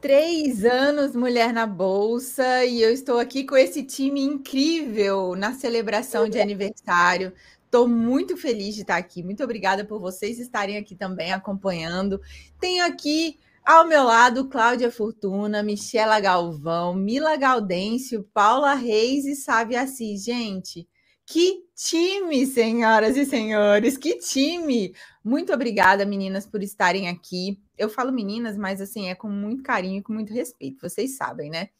Três 0.00 0.64
anos 0.64 1.14
Mulher 1.14 1.52
na 1.52 1.66
Bolsa 1.66 2.64
e 2.64 2.80
eu 2.80 2.90
estou 2.90 3.18
aqui 3.18 3.44
com 3.44 3.54
esse 3.54 3.82
time 3.82 4.22
incrível 4.22 5.36
na 5.36 5.52
celebração 5.52 6.26
de 6.26 6.40
aniversário. 6.40 7.34
Estou 7.66 7.86
muito 7.86 8.34
feliz 8.34 8.74
de 8.74 8.80
estar 8.80 8.96
aqui. 8.96 9.22
Muito 9.22 9.44
obrigada 9.44 9.84
por 9.84 10.00
vocês 10.00 10.38
estarem 10.38 10.78
aqui 10.78 10.96
também 10.96 11.32
acompanhando. 11.32 12.18
Tenho 12.58 12.82
aqui 12.86 13.38
ao 13.62 13.86
meu 13.86 14.04
lado 14.04 14.48
Cláudia 14.48 14.90
Fortuna, 14.90 15.62
Michela 15.62 16.18
Galvão, 16.18 16.94
Mila 16.94 17.36
Gaudêncio, 17.36 18.26
Paula 18.32 18.72
Reis 18.72 19.26
e 19.26 19.36
Sávia 19.36 19.82
Assis. 19.82 20.24
Gente, 20.24 20.88
que 21.26 21.62
time, 21.76 22.46
senhoras 22.46 23.18
e 23.18 23.26
senhores, 23.26 23.98
que 23.98 24.18
time! 24.18 24.94
Muito 25.22 25.52
obrigada, 25.52 26.04
meninas, 26.06 26.46
por 26.46 26.62
estarem 26.62 27.08
aqui. 27.08 27.60
Eu 27.80 27.88
falo 27.88 28.12
meninas, 28.12 28.56
mas 28.56 28.80
assim, 28.80 29.08
é 29.08 29.14
com 29.14 29.28
muito 29.28 29.62
carinho 29.62 29.98
e 29.98 30.02
com 30.02 30.12
muito 30.12 30.32
respeito, 30.32 30.80
vocês 30.80 31.16
sabem, 31.16 31.50
né? 31.50 31.70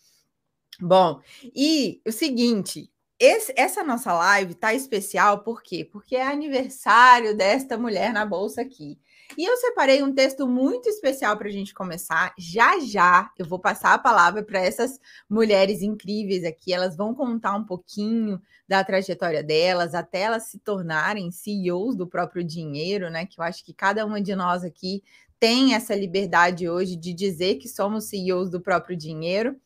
Bom, 0.80 1.20
e 1.54 2.00
o 2.06 2.12
seguinte, 2.12 2.90
esse, 3.18 3.52
essa 3.54 3.84
nossa 3.84 4.14
live 4.14 4.54
tá 4.54 4.72
especial 4.72 5.40
por 5.44 5.62
quê? 5.62 5.84
Porque 5.84 6.16
é 6.16 6.26
aniversário 6.26 7.36
desta 7.36 7.76
mulher 7.76 8.14
na 8.14 8.24
bolsa 8.24 8.62
aqui. 8.62 8.98
E 9.36 9.44
eu 9.44 9.56
separei 9.58 10.02
um 10.02 10.12
texto 10.12 10.48
muito 10.48 10.88
especial 10.88 11.36
para 11.36 11.48
a 11.48 11.52
gente 11.52 11.74
começar. 11.74 12.34
Já 12.38 12.80
já 12.80 13.30
eu 13.38 13.46
vou 13.46 13.58
passar 13.58 13.92
a 13.94 13.98
palavra 13.98 14.42
para 14.42 14.58
essas 14.58 14.98
mulheres 15.28 15.82
incríveis 15.82 16.44
aqui. 16.44 16.72
Elas 16.72 16.96
vão 16.96 17.14
contar 17.14 17.54
um 17.54 17.64
pouquinho 17.64 18.40
da 18.66 18.82
trajetória 18.82 19.42
delas, 19.42 19.94
até 19.94 20.22
elas 20.22 20.44
se 20.44 20.58
tornarem 20.58 21.30
CEOs 21.30 21.94
do 21.94 22.06
próprio 22.06 22.42
dinheiro, 22.42 23.10
né? 23.10 23.26
Que 23.26 23.38
eu 23.40 23.44
acho 23.44 23.64
que 23.64 23.74
cada 23.74 24.04
uma 24.06 24.20
de 24.20 24.34
nós 24.34 24.64
aqui 24.64 25.02
tem 25.40 25.74
essa 25.74 25.94
liberdade 25.94 26.68
hoje 26.68 26.94
de 26.94 27.14
dizer 27.14 27.56
que 27.56 27.66
somos 27.66 28.04
CEOs 28.04 28.50
do 28.50 28.60
próprio 28.60 28.94
dinheiro. 28.94 29.58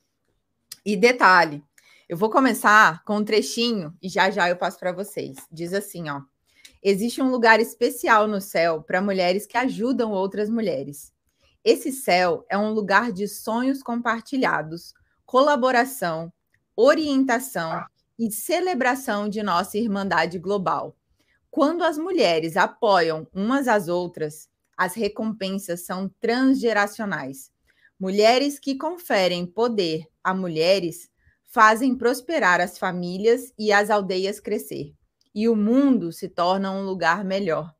E 0.86 0.96
detalhe, 0.96 1.62
eu 2.08 2.16
vou 2.16 2.30
começar 2.30 3.02
com 3.04 3.16
um 3.16 3.24
trechinho 3.24 3.92
e 4.00 4.08
já 4.08 4.30
já 4.30 4.48
eu 4.48 4.56
passo 4.56 4.78
para 4.78 4.92
vocês. 4.92 5.36
Diz 5.50 5.74
assim, 5.74 6.08
ó. 6.08 6.22
Existe 6.80 7.20
um 7.20 7.30
lugar 7.30 7.58
especial 7.60 8.28
no 8.28 8.40
céu 8.40 8.82
para 8.82 9.02
mulheres 9.02 9.46
que 9.46 9.56
ajudam 9.56 10.12
outras 10.12 10.48
mulheres. 10.48 11.12
Esse 11.64 11.90
céu 11.90 12.44
é 12.48 12.56
um 12.56 12.70
lugar 12.70 13.10
de 13.10 13.26
sonhos 13.26 13.82
compartilhados, 13.82 14.92
colaboração, 15.26 16.32
orientação 16.76 17.84
e 18.18 18.30
celebração 18.30 19.28
de 19.28 19.42
nossa 19.42 19.76
irmandade 19.76 20.38
global. 20.38 20.94
Quando 21.50 21.82
as 21.82 21.98
mulheres 21.98 22.56
apoiam 22.56 23.26
umas 23.32 23.66
às 23.66 23.88
outras, 23.88 24.48
as 24.76 24.94
recompensas 24.94 25.84
são 25.84 26.10
transgeracionais. 26.20 27.50
Mulheres 27.98 28.58
que 28.58 28.76
conferem 28.76 29.46
poder 29.46 30.06
a 30.22 30.34
mulheres 30.34 31.10
fazem 31.44 31.96
prosperar 31.96 32.60
as 32.60 32.78
famílias 32.78 33.52
e 33.58 33.72
as 33.72 33.90
aldeias 33.90 34.40
crescer 34.40 34.94
e 35.34 35.48
o 35.48 35.56
mundo 35.56 36.12
se 36.12 36.28
torna 36.28 36.70
um 36.70 36.84
lugar 36.84 37.24
melhor. 37.24 37.74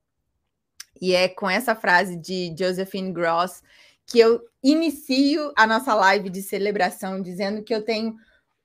E 1.01 1.15
é 1.15 1.29
com 1.29 1.49
essa 1.49 1.75
frase 1.75 2.17
de 2.17 2.55
Josephine 2.59 3.13
Gross 3.13 3.63
que 4.07 4.19
eu 4.19 4.43
inicio 4.63 5.53
a 5.57 5.67
nossa 5.67 5.95
live 5.95 6.29
de 6.29 6.43
celebração, 6.43 7.23
dizendo 7.23 7.63
que 7.63 7.75
eu 7.75 7.83
tenho 7.83 8.17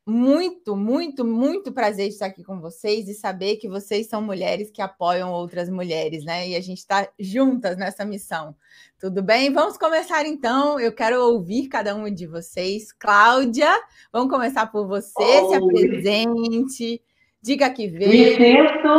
muito, 0.09 0.75
muito, 0.75 1.23
muito 1.23 1.71
prazer 1.71 2.07
estar 2.07 2.25
aqui 2.25 2.43
com 2.43 2.59
vocês 2.59 3.07
e 3.07 3.13
saber 3.13 3.57
que 3.57 3.69
vocês 3.69 4.07
são 4.07 4.21
mulheres 4.21 4.71
que 4.71 4.81
apoiam 4.81 5.31
outras 5.31 5.69
mulheres, 5.69 6.25
né? 6.25 6.49
E 6.49 6.55
a 6.55 6.61
gente 6.61 6.79
está 6.79 7.07
juntas 7.19 7.77
nessa 7.77 8.03
missão. 8.03 8.55
Tudo 8.99 9.21
bem? 9.21 9.53
Vamos 9.53 9.77
começar 9.77 10.25
então. 10.25 10.79
Eu 10.79 10.91
quero 10.91 11.21
ouvir 11.21 11.67
cada 11.67 11.95
um 11.95 12.13
de 12.13 12.27
vocês. 12.27 12.91
Cláudia, 12.91 13.69
vamos 14.11 14.29
começar 14.29 14.65
por 14.67 14.87
você. 14.87 15.21
Oi. 15.21 15.49
Se 15.49 15.55
apresente. 15.55 17.01
Diga 17.41 17.69
que 17.69 17.87
veio. 17.87 18.09
Me 18.11 18.35
sinto 18.35 18.89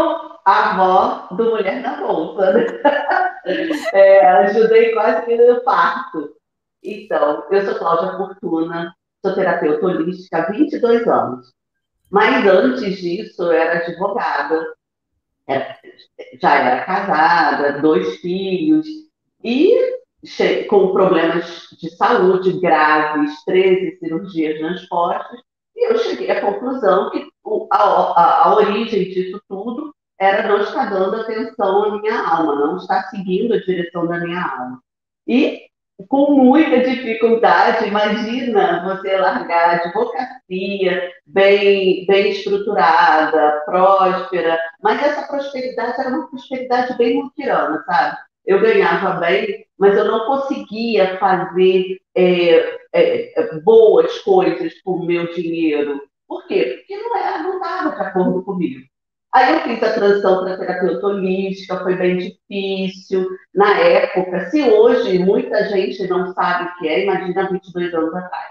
a 0.46 0.70
avó 0.70 1.34
do 1.34 1.50
Mulher 1.50 1.82
na 1.82 2.00
Bolsa. 2.00 2.54
É, 3.94 4.26
ajudei 4.26 4.92
quase 4.92 5.24
que 5.24 5.34
no 5.34 5.62
parto. 5.62 6.36
Então, 6.82 7.42
eu 7.50 7.64
sou 7.64 7.74
Cláudia 7.74 8.16
Fortuna, 8.16 8.94
sou 9.24 9.34
terapeuta 9.34 9.86
holística 9.86 10.38
há 10.38 10.50
22 10.50 11.06
anos. 11.06 11.52
Mas 12.10 12.44
antes 12.46 12.98
disso, 12.98 13.42
eu 13.42 13.52
era 13.52 13.78
advogada, 13.78 14.74
já 16.40 16.54
era 16.54 16.84
casada, 16.84 17.80
dois 17.80 18.16
filhos, 18.16 18.86
e 19.42 20.00
com 20.68 20.92
problemas 20.92 21.68
de 21.80 21.90
saúde 21.96 22.60
graves, 22.60 23.42
13 23.44 23.98
cirurgias 23.98 24.60
nas 24.60 24.86
costas, 24.86 25.40
e 25.76 25.90
eu 25.90 25.98
cheguei 25.98 26.30
à 26.30 26.40
conclusão 26.40 27.10
que 27.10 27.26
a, 27.72 27.76
a, 27.76 28.44
a 28.44 28.56
origem 28.56 29.04
disso 29.04 29.40
tudo 29.48 29.94
era 30.18 30.46
não 30.46 30.60
estar 30.60 30.90
dando 30.90 31.16
atenção 31.16 31.84
à 31.84 31.98
minha 31.98 32.20
alma, 32.20 32.54
não 32.54 32.76
estar 32.76 33.04
seguindo 33.04 33.54
a 33.54 33.60
direção 33.60 34.06
da 34.06 34.18
minha 34.18 34.42
alma. 34.42 34.82
E 35.26 35.69
com 36.08 36.32
muita 36.32 36.80
dificuldade, 36.80 37.88
imagina 37.88 38.82
você 38.84 39.16
largar 39.16 39.70
a 39.70 39.84
advocacia 39.84 41.12
bem, 41.26 42.06
bem 42.06 42.30
estruturada, 42.30 43.62
próspera, 43.64 44.58
mas 44.82 45.02
essa 45.02 45.26
prosperidade 45.26 46.00
era 46.00 46.10
uma 46.10 46.28
prosperidade 46.28 46.96
bem 46.96 47.22
mutirana, 47.22 47.82
sabe? 47.84 48.16
Eu 48.46 48.60
ganhava 48.60 49.20
bem, 49.20 49.66
mas 49.78 49.96
eu 49.96 50.04
não 50.04 50.26
conseguia 50.26 51.18
fazer 51.18 51.98
é, 52.16 52.78
é, 52.92 53.60
boas 53.60 54.18
coisas 54.20 54.80
com 54.82 54.92
o 54.92 55.06
meu 55.06 55.32
dinheiro. 55.34 56.00
Por 56.26 56.46
quê? 56.46 56.76
Porque 56.78 56.96
não 56.96 57.16
era, 57.16 57.42
não 57.42 57.56
estava 57.56 57.94
de 57.96 58.02
acordo 58.02 58.42
comigo. 58.42 58.89
Aí 59.32 59.54
eu 59.54 59.60
fiz 59.60 59.82
a 59.82 59.92
transição 59.92 60.44
para 60.44 60.58
terapeuta 60.58 61.06
holística, 61.06 61.82
foi 61.82 61.94
bem 61.96 62.18
difícil. 62.18 63.28
Na 63.54 63.78
época, 63.78 64.50
se 64.50 64.60
hoje 64.62 65.20
muita 65.20 65.68
gente 65.68 66.06
não 66.08 66.32
sabe 66.34 66.64
o 66.64 66.78
que 66.78 66.88
é, 66.88 67.04
imagina 67.04 67.48
22 67.48 67.94
anos 67.94 68.14
atrás. 68.14 68.50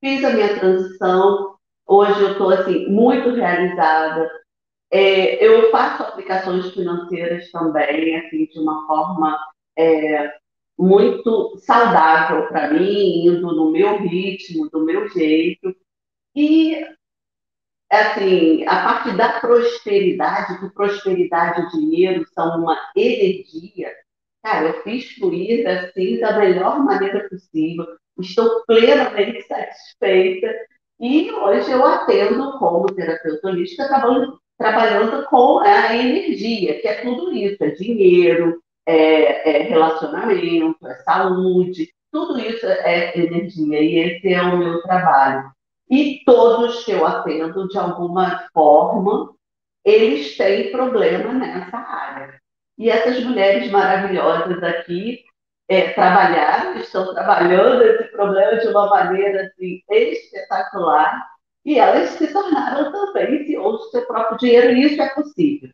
Fiz 0.00 0.24
a 0.24 0.30
minha 0.30 0.58
transição, 0.58 1.56
hoje 1.86 2.22
eu 2.22 2.32
estou 2.32 2.50
assim, 2.50 2.86
muito 2.88 3.30
realizada. 3.30 4.30
É, 4.92 5.44
eu 5.44 5.70
faço 5.70 6.02
aplicações 6.02 6.72
financeiras 6.72 7.50
também, 7.50 8.16
assim, 8.16 8.46
de 8.46 8.58
uma 8.60 8.86
forma 8.86 9.36
é, 9.76 10.32
muito 10.78 11.56
saudável 11.58 12.46
para 12.48 12.72
mim, 12.72 13.26
indo 13.26 13.54
no 13.54 13.70
meu 13.72 13.98
ritmo, 13.98 14.70
do 14.70 14.84
meu 14.84 15.08
jeito. 15.08 15.74
E, 16.34 16.86
assim, 17.90 18.64
a 18.66 18.84
parte 18.84 19.16
da 19.16 19.40
prosperidade, 19.40 20.60
que 20.60 20.70
prosperidade 20.74 21.62
e 21.62 21.78
dinheiro 21.78 22.24
são 22.34 22.60
uma 22.60 22.76
energia, 22.96 23.92
cara, 24.42 24.68
eu 24.68 24.82
fiz 24.82 25.12
fluir, 25.14 25.66
assim, 25.66 26.20
da 26.20 26.38
melhor 26.38 26.80
maneira 26.80 27.28
possível. 27.28 27.86
Estou 28.18 28.64
plenamente 28.66 29.42
satisfeita. 29.42 30.48
E 31.00 31.30
hoje 31.32 31.70
eu 31.70 31.84
atendo 31.84 32.58
como 32.58 32.92
terapeuta 32.94 33.48
holística, 33.48 33.88
trabalhando, 33.88 34.38
trabalhando 34.58 35.26
com 35.26 35.58
a 35.60 35.96
energia, 35.96 36.80
que 36.80 36.88
é 36.88 37.02
tudo 37.02 37.32
isso, 37.32 37.56
é 37.64 37.70
dinheiro, 37.70 38.62
é, 38.86 39.58
é 39.58 39.62
relacionamento, 39.62 40.86
é 40.86 40.94
saúde, 40.96 41.90
tudo 42.12 42.38
isso 42.38 42.66
é 42.66 43.18
energia 43.18 43.82
e 43.82 43.98
esse 43.98 44.32
é 44.34 44.42
o 44.42 44.58
meu 44.58 44.82
trabalho. 44.82 45.50
E 45.90 46.22
todos 46.24 46.84
que 46.84 46.92
eu 46.92 47.04
atendo, 47.04 47.68
de 47.68 47.78
alguma 47.78 48.48
forma, 48.52 49.34
eles 49.84 50.36
têm 50.36 50.70
problema 50.70 51.32
nessa 51.32 51.76
área. 51.76 52.40
E 52.78 52.88
essas 52.88 53.22
mulheres 53.24 53.70
maravilhosas 53.70 54.62
aqui 54.62 55.24
é, 55.68 55.90
trabalharam, 55.90 56.80
estão 56.80 57.12
trabalhando 57.12 57.82
esse 57.82 58.04
problema 58.12 58.60
de 58.60 58.68
uma 58.68 58.88
maneira 58.88 59.46
assim, 59.46 59.82
espetacular, 59.88 61.28
e 61.64 61.78
elas 61.78 62.10
se 62.10 62.32
tornaram 62.32 62.90
também 62.90 63.46
CEOs 63.46 63.80
do 63.80 63.90
seu 63.90 64.06
próprio 64.06 64.38
dinheiro, 64.38 64.72
e 64.72 64.82
isso 64.84 65.02
é 65.02 65.08
possível 65.10 65.70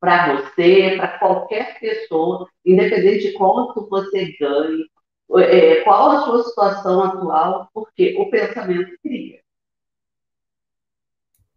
para 0.00 0.36
você, 0.36 0.94
para 0.96 1.18
qualquer 1.18 1.80
pessoa, 1.80 2.48
independente 2.64 3.28
de 3.28 3.32
quanto 3.32 3.88
você 3.88 4.36
ganhe, 4.38 4.88
é, 5.38 5.80
qual 5.82 6.10
a 6.10 6.22
sua 6.22 6.44
situação 6.44 7.02
atual, 7.02 7.68
porque 7.74 8.14
o 8.18 8.30
pensamento 8.30 8.96
cria. 9.02 9.40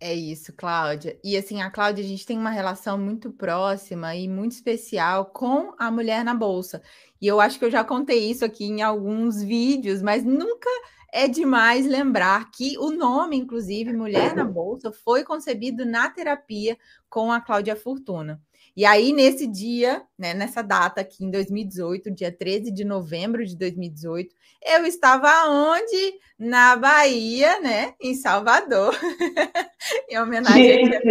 É 0.01 0.13
isso, 0.13 0.53
Cláudia. 0.53 1.19
E 1.21 1.35
assim, 1.35 1.61
a 1.61 1.69
Cláudia, 1.69 2.03
a 2.03 2.07
gente 2.07 2.25
tem 2.25 2.37
uma 2.37 2.49
relação 2.49 2.97
muito 2.97 3.31
próxima 3.31 4.15
e 4.15 4.29
muito 4.29 4.53
especial 4.53 5.25
com 5.25 5.73
a 5.77 5.91
mulher 5.91 6.23
na 6.23 6.33
bolsa. 6.33 6.81
E 7.21 7.27
eu 7.27 7.41
acho 7.41 7.59
que 7.59 7.65
eu 7.65 7.71
já 7.71 7.83
contei 7.83 8.31
isso 8.31 8.45
aqui 8.45 8.63
em 8.63 8.81
alguns 8.81 9.43
vídeos, 9.43 10.01
mas 10.01 10.23
nunca 10.23 10.69
é 11.11 11.27
demais 11.27 11.85
lembrar 11.85 12.49
que 12.51 12.77
o 12.77 12.91
nome, 12.91 13.35
inclusive, 13.35 13.91
Mulher 13.91 14.35
na 14.35 14.45
Bolsa, 14.45 14.91
foi 14.91 15.23
concebido 15.23 15.85
na 15.85 16.09
terapia 16.09 16.77
com 17.09 17.31
a 17.31 17.41
Cláudia 17.41 17.75
Fortuna. 17.75 18.41
E 18.75 18.85
aí, 18.85 19.11
nesse 19.11 19.47
dia, 19.47 20.03
né, 20.17 20.33
nessa 20.33 20.61
data 20.61 21.01
aqui 21.01 21.25
em 21.25 21.31
2018, 21.31 22.11
dia 22.11 22.31
13 22.31 22.71
de 22.71 22.83
novembro 22.83 23.45
de 23.45 23.55
2018, 23.55 24.33
eu 24.65 24.85
estava 24.85 25.49
onde? 25.49 26.19
Na 26.37 26.75
Bahia, 26.75 27.59
né? 27.61 27.93
Em 28.01 28.15
Salvador. 28.15 28.95
em 30.09 30.17
homenagem 30.17 30.93
a 30.95 31.01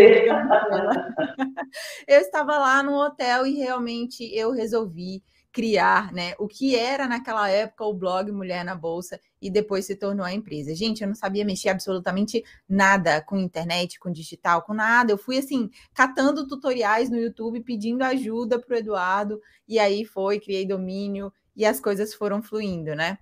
Eu 2.06 2.20
estava 2.20 2.58
lá 2.58 2.82
no 2.82 2.94
hotel 2.94 3.46
e 3.46 3.54
realmente 3.56 4.24
eu 4.34 4.52
resolvi 4.52 5.22
criar, 5.58 6.12
né, 6.12 6.34
o 6.38 6.46
que 6.46 6.76
era 6.76 7.08
naquela 7.08 7.50
época 7.50 7.84
o 7.84 7.92
blog 7.92 8.30
Mulher 8.30 8.64
na 8.64 8.76
Bolsa 8.76 9.18
e 9.42 9.50
depois 9.50 9.86
se 9.86 9.96
tornou 9.96 10.24
a 10.24 10.32
empresa. 10.32 10.72
Gente, 10.72 11.02
eu 11.02 11.08
não 11.08 11.16
sabia 11.16 11.44
mexer 11.44 11.70
absolutamente 11.70 12.44
nada 12.68 13.20
com 13.20 13.36
internet, 13.36 13.98
com 13.98 14.08
digital, 14.08 14.62
com 14.62 14.72
nada. 14.72 15.10
Eu 15.10 15.18
fui 15.18 15.36
assim, 15.36 15.68
catando 15.92 16.46
tutoriais 16.46 17.10
no 17.10 17.18
YouTube, 17.18 17.60
pedindo 17.64 18.04
ajuda 18.04 18.56
para 18.56 18.72
o 18.72 18.78
Eduardo, 18.78 19.40
e 19.66 19.80
aí 19.80 20.04
foi, 20.04 20.38
criei 20.38 20.64
domínio 20.64 21.32
e 21.56 21.66
as 21.66 21.80
coisas 21.80 22.14
foram 22.14 22.40
fluindo, 22.40 22.94
né? 22.94 23.18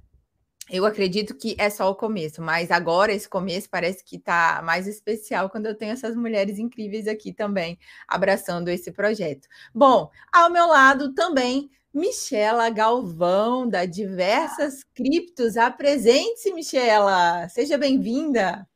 Eu 0.69 0.85
acredito 0.85 1.35
que 1.35 1.57
é 1.59 1.71
só 1.71 1.91
o 1.91 1.95
começo, 1.95 2.43
mas 2.43 2.71
agora 2.71 3.15
esse 3.15 3.27
começo 3.27 3.71
parece 3.71 4.05
que 4.05 4.17
está 4.17 4.61
mais 4.63 4.87
especial 4.87 5.49
quando 5.49 5.65
eu 5.65 5.75
tenho 5.75 5.93
essas 5.93 6.15
mulheres 6.15 6.59
incríveis 6.59 7.09
aqui 7.09 7.33
também 7.33 7.79
abraçando 8.07 8.69
esse 8.69 8.93
projeto. 8.93 9.49
Bom, 9.75 10.11
ao 10.31 10.51
meu 10.51 10.67
lado 10.67 11.15
também 11.15 11.71
Michela 11.97 12.69
Galvão, 12.69 13.67
da 13.67 13.87
Diversas 13.87 14.85
Criptos. 14.95 15.57
Apresente-se, 15.57 16.53
Michela. 16.53 17.49
Seja 17.49 17.79
bem-vinda. 17.79 18.69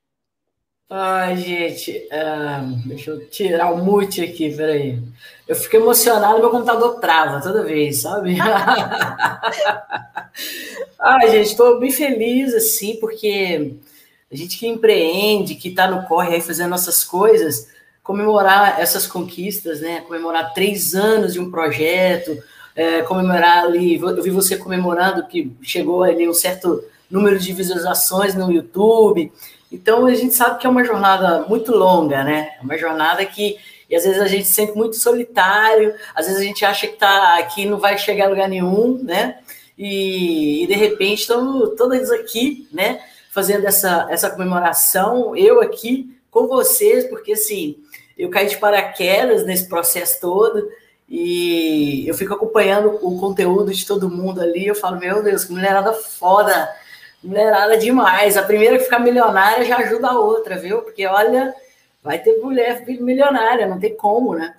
Ai, 0.89 1.37
gente, 1.37 2.09
uh, 2.11 2.89
deixa 2.89 3.11
eu 3.11 3.29
tirar 3.29 3.75
o 3.75 3.85
mute 3.85 4.23
aqui, 4.23 4.57
peraí. 4.57 4.99
Eu 5.47 5.55
fico 5.55 5.77
emocionado, 5.77 6.39
meu 6.39 6.49
computador 6.49 6.99
trava 6.99 7.43
toda 7.43 7.63
vez, 7.63 7.99
sabe? 7.99 8.39
Ai, 10.99 11.31
gente, 11.31 11.51
estou 11.51 11.79
bem 11.79 11.91
feliz, 11.91 12.55
assim, 12.55 12.97
porque 12.97 13.75
a 14.33 14.35
gente 14.35 14.59
que 14.59 14.67
empreende, 14.67 15.57
que 15.57 15.69
está 15.69 15.91
no 15.91 16.07
corre 16.07 16.37
aí 16.37 16.41
fazendo 16.41 16.71
nossas 16.71 17.05
coisas, 17.05 17.69
comemorar 18.03 18.81
essas 18.81 19.07
conquistas, 19.07 19.83
né? 19.83 20.01
Comemorar 20.01 20.55
três 20.55 20.95
anos 20.95 21.35
de 21.35 21.39
um 21.39 21.51
projeto, 21.51 22.43
é, 22.81 23.03
comemorar 23.03 23.65
ali, 23.65 24.01
eu 24.01 24.23
vi 24.23 24.31
você 24.31 24.57
comemorando 24.57 25.27
que 25.27 25.53
chegou 25.61 26.03
ali 26.03 26.27
um 26.27 26.33
certo 26.33 26.83
número 27.11 27.39
de 27.39 27.53
visualizações 27.53 28.35
no 28.35 28.51
YouTube. 28.51 29.31
Então 29.71 30.07
a 30.07 30.15
gente 30.15 30.35
sabe 30.35 30.59
que 30.59 30.67
é 30.67 30.71
uma 30.71 30.83
jornada 30.83 31.45
muito 31.47 31.73
longa, 31.73 32.25
né? 32.25 32.53
É 32.59 32.65
uma 32.65 32.79
jornada 32.79 33.23
que 33.27 33.59
e 33.91 33.95
às 33.95 34.05
vezes 34.05 34.19
a 34.19 34.27
gente 34.27 34.45
se 34.47 34.55
sente 34.55 34.73
muito 34.75 34.97
solitário, 34.97 35.95
às 36.15 36.25
vezes 36.25 36.41
a 36.41 36.45
gente 36.45 36.65
acha 36.65 36.87
que 36.87 36.97
tá 36.97 37.39
aqui 37.39 37.67
não 37.67 37.77
vai 37.77 37.99
chegar 37.99 38.27
a 38.27 38.29
lugar 38.31 38.49
nenhum, 38.49 38.99
né? 39.03 39.41
E, 39.77 40.65
e 40.65 40.67
de 40.67 40.75
repente 40.75 41.21
estamos 41.21 41.75
todas 41.77 42.11
aqui, 42.11 42.67
né? 42.73 42.99
Fazendo 43.31 43.67
essa, 43.67 44.07
essa 44.09 44.31
comemoração, 44.31 45.37
eu 45.37 45.61
aqui 45.61 46.17
com 46.31 46.47
vocês, 46.47 47.05
porque 47.11 47.33
assim, 47.33 47.77
eu 48.17 48.31
caí 48.31 48.47
de 48.47 48.57
paraquedas 48.57 49.45
nesse 49.45 49.69
processo 49.69 50.19
todo, 50.19 50.67
e 51.11 52.07
eu 52.07 52.15
fico 52.15 52.33
acompanhando 52.33 52.97
o 53.03 53.19
conteúdo 53.19 53.73
de 53.73 53.85
todo 53.85 54.09
mundo 54.09 54.41
ali. 54.41 54.69
Eu 54.69 54.77
falo, 54.77 55.01
meu 55.01 55.21
Deus, 55.25 55.45
que 55.45 55.53
mulherada 55.53 55.93
foda, 55.93 56.71
mulherada 57.23 57.77
demais. 57.77 58.37
A 58.37 58.45
primeira 58.45 58.79
que 58.79 58.85
ficar 58.85 59.01
milionária 59.01 59.65
já 59.65 59.79
ajuda 59.79 60.09
a 60.09 60.19
outra, 60.19 60.57
viu? 60.57 60.83
Porque 60.83 61.05
olha, 61.07 61.53
vai 62.01 62.21
ter 62.21 62.39
mulher 62.39 62.85
milionária, 62.87 63.67
não 63.67 63.81
tem 63.81 63.97
como, 63.97 64.37
né? 64.37 64.55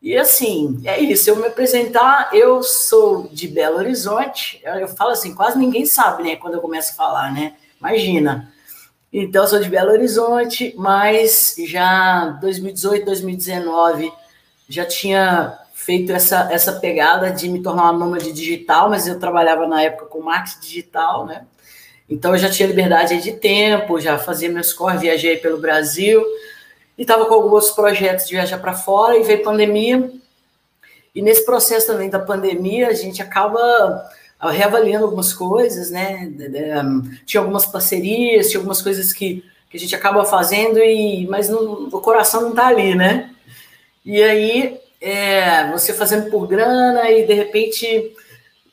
E 0.00 0.16
assim, 0.16 0.80
é 0.84 1.00
isso. 1.00 1.28
Eu 1.28 1.36
me 1.36 1.48
apresentar, 1.48 2.30
eu 2.32 2.62
sou 2.62 3.26
de 3.32 3.48
Belo 3.48 3.78
Horizonte. 3.78 4.62
Eu 4.62 4.86
falo 4.86 5.10
assim, 5.10 5.34
quase 5.34 5.58
ninguém 5.58 5.84
sabe, 5.84 6.22
né? 6.22 6.36
Quando 6.36 6.54
eu 6.54 6.60
começo 6.60 6.92
a 6.92 6.94
falar, 6.94 7.32
né? 7.32 7.54
Imagina. 7.80 8.52
Então, 9.12 9.42
eu 9.42 9.48
sou 9.48 9.60
de 9.60 9.68
Belo 9.68 9.90
Horizonte, 9.90 10.72
mas 10.78 11.56
já 11.66 12.38
2018, 12.40 13.04
2019 13.04 14.12
já 14.68 14.84
tinha 14.84 15.58
feito 15.88 16.12
essa, 16.12 16.52
essa 16.52 16.74
pegada 16.74 17.30
de 17.30 17.48
me 17.48 17.62
tornar 17.62 17.84
uma 17.84 17.94
nômade 17.94 18.30
digital, 18.30 18.90
mas 18.90 19.08
eu 19.08 19.18
trabalhava 19.18 19.66
na 19.66 19.80
época 19.80 20.04
com 20.04 20.20
marketing 20.20 20.60
digital, 20.60 21.24
né? 21.24 21.46
Então 22.10 22.32
eu 22.32 22.38
já 22.38 22.50
tinha 22.50 22.68
liberdade 22.68 23.22
de 23.22 23.32
tempo, 23.32 23.98
já 23.98 24.18
fazia 24.18 24.50
meus 24.50 24.70
corres, 24.70 25.00
viajei 25.00 25.38
pelo 25.38 25.56
Brasil 25.56 26.22
e 26.98 27.00
estava 27.00 27.24
com 27.24 27.32
alguns 27.32 27.70
projetos 27.70 28.26
de 28.26 28.34
viajar 28.34 28.58
para 28.58 28.74
fora 28.74 29.16
e 29.16 29.22
veio 29.22 29.42
pandemia. 29.42 30.12
E 31.14 31.22
nesse 31.22 31.42
processo 31.46 31.86
também 31.86 32.10
da 32.10 32.18
pandemia, 32.18 32.88
a 32.88 32.92
gente 32.92 33.22
acaba 33.22 34.10
reavaliando 34.42 35.06
algumas 35.06 35.32
coisas, 35.32 35.90
né? 35.90 36.30
Tinha 37.24 37.40
algumas 37.40 37.64
parcerias, 37.64 38.50
tinha 38.50 38.60
algumas 38.60 38.82
coisas 38.82 39.10
que, 39.14 39.42
que 39.70 39.78
a 39.78 39.80
gente 39.80 39.96
acaba 39.96 40.22
fazendo, 40.26 40.80
e 40.80 41.26
mas 41.28 41.48
não, 41.48 41.88
o 41.90 42.00
coração 42.02 42.42
não 42.42 42.50
está 42.50 42.66
ali, 42.66 42.94
né? 42.94 43.30
E 44.04 44.22
aí 44.22 44.78
é, 45.00 45.70
você 45.70 45.92
fazendo 45.92 46.30
por 46.30 46.46
grana 46.46 47.10
e 47.10 47.26
de 47.26 47.34
repente 47.34 48.14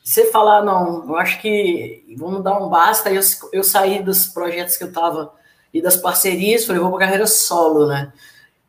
você 0.03 0.25
falar, 0.25 0.63
não, 0.63 1.03
eu 1.07 1.15
acho 1.15 1.41
que 1.41 2.03
vamos 2.17 2.43
dar 2.43 2.59
um 2.59 2.69
basta. 2.69 3.11
Eu, 3.11 3.21
eu 3.51 3.63
saí 3.63 4.03
dos 4.03 4.27
projetos 4.27 4.77
que 4.77 4.83
eu 4.83 4.89
estava 4.89 5.33
e 5.73 5.81
das 5.81 5.97
parcerias, 5.97 6.63
falei, 6.63 6.81
vou 6.81 6.91
para 6.91 6.99
carreira 6.99 7.27
solo, 7.27 7.87
né? 7.87 8.13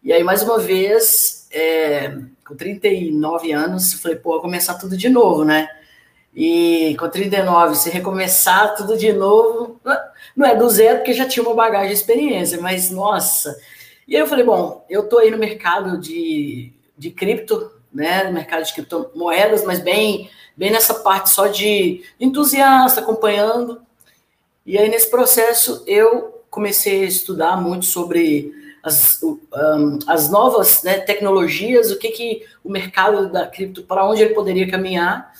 E 0.02 0.12
aí, 0.12 0.24
mais 0.24 0.42
uma 0.42 0.58
vez, 0.58 1.46
é, 1.52 2.16
com 2.46 2.56
39 2.56 3.52
anos, 3.52 3.92
falei, 3.94 4.16
pô, 4.16 4.32
vou 4.32 4.40
começar 4.40 4.74
tudo 4.74 4.96
de 4.96 5.08
novo, 5.08 5.44
né? 5.44 5.68
E 6.34 6.96
com 6.98 7.08
39, 7.08 7.74
se 7.76 7.90
recomeçar 7.90 8.74
tudo 8.74 8.96
de 8.96 9.12
novo, 9.12 9.80
não 10.34 10.46
é 10.46 10.54
do 10.54 10.68
zero, 10.68 10.98
porque 10.98 11.12
já 11.12 11.26
tinha 11.26 11.44
uma 11.44 11.54
bagagem 11.54 11.88
de 11.88 11.94
experiência, 11.94 12.60
mas 12.60 12.90
nossa. 12.90 13.56
E 14.06 14.14
aí 14.14 14.22
eu 14.22 14.26
falei, 14.26 14.44
bom, 14.44 14.84
eu 14.88 15.08
tô 15.08 15.18
aí 15.18 15.30
no 15.30 15.38
mercado 15.38 15.98
de 15.98 16.72
de 16.96 17.10
cripto, 17.10 17.72
né, 17.92 18.24
no 18.24 18.32
mercado 18.32 18.64
de 18.64 18.72
criptomoedas, 18.72 19.64
mas 19.64 19.80
bem, 19.80 20.30
bem 20.56 20.70
nessa 20.70 20.94
parte 20.94 21.30
só 21.30 21.46
de 21.46 22.04
entusiasta, 22.20 23.00
acompanhando. 23.00 23.80
E 24.64 24.76
aí, 24.76 24.88
nesse 24.88 25.10
processo, 25.10 25.82
eu 25.86 26.42
comecei 26.50 27.02
a 27.02 27.06
estudar 27.06 27.56
muito 27.60 27.86
sobre 27.86 28.52
as, 28.82 29.20
um, 29.22 29.98
as 30.06 30.30
novas 30.30 30.82
né, 30.82 30.98
tecnologias, 30.98 31.90
o 31.90 31.98
que, 31.98 32.10
que 32.10 32.42
o 32.62 32.70
mercado 32.70 33.30
da 33.30 33.46
cripto, 33.46 33.82
para 33.82 34.08
onde 34.08 34.22
ele 34.22 34.34
poderia 34.34 34.70
caminhar, 34.70 35.32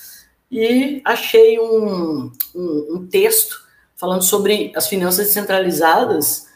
e 0.51 1.01
achei 1.05 1.59
um, 1.59 2.33
um, 2.55 2.89
um 2.91 3.07
texto 3.07 3.65
falando 3.97 4.23
sobre 4.23 4.73
as 4.77 4.89
finanças 4.89 5.29
descentralizadas 5.29 6.47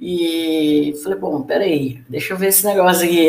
e 0.00 0.98
falei, 1.02 1.18
bom, 1.18 1.42
peraí, 1.42 2.02
deixa 2.08 2.32
eu 2.32 2.38
ver 2.38 2.48
esse 2.48 2.64
negócio 2.64 3.04
aqui. 3.04 3.28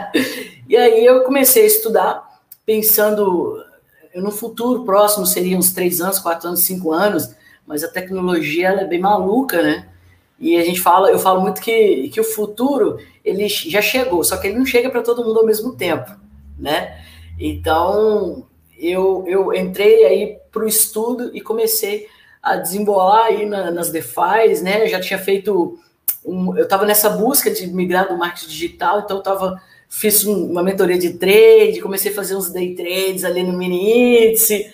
e 0.66 0.74
aí 0.74 1.04
eu 1.04 1.24
comecei 1.24 1.64
a 1.64 1.66
estudar, 1.66 2.40
pensando 2.64 3.62
no 4.14 4.30
futuro 4.30 4.82
próximo, 4.84 5.26
seria 5.26 5.58
uns 5.58 5.72
três 5.72 6.00
anos, 6.00 6.18
quatro 6.18 6.48
anos, 6.48 6.60
cinco 6.60 6.90
anos, 6.90 7.34
mas 7.66 7.84
a 7.84 7.88
tecnologia 7.88 8.68
é 8.68 8.84
bem 8.84 8.98
maluca, 8.98 9.60
né? 9.60 9.88
E 10.40 10.56
a 10.56 10.64
gente 10.64 10.80
fala, 10.80 11.10
eu 11.10 11.18
falo 11.18 11.42
muito 11.42 11.60
que, 11.60 12.08
que 12.08 12.20
o 12.20 12.24
futuro 12.24 12.98
ele 13.22 13.46
já 13.48 13.82
chegou, 13.82 14.24
só 14.24 14.38
que 14.38 14.46
ele 14.46 14.58
não 14.58 14.64
chega 14.64 14.88
para 14.88 15.02
todo 15.02 15.22
mundo 15.22 15.40
ao 15.40 15.46
mesmo 15.46 15.76
tempo, 15.76 16.10
né? 16.58 16.98
Então 17.38 18.46
eu, 18.78 19.22
eu 19.26 19.52
entrei 19.52 20.04
aí 20.04 20.38
para 20.50 20.64
o 20.64 20.68
estudo 20.68 21.30
e 21.34 21.42
comecei 21.42 22.06
a 22.42 22.56
desembolar 22.56 23.26
aí 23.26 23.44
na, 23.44 23.70
nas 23.70 23.90
DeFi, 23.90 24.62
né? 24.62 24.84
Eu 24.84 24.88
já 24.88 25.00
tinha 25.00 25.18
feito 25.18 25.78
um, 26.26 26.56
eu 26.56 26.64
estava 26.64 26.84
nessa 26.84 27.08
busca 27.08 27.50
de 27.50 27.66
migrar 27.68 28.08
do 28.08 28.18
marketing 28.18 28.48
digital, 28.48 29.00
então 29.00 29.18
eu 29.18 29.22
tava, 29.22 29.62
fiz 29.88 30.26
um, 30.26 30.50
uma 30.50 30.62
mentoria 30.62 30.98
de 30.98 31.14
trade, 31.14 31.80
comecei 31.80 32.10
a 32.10 32.14
fazer 32.14 32.34
uns 32.34 32.50
day 32.50 32.74
trades 32.74 33.24
ali 33.24 33.42
no 33.42 33.56
mini 33.56 34.26
índice, 34.28 34.72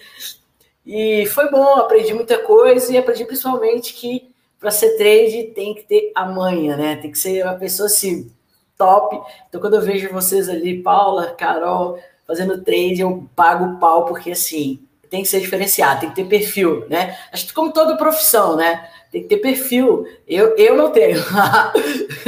e 0.85 1.27
foi 1.27 1.51
bom, 1.51 1.75
aprendi 1.77 2.13
muita 2.15 2.39
coisa 2.39 2.93
e 2.93 2.97
aprendi 2.97 3.25
principalmente 3.25 3.93
que 3.93 4.33
para 4.59 4.71
ser 4.71 4.97
trade 4.97 5.53
tem 5.55 5.75
que 5.75 5.83
ter 5.83 6.13
a 6.15 6.25
manha, 6.25 6.77
né? 6.77 6.97
Tem 6.97 7.11
que 7.11 7.19
ser 7.19 7.45
uma 7.45 7.55
pessoa 7.55 7.87
assim, 7.87 8.31
top. 8.79 9.21
Então, 9.49 9.61
quando 9.61 9.75
eu 9.75 9.83
vejo 9.83 10.09
vocês 10.13 10.49
ali, 10.49 10.83
Paula, 10.83 11.33
Carol, 11.33 11.99
fazendo 12.27 12.63
trade, 12.63 13.01
eu 13.01 13.29
pago 13.35 13.65
o 13.65 13.79
pau, 13.79 14.07
porque 14.07 14.31
assim, 14.31 14.81
tem 15.11 15.23
que 15.23 15.29
ser 15.29 15.41
diferenciado, 15.41 16.01
tem 16.01 16.09
que 16.11 16.17
ter 16.17 16.25
perfil, 16.25 16.87
né? 16.89 17.17
Acho 17.33 17.47
que 17.47 17.53
como 17.53 17.73
toda 17.73 17.97
profissão, 17.97 18.57
né? 18.57 18.89
Tem 19.13 19.23
que 19.23 19.29
ter 19.29 19.37
perfil. 19.37 20.07
Eu, 20.27 20.57
eu 20.57 20.75
não 20.75 20.91
tenho, 20.91 21.23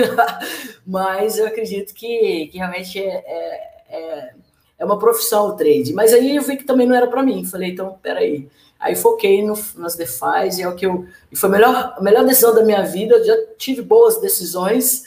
mas 0.86 1.38
eu 1.38 1.46
acredito 1.46 1.94
que, 1.94 2.48
que 2.48 2.58
realmente 2.58 3.00
é, 3.00 3.24
é, 3.26 3.70
é, 3.88 4.34
é, 4.78 4.84
uma 4.84 4.98
profissão 4.98 5.48
o 5.48 5.56
trade. 5.56 5.94
Mas 5.94 6.12
aí 6.12 6.36
eu 6.36 6.42
vi 6.42 6.58
que 6.58 6.64
também 6.64 6.86
não 6.86 6.94
era 6.94 7.06
para 7.06 7.22
mim. 7.22 7.42
Falei, 7.44 7.70
então, 7.70 7.98
peraí. 8.02 8.46
Aí 8.78 8.94
foquei 8.94 9.42
no, 9.42 9.58
nas 9.76 9.96
DeFi, 9.96 10.58
e 10.58 10.62
é 10.62 10.68
o 10.68 10.76
que 10.76 10.84
eu. 10.84 11.06
E 11.32 11.36
foi 11.36 11.48
a 11.48 11.52
melhor, 11.52 11.94
a 11.96 12.02
melhor 12.02 12.24
decisão 12.26 12.54
da 12.54 12.62
minha 12.62 12.82
vida. 12.82 13.16
Eu 13.16 13.24
já 13.24 13.36
tive 13.56 13.80
boas 13.80 14.20
decisões, 14.20 15.04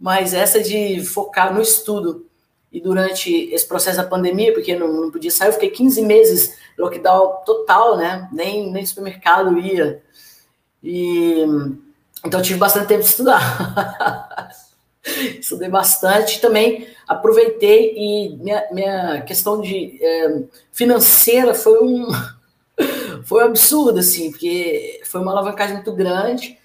mas 0.00 0.34
essa 0.34 0.60
de 0.60 1.00
focar 1.04 1.54
no 1.54 1.62
estudo 1.62 2.26
e 2.72 2.80
durante 2.80 3.32
esse 3.52 3.66
processo 3.66 3.98
da 3.98 4.04
pandemia, 4.04 4.52
porque 4.52 4.76
não, 4.76 4.92
não 4.92 5.10
podia 5.10 5.30
sair, 5.30 5.48
eu 5.48 5.52
fiquei 5.52 5.70
15 5.70 6.02
meses 6.02 6.56
lockdown 6.78 7.42
total, 7.44 7.96
né? 7.96 8.28
Nem, 8.32 8.70
nem 8.72 8.84
supermercado 8.84 9.58
ia. 9.58 10.02
E 10.82 11.44
então 12.24 12.42
tive 12.42 12.58
bastante 12.58 12.88
tempo 12.88 13.02
de 13.02 13.08
estudar. 13.08 14.50
Estudei 15.40 15.68
bastante 15.68 16.40
também, 16.40 16.86
aproveitei 17.08 17.94
e 17.96 18.36
minha, 18.36 18.64
minha 18.70 19.22
questão 19.22 19.60
de 19.60 19.98
é, 20.00 20.42
financeira 20.70 21.54
foi 21.54 21.82
um 21.82 22.06
foi 23.24 23.42
um 23.42 23.46
absurdo, 23.46 23.98
assim, 23.98 24.30
porque 24.30 25.00
foi 25.04 25.20
uma 25.20 25.32
alavancagem 25.32 25.76
muito 25.76 25.92
grande 25.94 26.58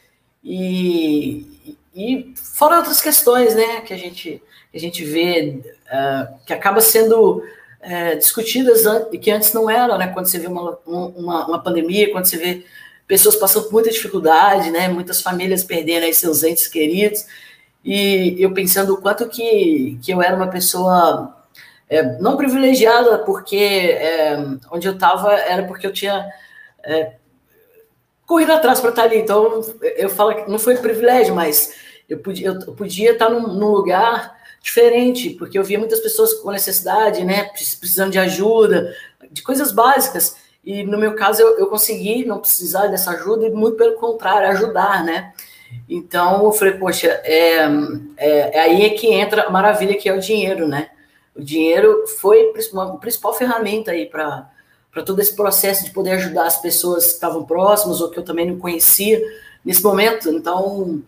e, 0.43 1.77
e 1.95 2.33
fora 2.35 2.77
outras 2.77 3.01
questões, 3.01 3.55
né, 3.55 3.81
que 3.81 3.93
a 3.93 3.97
gente, 3.97 4.41
que 4.71 4.77
a 4.77 4.79
gente 4.79 5.03
vê, 5.03 5.59
uh, 5.87 6.45
que 6.45 6.53
acaba 6.53 6.79
sendo 6.81 7.37
uh, 7.39 8.17
discutidas 8.17 8.83
e 9.11 9.17
que 9.17 9.31
antes 9.31 9.53
não 9.53 9.69
eram, 9.69 9.97
né, 9.97 10.07
quando 10.07 10.27
você 10.27 10.37
vê 10.37 10.47
uma, 10.47 10.77
uma, 10.85 11.47
uma, 11.47 11.63
pandemia, 11.63 12.11
quando 12.11 12.25
você 12.25 12.37
vê 12.37 12.65
pessoas 13.07 13.35
passando 13.35 13.65
por 13.65 13.73
muita 13.73 13.91
dificuldade, 13.91 14.71
né, 14.71 14.87
muitas 14.87 15.21
famílias 15.21 15.63
perdendo 15.63 16.11
seus 16.13 16.43
entes 16.43 16.67
queridos, 16.67 17.25
e 17.83 18.35
eu 18.39 18.51
pensando 18.51 18.93
o 18.93 19.01
quanto 19.01 19.29
que, 19.29 19.99
que 20.01 20.11
eu 20.11 20.21
era 20.21 20.35
uma 20.35 20.47
pessoa 20.47 21.35
é, 21.87 22.19
não 22.19 22.35
privilegiada, 22.35 23.19
porque 23.19 23.55
é, 23.55 24.37
onde 24.71 24.87
eu 24.87 24.93
estava 24.93 25.33
era 25.33 25.63
porque 25.67 25.85
eu 25.85 25.93
tinha 25.93 26.27
é, 26.83 27.13
corrido 28.25 28.53
atrás 28.53 28.79
para 28.79 28.89
estar 28.89 29.03
ali. 29.03 29.17
Então, 29.17 29.61
eu 29.95 30.09
falo 30.09 30.35
que 30.35 30.49
não 30.49 30.57
foi 30.57 30.77
privilégio, 30.77 31.35
mas 31.35 31.75
eu 32.09 32.19
podia, 32.19 32.47
eu 32.47 32.73
podia 32.73 33.11
estar 33.11 33.29
num, 33.29 33.53
num, 33.53 33.69
lugar 33.69 34.35
diferente, 34.61 35.31
porque 35.31 35.57
eu 35.57 35.63
via 35.63 35.77
muitas 35.77 35.99
pessoas 35.99 36.33
com 36.33 36.51
necessidade, 36.51 37.23
né, 37.23 37.43
precisando 37.43 38.11
de 38.11 38.19
ajuda, 38.19 38.95
de 39.31 39.43
coisas 39.43 39.71
básicas. 39.71 40.37
E 40.65 40.83
no 40.83 40.97
meu 40.97 41.13
caso, 41.13 41.41
eu, 41.41 41.59
eu 41.59 41.67
consegui 41.67 42.25
não 42.25 42.39
precisar 42.39 42.87
dessa 42.87 43.11
ajuda, 43.11 43.45
e 43.45 43.51
muito 43.51 43.77
pelo 43.77 43.95
contrário, 43.95 44.49
ajudar, 44.49 45.03
né? 45.03 45.31
Então, 45.87 46.45
eu 46.45 46.51
falei, 46.51 46.73
poxa, 46.73 47.07
é, 47.23 47.59
é, 48.17 48.57
é 48.57 48.59
aí 48.61 48.85
é 48.85 48.89
que 48.89 49.07
entra 49.07 49.43
a 49.43 49.49
maravilha 49.49 49.95
que 49.95 50.09
é 50.09 50.13
o 50.13 50.19
dinheiro, 50.19 50.67
né? 50.67 50.89
O 51.35 51.43
dinheiro 51.43 52.07
foi 52.19 52.51
uma 52.71 52.97
principal 52.97 53.33
ferramenta 53.33 53.91
aí 53.91 54.05
para 54.05 54.49
todo 55.05 55.19
esse 55.19 55.35
processo 55.35 55.83
de 55.83 55.91
poder 55.91 56.11
ajudar 56.11 56.45
as 56.45 56.59
pessoas 56.61 57.05
que 57.05 57.11
estavam 57.11 57.45
próximas 57.45 58.01
ou 58.01 58.09
que 58.09 58.17
eu 58.17 58.23
também 58.23 58.47
não 58.47 58.57
conhecia 58.57 59.21
nesse 59.63 59.83
momento. 59.83 60.29
Então, 60.29 61.03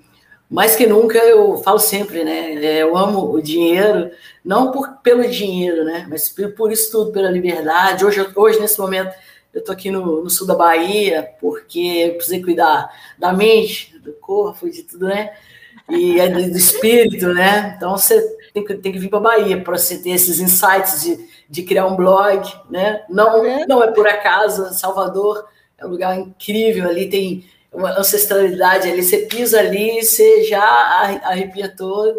mais 0.50 0.76
que 0.76 0.86
nunca, 0.86 1.18
eu 1.18 1.58
falo 1.64 1.80
sempre, 1.80 2.24
né? 2.24 2.56
É, 2.64 2.84
eu 2.84 2.96
amo 2.96 3.32
o 3.34 3.42
dinheiro, 3.42 4.12
não 4.44 4.72
por, 4.72 4.98
pelo 5.02 5.28
dinheiro, 5.28 5.84
né? 5.86 6.06
Mas 6.10 6.30
por, 6.30 6.52
por 6.52 6.72
isso 6.72 6.92
tudo, 6.92 7.12
pela 7.12 7.32
liberdade. 7.32 8.06
Hoje, 8.06 8.28
hoje 8.36 8.60
nesse 8.60 8.78
momento, 8.80 9.14
eu 9.58 9.64
tô 9.64 9.72
aqui 9.72 9.90
no, 9.90 10.24
no, 10.24 10.30
sul 10.30 10.46
da 10.46 10.54
Bahia, 10.54 11.34
porque 11.42 11.80
eu 11.80 12.14
precisei 12.14 12.44
cuidar 12.44 12.94
da 13.18 13.34
mente, 13.34 13.98
do 13.98 14.14
corpo, 14.14 14.70
de 14.70 14.84
tudo, 14.84 15.08
né? 15.08 15.34
E 15.90 16.20
é 16.20 16.30
do, 16.30 16.52
do 16.52 16.58
espírito, 16.58 17.34
né? 17.34 17.74
Então 17.76 17.98
você 17.98 18.22
tem 18.54 18.64
que, 18.64 18.76
tem 18.76 18.92
que 18.92 19.00
vir 19.00 19.10
para 19.10 19.20
Bahia 19.20 19.60
para 19.60 19.76
você 19.76 19.98
ter 19.98 20.12
esses 20.12 20.40
insights 20.40 21.02
de, 21.02 21.28
de 21.50 21.64
criar 21.64 21.88
um 21.88 21.96
blog, 21.96 22.48
né? 22.70 23.04
Não, 23.10 23.44
é. 23.44 23.66
não 23.66 23.84
é 23.84 23.92
por 23.92 24.08
acaso, 24.08 24.76
Salvador 24.76 25.48
é 25.76 25.86
um 25.88 25.90
lugar 25.90 26.16
incrível, 26.16 26.88
ali 26.88 27.10
tem 27.10 27.50
uma 27.74 27.98
ancestralidade 27.98 28.88
ali, 28.88 29.02
você 29.02 29.26
pisa 29.26 29.60
ali, 29.60 30.04
você 30.04 30.44
já 30.44 30.64
arrepia 31.24 31.68
todo. 31.68 32.16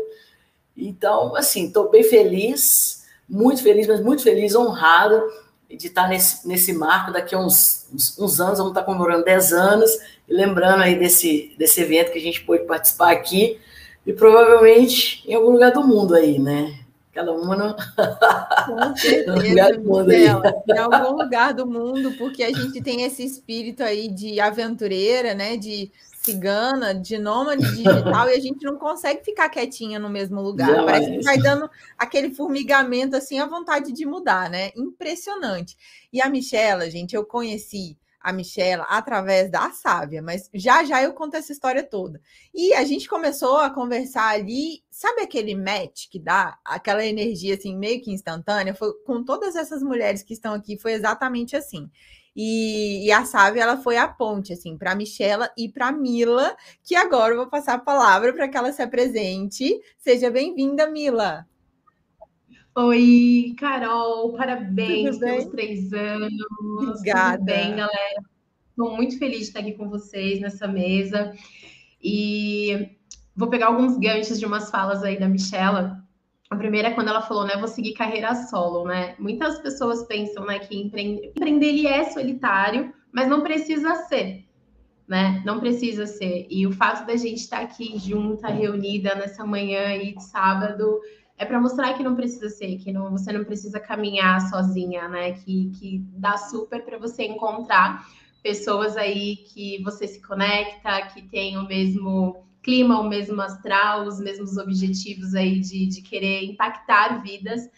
Então, 0.76 1.36
assim, 1.36 1.66
estou 1.66 1.88
bem 1.88 2.02
feliz, 2.02 3.04
muito 3.28 3.62
feliz, 3.62 3.86
mas 3.86 4.00
muito 4.00 4.24
feliz, 4.24 4.56
honrada 4.56 5.22
de 5.76 5.86
estar 5.86 6.08
nesse, 6.08 6.48
nesse 6.48 6.72
marco 6.72 7.12
daqui 7.12 7.34
a 7.34 7.38
uns, 7.38 7.86
uns, 7.92 8.18
uns, 8.18 8.40
anos, 8.40 8.58
vamos 8.58 8.72
estar 8.72 8.84
comemorando 8.84 9.24
10 9.24 9.52
anos, 9.52 9.90
e 10.26 10.32
lembrando 10.32 10.82
aí 10.82 10.98
desse, 10.98 11.54
desse 11.58 11.80
evento 11.80 12.12
que 12.12 12.18
a 12.18 12.22
gente 12.22 12.42
pôde 12.42 12.64
participar 12.64 13.12
aqui, 13.12 13.58
e 14.06 14.12
provavelmente 14.12 15.22
em 15.28 15.34
algum 15.34 15.50
lugar 15.50 15.72
do 15.72 15.86
mundo 15.86 16.14
aí, 16.14 16.38
né? 16.38 16.78
Cada 17.12 17.32
uma 17.32 17.56
no... 17.56 17.74
Com 17.74 18.96
certeza, 18.96 19.34
lugar 19.34 19.72
do 19.72 19.82
mundo 19.82 20.10
aí. 20.10 20.24
em 20.24 20.78
algum 20.78 21.16
lugar 21.16 21.52
do 21.52 21.66
mundo, 21.66 22.12
porque 22.16 22.42
a 22.42 22.52
gente 22.52 22.80
tem 22.80 23.02
esse 23.02 23.24
espírito 23.24 23.82
aí 23.82 24.08
de 24.08 24.40
aventureira, 24.40 25.34
né? 25.34 25.56
De 25.56 25.90
cigana, 26.32 26.94
de 26.94 27.18
nômade 27.18 27.62
digital, 27.74 28.28
e 28.28 28.34
a 28.34 28.40
gente 28.40 28.64
não 28.64 28.76
consegue 28.76 29.24
ficar 29.24 29.48
quietinha 29.48 29.98
no 29.98 30.08
mesmo 30.08 30.40
lugar. 30.40 30.70
Não, 30.70 30.86
Parece 30.86 31.10
que 31.10 31.22
vai 31.22 31.38
dando 31.38 31.70
aquele 31.96 32.34
formigamento, 32.34 33.16
assim, 33.16 33.38
a 33.38 33.46
vontade 33.46 33.92
de 33.92 34.04
mudar, 34.04 34.50
né? 34.50 34.70
Impressionante. 34.76 35.76
E 36.12 36.20
a 36.20 36.28
Michela, 36.28 36.90
gente, 36.90 37.14
eu 37.14 37.24
conheci 37.24 37.96
a 38.20 38.32
Michela 38.32 38.84
através 38.84 39.50
da 39.50 39.70
Sávia, 39.70 40.20
mas 40.20 40.50
já 40.52 40.84
já 40.84 41.02
eu 41.02 41.12
conto 41.12 41.36
essa 41.36 41.52
história 41.52 41.82
toda. 41.82 42.20
E 42.52 42.74
a 42.74 42.84
gente 42.84 43.08
começou 43.08 43.58
a 43.58 43.70
conversar 43.70 44.28
ali, 44.28 44.82
sabe 44.90 45.22
aquele 45.22 45.54
match 45.54 46.08
que 46.10 46.18
dá, 46.18 46.58
aquela 46.64 47.04
energia 47.04 47.54
assim 47.54 47.76
meio 47.76 48.02
que 48.02 48.10
instantânea, 48.10 48.74
foi 48.74 48.92
com 49.04 49.24
todas 49.24 49.56
essas 49.56 49.82
mulheres 49.82 50.22
que 50.22 50.34
estão 50.34 50.52
aqui, 50.52 50.76
foi 50.78 50.92
exatamente 50.92 51.56
assim. 51.56 51.88
E, 52.40 53.04
e 53.04 53.10
a 53.10 53.24
Sávia, 53.24 53.62
ela 53.62 53.78
foi 53.78 53.96
a 53.96 54.06
ponte, 54.06 54.52
assim, 54.52 54.78
para 54.78 54.92
a 54.92 54.94
Michela 54.94 55.50
e 55.58 55.68
para 55.68 55.88
a 55.88 55.92
Mila, 55.92 56.56
que 56.84 56.94
agora 56.94 57.32
eu 57.34 57.38
vou 57.38 57.48
passar 57.48 57.74
a 57.74 57.78
palavra 57.80 58.32
para 58.32 58.46
que 58.46 58.56
ela 58.56 58.72
se 58.72 58.80
apresente. 58.80 59.76
Seja 59.98 60.30
bem-vinda, 60.30 60.88
Mila. 60.88 61.44
Oi, 62.76 63.56
Carol, 63.58 64.34
parabéns 64.34 65.18
pelos 65.18 65.46
três 65.46 65.92
anos. 65.92 66.32
Obrigada. 66.60 67.38
Tudo 67.38 67.44
bem, 67.44 67.70
galera? 67.70 68.22
Estou 68.70 68.94
muito 68.94 69.18
feliz 69.18 69.38
de 69.38 69.44
estar 69.46 69.58
aqui 69.58 69.72
com 69.72 69.88
vocês 69.88 70.40
nessa 70.40 70.68
mesa. 70.68 71.34
E 72.00 72.88
vou 73.34 73.50
pegar 73.50 73.66
alguns 73.66 73.98
ganchos 73.98 74.38
de 74.38 74.46
umas 74.46 74.70
falas 74.70 75.02
aí 75.02 75.18
da 75.18 75.28
Michela 75.28 76.07
a 76.50 76.56
primeira 76.56 76.88
é 76.88 76.90
quando 76.92 77.08
ela 77.08 77.20
falou, 77.20 77.44
né, 77.44 77.56
vou 77.56 77.68
seguir 77.68 77.92
carreira 77.92 78.34
solo, 78.34 78.86
né? 78.86 79.14
Muitas 79.18 79.58
pessoas 79.60 80.04
pensam, 80.04 80.46
né, 80.46 80.58
que 80.58 80.76
empreender, 80.76 81.26
empreender 81.26 81.66
ele 81.66 81.86
é 81.86 82.04
solitário, 82.10 82.92
mas 83.12 83.28
não 83.28 83.42
precisa 83.42 83.94
ser, 84.06 84.46
né? 85.06 85.42
Não 85.44 85.60
precisa 85.60 86.06
ser. 86.06 86.46
E 86.48 86.66
o 86.66 86.72
fato 86.72 87.06
da 87.06 87.16
gente 87.16 87.40
estar 87.40 87.60
aqui 87.60 87.98
junta, 87.98 88.48
reunida 88.48 89.14
nessa 89.14 89.44
manhã 89.44 89.88
aí 89.88 90.14
de 90.14 90.24
sábado, 90.24 91.00
é 91.36 91.44
para 91.44 91.60
mostrar 91.60 91.92
que 91.94 92.02
não 92.02 92.16
precisa 92.16 92.48
ser, 92.48 92.78
que 92.78 92.92
não, 92.92 93.10
você 93.10 93.30
não 93.30 93.44
precisa 93.44 93.78
caminhar 93.78 94.40
sozinha, 94.48 95.06
né? 95.06 95.32
Que, 95.32 95.70
que 95.78 95.98
dá 96.16 96.38
super 96.38 96.82
para 96.82 96.98
você 96.98 97.24
encontrar 97.24 98.06
pessoas 98.42 98.96
aí 98.96 99.36
que 99.36 99.82
você 99.82 100.08
se 100.08 100.22
conecta, 100.26 101.02
que 101.08 101.22
tem 101.28 101.58
o 101.58 101.66
mesmo 101.66 102.47
clima, 102.62 103.00
o 103.00 103.08
mesmo 103.08 103.40
astral, 103.40 104.06
os 104.06 104.18
mesmos 104.20 104.56
objetivos 104.56 105.34
aí 105.34 105.60
de, 105.60 105.86
de 105.86 106.02
querer 106.02 106.44
impactar 106.44 107.22
vidas. 107.22 107.68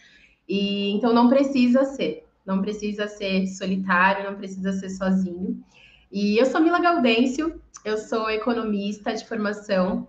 E 0.47 0.91
então 0.91 1.13
não 1.13 1.29
precisa 1.29 1.85
ser, 1.85 2.25
não 2.45 2.61
precisa 2.61 3.07
ser 3.07 3.47
solitário, 3.47 4.29
não 4.29 4.37
precisa 4.37 4.73
ser 4.73 4.89
sozinho. 4.89 5.63
E 6.11 6.37
eu 6.37 6.45
sou 6.45 6.61
Mila 6.61 6.79
Gaudêncio, 6.79 7.61
eu 7.85 7.97
sou 7.97 8.29
economista 8.29 9.13
de 9.13 9.25
formação, 9.25 10.07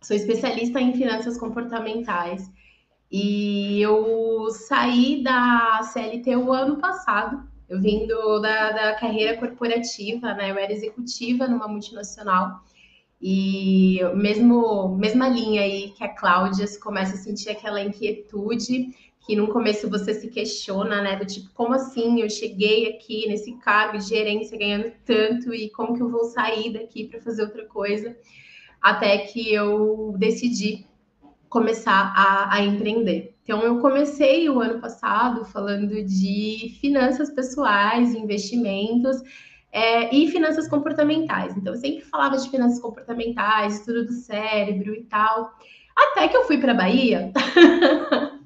sou 0.00 0.16
especialista 0.16 0.80
em 0.80 0.94
finanças 0.94 1.38
comportamentais. 1.38 2.50
E 3.10 3.80
eu 3.82 4.48
saí 4.50 5.22
da 5.22 5.80
CLT 5.82 6.36
o 6.36 6.52
ano 6.52 6.76
passado, 6.76 7.42
eu 7.68 7.80
vim 7.80 8.06
do, 8.06 8.38
da, 8.40 8.70
da 8.70 8.94
carreira 8.94 9.36
corporativa, 9.36 10.34
né? 10.34 10.50
Eu 10.50 10.58
era 10.58 10.72
executiva 10.72 11.48
numa 11.48 11.66
multinacional. 11.66 12.62
E 13.20 13.98
mesmo 14.14 14.96
mesma 14.96 15.28
linha 15.28 15.62
aí 15.62 15.90
que 15.90 16.02
a 16.02 16.08
Cláudia 16.08 16.66
começa 16.80 17.14
a 17.14 17.18
sentir 17.18 17.50
aquela 17.50 17.82
inquietude 17.82 18.94
que 19.26 19.36
no 19.36 19.48
começo 19.48 19.88
você 19.90 20.14
se 20.14 20.28
questiona, 20.28 21.02
né, 21.02 21.16
do 21.16 21.26
tipo, 21.26 21.50
como 21.52 21.74
assim 21.74 22.22
eu 22.22 22.30
cheguei 22.30 22.88
aqui 22.88 23.28
nesse 23.28 23.52
cargo 23.58 23.98
de 23.98 24.08
gerência 24.08 24.58
ganhando 24.58 24.90
tanto 25.04 25.54
e 25.54 25.70
como 25.70 25.94
que 25.94 26.02
eu 26.02 26.10
vou 26.10 26.24
sair 26.24 26.72
daqui 26.72 27.06
para 27.06 27.20
fazer 27.20 27.42
outra 27.42 27.64
coisa? 27.66 28.16
Até 28.80 29.18
que 29.18 29.52
eu 29.52 30.14
decidi 30.18 30.86
começar 31.50 32.14
a, 32.16 32.54
a 32.54 32.64
empreender. 32.64 33.34
Então, 33.42 33.62
eu 33.62 33.80
comecei 33.80 34.48
o 34.48 34.60
ano 34.60 34.80
passado 34.80 35.44
falando 35.44 36.02
de 36.04 36.76
finanças 36.80 37.28
pessoais, 37.30 38.14
investimentos, 38.14 39.20
é, 39.72 40.14
e 40.14 40.28
finanças 40.30 40.68
comportamentais. 40.68 41.56
Então, 41.56 41.74
eu 41.74 41.80
sempre 41.80 42.04
falava 42.04 42.36
de 42.36 42.50
finanças 42.50 42.80
comportamentais, 42.80 43.78
estudo 43.78 44.06
do 44.06 44.12
cérebro 44.12 44.94
e 44.94 45.04
tal. 45.04 45.52
Até 45.96 46.28
que 46.28 46.36
eu 46.36 46.44
fui 46.44 46.58
para 46.58 46.72
a 46.72 46.76
Bahia. 46.76 47.32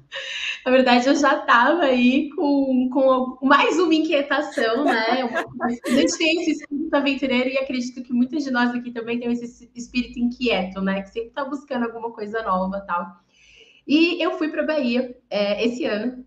Na 0.65 0.71
verdade, 0.71 1.07
eu 1.07 1.15
já 1.15 1.37
estava 1.37 1.83
aí 1.83 2.29
com, 2.31 2.89
com 2.91 3.37
mais 3.45 3.77
uma 3.77 3.93
inquietação, 3.93 4.83
né? 4.83 5.29
A 5.61 5.89
gente 5.91 6.17
tem 6.17 6.41
esse 6.41 6.51
espírito 6.51 6.95
aventureiro 6.95 7.49
e 7.49 7.57
acredito 7.59 8.01
que 8.01 8.11
muitas 8.11 8.43
de 8.43 8.49
nós 8.49 8.73
aqui 8.73 8.91
também 8.91 9.19
tem 9.19 9.31
esse 9.31 9.69
espírito 9.75 10.17
inquieto, 10.17 10.81
né? 10.81 11.03
Que 11.03 11.09
sempre 11.09 11.29
está 11.29 11.45
buscando 11.45 11.85
alguma 11.85 12.11
coisa 12.11 12.41
nova 12.41 12.81
tal. 12.81 13.05
E 13.87 14.19
eu 14.23 14.31
fui 14.39 14.49
para 14.49 14.65
Bahia 14.65 15.15
é, 15.29 15.63
esse 15.63 15.85
ano 15.85 16.25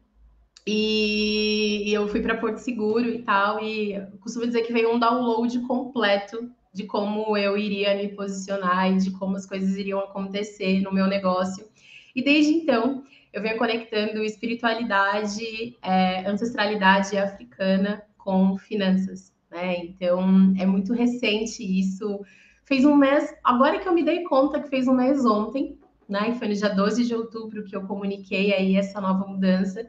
e, 0.71 1.93
eu 1.95 2.07
fui 2.09 2.21
para 2.21 2.37
Porto 2.37 2.59
Seguro 2.59 3.09
e 3.09 3.23
tal, 3.23 3.59
e 3.65 3.99
costumo 4.21 4.47
dizer 4.47 4.63
que 4.63 4.73
veio 4.73 4.93
um 4.93 4.99
download 4.99 5.59
completo 5.61 6.51
de 6.73 6.85
como 6.85 7.37
eu 7.39 7.57
iria 7.57 7.97
me 7.97 8.09
posicionar 8.09 8.93
e 8.93 8.99
de 8.99 9.11
como 9.13 9.37
as 9.37 9.47
coisas 9.47 9.77
iriam 9.77 9.99
acontecer 9.99 10.83
no 10.83 10.93
meu 10.93 11.07
negócio. 11.07 11.67
E 12.15 12.23
desde 12.23 12.53
então, 12.53 13.03
eu 13.33 13.41
venho 13.41 13.57
conectando 13.57 14.23
espiritualidade, 14.23 15.77
é, 15.83 16.29
ancestralidade 16.29 17.17
africana 17.17 18.03
com 18.19 18.59
finanças, 18.59 19.33
né? 19.51 19.77
Então, 19.79 20.55
é 20.59 20.67
muito 20.67 20.93
recente 20.93 21.63
isso. 21.63 22.21
Fez 22.65 22.85
um 22.85 22.95
mês, 22.95 23.35
agora 23.43 23.79
que 23.79 23.89
eu 23.89 23.95
me 23.95 24.05
dei 24.05 24.23
conta 24.25 24.61
que 24.61 24.69
fez 24.69 24.87
um 24.87 24.95
mês 24.95 25.25
ontem, 25.25 25.79
né? 26.07 26.31
E 26.31 26.35
foi 26.39 26.49
no 26.49 26.55
dia 26.55 26.69
12 26.69 27.07
de 27.07 27.15
outubro 27.15 27.65
que 27.65 27.75
eu 27.75 27.87
comuniquei 27.87 28.53
aí 28.53 28.77
essa 28.77 29.01
nova 29.01 29.27
mudança. 29.27 29.87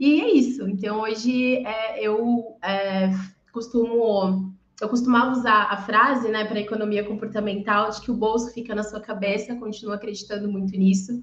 E 0.00 0.22
é 0.22 0.32
isso. 0.32 0.66
Então, 0.66 1.02
hoje 1.02 1.56
é, 1.58 2.02
eu 2.02 2.56
é, 2.62 3.10
costumo. 3.52 4.50
Eu 4.80 4.88
costumava 4.88 5.32
usar 5.32 5.64
a 5.64 5.76
frase, 5.76 6.30
né, 6.30 6.46
para 6.46 6.58
economia 6.58 7.04
comportamental, 7.04 7.90
de 7.90 8.00
que 8.00 8.10
o 8.10 8.16
bolso 8.16 8.50
fica 8.54 8.74
na 8.74 8.82
sua 8.82 8.98
cabeça, 8.98 9.54
continuo 9.56 9.92
acreditando 9.92 10.50
muito 10.50 10.72
nisso. 10.72 11.22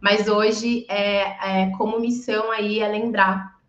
Mas 0.00 0.28
hoje, 0.28 0.86
é, 0.88 1.64
é 1.64 1.70
como 1.76 1.98
missão 1.98 2.52
aí, 2.52 2.78
é 2.78 2.86
lembrar 2.86 3.60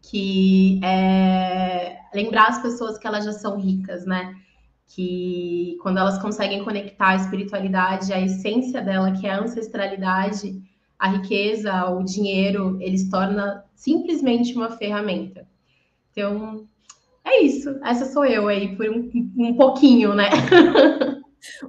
que 0.00 0.80
é, 0.84 1.98
lembrar 2.14 2.50
as 2.50 2.62
pessoas 2.62 2.98
que 2.98 3.06
elas 3.06 3.24
já 3.24 3.32
são 3.32 3.58
ricas, 3.58 4.06
né? 4.06 4.32
Que 4.86 5.76
quando 5.82 5.98
elas 5.98 6.22
conseguem 6.22 6.62
conectar 6.62 7.08
a 7.08 7.16
espiritualidade, 7.16 8.12
a 8.12 8.20
essência 8.20 8.80
dela, 8.80 9.10
que 9.10 9.26
é 9.26 9.32
a 9.32 9.40
ancestralidade, 9.40 10.62
a 10.98 11.08
riqueza, 11.08 11.90
o 11.90 12.02
dinheiro, 12.02 12.76
ele 12.80 12.98
se 12.98 13.08
torna 13.08 13.64
simplesmente 13.74 14.54
uma 14.54 14.76
ferramenta. 14.76 15.46
Então, 16.10 16.66
é 17.24 17.42
isso. 17.42 17.78
Essa 17.84 18.06
sou 18.06 18.24
eu 18.24 18.48
aí, 18.48 18.74
por 18.76 18.88
um, 18.88 19.10
um 19.36 19.54
pouquinho, 19.56 20.14
né? 20.14 20.28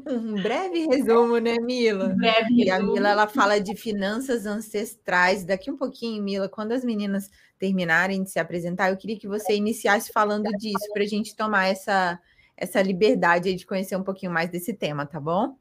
Um 0.08 0.42
breve 0.42 0.88
resumo, 0.88 1.38
né, 1.38 1.58
Mila? 1.60 2.08
Um 2.08 2.16
breve 2.16 2.56
resumo. 2.56 2.64
E 2.64 2.72
a 2.72 2.80
Mila, 2.80 3.10
ela 3.10 3.28
fala 3.28 3.60
de 3.60 3.76
finanças 3.76 4.46
ancestrais. 4.46 5.44
Daqui 5.44 5.70
um 5.70 5.78
pouquinho, 5.78 6.24
Mila, 6.24 6.50
quando 6.50 6.72
as 6.72 6.84
meninas 6.84 7.30
terminarem 7.60 8.24
de 8.24 8.32
se 8.32 8.40
apresentar, 8.40 8.90
eu 8.90 8.98
queria 8.98 9.20
que 9.20 9.28
você 9.28 9.56
iniciasse 9.56 10.12
falando 10.12 10.50
disso, 10.58 10.92
para 10.92 11.04
a 11.04 11.08
gente 11.08 11.36
tomar 11.36 11.68
essa, 11.68 12.20
essa 12.58 12.82
liberdade 12.82 13.54
de 13.54 13.66
conhecer 13.66 13.96
um 13.96 14.04
pouquinho 14.04 14.32
mais 14.32 14.50
desse 14.50 14.74
tema, 14.74 15.06
tá 15.06 15.20
bom? 15.20 15.56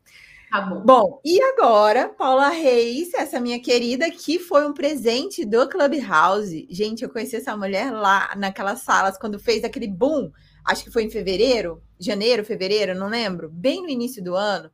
Tá 0.50 0.62
bom. 0.62 0.82
Bom, 0.82 1.20
e 1.24 1.40
agora, 1.42 2.08
Paula 2.08 2.48
Reis, 2.48 3.12
essa 3.12 3.38
minha 3.38 3.60
querida, 3.60 4.10
que 4.10 4.38
foi 4.38 4.66
um 4.66 4.72
presente 4.72 5.44
do 5.44 5.68
Clubhouse. 5.68 6.66
Gente, 6.70 7.02
eu 7.02 7.10
conheci 7.10 7.36
essa 7.36 7.54
mulher 7.54 7.92
lá 7.92 8.34
naquelas 8.34 8.80
salas, 8.80 9.18
quando 9.18 9.38
fez 9.38 9.62
aquele 9.62 9.86
boom, 9.86 10.32
acho 10.64 10.84
que 10.84 10.90
foi 10.90 11.04
em 11.04 11.10
fevereiro, 11.10 11.82
janeiro, 12.00 12.44
fevereiro, 12.44 12.94
não 12.98 13.08
lembro, 13.08 13.50
bem 13.50 13.82
no 13.82 13.90
início 13.90 14.24
do 14.24 14.34
ano. 14.34 14.70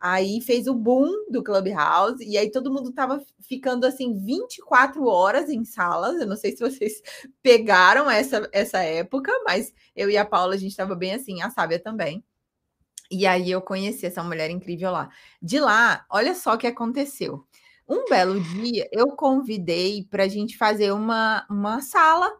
Aí 0.00 0.40
fez 0.40 0.66
o 0.66 0.74
boom 0.74 1.30
do 1.30 1.44
Clubhouse, 1.44 2.24
e 2.24 2.36
aí 2.36 2.50
todo 2.50 2.72
mundo 2.72 2.92
tava 2.92 3.22
ficando 3.40 3.86
assim 3.86 4.12
24 4.14 5.06
horas 5.06 5.48
em 5.48 5.64
salas. 5.64 6.20
Eu 6.20 6.26
não 6.26 6.34
sei 6.34 6.50
se 6.50 6.58
vocês 6.58 7.00
pegaram 7.40 8.10
essa, 8.10 8.48
essa 8.52 8.82
época, 8.82 9.30
mas 9.44 9.72
eu 9.94 10.10
e 10.10 10.16
a 10.16 10.24
Paula, 10.24 10.54
a 10.54 10.58
gente 10.58 10.76
tava 10.76 10.96
bem 10.96 11.14
assim, 11.14 11.40
a 11.40 11.50
Sábia 11.50 11.78
também. 11.78 12.24
E 13.12 13.26
aí 13.26 13.50
eu 13.50 13.60
conheci 13.60 14.06
essa 14.06 14.24
mulher 14.24 14.48
incrível 14.48 14.90
lá. 14.90 15.10
De 15.40 15.60
lá, 15.60 16.06
olha 16.08 16.34
só 16.34 16.54
o 16.54 16.58
que 16.58 16.66
aconteceu. 16.66 17.46
Um 17.86 18.06
belo 18.08 18.40
dia, 18.40 18.88
eu 18.90 19.08
convidei 19.08 20.06
para 20.10 20.24
a 20.24 20.28
gente 20.28 20.56
fazer 20.56 20.92
uma, 20.92 21.46
uma 21.50 21.82
sala 21.82 22.32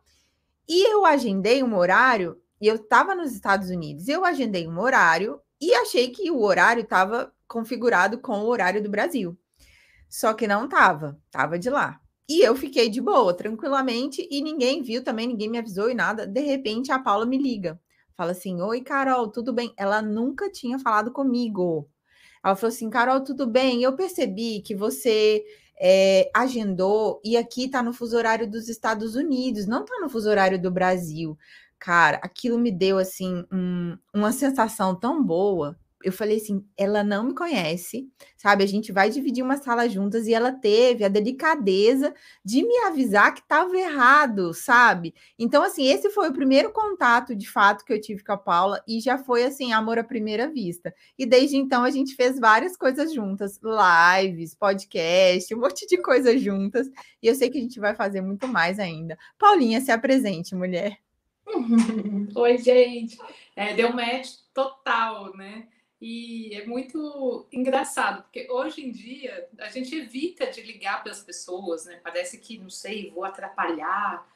e 0.67 0.91
eu 0.91 1.05
agendei 1.05 1.62
um 1.62 1.76
horário. 1.76 2.41
E 2.59 2.67
eu 2.67 2.76
estava 2.76 3.14
nos 3.14 3.33
Estados 3.35 3.69
Unidos, 3.69 4.09
eu 4.09 4.25
agendei 4.25 4.67
um 4.67 4.81
horário 4.81 5.38
e 5.61 5.75
achei 5.75 6.09
que 6.09 6.31
o 6.31 6.41
horário 6.41 6.85
estava 6.85 7.31
configurado 7.47 8.19
com 8.19 8.41
o 8.41 8.47
horário 8.47 8.83
do 8.83 8.88
Brasil. 8.88 9.37
Só 10.09 10.33
que 10.33 10.47
não 10.47 10.64
estava, 10.64 11.20
estava 11.27 11.59
de 11.59 11.68
lá. 11.68 12.01
E 12.27 12.40
eu 12.40 12.57
fiquei 12.57 12.88
de 12.88 13.01
boa, 13.01 13.35
tranquilamente, 13.35 14.27
e 14.31 14.40
ninguém 14.40 14.83
viu 14.83 15.05
também, 15.05 15.27
ninguém 15.27 15.51
me 15.51 15.59
avisou 15.59 15.90
e 15.90 15.94
nada. 15.94 16.27
De 16.27 16.40
repente, 16.40 16.90
a 16.90 16.99
Paula 16.99 17.27
me 17.27 17.37
liga. 17.37 17.79
Fala 18.16 18.33
assim: 18.33 18.61
Oi, 18.61 18.81
Carol, 18.83 19.29
tudo 19.29 19.53
bem? 19.53 19.72
Ela 19.77 20.03
nunca 20.03 20.51
tinha 20.51 20.79
falado 20.79 21.12
comigo. 21.12 21.88
Ela 22.44 22.57
falou 22.57 22.72
assim: 22.72 22.90
Carol, 22.90 23.22
tudo 23.22 23.46
bem? 23.46 23.83
Eu 23.83 23.94
percebi 23.96 24.61
que 24.62 24.75
você 24.75 25.44
é, 25.81 26.31
agendou 26.35 27.20
e 27.25 27.37
aqui 27.37 27.68
tá 27.68 27.83
no 27.83 27.92
fuso 27.92 28.16
horário 28.16 28.51
dos 28.51 28.68
Estados 28.68 29.14
Unidos, 29.16 29.66
não 29.66 29.85
tá 29.85 29.98
no 30.01 30.09
fuso 30.09 30.29
horário 30.29 30.61
do 30.61 30.70
Brasil. 30.70 31.37
Cara, 31.79 32.18
aquilo 32.22 32.59
me 32.59 32.70
deu 32.70 32.98
assim 32.98 33.44
um, 33.53 33.96
uma 34.14 34.33
sensação 34.33 34.98
tão 34.98 35.25
boa 35.25 35.77
eu 36.03 36.12
falei 36.12 36.37
assim, 36.37 36.65
ela 36.77 37.03
não 37.03 37.25
me 37.25 37.35
conhece, 37.35 38.09
sabe? 38.37 38.65
A 38.65 38.67
gente 38.67 38.93
vai 38.93 39.11
dividir 39.11 39.43
uma 39.43 39.57
sala 39.57 39.88
juntas 39.88 40.27
e 40.27 40.35
ela 40.35 40.53
teve 40.53 41.05
a 41.05 41.09
delicadeza 41.09 42.15
de 42.45 42.62
me 42.62 42.77
avisar 42.79 43.35
que 43.35 43.41
estava 43.41 43.77
errado, 43.77 44.53
sabe? 44.53 45.15
Então, 45.38 45.62
assim, 45.62 45.87
esse 45.87 46.11
foi 46.11 46.29
o 46.29 46.33
primeiro 46.33 46.73
contato 46.73 47.35
de 47.35 47.49
fato 47.49 47.85
que 47.85 47.93
eu 47.93 48.01
tive 48.01 48.23
com 48.25 48.33
a 48.33 48.37
Paula 48.37 48.83
e 48.87 49.01
já 49.01 49.19
foi 49.19 49.45
assim, 49.45 49.73
amor 49.73 49.99
à 49.99 50.05
primeira 50.05 50.49
vista. 50.51 50.95
E 51.19 51.25
desde 51.25 51.57
então 51.57 51.85
a 51.85 51.91
gente 51.91 52.15
fez 52.15 52.38
várias 52.38 52.77
coisas 52.77 53.12
juntas, 53.12 53.61
lives, 53.62 54.55
podcast, 54.55 55.55
um 55.55 55.61
monte 55.61 55.87
de 55.87 55.99
coisas 55.99 56.41
juntas. 56.41 56.88
E 57.23 57.27
eu 57.27 57.35
sei 57.35 57.51
que 57.51 57.59
a 57.59 57.62
gente 57.62 57.79
vai 57.81 57.95
fazer 57.95 58.21
muito 58.21 58.49
mais 58.49 58.79
ainda. 58.79 59.17
Paulinha, 59.38 59.81
se 59.81 59.91
apresente, 59.91 60.55
mulher. 60.55 60.99
Oi, 62.35 62.59
gente. 62.59 63.19
É, 63.55 63.75
deu 63.75 63.93
match 63.93 64.31
total, 64.55 65.37
né? 65.37 65.69
E 66.05 66.53
é 66.57 66.67
muito 66.67 67.47
engraçado, 67.53 68.25
porque 68.25 68.49
hoje 68.51 68.85
em 68.85 68.91
dia 68.91 69.49
a 69.61 69.69
gente 69.69 69.95
evita 69.95 70.51
de 70.51 70.61
ligar 70.61 71.01
para 71.01 71.12
as 71.12 71.21
pessoas, 71.23 71.85
né? 71.85 72.01
Parece 72.03 72.38
que, 72.38 72.59
não 72.59 72.69
sei, 72.69 73.09
vou 73.12 73.25
atrapalhar. 73.25 74.27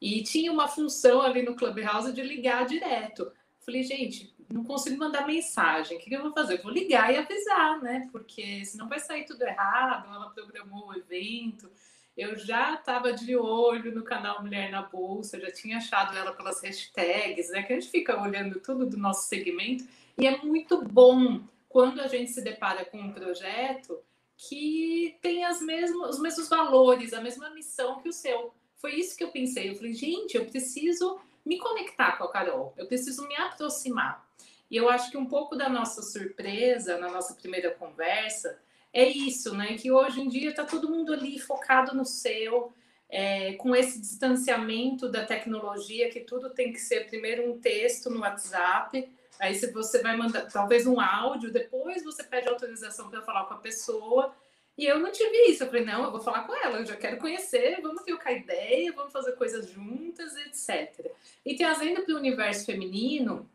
E 0.00 0.22
tinha 0.22 0.50
uma 0.50 0.66
função 0.66 1.20
ali 1.20 1.42
no 1.42 1.54
Clubhouse 1.54 2.14
de 2.14 2.22
ligar 2.22 2.64
direto. 2.64 3.30
Falei, 3.60 3.82
gente, 3.82 4.34
não 4.50 4.64
consigo 4.64 4.96
mandar 4.96 5.26
mensagem. 5.26 5.98
O 5.98 6.00
que 6.00 6.10
eu 6.10 6.22
vou 6.22 6.32
fazer? 6.32 6.54
Eu 6.54 6.62
vou 6.62 6.72
ligar 6.72 7.12
e 7.12 7.18
avisar, 7.18 7.82
né? 7.82 8.08
Porque 8.10 8.64
senão 8.64 8.88
vai 8.88 8.98
sair 8.98 9.26
tudo 9.26 9.42
errado. 9.42 10.08
Ela 10.08 10.30
programou 10.30 10.88
o 10.88 10.94
evento. 10.94 11.70
Eu 12.16 12.34
já 12.38 12.76
estava 12.76 13.12
de 13.12 13.36
olho 13.36 13.94
no 13.94 14.02
canal 14.02 14.40
Mulher 14.40 14.70
na 14.70 14.80
Bolsa, 14.80 15.38
já 15.38 15.52
tinha 15.52 15.76
achado 15.76 16.16
ela 16.16 16.32
pelas 16.32 16.62
hashtags, 16.62 17.50
né? 17.50 17.62
Que 17.62 17.74
a 17.74 17.78
gente 17.78 17.90
fica 17.90 18.18
olhando 18.18 18.58
tudo 18.58 18.86
do 18.86 18.96
nosso 18.96 19.28
segmento 19.28 19.84
e 20.20 20.26
é 20.26 20.36
muito 20.38 20.82
bom 20.82 21.40
quando 21.68 22.00
a 22.00 22.06
gente 22.06 22.30
se 22.30 22.42
depara 22.42 22.84
com 22.84 22.98
um 23.00 23.12
projeto 23.12 23.98
que 24.36 25.16
tem 25.22 25.44
as 25.44 25.60
mesmas, 25.62 26.16
os 26.16 26.20
mesmos 26.20 26.48
valores, 26.48 27.12
a 27.12 27.20
mesma 27.20 27.50
missão 27.50 28.00
que 28.00 28.08
o 28.08 28.12
seu. 28.12 28.52
Foi 28.76 28.94
isso 28.94 29.16
que 29.16 29.24
eu 29.24 29.30
pensei. 29.30 29.70
Eu 29.70 29.74
falei, 29.74 29.92
gente, 29.94 30.36
eu 30.36 30.46
preciso 30.46 31.18
me 31.44 31.58
conectar 31.58 32.18
com 32.18 32.24
a 32.24 32.30
Carol, 32.30 32.74
eu 32.76 32.86
preciso 32.86 33.26
me 33.26 33.34
aproximar. 33.36 34.28
E 34.70 34.76
eu 34.76 34.88
acho 34.88 35.10
que 35.10 35.16
um 35.16 35.26
pouco 35.26 35.56
da 35.56 35.68
nossa 35.68 36.02
surpresa 36.02 36.98
na 36.98 37.10
nossa 37.10 37.34
primeira 37.34 37.70
conversa 37.70 38.58
é 38.92 39.08
isso, 39.08 39.54
né? 39.54 39.76
Que 39.76 39.90
hoje 39.90 40.20
em 40.20 40.28
dia 40.28 40.50
está 40.50 40.64
todo 40.64 40.90
mundo 40.90 41.12
ali 41.12 41.38
focado 41.38 41.94
no 41.94 42.04
seu, 42.04 42.72
é, 43.08 43.54
com 43.54 43.74
esse 43.74 44.00
distanciamento 44.00 45.08
da 45.08 45.24
tecnologia, 45.24 46.10
que 46.10 46.20
tudo 46.20 46.50
tem 46.50 46.72
que 46.72 46.78
ser 46.78 47.08
primeiro 47.08 47.50
um 47.50 47.58
texto 47.58 48.10
no 48.10 48.20
WhatsApp, 48.20 49.08
Aí 49.40 49.54
se 49.54 49.72
você 49.72 50.02
vai 50.02 50.16
mandar 50.16 50.46
talvez 50.50 50.86
um 50.86 51.00
áudio, 51.00 51.50
depois 51.50 52.04
você 52.04 52.22
pede 52.22 52.48
autorização 52.48 53.08
para 53.08 53.22
falar 53.22 53.44
com 53.44 53.54
a 53.54 53.58
pessoa. 53.58 54.34
E 54.76 54.84
eu 54.86 54.98
não 54.98 55.10
tive 55.10 55.50
isso. 55.50 55.62
Eu 55.62 55.68
falei, 55.68 55.84
não, 55.84 56.04
eu 56.04 56.10
vou 56.10 56.20
falar 56.20 56.44
com 56.44 56.54
ela, 56.54 56.78
eu 56.78 56.86
já 56.86 56.96
quero 56.96 57.16
conhecer, 57.18 57.80
vamos 57.80 58.02
trocar 58.02 58.32
ideia, 58.32 58.92
vamos 58.92 59.12
fazer 59.12 59.32
coisas 59.32 59.70
juntas, 59.70 60.36
etc. 60.36 61.10
E 61.44 61.56
trazendo 61.56 62.02
para 62.02 62.14
o 62.14 62.18
universo 62.18 62.66
feminino, 62.66 63.48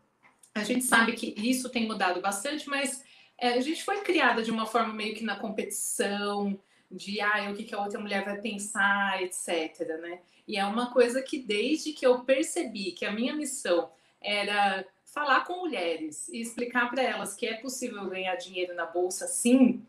a 0.54 0.64
gente 0.64 0.84
sabe 0.84 1.14
que 1.14 1.34
isso 1.38 1.70
tem 1.70 1.88
mudado 1.88 2.20
bastante, 2.22 2.68
mas 2.68 3.04
é, 3.38 3.50
a 3.50 3.62
gente 3.62 3.84
foi 3.84 4.02
criada 4.02 4.42
de 4.42 4.52
uma 4.52 4.66
forma 4.66 4.94
meio 4.94 5.16
que 5.16 5.24
na 5.24 5.36
competição, 5.36 6.60
de 6.90 7.20
ah, 7.22 7.50
o 7.52 7.56
que, 7.56 7.64
que 7.64 7.76
a 7.76 7.82
outra 7.82 8.00
mulher 8.00 8.24
vai 8.24 8.40
pensar, 8.40 9.22
etc. 9.22 9.80
Né? 10.02 10.20
E 10.48 10.58
é 10.58 10.66
uma 10.66 10.92
coisa 10.92 11.22
que 11.22 11.40
desde 11.40 11.94
que 11.94 12.06
eu 12.06 12.20
percebi 12.24 12.92
que 12.92 13.06
a 13.06 13.12
minha 13.12 13.36
missão 13.36 13.92
era 14.22 14.86
falar 15.16 15.46
com 15.46 15.62
mulheres 15.62 16.28
e 16.28 16.42
explicar 16.42 16.90
para 16.92 17.02
elas 17.02 17.36
que 17.36 17.48
é 17.48 17.54
possível 17.56 18.06
ganhar 18.10 18.36
dinheiro 18.36 18.76
na 18.76 18.86
bolsa 18.86 19.26
sim, 19.28 19.82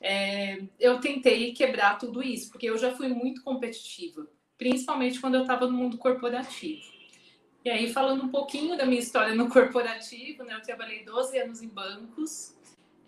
é, 0.00 0.62
eu 0.78 1.00
tentei 1.00 1.52
quebrar 1.52 1.98
tudo 1.98 2.22
isso, 2.22 2.50
porque 2.50 2.70
eu 2.70 2.78
já 2.78 2.94
fui 2.94 3.08
muito 3.08 3.42
competitiva, 3.42 4.28
principalmente 4.56 5.20
quando 5.20 5.34
eu 5.34 5.42
estava 5.42 5.66
no 5.66 5.72
mundo 5.72 5.98
corporativo. 5.98 6.96
E 7.64 7.70
aí, 7.70 7.92
falando 7.92 8.22
um 8.22 8.28
pouquinho 8.28 8.76
da 8.76 8.86
minha 8.86 9.00
história 9.00 9.34
no 9.34 9.48
corporativo, 9.50 10.44
né, 10.44 10.54
eu 10.54 10.62
trabalhei 10.62 11.04
12 11.04 11.36
anos 11.38 11.60
em 11.60 11.68
bancos, 11.68 12.54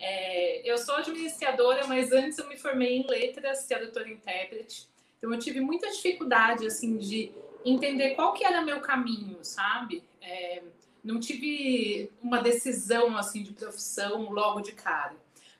É, 0.03 0.67
eu 0.67 0.79
sou 0.79 0.95
administradora, 0.95 1.85
mas 1.85 2.11
antes 2.11 2.39
eu 2.39 2.49
me 2.49 2.57
formei 2.57 2.97
em 2.97 3.07
letras, 3.07 3.67
tradutora 3.67 4.09
e 4.09 4.13
intérprete. 4.13 4.89
Então 5.17 5.31
eu 5.31 5.37
tive 5.37 5.61
muita 5.61 5.87
dificuldade 5.91 6.65
assim 6.65 6.97
de 6.97 7.31
entender 7.63 8.15
qual 8.15 8.33
que 8.33 8.43
era 8.43 8.63
meu 8.63 8.81
caminho, 8.81 9.37
sabe? 9.43 10.03
É, 10.19 10.63
não 11.03 11.19
tive 11.19 12.11
uma 12.21 12.41
decisão 12.41 13.17
assim 13.17 13.43
de 13.43 13.53
profissão 13.53 14.31
logo 14.31 14.61
de 14.61 14.71
cara. 14.73 15.15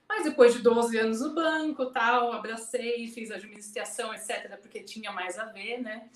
Mas 0.07 0.25
depois 0.25 0.53
de 0.53 0.61
12 0.61 0.97
anos 0.97 1.21
no 1.21 1.33
banco, 1.33 1.85
tal, 1.85 2.33
abracei, 2.33 3.07
fiz 3.07 3.31
administração, 3.31 4.13
etc, 4.13 4.57
porque 4.59 4.81
tinha 4.81 5.11
mais 5.11 5.39
a 5.39 5.45
ver, 5.45 5.81
né? 5.81 6.09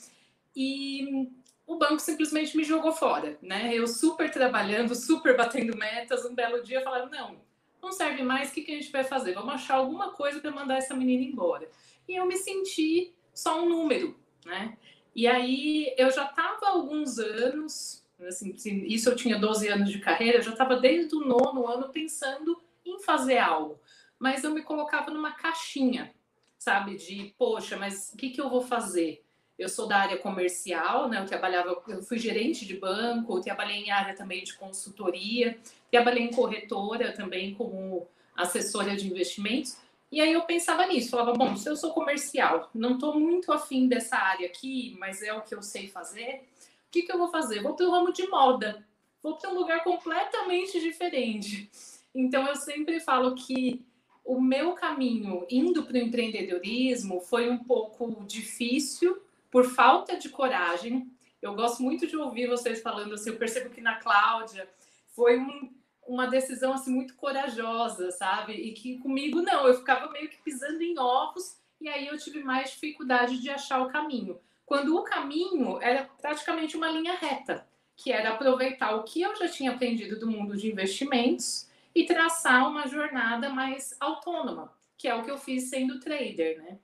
E 0.56 1.30
o 1.66 1.78
banco 1.78 2.00
simplesmente 2.00 2.56
me 2.56 2.64
jogou 2.64 2.92
fora, 2.92 3.38
né? 3.42 3.74
Eu 3.74 3.88
super 3.88 4.30
trabalhando, 4.30 4.94
super 4.94 5.36
batendo 5.36 5.78
metas, 5.78 6.26
um 6.26 6.36
belo 6.36 6.62
dia 6.62 6.84
falaram: 6.84 7.10
"Não, 7.10 7.38
não 7.82 7.92
serve 7.92 8.22
mais, 8.22 8.50
o 8.50 8.54
que, 8.54 8.62
que 8.62 8.72
a 8.74 8.76
gente 8.76 8.92
vai 8.92 9.04
fazer? 9.04 9.34
Vamos 9.34 9.54
achar 9.54 9.76
alguma 9.76 10.12
coisa 10.12 10.40
para 10.40 10.52
mandar 10.52 10.78
essa 10.78 10.94
menina 10.94 11.24
embora". 11.24 11.70
E 12.08 12.16
eu 12.16 12.26
me 12.26 12.38
senti 12.38 13.14
só 13.34 13.62
um 13.64 13.70
número, 13.70 14.20
né? 14.46 14.78
E 15.16 15.26
aí 15.26 15.94
eu 15.98 16.12
já 16.12 16.26
estava 16.26 16.68
alguns 16.68 17.18
anos, 17.18 18.05
assim, 18.28 18.56
isso 18.86 19.10
eu 19.10 19.16
tinha 19.16 19.38
12 19.38 19.68
anos 19.68 19.90
de 19.90 20.00
carreira, 20.00 20.42
já 20.42 20.52
estava 20.52 20.78
desde 20.78 21.16
o 21.16 21.26
nono 21.26 21.68
ano 21.68 21.90
pensando 21.90 22.62
em 22.86 23.00
fazer 23.00 23.38
algo, 23.38 23.80
mas 24.20 24.44
eu 24.44 24.52
me 24.52 24.62
colocava 24.62 25.12
numa 25.12 25.32
caixinha, 25.32 26.14
sabe? 26.58 26.96
De, 26.96 27.34
poxa, 27.38 27.78
mas 27.78 28.12
o 28.14 28.18
que, 28.18 28.30
que 28.30 28.40
eu 28.40 28.50
vou 28.50 28.62
fazer? 28.62 29.24
Eu 29.58 29.70
sou 29.70 29.88
da 29.88 29.98
área 29.98 30.18
comercial, 30.18 31.08
né? 31.08 31.20
Eu 31.20 31.26
trabalhava, 31.26 31.82
eu 31.88 32.04
fui 32.04 32.18
gerente 32.18 32.66
de 32.66 32.78
banco, 32.78 33.40
trabalhei 33.40 33.78
em 33.78 33.92
área 33.92 34.14
também 34.14 34.44
de 34.44 34.54
consultoria, 34.54 35.58
trabalhei 35.90 36.24
em 36.24 36.32
corretora 36.32 37.14
também 37.14 37.54
como 37.54 38.08
assessora 38.36 38.96
de 38.96 39.08
investimentos. 39.08 39.78
E 40.12 40.22
aí 40.22 40.34
eu 40.34 40.42
pensava 40.44 40.86
nisso, 40.86 41.10
falava, 41.10 41.34
bom, 41.34 41.56
se 41.56 41.70
eu 41.70 41.76
sou 41.76 41.92
comercial, 41.92 42.70
não 42.74 42.94
estou 42.94 43.20
muito 43.20 43.52
afim 43.52 43.88
dessa 43.88 44.18
área 44.18 44.48
aqui, 44.48 44.96
mas 45.00 45.22
é 45.22 45.34
o 45.34 45.42
que 45.42 45.56
eu 45.56 45.62
sei 45.62 45.88
fazer, 45.88 46.48
que, 46.96 47.02
que 47.04 47.12
eu 47.12 47.18
vou 47.18 47.28
fazer? 47.28 47.62
Vou 47.62 47.74
para 47.74 47.86
o 47.86 47.92
ramo 47.92 48.14
de 48.14 48.26
moda, 48.28 48.88
vou 49.22 49.36
para 49.36 49.50
um 49.50 49.54
lugar 49.54 49.84
completamente 49.84 50.80
diferente. 50.80 51.70
Então 52.14 52.48
eu 52.48 52.56
sempre 52.56 53.02
falo 53.02 53.36
que 53.36 53.86
o 54.24 54.40
meu 54.40 54.74
caminho 54.74 55.46
indo 55.50 55.84
para 55.84 55.96
o 55.96 55.98
empreendedorismo 55.98 57.20
foi 57.20 57.50
um 57.50 57.58
pouco 57.58 58.24
difícil 58.26 59.22
por 59.52 59.66
falta 59.66 60.18
de 60.18 60.30
coragem. 60.30 61.12
Eu 61.42 61.54
gosto 61.54 61.84
muito 61.84 62.08
de 62.08 62.16
ouvir 62.16 62.48
vocês 62.48 62.82
falando 62.82 63.14
assim, 63.14 63.32
eu 63.32 63.38
percebo 63.38 63.70
que 63.70 63.82
na 63.82 63.96
Cláudia 63.96 64.68
foi 65.10 65.38
um, 65.38 65.70
uma 66.08 66.28
decisão 66.28 66.74
assim 66.74 66.92
muito 66.92 67.16
corajosa, 67.16 68.10
sabe? 68.12 68.54
E 68.54 68.72
que 68.72 69.00
comigo 69.00 69.42
não, 69.42 69.68
eu 69.68 69.76
ficava 69.76 70.10
meio 70.14 70.30
que 70.30 70.42
pisando 70.42 70.82
em 70.82 70.98
ovos 70.98 71.58
e 71.82 71.90
aí 71.90 72.08
eu 72.08 72.18
tive 72.18 72.42
mais 72.42 72.72
dificuldade 72.72 73.38
de 73.42 73.50
achar 73.50 73.82
o 73.82 73.90
caminho. 73.90 74.40
Quando 74.66 74.98
o 74.98 75.04
caminho 75.04 75.80
era 75.82 76.10
praticamente 76.22 76.76
uma 76.76 76.90
linha 76.90 77.16
reta, 77.16 77.68
que 77.96 78.12
era 78.12 78.32
aproveitar 78.32 78.96
o 78.96 79.04
que 79.04 79.22
eu 79.22 79.36
já 79.36 79.48
tinha 79.48 79.72
aprendido 79.72 80.20
do 80.20 80.30
mundo 80.30 80.58
de 80.58 80.72
investimentos 80.72 81.70
e 81.94 82.06
traçar 82.06 82.68
uma 82.68 82.88
jornada 82.88 83.50
mais 83.50 83.96
autônoma, 84.00 84.74
que 84.98 85.08
é 85.08 85.16
o 85.16 85.24
que 85.24 85.32
eu 85.32 85.38
fiz 85.38 85.70
sendo 85.70 86.00
trader, 86.00 86.58
né? 86.58 86.78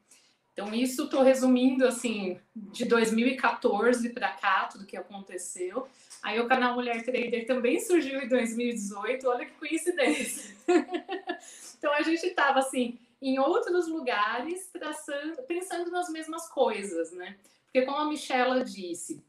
Então, 0.53 0.73
isso 0.73 1.05
estou 1.05 1.23
resumindo 1.23 1.87
assim 1.87 2.39
de 2.55 2.85
2014 2.85 4.09
para 4.09 4.31
cá, 4.33 4.65
tudo 4.65 4.85
que 4.85 4.97
aconteceu. 4.97 5.87
Aí 6.21 6.39
o 6.39 6.47
canal 6.47 6.75
Mulher 6.75 7.03
Trader 7.03 7.47
também 7.47 7.79
surgiu 7.79 8.21
em 8.21 8.27
2018, 8.27 9.27
olha 9.27 9.45
que 9.45 9.53
coincidência. 9.53 10.55
então 11.77 11.91
a 11.93 12.01
gente 12.03 12.27
estava 12.27 12.59
assim 12.59 12.99
em 13.21 13.39
outros 13.39 13.87
lugares, 13.87 14.67
traçando, 14.67 15.41
pensando 15.43 15.89
nas 15.89 16.09
mesmas 16.09 16.47
coisas, 16.49 17.11
né? 17.11 17.37
Porque 17.71 17.85
como 17.85 17.99
a 17.99 18.05
Michela 18.05 18.63
disse, 18.63 19.23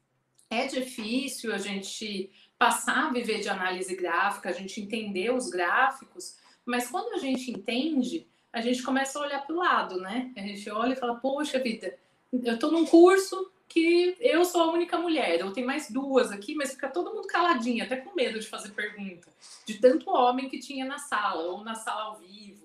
é 0.50 0.66
difícil 0.66 1.54
a 1.54 1.58
gente 1.58 2.30
passar 2.58 3.06
a 3.06 3.10
viver 3.10 3.40
de 3.40 3.48
análise 3.48 3.94
gráfica, 3.94 4.48
a 4.48 4.52
gente 4.52 4.80
entender 4.80 5.32
os 5.32 5.48
gráficos, 5.48 6.36
mas 6.64 6.88
quando 6.88 7.14
a 7.14 7.18
gente 7.18 7.50
entende, 7.50 8.26
a 8.52 8.60
gente 8.60 8.82
começa 8.82 9.18
a 9.18 9.22
olhar 9.22 9.46
para 9.46 9.54
o 9.54 9.58
lado, 9.58 10.00
né? 10.00 10.32
A 10.36 10.40
gente 10.40 10.68
olha 10.70 10.92
e 10.92 10.96
fala, 10.96 11.14
poxa 11.14 11.58
vida, 11.58 11.96
eu 12.32 12.54
estou 12.54 12.70
num 12.70 12.84
curso 12.84 13.50
que 13.68 14.16
eu 14.20 14.44
sou 14.44 14.60
a 14.62 14.72
única 14.72 14.98
mulher, 14.98 15.42
ou 15.42 15.52
tem 15.52 15.64
mais 15.64 15.90
duas 15.90 16.30
aqui, 16.30 16.54
mas 16.54 16.72
fica 16.72 16.88
todo 16.88 17.14
mundo 17.14 17.26
caladinho, 17.26 17.82
até 17.82 17.96
com 17.96 18.14
medo 18.14 18.38
de 18.38 18.46
fazer 18.46 18.70
pergunta, 18.72 19.28
de 19.64 19.78
tanto 19.78 20.10
homem 20.10 20.48
que 20.48 20.58
tinha 20.58 20.84
na 20.84 20.98
sala, 20.98 21.44
ou 21.44 21.64
na 21.64 21.74
sala 21.74 22.02
ao 22.02 22.16
vivo. 22.16 22.61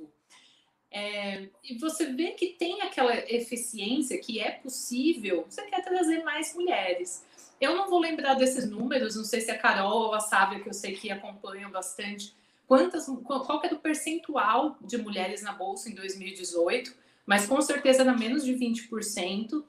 É, 0.98 1.48
e 1.64 1.78
você 1.78 2.08
vê 2.08 2.32
que 2.32 2.48
tem 2.48 2.82
aquela 2.82 3.14
eficiência, 3.32 4.18
que 4.18 4.40
é 4.40 4.50
possível, 4.50 5.46
você 5.48 5.62
quer 5.64 5.84
trazer 5.84 6.24
mais 6.24 6.56
mulheres. 6.56 7.24
Eu 7.62 7.76
não 7.76 7.88
vou 7.88 8.00
lembrar 8.00 8.34
desses 8.34 8.68
números, 8.68 9.16
não 9.16 9.24
sei 9.24 9.42
se 9.42 9.52
a 9.52 9.58
Carol 9.58 10.08
ou 10.08 10.16
a 10.16 10.20
Sábia, 10.20 10.60
que 10.60 10.68
eu 10.68 10.74
sei 10.74 10.96
que 10.96 11.12
acompanham 11.12 11.70
bastante, 11.70 12.34
quantas, 12.68 13.06
qual 13.24 13.62
que 13.62 13.68
é 13.68 13.74
o 13.74 13.80
percentual 13.80 14.76
de 14.82 14.98
mulheres 14.98 15.44
na 15.44 15.54
Bolsa 15.54 15.88
em 15.88 15.94
2018, 15.94 16.92
mas 17.28 17.46
com 17.46 17.62
certeza 17.62 18.02
era 18.02 18.18
menos 18.18 18.44
de 18.44 18.54
20%. 18.54 19.64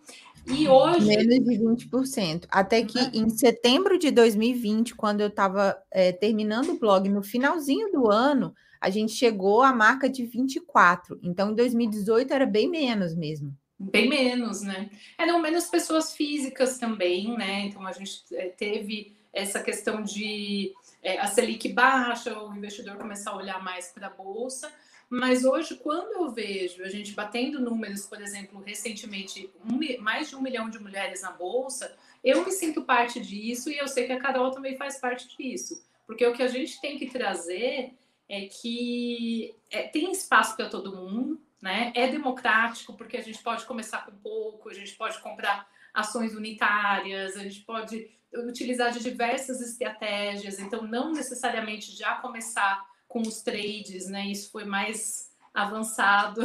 E 0.47 0.67
hoje. 0.67 1.07
Menos 1.07 1.45
de 1.45 1.87
20%. 1.91 2.47
Até 2.51 2.83
que 2.83 2.99
uhum. 2.99 3.11
em 3.13 3.29
setembro 3.29 3.99
de 3.99 4.11
2020, 4.11 4.95
quando 4.95 5.21
eu 5.21 5.29
estava 5.29 5.77
é, 5.91 6.11
terminando 6.11 6.71
o 6.71 6.79
blog, 6.79 7.07
no 7.11 7.23
finalzinho 7.23 7.93
do 7.93 8.11
ano, 8.11 8.55
a 8.81 8.91
gente 8.91 9.13
chegou 9.13 9.63
à 9.63 9.73
marca 9.73 10.09
de 10.09 10.25
24. 10.25 11.19
Então, 11.23 11.51
em 11.51 11.55
2018 11.55 12.33
era 12.33 12.47
bem 12.47 12.69
menos 12.69 13.15
mesmo. 13.15 13.57
Bem 13.79 14.09
menos, 14.09 14.63
né? 14.63 14.91
Eram 15.17 15.41
menos 15.41 15.67
pessoas 15.67 16.13
físicas 16.13 16.79
também, 16.79 17.37
né? 17.37 17.61
Então 17.61 17.87
a 17.87 17.93
gente 17.93 18.23
é, 18.33 18.49
teve 18.49 19.17
essa 19.33 19.63
questão 19.63 20.03
de 20.03 20.75
é, 21.01 21.21
a 21.21 21.29
Selic 21.29 21.69
baixa, 21.73 22.37
o 22.43 22.57
investidor 22.57 22.97
começar 22.97 23.31
a 23.31 23.37
olhar 23.37 23.63
mais 23.63 23.93
para 23.93 24.09
a 24.09 24.11
bolsa. 24.11 24.73
Mas 25.09 25.45
hoje, 25.45 25.77
quando 25.77 26.13
eu 26.13 26.31
vejo 26.31 26.83
a 26.83 26.89
gente 26.89 27.13
batendo 27.13 27.61
números, 27.61 28.05
por 28.05 28.21
exemplo, 28.21 28.61
recentemente, 28.61 29.49
um, 29.65 30.03
mais 30.03 30.29
de 30.29 30.37
um 30.37 30.43
milhão 30.43 30.69
de 30.69 30.79
mulheres 30.79 31.23
na 31.23 31.31
Bolsa, 31.31 31.97
eu 32.23 32.45
me 32.45 32.53
sinto 32.53 32.83
parte 32.83 33.19
disso 33.19 33.71
e 33.71 33.79
eu 33.79 33.89
sei 33.89 34.07
que 34.07 34.13
a 34.13 34.21
Carol 34.21 34.51
também 34.51 34.77
faz 34.77 34.99
parte 34.99 35.35
disso. 35.37 35.83
Porque 36.07 36.27
o 36.27 36.35
que 36.35 36.43
a 36.43 36.49
gente 36.49 36.79
tem 36.81 36.99
que 36.99 37.09
trazer 37.09 37.95
é 38.29 38.47
que 38.47 39.57
é, 39.71 39.85
tem 39.85 40.13
espaço 40.13 40.57
para 40.57 40.69
todo 40.69 40.95
mundo, 40.95 41.41
né? 41.61 41.93
É 41.95 42.09
democrático, 42.09 42.95
porque 42.95 43.17
a 43.17 43.23
gente 43.23 43.43
pode 43.43 43.65
começar 43.65 44.05
com 44.05 44.13
pouco, 44.13 44.69
a 44.69 44.75
gente 44.75 44.95
pode 44.95 45.19
comprar 45.21 45.69
ações 45.95 46.35
unitárias, 46.35 47.37
a 47.37 47.43
gente 47.43 47.63
pode 47.63 48.11
utilizar 48.35 48.93
de 48.93 49.01
diversas 49.01 49.61
estratégias, 49.61 50.59
então 50.59 50.83
não 50.83 51.13
necessariamente 51.13 51.97
já 51.97 52.17
começar 52.17 52.87
com 53.09 53.21
os 53.23 53.41
trades, 53.41 54.07
né? 54.07 54.27
Isso 54.27 54.51
foi 54.51 54.65
mais 54.65 55.33
avançado 55.55 56.43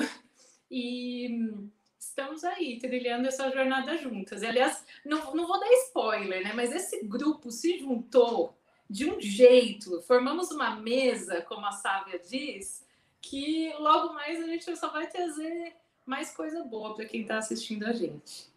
e 0.71 1.29
estamos 1.99 2.43
aí 2.43 2.79
trilhando 2.79 3.27
essa 3.27 3.51
jornada 3.51 3.97
juntas. 3.97 4.41
E, 4.41 4.45
aliás, 4.45 4.83
não, 5.05 5.35
não 5.35 5.45
vou 5.45 5.59
dar 5.59 5.71
spoiler, 5.87 6.43
né? 6.43 6.53
Mas 6.53 6.71
esse 6.71 7.03
grupo 7.05 7.51
se 7.51 7.79
juntou 7.79 8.57
de 8.89 9.09
um 9.09 9.19
jeito, 9.19 10.01
formamos 10.01 10.51
uma 10.51 10.75
mesa, 10.75 11.41
como 11.41 11.65
a 11.65 11.71
Sávia 11.71 12.19
diz, 12.19 12.83
que 13.21 13.73
logo 13.79 14.13
mais 14.13 14.43
a 14.43 14.47
gente 14.47 14.75
só 14.77 14.89
vai 14.89 15.07
trazer 15.07 15.73
mais 16.05 16.31
coisa 16.31 16.63
boa 16.63 16.93
para 16.93 17.05
quem 17.05 17.21
está 17.21 17.37
assistindo 17.37 17.85
a 17.85 17.93
gente. 17.93 18.51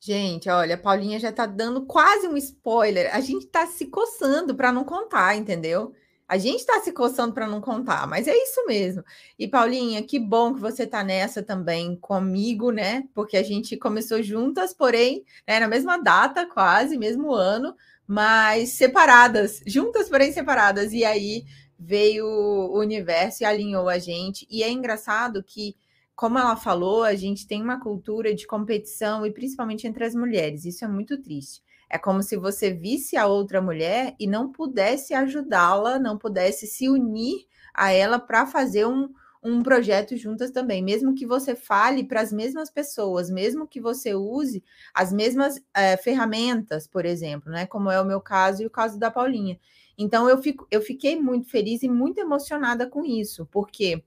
Gente, 0.00 0.48
olha, 0.48 0.76
a 0.76 0.78
Paulinha 0.78 1.18
já 1.18 1.30
está 1.30 1.44
dando 1.44 1.84
quase 1.84 2.28
um 2.28 2.36
spoiler. 2.36 3.14
A 3.14 3.20
gente 3.20 3.46
está 3.46 3.66
se 3.66 3.86
coçando 3.86 4.54
para 4.54 4.70
não 4.70 4.84
contar, 4.84 5.36
entendeu? 5.36 5.92
A 6.28 6.36
gente 6.36 6.60
está 6.60 6.78
se 6.80 6.92
coçando 6.92 7.32
para 7.32 7.46
não 7.46 7.60
contar, 7.60 8.06
mas 8.06 8.28
é 8.28 8.36
isso 8.36 8.64
mesmo. 8.66 9.02
E 9.38 9.48
Paulinha, 9.48 10.02
que 10.02 10.18
bom 10.18 10.54
que 10.54 10.60
você 10.60 10.82
está 10.82 11.02
nessa 11.02 11.42
também 11.42 11.96
comigo, 11.96 12.70
né? 12.70 13.08
Porque 13.14 13.36
a 13.36 13.42
gente 13.42 13.76
começou 13.78 14.22
juntas, 14.22 14.74
porém, 14.74 15.24
né, 15.46 15.58
na 15.58 15.66
mesma 15.66 15.96
data, 15.96 16.46
quase, 16.46 16.98
mesmo 16.98 17.32
ano, 17.32 17.74
mas 18.08 18.70
separadas, 18.70 19.60
juntas, 19.66 20.08
porém 20.08 20.32
separadas. 20.32 20.94
E 20.94 21.04
aí 21.04 21.44
veio 21.78 22.24
o 22.26 22.78
universo 22.78 23.42
e 23.42 23.46
alinhou 23.46 23.86
a 23.86 23.98
gente. 23.98 24.46
E 24.50 24.62
é 24.62 24.70
engraçado 24.70 25.44
que, 25.44 25.76
como 26.16 26.38
ela 26.38 26.56
falou, 26.56 27.04
a 27.04 27.14
gente 27.14 27.46
tem 27.46 27.62
uma 27.62 27.78
cultura 27.78 28.34
de 28.34 28.46
competição 28.46 29.26
e 29.26 29.30
principalmente 29.30 29.86
entre 29.86 30.04
as 30.04 30.14
mulheres. 30.14 30.64
Isso 30.64 30.86
é 30.86 30.88
muito 30.88 31.20
triste. 31.20 31.62
É 31.90 31.98
como 31.98 32.22
se 32.22 32.36
você 32.36 32.72
visse 32.72 33.14
a 33.14 33.26
outra 33.26 33.60
mulher 33.60 34.14
e 34.18 34.26
não 34.26 34.50
pudesse 34.50 35.12
ajudá-la, 35.12 35.98
não 35.98 36.16
pudesse 36.16 36.66
se 36.66 36.88
unir 36.88 37.46
a 37.74 37.92
ela 37.92 38.18
para 38.18 38.46
fazer 38.46 38.86
um, 38.86 39.10
um 39.42 39.62
projeto 39.62 40.16
juntas 40.16 40.50
também, 40.50 40.82
mesmo 40.82 41.14
que 41.14 41.26
você 41.26 41.54
fale 41.54 42.04
para 42.04 42.20
as 42.20 42.32
mesmas 42.32 42.70
pessoas, 42.70 43.30
mesmo 43.30 43.66
que 43.66 43.80
você 43.80 44.14
use 44.14 44.62
as 44.92 45.12
mesmas 45.12 45.62
é, 45.74 45.96
ferramentas, 45.96 46.86
por 46.86 47.04
exemplo, 47.04 47.50
né? 47.50 47.66
Como 47.66 47.90
é 47.90 48.00
o 48.00 48.04
meu 48.04 48.20
caso 48.20 48.62
e 48.62 48.66
o 48.66 48.70
caso 48.70 48.98
da 48.98 49.10
Paulinha. 49.10 49.58
Então 49.96 50.28
eu, 50.28 50.40
fico, 50.40 50.66
eu 50.70 50.80
fiquei 50.80 51.20
muito 51.20 51.48
feliz 51.48 51.82
e 51.82 51.88
muito 51.88 52.18
emocionada 52.18 52.86
com 52.86 53.04
isso, 53.04 53.46
porque 53.50 54.02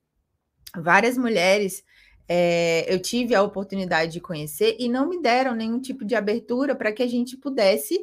várias 0.75 1.17
mulheres 1.17 1.83
é, 2.27 2.85
eu 2.87 3.01
tive 3.01 3.35
a 3.35 3.43
oportunidade 3.43 4.13
de 4.13 4.21
conhecer 4.21 4.77
e 4.79 4.87
não 4.87 5.09
me 5.09 5.21
deram 5.21 5.53
nenhum 5.53 5.81
tipo 5.81 6.05
de 6.05 6.15
abertura 6.15 6.73
para 6.73 6.93
que 6.93 7.03
a 7.03 7.07
gente 7.07 7.35
pudesse 7.35 8.01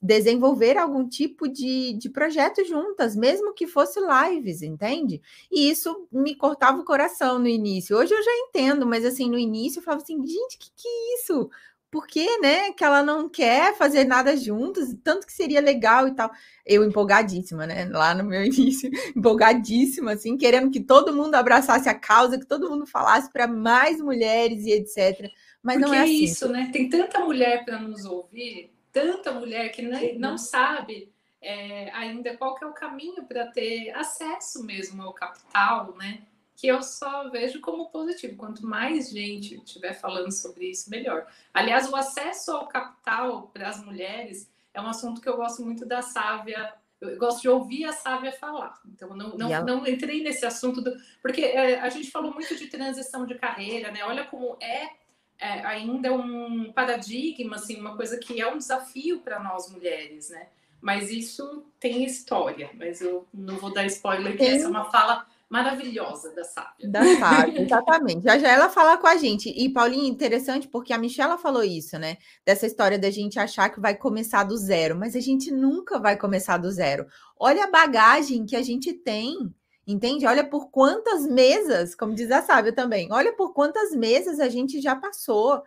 desenvolver 0.00 0.78
algum 0.78 1.08
tipo 1.08 1.48
de, 1.48 1.92
de 1.94 2.08
projeto 2.08 2.64
juntas, 2.64 3.16
mesmo 3.16 3.52
que 3.52 3.66
fosse 3.66 3.98
lives, 4.00 4.62
entende? 4.62 5.20
E 5.50 5.68
isso 5.68 6.06
me 6.12 6.36
cortava 6.36 6.78
o 6.80 6.84
coração 6.84 7.38
no 7.38 7.48
início. 7.48 7.96
Hoje 7.96 8.14
eu 8.14 8.22
já 8.22 8.30
entendo, 8.36 8.86
mas 8.86 9.04
assim, 9.04 9.28
no 9.28 9.38
início 9.38 9.80
eu 9.80 9.82
falava 9.82 10.02
assim, 10.02 10.24
gente, 10.24 10.56
que 10.58 10.70
que 10.76 10.88
é 10.88 11.14
isso? 11.16 11.50
Por 11.90 12.06
que, 12.06 12.38
né, 12.38 12.70
que 12.72 12.84
ela 12.84 13.02
não 13.02 13.30
quer 13.30 13.74
fazer 13.74 14.04
nada 14.04 14.36
juntos, 14.36 14.94
tanto 15.02 15.26
que 15.26 15.32
seria 15.32 15.60
legal 15.60 16.06
e 16.06 16.14
tal. 16.14 16.30
Eu 16.64 16.84
empolgadíssima, 16.84 17.66
né, 17.66 17.86
lá 17.86 18.14
no 18.14 18.24
meu 18.24 18.44
início, 18.44 18.90
empolgadíssima, 19.16 20.12
assim, 20.12 20.36
querendo 20.36 20.70
que 20.70 20.80
todo 20.80 21.14
mundo 21.14 21.34
abraçasse 21.34 21.88
a 21.88 21.94
causa, 21.94 22.38
que 22.38 22.46
todo 22.46 22.68
mundo 22.68 22.86
falasse 22.86 23.32
para 23.32 23.48
mais 23.48 23.98
mulheres 24.00 24.64
e 24.66 24.72
etc. 24.72 25.30
Mas 25.62 25.78
Porque 25.78 25.90
não 25.90 25.94
é 25.94 26.02
assim. 26.02 26.24
isso, 26.24 26.48
né? 26.48 26.68
Tem 26.72 26.88
tanta 26.88 27.20
mulher 27.20 27.64
para 27.64 27.80
nos 27.80 28.04
ouvir 28.04 28.77
tanta 28.92 29.32
mulher 29.32 29.70
que 29.70 29.82
nem, 29.82 30.18
não 30.18 30.36
sabe 30.36 31.12
é, 31.40 31.90
ainda 31.92 32.36
qual 32.36 32.54
que 32.54 32.64
é 32.64 32.66
o 32.66 32.72
caminho 32.72 33.24
para 33.24 33.46
ter 33.46 33.90
acesso 33.90 34.64
mesmo 34.64 35.02
ao 35.02 35.12
capital, 35.12 35.94
né? 35.96 36.22
Que 36.56 36.66
eu 36.66 36.82
só 36.82 37.28
vejo 37.30 37.60
como 37.60 37.90
positivo. 37.90 38.36
Quanto 38.36 38.66
mais 38.66 39.10
gente 39.10 39.56
estiver 39.56 39.94
falando 39.94 40.32
sobre 40.32 40.70
isso, 40.70 40.90
melhor. 40.90 41.26
Aliás, 41.54 41.88
o 41.88 41.94
acesso 41.94 42.50
ao 42.50 42.66
capital 42.66 43.48
para 43.52 43.68
as 43.68 43.82
mulheres 43.84 44.50
é 44.74 44.80
um 44.80 44.88
assunto 44.88 45.20
que 45.20 45.28
eu 45.28 45.36
gosto 45.36 45.62
muito 45.62 45.86
da 45.86 46.02
Sávia. 46.02 46.74
Eu 47.00 47.16
gosto 47.16 47.42
de 47.42 47.48
ouvir 47.48 47.84
a 47.84 47.92
Sávia 47.92 48.32
falar. 48.32 48.80
Então, 48.86 49.14
não, 49.16 49.36
não, 49.36 49.52
ela... 49.52 49.64
não 49.64 49.86
entrei 49.86 50.20
nesse 50.20 50.44
assunto, 50.44 50.80
do... 50.80 50.92
porque 51.22 51.42
é, 51.42 51.78
a 51.78 51.88
gente 51.88 52.10
falou 52.10 52.34
muito 52.34 52.56
de 52.56 52.66
transição 52.66 53.24
de 53.24 53.36
carreira, 53.36 53.92
né? 53.92 54.04
Olha 54.04 54.24
como 54.24 54.56
é 54.60 54.97
é, 55.40 55.64
ainda 55.66 56.12
um 56.12 56.72
paradigma, 56.72 57.56
assim, 57.56 57.80
uma 57.80 57.96
coisa 57.96 58.18
que 58.18 58.40
é 58.40 58.52
um 58.52 58.58
desafio 58.58 59.20
para 59.20 59.38
nós 59.38 59.70
mulheres, 59.70 60.30
né? 60.30 60.48
Mas 60.80 61.10
isso 61.10 61.64
tem 61.80 62.04
história, 62.04 62.70
mas 62.74 63.00
eu 63.00 63.26
não 63.32 63.56
vou 63.56 63.72
dar 63.72 63.84
spoiler, 63.86 64.32
porque 64.32 64.44
essa 64.44 64.66
é 64.66 64.68
uma 64.68 64.90
fala 64.90 65.26
maravilhosa 65.48 66.32
da 66.34 66.44
Sábia. 66.44 66.88
Da 66.88 67.02
Sábia, 67.16 67.62
exatamente. 67.62 68.22
Já 68.22 68.38
já 68.38 68.48
ela 68.48 68.68
fala 68.68 68.98
com 68.98 69.06
a 69.06 69.16
gente. 69.16 69.48
E, 69.48 69.68
Paulinha, 69.68 70.08
interessante 70.08 70.68
porque 70.68 70.92
a 70.92 70.98
Michela 70.98 71.38
falou 71.38 71.64
isso, 71.64 71.98
né? 71.98 72.18
Dessa 72.44 72.66
história 72.66 72.98
da 72.98 73.10
gente 73.10 73.38
achar 73.38 73.70
que 73.70 73.80
vai 73.80 73.94
começar 73.94 74.44
do 74.44 74.56
zero, 74.56 74.96
mas 74.96 75.16
a 75.16 75.20
gente 75.20 75.50
nunca 75.50 75.98
vai 75.98 76.16
começar 76.16 76.58
do 76.58 76.70
zero. 76.70 77.06
Olha 77.38 77.64
a 77.64 77.70
bagagem 77.70 78.44
que 78.44 78.54
a 78.54 78.62
gente 78.62 78.92
tem 78.92 79.52
Entende? 79.88 80.26
Olha 80.26 80.44
por 80.46 80.70
quantas 80.70 81.26
mesas, 81.26 81.94
como 81.94 82.14
diz 82.14 82.30
a 82.30 82.42
Sábia 82.42 82.74
também, 82.74 83.10
olha 83.10 83.32
por 83.34 83.54
quantas 83.54 83.92
mesas 83.92 84.38
a 84.38 84.46
gente 84.46 84.82
já 84.82 84.94
passou. 84.94 85.62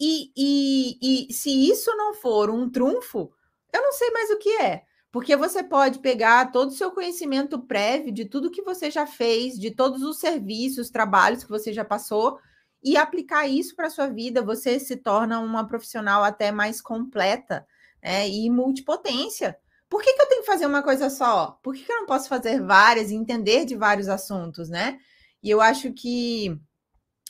E, 0.00 0.30
e, 0.36 1.28
e 1.28 1.32
se 1.32 1.50
isso 1.68 1.94
não 1.96 2.14
for 2.14 2.50
um 2.50 2.70
trunfo, 2.70 3.32
eu 3.72 3.82
não 3.82 3.92
sei 3.92 4.10
mais 4.12 4.30
o 4.30 4.38
que 4.38 4.50
é. 4.60 4.84
Porque 5.10 5.34
você 5.34 5.60
pode 5.60 5.98
pegar 5.98 6.52
todo 6.52 6.68
o 6.68 6.74
seu 6.74 6.92
conhecimento 6.92 7.58
prévio 7.58 8.12
de 8.12 8.24
tudo 8.24 8.50
que 8.50 8.62
você 8.62 8.92
já 8.92 9.08
fez, 9.08 9.58
de 9.58 9.72
todos 9.72 10.02
os 10.02 10.20
serviços, 10.20 10.88
trabalhos 10.88 11.42
que 11.42 11.50
você 11.50 11.72
já 11.72 11.84
passou, 11.84 12.38
e 12.80 12.96
aplicar 12.96 13.48
isso 13.48 13.74
para 13.74 13.88
a 13.88 13.90
sua 13.90 14.06
vida, 14.06 14.40
você 14.40 14.78
se 14.78 14.96
torna 14.96 15.40
uma 15.40 15.66
profissional 15.66 16.22
até 16.22 16.52
mais 16.52 16.80
completa 16.80 17.66
né, 18.00 18.28
e 18.28 18.48
multipotência. 18.50 19.58
Por 19.94 20.02
que, 20.02 20.12
que 20.12 20.22
eu 20.22 20.26
tenho 20.26 20.40
que 20.40 20.48
fazer 20.48 20.66
uma 20.66 20.82
coisa 20.82 21.08
só? 21.08 21.56
Por 21.62 21.72
que, 21.72 21.84
que 21.84 21.92
eu 21.92 21.98
não 21.98 22.06
posso 22.06 22.28
fazer 22.28 22.60
várias 22.60 23.12
e 23.12 23.14
entender 23.14 23.64
de 23.64 23.76
vários 23.76 24.08
assuntos, 24.08 24.68
né? 24.68 24.98
E 25.40 25.48
eu 25.48 25.60
acho 25.60 25.92
que 25.92 26.60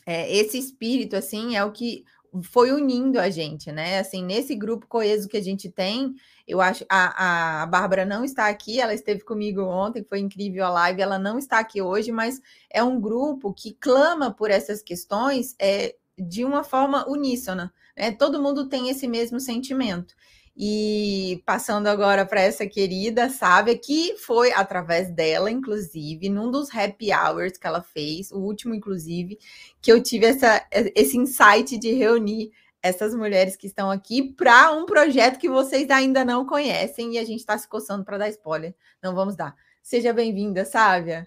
é, 0.07 0.35
esse 0.35 0.57
espírito, 0.57 1.15
assim, 1.15 1.57
é 1.57 1.63
o 1.63 1.71
que 1.71 2.07
foi 2.43 2.73
unindo 2.73 3.21
a 3.21 3.29
gente, 3.29 3.71
né? 3.71 3.99
Assim, 3.99 4.25
nesse 4.25 4.55
grupo 4.55 4.87
coeso 4.87 5.29
que 5.29 5.37
a 5.37 5.43
gente 5.43 5.69
tem, 5.69 6.15
eu 6.49 6.59
acho 6.59 6.87
a, 6.89 7.65
a 7.65 7.67
Bárbara 7.67 8.07
não 8.07 8.25
está 8.25 8.49
aqui, 8.49 8.81
ela 8.81 8.95
esteve 8.95 9.21
comigo 9.25 9.61
ontem, 9.61 10.03
foi 10.03 10.21
incrível 10.21 10.65
a 10.65 10.71
live, 10.71 11.03
ela 11.03 11.19
não 11.19 11.37
está 11.37 11.59
aqui 11.59 11.83
hoje, 11.83 12.13
mas 12.13 12.41
é 12.71 12.83
um 12.83 12.99
grupo 12.99 13.53
que 13.53 13.75
clama 13.75 14.33
por 14.33 14.51
essas 14.51 14.83
questões 14.83 15.55
é, 15.59 15.97
de 16.19 16.47
uma 16.47 16.65
forma 16.65 17.07
uníssona, 17.07 17.71
né? 17.95 18.11
Todo 18.11 18.43
mundo 18.43 18.71
tem 18.71 18.89
esse 18.89 19.07
mesmo 19.07 19.39
sentimento. 19.39 20.15
E 20.57 21.43
passando 21.45 21.89
agora 21.89 22.25
para 22.25 22.41
essa 22.41 22.65
querida 22.65 23.29
Sábia, 23.29 23.77
que 23.77 24.17
foi 24.19 24.53
através 24.53 25.11
dela, 25.11 25.51
inclusive, 25.51 26.29
num 26.29 26.51
dos 26.51 26.73
happy 26.73 27.13
hours 27.13 27.59
que 27.59 27.67
ela 27.67 27.83
fez, 27.83 28.31
o 28.31 28.39
último, 28.39 28.73
inclusive, 28.73 29.37
que 29.83 29.91
eu 29.91 30.01
tive 30.01 30.27
essa, 30.27 30.65
esse 30.71 31.17
insight 31.17 31.77
de 31.77 31.93
reunir 31.93 32.53
essas 32.81 33.15
mulheres 33.15 33.57
que 33.57 33.67
estão 33.67 33.91
aqui 33.91 34.23
para 34.23 34.71
um 34.71 34.85
projeto 34.85 35.39
que 35.39 35.49
vocês 35.49 35.91
ainda 35.91 36.25
não 36.25 36.47
conhecem 36.47 37.15
e 37.15 37.19
a 37.19 37.25
gente 37.25 37.41
está 37.41 37.57
se 37.59 37.67
coçando 37.67 38.05
para 38.05 38.19
dar 38.19 38.29
spoiler. 38.29 38.75
Não 39.03 39.15
vamos 39.15 39.35
dar. 39.35 39.57
Seja 39.83 40.13
bem-vinda, 40.13 40.65
Sávia. 40.65 41.27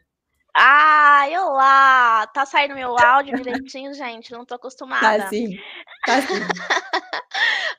Ai, 0.54 1.38
olá! 1.38 2.28
Tá 2.28 2.46
saindo 2.46 2.76
meu 2.76 2.98
áudio 2.98 3.36
direitinho, 3.42 3.94
gente? 3.94 4.32
Não 4.32 4.46
tô 4.46 4.56
acostumada. 4.56 5.24
Tá 5.24 5.30
sim. 5.30 5.58
Tá 6.06 6.22
sim. 6.22 6.34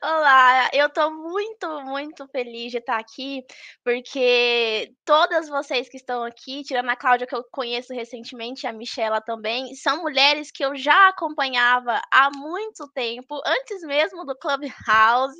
Olá, 0.01 0.69
eu 0.73 0.87
estou 0.87 1.11
muito, 1.11 1.81
muito 1.81 2.27
feliz 2.29 2.71
de 2.71 2.77
estar 2.77 2.97
aqui, 2.97 3.43
porque 3.83 4.91
todas 5.05 5.49
vocês 5.49 5.89
que 5.89 5.97
estão 5.97 6.23
aqui, 6.23 6.63
tirando 6.63 6.89
a 6.89 6.95
Cláudia 6.95 7.27
que 7.27 7.35
eu 7.35 7.43
conheço 7.51 7.93
recentemente, 7.93 8.65
a 8.65 8.73
Michela 8.73 9.21
também, 9.21 9.75
são 9.75 10.01
mulheres 10.01 10.51
que 10.51 10.63
eu 10.63 10.75
já 10.75 11.09
acompanhava 11.09 12.01
há 12.11 12.29
muito 12.35 12.87
tempo, 12.93 13.41
antes 13.45 13.81
mesmo 13.83 14.25
do 14.25 14.35
Clubhouse, 14.37 15.37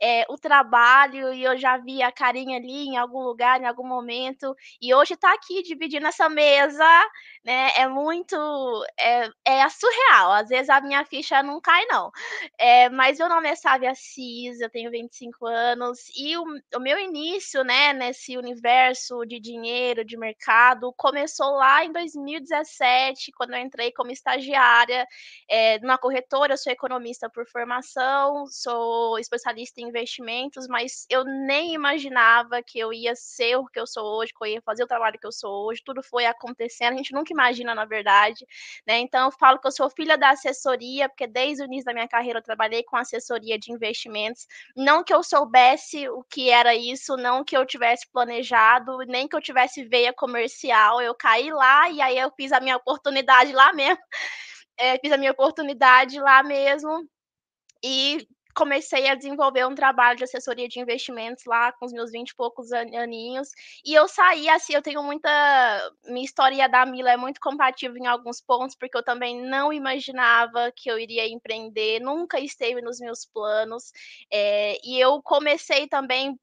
é, 0.00 0.24
o 0.28 0.36
trabalho, 0.38 1.32
e 1.32 1.44
eu 1.44 1.56
já 1.58 1.76
vi 1.76 2.02
a 2.02 2.10
carinha 2.10 2.58
ali 2.58 2.88
em 2.88 2.96
algum 2.96 3.20
lugar, 3.20 3.60
em 3.60 3.66
algum 3.66 3.86
momento, 3.86 4.54
e 4.80 4.94
hoje 4.94 5.14
está 5.14 5.32
aqui 5.34 5.62
dividindo 5.62 6.06
essa 6.06 6.28
mesa, 6.28 6.84
né? 7.44 7.72
É 7.76 7.86
muito. 7.88 8.36
É, 8.98 9.28
é 9.44 9.68
surreal. 9.68 10.32
Às 10.32 10.48
vezes 10.48 10.68
a 10.68 10.80
minha 10.80 11.04
ficha 11.04 11.42
não 11.42 11.60
cai, 11.60 11.84
não. 11.86 12.10
É, 12.58 12.88
mas 12.90 13.18
meu 13.18 13.28
nome 13.28 13.48
é 13.48 13.51
Sávia 13.56 13.90
Assis, 13.90 14.60
eu 14.60 14.70
tenho 14.70 14.90
25 14.90 15.46
anos, 15.46 15.98
e 16.16 16.36
o, 16.36 16.44
o 16.76 16.80
meu 16.80 16.98
início, 16.98 17.62
né, 17.64 17.92
nesse 17.92 18.36
universo 18.36 19.24
de 19.26 19.38
dinheiro, 19.38 20.04
de 20.04 20.16
mercado, 20.16 20.92
começou 20.96 21.52
lá 21.56 21.84
em 21.84 21.92
2017, 21.92 23.32
quando 23.32 23.54
eu 23.54 23.58
entrei 23.60 23.92
como 23.92 24.10
estagiária 24.10 25.06
é, 25.48 25.78
numa 25.80 25.98
corretora. 25.98 26.54
Eu 26.54 26.58
sou 26.58 26.72
economista 26.72 27.28
por 27.28 27.46
formação, 27.46 28.46
sou 28.46 29.18
especialista 29.18 29.80
em 29.80 29.88
investimentos, 29.88 30.66
mas 30.68 31.06
eu 31.10 31.24
nem 31.24 31.74
imaginava 31.74 32.62
que 32.62 32.78
eu 32.78 32.92
ia 32.92 33.14
ser 33.14 33.56
o 33.56 33.66
que 33.66 33.78
eu 33.78 33.86
sou 33.86 34.04
hoje, 34.18 34.32
que 34.32 34.44
eu 34.44 34.48
ia 34.48 34.62
fazer 34.62 34.84
o 34.84 34.88
trabalho 34.88 35.18
que 35.18 35.26
eu 35.26 35.32
sou 35.32 35.66
hoje. 35.66 35.82
Tudo 35.84 36.02
foi 36.02 36.26
acontecendo, 36.26 36.94
a 36.94 36.96
gente 36.96 37.12
nunca 37.12 37.32
imagina, 37.32 37.74
na 37.74 37.84
verdade, 37.84 38.46
né? 38.86 38.98
Então, 38.98 39.26
eu 39.26 39.32
falo 39.32 39.58
que 39.58 39.66
eu 39.66 39.72
sou 39.72 39.90
filha 39.90 40.16
da 40.16 40.30
assessoria, 40.30 41.08
porque 41.08 41.26
desde 41.26 41.62
o 41.62 41.66
início 41.66 41.84
da 41.84 41.92
minha 41.92 42.08
carreira 42.08 42.38
eu 42.38 42.42
trabalhei 42.42 42.82
com 42.82 42.96
assessoria 42.96 43.41
de 43.58 43.72
investimentos. 43.72 44.46
Não 44.76 45.02
que 45.04 45.12
eu 45.12 45.22
soubesse 45.22 46.08
o 46.08 46.24
que 46.24 46.50
era 46.50 46.74
isso, 46.74 47.16
não 47.16 47.44
que 47.44 47.56
eu 47.56 47.66
tivesse 47.66 48.06
planejado, 48.12 48.98
nem 49.06 49.28
que 49.28 49.36
eu 49.36 49.40
tivesse 49.40 49.84
veia 49.84 50.12
comercial. 50.12 51.00
Eu 51.00 51.14
caí 51.14 51.50
lá 51.52 51.90
e 51.90 52.00
aí 52.00 52.18
eu 52.18 52.30
fiz 52.36 52.52
a 52.52 52.60
minha 52.60 52.76
oportunidade 52.76 53.52
lá 53.52 53.72
mesmo. 53.72 53.98
É, 54.78 54.98
fiz 54.98 55.12
a 55.12 55.18
minha 55.18 55.32
oportunidade 55.32 56.18
lá 56.18 56.42
mesmo. 56.42 57.06
E 57.84 58.26
comecei 58.54 59.08
a 59.08 59.14
desenvolver 59.14 59.66
um 59.66 59.74
trabalho 59.74 60.18
de 60.18 60.24
assessoria 60.24 60.68
de 60.68 60.80
investimentos 60.80 61.44
lá 61.44 61.72
com 61.72 61.86
os 61.86 61.92
meus 61.92 62.10
20 62.10 62.30
e 62.30 62.34
poucos 62.34 62.72
aninhos. 62.72 63.50
E 63.84 63.94
eu 63.94 64.08
saí 64.08 64.48
assim, 64.48 64.74
eu 64.74 64.82
tenho 64.82 65.02
muita. 65.02 65.30
Minha 66.06 66.24
história 66.24 66.68
da 66.68 66.84
Mila 66.86 67.12
é 67.12 67.16
muito 67.16 67.40
compatível 67.40 67.96
em 67.96 68.06
alguns 68.06 68.40
pontos, 68.40 68.76
porque 68.76 68.96
eu 68.96 69.02
também 69.02 69.40
não 69.40 69.72
imaginava 69.72 70.72
que 70.74 70.90
eu 70.90 70.98
iria 70.98 71.26
empreender, 71.28 72.00
nunca 72.00 72.38
esteve 72.40 72.80
nos 72.80 73.00
meus 73.00 73.24
planos. 73.24 73.92
É, 74.30 74.78
e 74.84 74.98
eu 74.98 75.22
comecei 75.22 75.86
também 75.88 76.38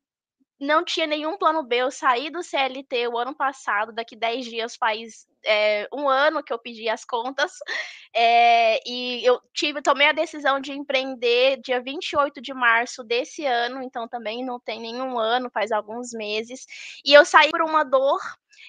não 0.59 0.83
tinha 0.83 1.07
nenhum 1.07 1.37
plano 1.37 1.63
B. 1.63 1.77
Eu 1.77 1.91
saí 1.91 2.29
do 2.29 2.43
CLT 2.43 3.07
o 3.07 3.17
ano 3.17 3.33
passado, 3.35 3.93
daqui 3.93 4.15
10 4.15 4.45
dias 4.45 4.75
faz 4.75 5.27
é, 5.45 5.87
um 5.93 6.07
ano 6.07 6.43
que 6.43 6.51
eu 6.51 6.59
pedi 6.59 6.89
as 6.89 7.05
contas, 7.05 7.53
é, 8.13 8.79
e 8.85 9.25
eu 9.25 9.39
tive, 9.53 9.81
tomei 9.81 10.07
a 10.07 10.11
decisão 10.11 10.59
de 10.59 10.73
empreender 10.73 11.61
dia 11.61 11.81
28 11.81 12.41
de 12.41 12.53
março 12.53 13.03
desse 13.03 13.45
ano, 13.45 13.81
então 13.81 14.07
também 14.07 14.43
não 14.43 14.59
tem 14.59 14.79
nenhum 14.79 15.17
ano, 15.17 15.49
faz 15.49 15.71
alguns 15.71 16.11
meses, 16.11 16.65
e 17.05 17.13
eu 17.13 17.23
saí 17.25 17.49
por 17.51 17.61
uma 17.61 17.83
dor 17.83 18.19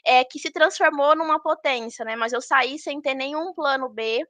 é, 0.04 0.24
que 0.24 0.38
se 0.38 0.50
transformou 0.50 1.16
numa 1.16 1.40
potência, 1.40 2.04
né? 2.04 2.16
Mas 2.16 2.32
eu 2.32 2.40
saí 2.40 2.78
sem 2.78 3.00
ter 3.00 3.14
nenhum 3.14 3.52
plano 3.52 3.88
B, 3.88 4.24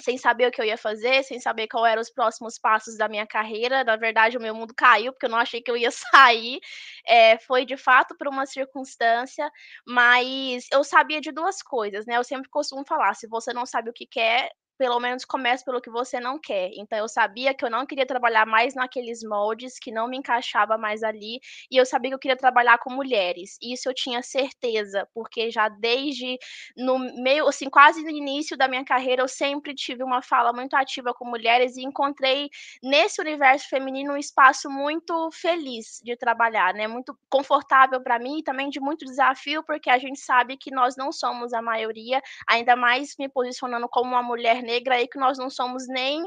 sem 0.00 0.16
saber 0.18 0.48
o 0.48 0.50
que 0.50 0.60
eu 0.60 0.64
ia 0.64 0.76
fazer, 0.76 1.22
sem 1.24 1.38
saber 1.40 1.68
qual 1.68 1.84
eram 1.86 2.00
os 2.02 2.10
próximos 2.10 2.58
passos 2.58 2.96
da 2.96 3.08
minha 3.08 3.26
carreira. 3.26 3.84
Na 3.84 3.96
verdade, 3.96 4.36
o 4.36 4.40
meu 4.40 4.54
mundo 4.54 4.74
caiu, 4.76 5.12
porque 5.12 5.26
eu 5.26 5.30
não 5.30 5.38
achei 5.38 5.60
que 5.62 5.70
eu 5.70 5.76
ia 5.76 5.90
sair. 5.92 6.60
É, 7.06 7.38
foi 7.38 7.64
de 7.64 7.76
fato 7.76 8.16
por 8.16 8.28
uma 8.28 8.46
circunstância, 8.46 9.50
mas 9.86 10.66
eu 10.72 10.82
sabia 10.84 11.20
de 11.20 11.32
duas 11.32 11.62
coisas, 11.62 12.06
né? 12.06 12.16
Eu 12.16 12.24
sempre 12.24 12.48
costumo 12.50 12.84
falar: 12.86 13.14
se 13.14 13.26
você 13.28 13.52
não 13.52 13.66
sabe 13.66 13.90
o 13.90 13.92
que 13.92 14.06
quer, 14.06 14.50
pelo 14.78 14.98
menos 15.00 15.24
comece 15.24 15.64
pelo 15.64 15.80
que 15.80 15.90
você 15.90 16.18
não 16.20 16.38
quer. 16.38 16.70
Então 16.76 16.98
eu 16.98 17.08
sabia 17.08 17.54
que 17.54 17.64
eu 17.64 17.70
não 17.70 17.86
queria 17.86 18.06
trabalhar 18.06 18.46
mais 18.46 18.74
naqueles 18.74 19.22
moldes, 19.22 19.78
que 19.78 19.90
não 19.92 20.08
me 20.08 20.16
encaixava 20.18 20.76
mais 20.78 21.02
ali, 21.02 21.40
e 21.70 21.76
eu 21.76 21.86
sabia 21.86 22.10
que 22.10 22.14
eu 22.14 22.18
queria 22.18 22.36
trabalhar 22.36 22.78
com 22.78 22.92
mulheres. 22.92 23.56
Isso 23.62 23.88
eu 23.88 23.94
tinha 23.94 24.22
certeza, 24.22 25.08
porque 25.14 25.50
já 25.50 25.68
desde 25.68 26.38
no 26.76 26.98
meio, 27.22 27.46
assim, 27.48 27.68
quase 27.70 28.02
no 28.02 28.10
início 28.10 28.56
da 28.56 28.68
minha 28.68 28.84
carreira, 28.84 29.22
eu 29.22 29.28
sempre 29.28 29.74
tive 29.74 30.02
uma 30.02 30.22
fala 30.22 30.52
muito 30.52 30.74
ativa 30.74 31.12
com 31.14 31.24
mulheres 31.24 31.76
e 31.76 31.82
encontrei 31.82 32.48
nesse 32.82 33.20
universo 33.20 33.68
feminino 33.68 34.12
um 34.12 34.16
espaço 34.16 34.68
muito 34.70 35.30
feliz 35.32 36.00
de 36.02 36.16
trabalhar, 36.16 36.74
né? 36.74 36.86
Muito 36.86 37.16
confortável 37.30 38.02
para 38.02 38.18
mim 38.18 38.38
e 38.38 38.42
também 38.42 38.68
de 38.70 38.80
muito 38.80 39.04
desafio, 39.04 39.62
porque 39.64 39.90
a 39.90 39.98
gente 39.98 40.20
sabe 40.20 40.56
que 40.56 40.70
nós 40.70 40.96
não 40.96 41.12
somos 41.12 41.52
a 41.52 41.62
maioria, 41.62 42.20
ainda 42.48 42.76
mais 42.76 43.14
me 43.18 43.28
posicionando 43.28 43.88
como 43.88 44.10
uma 44.10 44.22
mulher 44.22 44.61
negra 44.62 44.96
aí 44.96 45.08
que 45.08 45.18
nós 45.18 45.38
não 45.38 45.50
somos 45.50 45.86
nem, 45.88 46.26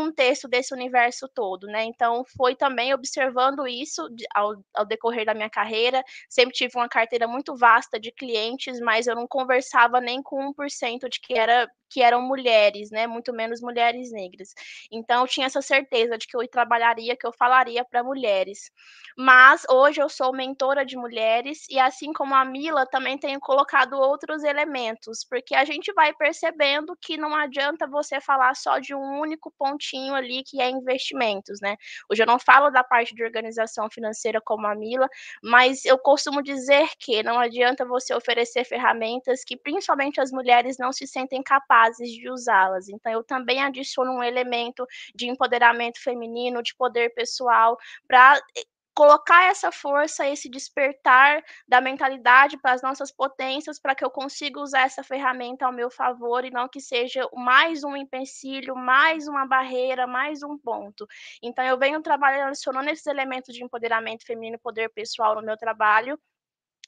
um 0.00 0.12
terço 0.12 0.48
desse 0.48 0.72
universo 0.74 1.28
todo, 1.28 1.66
né? 1.66 1.84
Então 1.84 2.24
foi 2.36 2.54
também 2.54 2.94
observando 2.94 3.66
isso 3.66 4.08
ao, 4.34 4.54
ao 4.74 4.84
decorrer 4.84 5.26
da 5.26 5.34
minha 5.34 5.50
carreira. 5.50 6.02
Sempre 6.28 6.54
tive 6.54 6.76
uma 6.76 6.88
carteira 6.88 7.26
muito 7.26 7.56
vasta 7.56 7.98
de 7.98 8.10
clientes, 8.12 8.80
mas 8.80 9.06
eu 9.06 9.14
não 9.14 9.26
conversava 9.26 10.00
nem 10.00 10.22
com 10.22 10.52
1% 10.54 11.08
de 11.08 11.20
que 11.20 11.34
era 11.34 11.68
que 11.90 12.02
eram 12.02 12.20
mulheres, 12.22 12.90
né? 12.90 13.06
Muito 13.06 13.32
menos 13.32 13.60
mulheres 13.60 14.10
negras. 14.12 14.52
Então 14.90 15.22
eu 15.22 15.28
tinha 15.28 15.46
essa 15.46 15.62
certeza 15.62 16.18
de 16.18 16.26
que 16.26 16.36
eu 16.36 16.46
trabalharia, 16.48 17.16
que 17.16 17.26
eu 17.26 17.32
falaria 17.32 17.84
para 17.84 18.02
mulheres. 18.02 18.70
Mas 19.16 19.62
hoje 19.70 20.00
eu 20.00 20.08
sou 20.08 20.32
mentora 20.32 20.84
de 20.84 20.96
mulheres 20.96 21.66
e 21.70 21.78
assim 21.78 22.12
como 22.12 22.34
a 22.34 22.44
Mila 22.44 22.84
também 22.86 23.16
tenho 23.16 23.38
colocado 23.38 23.94
outros 23.94 24.42
elementos, 24.42 25.24
porque 25.28 25.54
a 25.54 25.64
gente 25.64 25.92
vai 25.92 26.12
percebendo 26.14 26.96
que 27.00 27.16
não 27.16 27.34
adianta 27.34 27.86
você 27.86 28.20
falar 28.20 28.54
só 28.56 28.78
de 28.78 28.94
um 28.94 29.20
único 29.20 29.52
pontinho 29.56 30.14
ali 30.14 30.42
que 30.44 30.60
é 30.60 30.68
investimentos, 30.68 31.60
né? 31.62 31.76
Hoje 32.10 32.22
eu 32.22 32.26
não 32.26 32.38
falo 32.38 32.70
da 32.70 32.82
parte 32.82 33.14
de 33.14 33.22
organização 33.22 33.88
financeira 33.90 34.40
como 34.44 34.66
a 34.66 34.74
Mila, 34.74 35.08
mas 35.42 35.84
eu 35.84 35.98
costumo 35.98 36.42
dizer 36.42 36.88
que 36.98 37.22
não 37.22 37.38
adianta 37.38 37.84
você 37.84 38.12
oferecer 38.14 38.64
ferramentas 38.64 39.44
que 39.44 39.56
principalmente 39.56 40.20
as 40.20 40.30
mulheres 40.32 40.76
não 40.78 40.92
se 40.92 41.06
sentem 41.06 41.42
capazes 41.42 41.73
capazes 41.74 42.10
de 42.10 42.30
usá-las. 42.30 42.88
Então, 42.88 43.12
eu 43.12 43.24
também 43.24 43.62
adiciono 43.62 44.12
um 44.12 44.22
elemento 44.22 44.86
de 45.14 45.26
empoderamento 45.28 46.00
feminino, 46.00 46.62
de 46.62 46.74
poder 46.76 47.12
pessoal, 47.14 47.76
para 48.06 48.36
eh, 48.56 48.62
colocar 48.94 49.44
essa 49.46 49.72
força, 49.72 50.28
esse 50.28 50.48
despertar 50.48 51.42
da 51.66 51.80
mentalidade 51.80 52.56
para 52.58 52.72
as 52.72 52.82
nossas 52.82 53.10
potências, 53.10 53.80
para 53.80 53.94
que 53.94 54.04
eu 54.04 54.10
consiga 54.10 54.60
usar 54.60 54.82
essa 54.82 55.02
ferramenta 55.02 55.66
ao 55.66 55.72
meu 55.72 55.90
favor 55.90 56.44
e 56.44 56.50
não 56.50 56.68
que 56.68 56.80
seja 56.80 57.28
mais 57.34 57.82
um 57.82 57.96
empecilho, 57.96 58.76
mais 58.76 59.26
uma 59.26 59.44
barreira, 59.46 60.06
mais 60.06 60.44
um 60.44 60.56
ponto. 60.56 61.06
Então, 61.42 61.64
eu 61.64 61.76
venho 61.76 62.00
trabalhando, 62.02 62.50
adicionando 62.50 62.88
esses 62.90 63.06
elementos 63.06 63.52
de 63.52 63.64
empoderamento 63.64 64.24
feminino 64.24 64.58
poder 64.60 64.88
pessoal 64.90 65.34
no 65.34 65.42
meu 65.42 65.56
trabalho, 65.56 66.18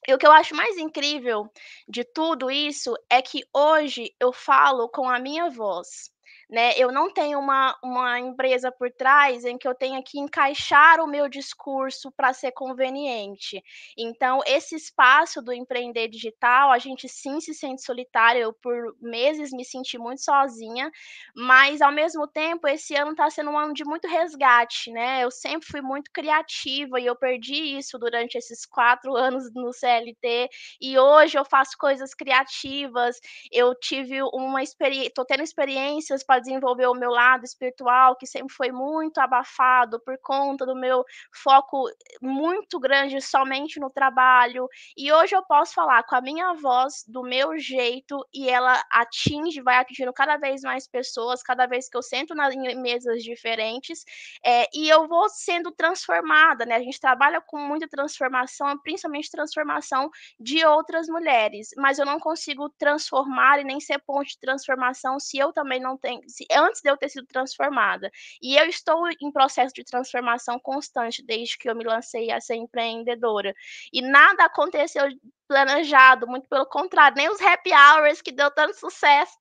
e 0.07 0.13
o 0.13 0.17
que 0.17 0.25
eu 0.25 0.31
acho 0.31 0.55
mais 0.55 0.77
incrível 0.77 1.51
de 1.87 2.03
tudo 2.03 2.49
isso 2.49 2.95
é 3.09 3.21
que 3.21 3.43
hoje 3.53 4.15
eu 4.19 4.31
falo 4.31 4.89
com 4.89 5.09
a 5.09 5.19
minha 5.19 5.49
voz 5.49 6.09
né? 6.49 6.73
Eu 6.77 6.91
não 6.91 7.11
tenho 7.11 7.39
uma, 7.39 7.77
uma 7.83 8.19
empresa 8.19 8.71
por 8.71 8.89
trás 8.91 9.43
em 9.43 9.57
que 9.57 9.67
eu 9.67 9.75
tenha 9.75 10.01
que 10.01 10.17
encaixar 10.17 11.01
o 11.01 11.07
meu 11.07 11.27
discurso 11.27 12.11
para 12.11 12.33
ser 12.33 12.51
conveniente. 12.51 13.61
Então, 13.97 14.41
esse 14.45 14.75
espaço 14.75 15.41
do 15.41 15.51
empreender 15.51 16.07
digital, 16.07 16.71
a 16.71 16.77
gente 16.79 17.09
sim 17.09 17.41
se 17.41 17.53
sente 17.53 17.83
solitária. 17.83 18.39
Eu, 18.39 18.53
por 18.53 18.95
meses, 19.01 19.51
me 19.51 19.65
senti 19.65 19.97
muito 19.97 20.23
sozinha, 20.23 20.89
mas 21.35 21.81
ao 21.81 21.91
mesmo 21.91 22.25
tempo, 22.27 22.67
esse 22.67 22.95
ano 22.95 23.11
está 23.11 23.29
sendo 23.29 23.51
um 23.51 23.57
ano 23.57 23.73
de 23.73 23.83
muito 23.83 24.07
resgate, 24.07 24.89
né? 24.91 25.23
Eu 25.23 25.31
sempre 25.31 25.67
fui 25.67 25.81
muito 25.81 26.09
criativa 26.13 26.99
e 26.99 27.05
eu 27.05 27.15
perdi 27.15 27.77
isso 27.77 27.97
durante 27.99 28.37
esses 28.37 28.65
quatro 28.65 29.15
anos 29.15 29.51
no 29.53 29.73
CLT. 29.73 30.49
E 30.79 30.97
hoje 30.97 31.37
eu 31.37 31.43
faço 31.43 31.77
coisas 31.77 32.13
criativas. 32.13 33.19
Eu 33.51 33.75
tive 33.75 34.21
uma 34.33 34.63
experiência, 34.63 35.09
estou 35.09 35.25
tendo 35.25 35.43
experiências 35.43 36.23
para 36.23 36.36
desenvolver 36.39 36.87
o 36.87 36.93
meu 36.93 37.09
lado 37.09 37.43
espiritual, 37.43 38.15
que 38.15 38.25
sempre 38.25 38.53
foi 38.53 38.71
muito 38.71 39.19
abafado 39.19 39.99
por 39.99 40.17
conta 40.21 40.65
do 40.65 40.75
meu 40.75 41.03
foco 41.33 41.89
muito 42.21 42.79
grande 42.79 43.21
somente 43.21 43.79
no 43.79 43.89
trabalho. 43.89 44.67
E 44.95 45.11
hoje 45.11 45.35
eu 45.35 45.43
posso 45.43 45.73
falar 45.73 46.03
com 46.03 46.15
a 46.15 46.21
minha 46.21 46.53
voz, 46.53 47.03
do 47.07 47.23
meu 47.23 47.57
jeito, 47.57 48.25
e 48.33 48.49
ela 48.49 48.81
atinge, 48.91 49.61
vai 49.61 49.77
atingindo 49.77 50.13
cada 50.13 50.37
vez 50.37 50.61
mais 50.61 50.87
pessoas, 50.87 51.43
cada 51.43 51.65
vez 51.65 51.89
que 51.89 51.97
eu 51.97 52.01
sento 52.01 52.33
nas, 52.35 52.55
mesas 52.55 53.23
diferentes, 53.23 54.03
é, 54.43 54.67
e 54.73 54.89
eu 54.89 55.07
vou 55.07 55.29
sendo 55.29 55.71
transformada, 55.71 56.65
né? 56.65 56.75
A 56.75 56.83
gente 56.83 56.99
trabalha 56.99 57.41
com 57.41 57.57
muita 57.57 57.87
transformação, 57.87 58.77
principalmente 58.79 59.31
transformação 59.31 60.09
de 60.39 60.65
outras 60.65 61.07
mulheres, 61.07 61.69
mas 61.77 61.99
eu 61.99 62.05
não 62.05 62.19
consigo 62.19 62.69
transformar 62.77 63.59
e 63.59 63.63
nem 63.63 63.79
ser 63.79 63.99
ponto 63.99 64.27
de 64.27 64.39
transformação 64.39 65.19
se 65.19 65.37
eu 65.37 65.51
também 65.53 65.79
não 65.79 65.97
tenho, 65.97 66.21
se, 66.27 66.45
antes 66.51 66.81
de 66.81 66.89
eu 66.89 66.97
ter 66.97 67.09
sido 67.09 67.25
transformada. 67.27 68.11
E 68.41 68.57
eu 68.57 68.65
estou 68.65 69.07
em 69.21 69.31
processo 69.31 69.73
de 69.73 69.83
transformação 69.83 70.59
constante 70.59 71.23
desde 71.23 71.57
que 71.57 71.69
eu 71.69 71.75
me 71.75 71.83
lancei 71.83 72.31
a 72.31 72.41
ser 72.41 72.55
empreendedora. 72.55 73.53
E 73.93 74.01
nada 74.01 74.45
aconteceu 74.45 75.03
planejado, 75.47 76.27
muito 76.27 76.47
pelo 76.49 76.65
contrário, 76.65 77.17
nem 77.17 77.29
os 77.29 77.41
happy 77.41 77.71
hours 77.73 78.21
que 78.21 78.31
deu 78.31 78.51
tanto 78.51 78.77
sucesso 78.77 79.37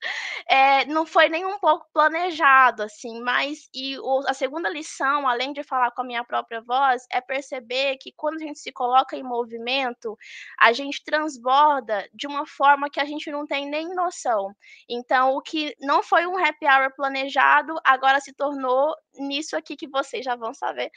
é, 0.49 0.85
não 0.87 1.05
foi 1.07 1.29
nem 1.29 1.45
um 1.45 1.59
pouco 1.59 1.87
planejado, 1.92 2.83
assim, 2.83 3.21
mas 3.23 3.69
e 3.75 3.99
o, 3.99 4.23
a 4.27 4.35
segunda 4.35 4.69
lição, 4.69 5.29
além 5.29 5.53
de 5.53 5.62
falar 5.62 5.90
com 5.90 6.03
a 6.03 6.05
minha 6.05 6.25
própria 6.25 6.61
voz, 6.61 7.05
é 7.11 7.21
perceber 7.21 7.97
que 8.01 8.12
quando 8.16 8.37
a 8.37 8.47
gente 8.47 8.59
se 8.59 8.73
coloca 8.73 9.16
em 9.16 9.23
movimento, 9.23 10.16
a 10.59 10.73
gente 10.73 11.03
transborda 11.05 12.09
de 12.14 12.27
uma 12.27 12.47
forma 12.47 12.90
que 12.90 13.01
a 13.01 13.05
gente 13.05 13.31
não 13.31 13.47
tem 13.47 13.69
nem 13.69 13.95
noção. 13.95 14.55
Então, 14.88 15.35
o 15.35 15.42
que 15.42 15.75
não 15.81 16.03
foi 16.03 16.27
um 16.27 16.37
happy 16.38 16.66
hour 16.66 16.95
planejado, 16.95 17.75
agora 17.85 18.21
se 18.21 18.33
tornou 18.33 18.95
nisso 19.18 19.57
aqui 19.57 19.76
que 19.76 19.88
vocês 19.88 20.24
já 20.24 20.37
vão 20.37 20.52
saber, 20.55 20.90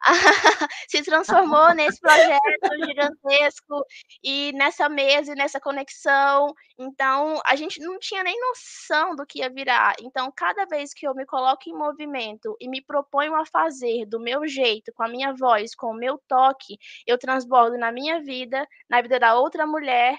se 0.88 1.02
transformou 1.02 1.74
nesse 1.74 2.00
projeto 2.00 2.86
gigantesco 2.86 3.84
e 4.22 4.52
nessa 4.54 4.88
mesa 4.88 5.32
e 5.32 5.34
nessa 5.34 5.60
conexão. 5.60 6.52
Então, 6.78 7.40
a 7.46 7.56
gente 7.56 7.80
não 7.80 7.98
tinha 7.98 8.22
nem 8.22 8.38
noção 8.40 9.14
do 9.16 9.26
que 9.26 9.40
ia 9.40 9.50
virar. 9.50 9.94
Então, 10.00 10.30
cada 10.34 10.66
vez 10.66 10.92
que 10.92 11.06
eu 11.06 11.14
me 11.14 11.24
coloco 11.26 11.68
em 11.68 11.72
movimento 11.72 12.56
e 12.60 12.68
me 12.68 12.82
proponho 12.82 13.34
a 13.34 13.46
fazer 13.46 14.06
do 14.06 14.20
meu 14.20 14.46
jeito, 14.46 14.92
com 14.94 15.02
a 15.02 15.08
minha 15.08 15.32
voz, 15.34 15.74
com 15.74 15.88
o 15.88 15.96
meu 15.96 16.20
toque, 16.28 16.78
eu 17.06 17.18
transbordo 17.18 17.78
na 17.78 17.90
minha 17.92 18.20
vida, 18.20 18.66
na 18.88 19.00
vida 19.00 19.18
da 19.18 19.34
outra 19.38 19.66
mulher, 19.66 20.18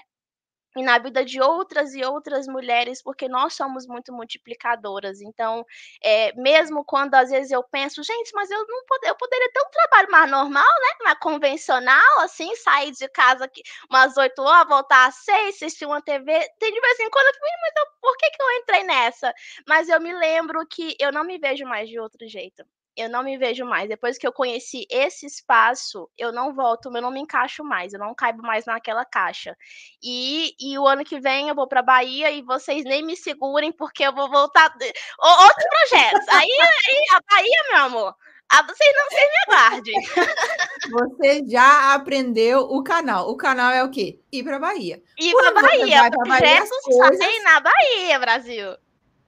e 0.76 0.82
na 0.82 0.98
vida 0.98 1.24
de 1.24 1.40
outras 1.40 1.94
e 1.94 2.04
outras 2.04 2.46
mulheres, 2.46 3.02
porque 3.02 3.28
nós 3.28 3.54
somos 3.54 3.86
muito 3.86 4.12
multiplicadoras. 4.12 5.20
Então, 5.20 5.64
é, 6.02 6.32
mesmo 6.34 6.84
quando 6.84 7.14
às 7.14 7.30
vezes 7.30 7.50
eu 7.50 7.62
penso, 7.62 8.02
gente, 8.02 8.32
mas 8.34 8.50
eu 8.50 8.58
não 8.66 8.78
eu 9.04 9.14
poderia 9.16 9.50
ter 9.52 9.60
um 9.60 9.70
trabalho 9.70 10.10
mais 10.10 10.30
normal, 10.30 10.64
né? 10.64 10.88
Mais 11.04 11.18
convencional, 11.18 12.20
assim, 12.20 12.54
sair 12.56 12.92
de 12.92 13.08
casa 13.08 13.44
aqui 13.44 13.62
umas 13.90 14.16
oito 14.16 14.42
horas, 14.42 14.68
voltar 14.68 15.08
às 15.08 15.16
seis, 15.16 15.56
assistir 15.56 15.86
uma 15.86 16.02
TV. 16.02 16.32
Tem 16.58 16.72
de 16.72 16.80
vez 16.80 17.00
em 17.00 17.10
quando 17.10 17.26
eu 17.26 17.34
fico, 17.34 17.46
mas 17.62 17.72
eu, 17.76 17.86
por 18.00 18.16
que, 18.16 18.30
que 18.30 18.42
eu 18.42 18.50
entrei 18.58 18.84
nessa? 18.84 19.34
Mas 19.66 19.88
eu 19.88 20.00
me 20.00 20.12
lembro 20.14 20.66
que 20.66 20.96
eu 21.00 21.12
não 21.12 21.24
me 21.24 21.38
vejo 21.38 21.64
mais 21.64 21.88
de 21.88 21.98
outro 21.98 22.26
jeito 22.28 22.64
eu 22.98 23.08
não 23.08 23.22
me 23.22 23.38
vejo 23.38 23.64
mais. 23.64 23.88
Depois 23.88 24.18
que 24.18 24.26
eu 24.26 24.32
conheci 24.32 24.86
esse 24.90 25.26
espaço, 25.26 26.10
eu 26.18 26.32
não 26.32 26.52
volto, 26.52 26.90
eu 26.94 27.02
não 27.02 27.10
me 27.10 27.20
encaixo 27.20 27.62
mais, 27.62 27.92
eu 27.92 27.98
não 27.98 28.14
caibo 28.14 28.42
mais 28.42 28.66
naquela 28.66 29.04
caixa. 29.04 29.56
E, 30.02 30.54
e 30.58 30.78
o 30.78 30.86
ano 30.86 31.04
que 31.04 31.20
vem 31.20 31.48
eu 31.48 31.54
vou 31.54 31.68
para 31.68 31.80
Bahia 31.82 32.30
e 32.30 32.42
vocês 32.42 32.84
nem 32.84 33.04
me 33.04 33.16
segurem, 33.16 33.70
porque 33.70 34.02
eu 34.02 34.14
vou 34.14 34.28
voltar. 34.28 34.74
Outros 35.18 35.66
projetos. 35.88 36.28
Aí, 36.28 36.50
aí 36.50 37.04
a 37.14 37.20
Bahia, 37.30 37.64
meu 37.70 37.78
amor. 37.84 38.14
Ah, 38.50 38.62
vocês 38.62 38.94
não 38.96 39.10
se 39.10 39.26
me 39.26 39.54
aguardem. 39.54 39.94
Você 40.90 41.44
já 41.46 41.92
aprendeu 41.92 42.60
o 42.60 42.82
canal. 42.82 43.28
O 43.28 43.36
canal 43.36 43.72
é 43.72 43.84
o 43.84 43.90
quê? 43.90 44.20
Ir 44.32 44.42
para 44.42 44.58
Bahia. 44.58 45.02
Ir 45.18 45.34
para 45.34 45.52
Bahia. 45.52 46.10
Projetos 46.10 46.70
coisas... 46.84 47.18
saem 47.18 47.42
na 47.42 47.60
Bahia, 47.60 48.18
Brasil. 48.18 48.76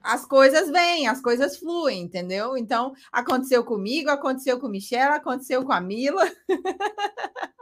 As 0.02 0.24
coisas 0.24 0.70
vêm, 0.70 1.06
as 1.06 1.20
coisas 1.20 1.56
fluem, 1.58 2.02
entendeu? 2.02 2.56
Então, 2.56 2.92
aconteceu 3.12 3.64
comigo, 3.64 4.10
aconteceu 4.10 4.58
com 4.58 4.68
Michelle, 4.68 5.14
aconteceu 5.14 5.64
com 5.64 5.72
a 5.72 5.80
Mila. 5.80 6.24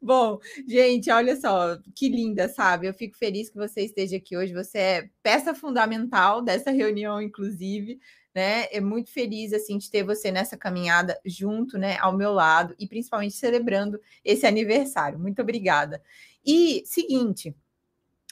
Bom, 0.00 0.38
gente, 0.66 1.10
olha 1.10 1.38
só, 1.40 1.76
que 1.94 2.08
linda, 2.08 2.48
sabe? 2.48 2.86
Eu 2.86 2.94
fico 2.94 3.16
feliz 3.16 3.50
que 3.50 3.56
você 3.56 3.82
esteja 3.82 4.16
aqui 4.16 4.36
hoje. 4.36 4.52
Você 4.52 4.78
é 4.78 5.10
peça 5.22 5.54
fundamental 5.54 6.42
dessa 6.42 6.70
reunião, 6.70 7.20
inclusive, 7.20 7.98
né? 8.34 8.66
É 8.70 8.80
muito 8.80 9.10
feliz 9.10 9.52
assim 9.52 9.78
de 9.78 9.90
ter 9.90 10.02
você 10.04 10.30
nessa 10.30 10.56
caminhada 10.56 11.18
junto, 11.24 11.78
né, 11.78 11.96
ao 11.98 12.16
meu 12.16 12.32
lado 12.32 12.74
e 12.78 12.86
principalmente 12.86 13.34
celebrando 13.34 13.98
esse 14.24 14.46
aniversário. 14.46 15.18
Muito 15.18 15.40
obrigada. 15.42 16.02
E 16.44 16.82
seguinte, 16.84 17.56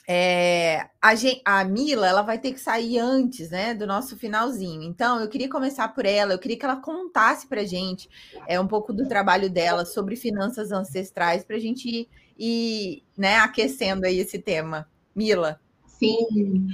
é, 0.07 0.87
a, 1.01 1.15
gente, 1.15 1.41
a, 1.43 1.63
Mila 1.63 2.07
ela 2.07 2.21
vai 2.21 2.37
ter 2.37 2.51
que 2.51 2.59
sair 2.59 2.99
antes 2.99 3.49
né, 3.49 3.73
do 3.73 3.87
nosso 3.87 4.15
finalzinho. 4.15 4.83
Então, 4.83 5.19
eu 5.19 5.27
queria 5.27 5.49
começar 5.49 5.87
por 5.89 6.05
ela, 6.05 6.33
eu 6.33 6.39
queria 6.39 6.57
que 6.57 6.65
ela 6.65 6.75
contasse 6.75 7.47
para 7.47 7.61
a 7.61 7.65
gente 7.65 8.07
é, 8.47 8.59
um 8.59 8.67
pouco 8.67 8.93
do 8.93 9.07
trabalho 9.07 9.49
dela 9.49 9.83
sobre 9.83 10.15
finanças 10.15 10.71
ancestrais, 10.71 11.43
para 11.43 11.55
a 11.55 11.59
gente 11.59 11.89
ir, 11.89 12.09
ir 12.37 13.03
né, 13.17 13.37
aquecendo 13.37 14.05
aí 14.05 14.19
esse 14.19 14.37
tema. 14.37 14.87
Mila. 15.15 15.59
Sim. 15.87 16.67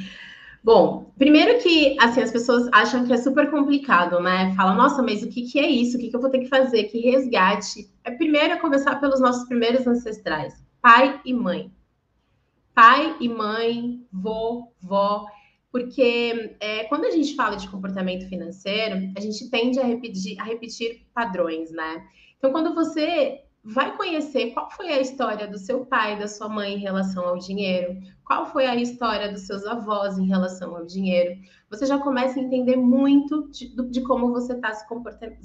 Bom, 0.64 1.12
primeiro 1.18 1.60
que 1.60 1.96
assim 2.00 2.22
as 2.22 2.32
pessoas 2.32 2.68
acham 2.72 3.06
que 3.06 3.14
é 3.14 3.18
super 3.18 3.50
complicado, 3.50 4.20
né? 4.20 4.54
Fala, 4.56 4.74
nossa, 4.74 5.02
mas 5.02 5.24
o 5.24 5.30
que, 5.30 5.44
que 5.44 5.60
é 5.60 5.68
isso? 5.68 5.98
O 5.98 6.00
que, 6.00 6.10
que 6.10 6.16
eu 6.16 6.22
vou 6.22 6.30
ter 6.30 6.40
que 6.40 6.50
fazer? 6.50 6.84
Que 6.86 7.00
resgate? 7.00 7.90
É 8.04 8.12
primeiro 8.12 8.54
é 8.54 8.58
começar 8.58 9.00
pelos 9.00 9.20
nossos 9.20 9.48
primeiros 9.48 9.88
ancestrais, 9.88 10.54
pai 10.82 11.20
e 11.26 11.34
mãe 11.34 11.72
pai 12.74 13.18
e 13.20 13.30
mãe, 13.30 14.06
vô, 14.12 14.72
vó, 14.82 15.26
porque 15.72 16.56
é, 16.60 16.84
quando 16.86 17.06
a 17.06 17.12
gente 17.12 17.36
fala 17.36 17.56
de 17.56 17.70
comportamento 17.70 18.28
financeiro, 18.28 19.12
a 19.16 19.20
gente 19.20 19.50
tende 19.50 19.80
a 19.80 19.84
repetir, 19.84 20.40
a 20.40 20.44
repetir 20.44 21.06
padrões, 21.14 21.72
né? 21.72 22.06
Então, 22.38 22.52
quando 22.52 22.74
você 22.74 23.42
vai 23.64 23.96
conhecer 23.96 24.52
qual 24.52 24.72
foi 24.72 24.90
a 24.90 25.00
história 25.00 25.48
do 25.48 25.58
seu 25.58 25.86
pai, 25.86 26.18
da 26.18 26.28
sua 26.28 26.50
mãe 26.50 26.74
em 26.74 26.80
relação 26.80 27.28
ao 27.28 27.38
dinheiro, 27.38 27.96
qual 28.26 28.48
foi 28.48 28.66
a 28.66 28.76
história 28.76 29.32
dos 29.32 29.42
seus 29.42 29.66
avós 29.66 30.18
em 30.18 30.26
relação 30.26 30.76
ao 30.76 30.86
dinheiro, 30.86 31.40
você 31.70 31.86
já 31.86 32.00
começa 32.00 32.40
a 32.40 32.44
entender 32.44 32.76
muito 32.76 33.50
de, 33.52 33.76
de 33.90 34.02
como 34.02 34.32
você 34.32 34.54
está 34.54 34.74
se 34.74 34.88
comportando, 34.88 35.36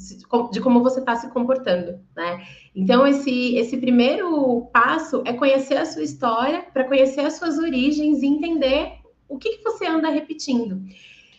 de 0.51 0.61
como 0.61 0.83
você 0.83 1.01
está 1.01 1.15
se 1.17 1.29
comportando, 1.31 2.01
né? 2.17 2.47
Então 2.75 3.07
esse 3.07 3.55
esse 3.57 3.77
primeiro 3.77 4.67
passo 4.73 5.23
é 5.27 5.33
conhecer 5.35 5.77
a 5.77 5.85
sua 5.85 6.03
história, 6.03 6.63
para 6.73 6.85
conhecer 6.85 7.21
as 7.21 7.35
suas 7.35 7.59
origens 7.59 8.23
e 8.23 8.27
entender 8.27 8.93
o 9.29 9.37
que, 9.37 9.59
que 9.59 9.63
você 9.63 9.87
anda 9.87 10.09
repetindo. 10.09 10.83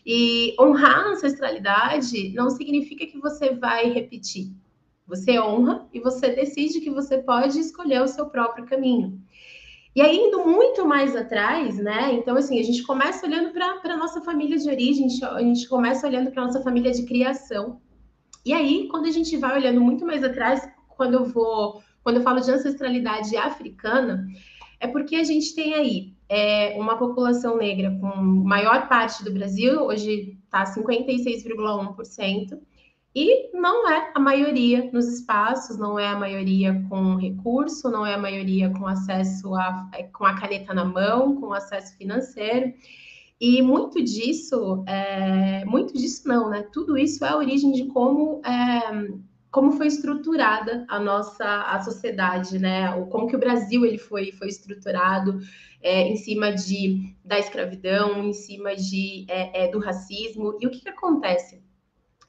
E 0.05 0.55
honrar 0.59 0.99
a 0.99 1.09
ancestralidade 1.09 2.33
não 2.33 2.49
significa 2.49 3.05
que 3.05 3.17
você 3.17 3.53
vai 3.53 3.89
repetir. 3.91 4.53
Você 5.07 5.39
honra 5.39 5.87
e 5.93 5.99
você 5.99 6.29
decide 6.29 6.81
que 6.81 6.89
você 6.89 7.19
pode 7.19 7.59
escolher 7.59 8.01
o 8.01 8.07
seu 8.07 8.25
próprio 8.27 8.65
caminho. 8.65 9.19
E 9.95 10.01
aí, 10.01 10.15
indo 10.15 10.45
muito 10.45 10.85
mais 10.85 11.15
atrás, 11.15 11.77
né? 11.77 12.13
Então, 12.13 12.35
assim, 12.37 12.59
a 12.59 12.63
gente 12.63 12.83
começa 12.83 13.25
olhando 13.25 13.51
para 13.51 13.93
a 13.93 13.97
nossa 13.97 14.21
família 14.21 14.57
de 14.57 14.69
origem, 14.69 15.07
a 15.23 15.41
gente 15.41 15.67
começa 15.67 16.05
olhando 16.05 16.29
para 16.29 16.43
a 16.43 16.45
nossa 16.45 16.61
família 16.61 16.91
de 16.91 17.03
criação. 17.03 17.81
E 18.45 18.53
aí, 18.53 18.87
quando 18.89 19.07
a 19.07 19.11
gente 19.11 19.35
vai 19.37 19.57
olhando 19.57 19.81
muito 19.81 20.05
mais 20.05 20.23
atrás, 20.23 20.69
quando 20.89 21.15
eu 21.15 21.25
vou, 21.25 21.81
quando 22.03 22.17
eu 22.17 22.21
falo 22.21 22.39
de 22.41 22.51
ancestralidade 22.51 23.35
africana, 23.35 24.27
é 24.79 24.87
porque 24.87 25.15
a 25.15 25.23
gente 25.23 25.55
tem 25.55 25.73
aí 25.73 26.13
é, 26.29 26.75
uma 26.79 26.97
população 26.97 27.57
negra 27.57 27.97
com 27.99 28.07
maior 28.17 28.87
parte 28.87 29.23
do 29.23 29.31
Brasil, 29.31 29.81
hoje 29.81 30.37
está 30.45 30.63
56,1%, 30.65 32.59
e 33.19 33.49
não 33.51 33.89
é 33.89 34.11
a 34.13 34.19
maioria 34.19 34.91
nos 34.93 35.07
espaços, 35.07 35.75
não 35.75 35.97
é 35.97 36.07
a 36.07 36.15
maioria 36.15 36.85
com 36.87 37.15
recurso, 37.15 37.89
não 37.89 38.05
é 38.05 38.13
a 38.13 38.17
maioria 38.17 38.69
com 38.69 38.85
acesso 38.85 39.55
a, 39.55 39.89
é, 39.95 40.03
com 40.03 40.23
a 40.23 40.39
caneta 40.39 40.71
na 40.71 40.85
mão, 40.85 41.35
com 41.41 41.51
acesso 41.51 41.97
financeiro. 41.97 42.71
E 43.41 43.59
muito 43.63 44.03
disso, 44.03 44.83
é, 44.85 45.65
muito 45.65 45.93
disso 45.93 46.27
não, 46.27 46.47
né? 46.47 46.67
Tudo 46.71 46.95
isso 46.95 47.25
é 47.25 47.29
a 47.29 47.37
origem 47.37 47.71
de 47.71 47.85
como, 47.85 48.39
é, 48.45 49.09
como 49.49 49.71
foi 49.71 49.87
estruturada 49.87 50.85
a 50.87 50.99
nossa 50.99 51.43
a 51.43 51.79
sociedade, 51.79 52.59
né? 52.59 52.93
O, 52.97 53.07
como 53.07 53.25
que 53.25 53.35
o 53.35 53.39
Brasil 53.39 53.83
ele 53.83 53.97
foi, 53.97 54.31
foi 54.31 54.47
estruturado 54.47 55.39
é, 55.81 56.03
em 56.03 56.17
cima 56.17 56.51
de, 56.51 57.15
da 57.25 57.39
escravidão, 57.39 58.23
em 58.23 58.33
cima 58.33 58.75
de, 58.75 59.25
é, 59.27 59.65
é 59.65 59.71
do 59.71 59.79
racismo. 59.79 60.55
E 60.61 60.67
o 60.67 60.69
que, 60.69 60.81
que 60.81 60.89
acontece? 60.89 61.65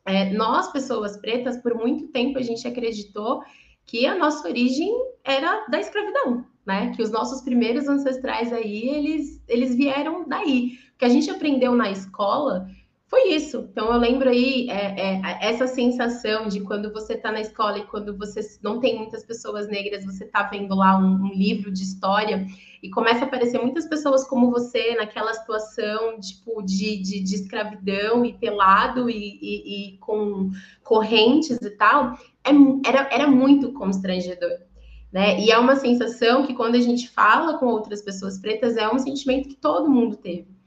É, 0.06 0.30
nós, 0.30 0.72
pessoas 0.72 1.16
pretas, 1.16 1.56
por 1.58 1.74
muito 1.74 2.08
tempo 2.08 2.38
a 2.38 2.42
gente 2.42 2.66
acreditou 2.66 3.42
que 3.84 4.06
a 4.06 4.14
nossa 4.14 4.46
origem 4.46 4.90
era 5.24 5.66
da 5.68 5.80
escravidão, 5.80 6.46
né? 6.64 6.92
Que 6.94 7.02
os 7.02 7.10
nossos 7.10 7.40
primeiros 7.42 7.88
ancestrais 7.88 8.52
aí, 8.52 8.88
eles, 8.88 9.42
eles 9.48 9.74
vieram 9.74 10.28
daí. 10.28 10.78
Que 10.98 11.04
a 11.04 11.08
gente 11.08 11.30
aprendeu 11.30 11.74
na 11.74 11.90
escola 11.90 12.68
foi 13.08 13.30
isso. 13.30 13.66
Então, 13.72 13.90
eu 13.90 13.98
lembro 13.98 14.28
aí 14.28 14.68
é, 14.68 15.16
é, 15.16 15.38
essa 15.40 15.66
sensação 15.66 16.46
de 16.46 16.60
quando 16.60 16.92
você 16.92 17.14
está 17.14 17.32
na 17.32 17.40
escola 17.40 17.78
e 17.78 17.86
quando 17.86 18.16
você 18.16 18.40
não 18.62 18.80
tem 18.80 18.98
muitas 18.98 19.24
pessoas 19.24 19.66
negras, 19.66 20.04
você 20.04 20.24
está 20.24 20.42
vendo 20.42 20.74
lá 20.74 20.98
um, 20.98 21.22
um 21.22 21.32
livro 21.32 21.72
de 21.72 21.82
história 21.82 22.46
e 22.82 22.90
começa 22.90 23.20
a 23.20 23.26
aparecer 23.26 23.58
muitas 23.60 23.86
pessoas 23.86 24.28
como 24.28 24.50
você 24.50 24.94
naquela 24.94 25.32
situação 25.32 26.20
tipo 26.20 26.62
de, 26.62 27.02
de, 27.02 27.20
de 27.20 27.34
escravidão 27.34 28.26
e 28.26 28.34
pelado 28.34 29.08
e, 29.08 29.38
e, 29.40 29.94
e, 29.94 29.98
com 29.98 30.50
correntes 30.84 31.56
e 31.62 31.70
tal, 31.70 32.12
é, 32.44 32.50
era, 32.86 33.08
era 33.10 33.26
muito 33.26 33.72
constrangedor. 33.72 34.68
Né? 35.10 35.40
E 35.40 35.50
é 35.50 35.58
uma 35.58 35.76
sensação 35.76 36.46
que 36.46 36.52
quando 36.52 36.74
a 36.74 36.80
gente 36.80 37.08
fala 37.08 37.56
com 37.56 37.64
outras 37.68 38.02
pessoas 38.02 38.38
pretas, 38.38 38.76
é 38.76 38.86
um 38.86 38.98
sentimento 38.98 39.48
que 39.48 39.56
todo 39.56 39.90
mundo 39.90 40.14
teve. 40.14 40.57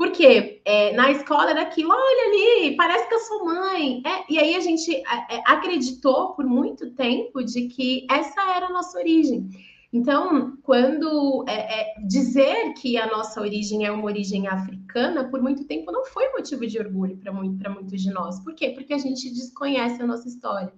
Porque 0.00 0.62
é, 0.64 0.94
na 0.94 1.10
escola 1.10 1.50
era 1.50 1.60
aquilo, 1.60 1.90
olha 1.92 2.28
ali, 2.28 2.74
parece 2.74 3.06
que 3.06 3.14
eu 3.14 3.18
sou 3.18 3.44
mãe. 3.44 4.02
É, 4.06 4.32
e 4.32 4.38
aí 4.38 4.54
a 4.54 4.60
gente 4.60 4.90
é, 4.96 5.42
acreditou 5.44 6.32
por 6.32 6.46
muito 6.46 6.92
tempo 6.92 7.44
de 7.44 7.68
que 7.68 8.06
essa 8.10 8.40
era 8.56 8.68
a 8.68 8.72
nossa 8.72 8.98
origem. 8.98 9.50
Então, 9.92 10.56
quando 10.62 11.44
é, 11.46 11.80
é, 11.80 11.94
dizer 12.06 12.72
que 12.80 12.96
a 12.96 13.08
nossa 13.08 13.42
origem 13.42 13.84
é 13.84 13.92
uma 13.92 14.06
origem 14.06 14.48
africana, 14.48 15.28
por 15.28 15.42
muito 15.42 15.66
tempo 15.66 15.92
não 15.92 16.06
foi 16.06 16.30
motivo 16.30 16.66
de 16.66 16.78
orgulho 16.78 17.18
para 17.18 17.30
muito, 17.30 17.70
muitos 17.70 18.00
de 18.00 18.10
nós. 18.10 18.40
Por 18.42 18.54
quê? 18.54 18.70
Porque 18.70 18.94
a 18.94 18.98
gente 18.98 19.28
desconhece 19.28 20.00
a 20.00 20.06
nossa 20.06 20.26
história. 20.26 20.72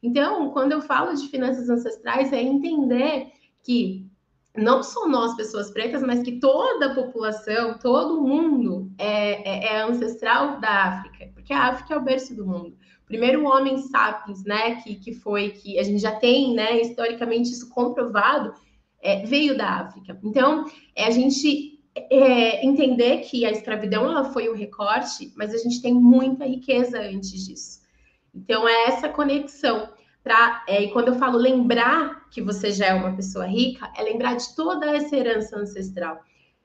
Então, 0.00 0.50
quando 0.50 0.70
eu 0.70 0.80
falo 0.80 1.12
de 1.14 1.26
finanças 1.26 1.68
ancestrais, 1.68 2.32
é 2.32 2.40
entender 2.40 3.26
que 3.64 4.08
não 4.56 4.82
só 4.82 5.08
nós, 5.08 5.34
pessoas 5.34 5.70
pretas, 5.70 6.02
mas 6.02 6.22
que 6.22 6.38
toda 6.38 6.86
a 6.86 6.94
população, 6.94 7.78
todo 7.78 8.20
mundo 8.20 8.90
é, 8.98 9.48
é, 9.48 9.76
é 9.76 9.82
ancestral 9.82 10.60
da 10.60 10.84
África, 10.84 11.30
porque 11.34 11.52
a 11.52 11.68
África 11.68 11.94
é 11.94 11.96
o 11.96 12.04
berço 12.04 12.34
do 12.34 12.46
mundo 12.46 12.76
primeiro 13.12 13.44
homem 13.44 13.76
sapiens, 13.76 14.42
né, 14.42 14.76
que, 14.76 14.94
que 14.94 15.12
foi, 15.12 15.50
que 15.50 15.78
a 15.78 15.82
gente 15.82 15.98
já 15.98 16.12
tem, 16.12 16.54
né, 16.54 16.80
historicamente 16.80 17.50
isso 17.50 17.68
comprovado, 17.68 18.54
é, 19.02 19.26
veio 19.26 19.54
da 19.54 19.68
África. 19.80 20.18
Então, 20.24 20.64
é 20.96 21.04
a 21.04 21.10
gente 21.10 21.78
é, 21.94 22.64
entender 22.64 23.18
que 23.18 23.44
a 23.44 23.50
escravidão 23.50 24.06
ela 24.06 24.32
foi 24.32 24.48
o 24.48 24.54
recorte, 24.54 25.30
mas 25.36 25.52
a 25.52 25.58
gente 25.58 25.82
tem 25.82 25.92
muita 25.92 26.46
riqueza 26.46 27.02
antes 27.02 27.44
disso. 27.44 27.82
Então, 28.34 28.66
é 28.66 28.84
essa 28.84 29.10
conexão. 29.10 29.90
É, 30.68 30.82
e 30.82 30.90
quando 30.92 31.08
eu 31.08 31.14
falo 31.14 31.36
lembrar 31.36 32.28
que 32.30 32.40
você 32.40 32.70
já 32.70 32.86
é 32.86 32.94
uma 32.94 33.14
pessoa 33.14 33.46
rica, 33.46 33.90
é 33.96 34.02
lembrar 34.02 34.36
de 34.36 34.54
toda 34.54 34.86
essa 34.86 35.16
herança 35.16 35.56
ancestral. 35.56 36.20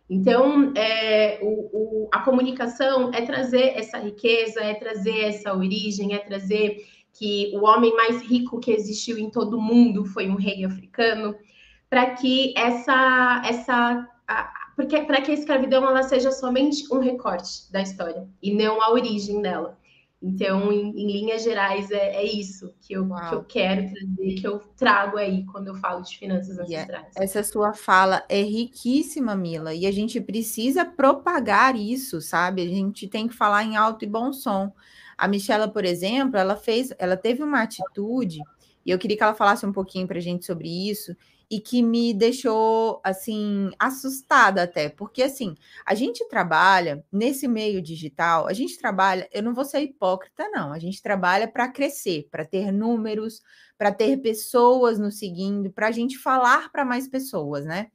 Então, 0.09 0.73
é, 0.75 1.39
o, 1.41 2.05
o, 2.05 2.09
a 2.13 2.19
comunicação 2.19 3.11
é 3.13 3.25
trazer 3.25 3.73
essa 3.75 3.97
riqueza, 3.97 4.61
é 4.61 4.73
trazer 4.73 5.19
essa 5.25 5.53
origem, 5.53 6.13
é 6.13 6.19
trazer 6.19 6.85
que 7.13 7.51
o 7.55 7.65
homem 7.65 7.93
mais 7.95 8.21
rico 8.21 8.59
que 8.59 8.71
existiu 8.71 9.17
em 9.17 9.29
todo 9.29 9.57
o 9.57 9.61
mundo 9.61 10.05
foi 10.05 10.29
um 10.29 10.35
rei 10.35 10.63
africano, 10.63 11.35
para 11.89 12.11
que 12.11 12.53
essa, 12.55 13.41
essa 13.45 14.07
para 14.75 15.21
que 15.21 15.31
a 15.31 15.33
escravidão 15.33 15.83
ela 15.85 16.03
seja 16.03 16.31
somente 16.31 16.83
um 16.93 16.99
recorte 16.99 17.71
da 17.71 17.81
história 17.81 18.27
e 18.41 18.53
não 18.53 18.81
a 18.81 18.91
origem 18.91 19.41
dela. 19.41 19.77
Então, 20.21 20.71
em, 20.71 20.89
em 20.89 21.11
linhas 21.11 21.43
gerais, 21.43 21.91
é, 21.91 22.15
é 22.15 22.23
isso 22.25 22.73
que 22.81 22.93
eu, 22.93 23.07
que 23.07 23.35
eu 23.35 23.43
quero 23.43 23.83
trazer, 23.83 24.33
que 24.35 24.47
eu 24.47 24.59
trago 24.75 25.17
aí 25.17 25.45
quando 25.45 25.67
eu 25.67 25.75
falo 25.75 26.01
de 26.01 26.17
finanças 26.17 26.57
é 26.57 26.63
ancestrais. 26.63 27.13
essa 27.15 27.43
sua 27.43 27.73
fala 27.73 28.23
é 28.27 28.41
riquíssima, 28.41 29.35
Mila, 29.35 29.75
e 29.75 29.85
a 29.85 29.91
gente 29.91 30.19
precisa 30.19 30.83
propagar 30.83 31.75
isso, 31.75 32.19
sabe? 32.19 32.63
A 32.63 32.67
gente 32.67 33.07
tem 33.07 33.27
que 33.27 33.35
falar 33.35 33.63
em 33.63 33.75
alto 33.75 34.03
e 34.05 34.07
bom 34.07 34.33
som. 34.33 34.73
A 35.15 35.27
Michela, 35.27 35.67
por 35.67 35.85
exemplo, 35.85 36.37
ela 36.37 36.55
fez, 36.55 36.91
ela 36.97 37.15
teve 37.15 37.43
uma 37.43 37.61
atitude, 37.61 38.39
e 38.83 38.89
eu 38.89 38.97
queria 38.97 39.17
que 39.17 39.23
ela 39.23 39.35
falasse 39.35 39.67
um 39.67 39.73
pouquinho 39.73 40.07
para 40.07 40.17
a 40.17 40.21
gente 40.21 40.47
sobre 40.47 40.89
isso, 40.89 41.15
e 41.49 41.59
que 41.61 41.81
me 41.81 42.13
deixou 42.13 42.99
assim 43.03 43.71
assustada 43.79 44.63
até, 44.63 44.89
porque 44.89 45.23
assim, 45.23 45.55
a 45.85 45.95
gente 45.95 46.27
trabalha 46.27 47.03
nesse 47.11 47.47
meio 47.47 47.81
digital, 47.81 48.47
a 48.47 48.53
gente 48.53 48.77
trabalha, 48.77 49.29
eu 49.31 49.41
não 49.41 49.53
vou 49.53 49.63
ser 49.63 49.81
hipócrita 49.81 50.49
não, 50.49 50.73
a 50.73 50.79
gente 50.79 51.01
trabalha 51.01 51.47
para 51.47 51.69
crescer, 51.69 52.27
para 52.29 52.45
ter 52.45 52.71
números, 52.71 53.41
para 53.77 53.93
ter 53.93 54.17
pessoas 54.17 54.99
nos 54.99 55.17
seguindo, 55.19 55.71
para 55.71 55.87
a 55.87 55.91
gente 55.91 56.17
falar 56.17 56.69
para 56.71 56.83
mais 56.83 57.07
pessoas, 57.07 57.65
né? 57.65 57.91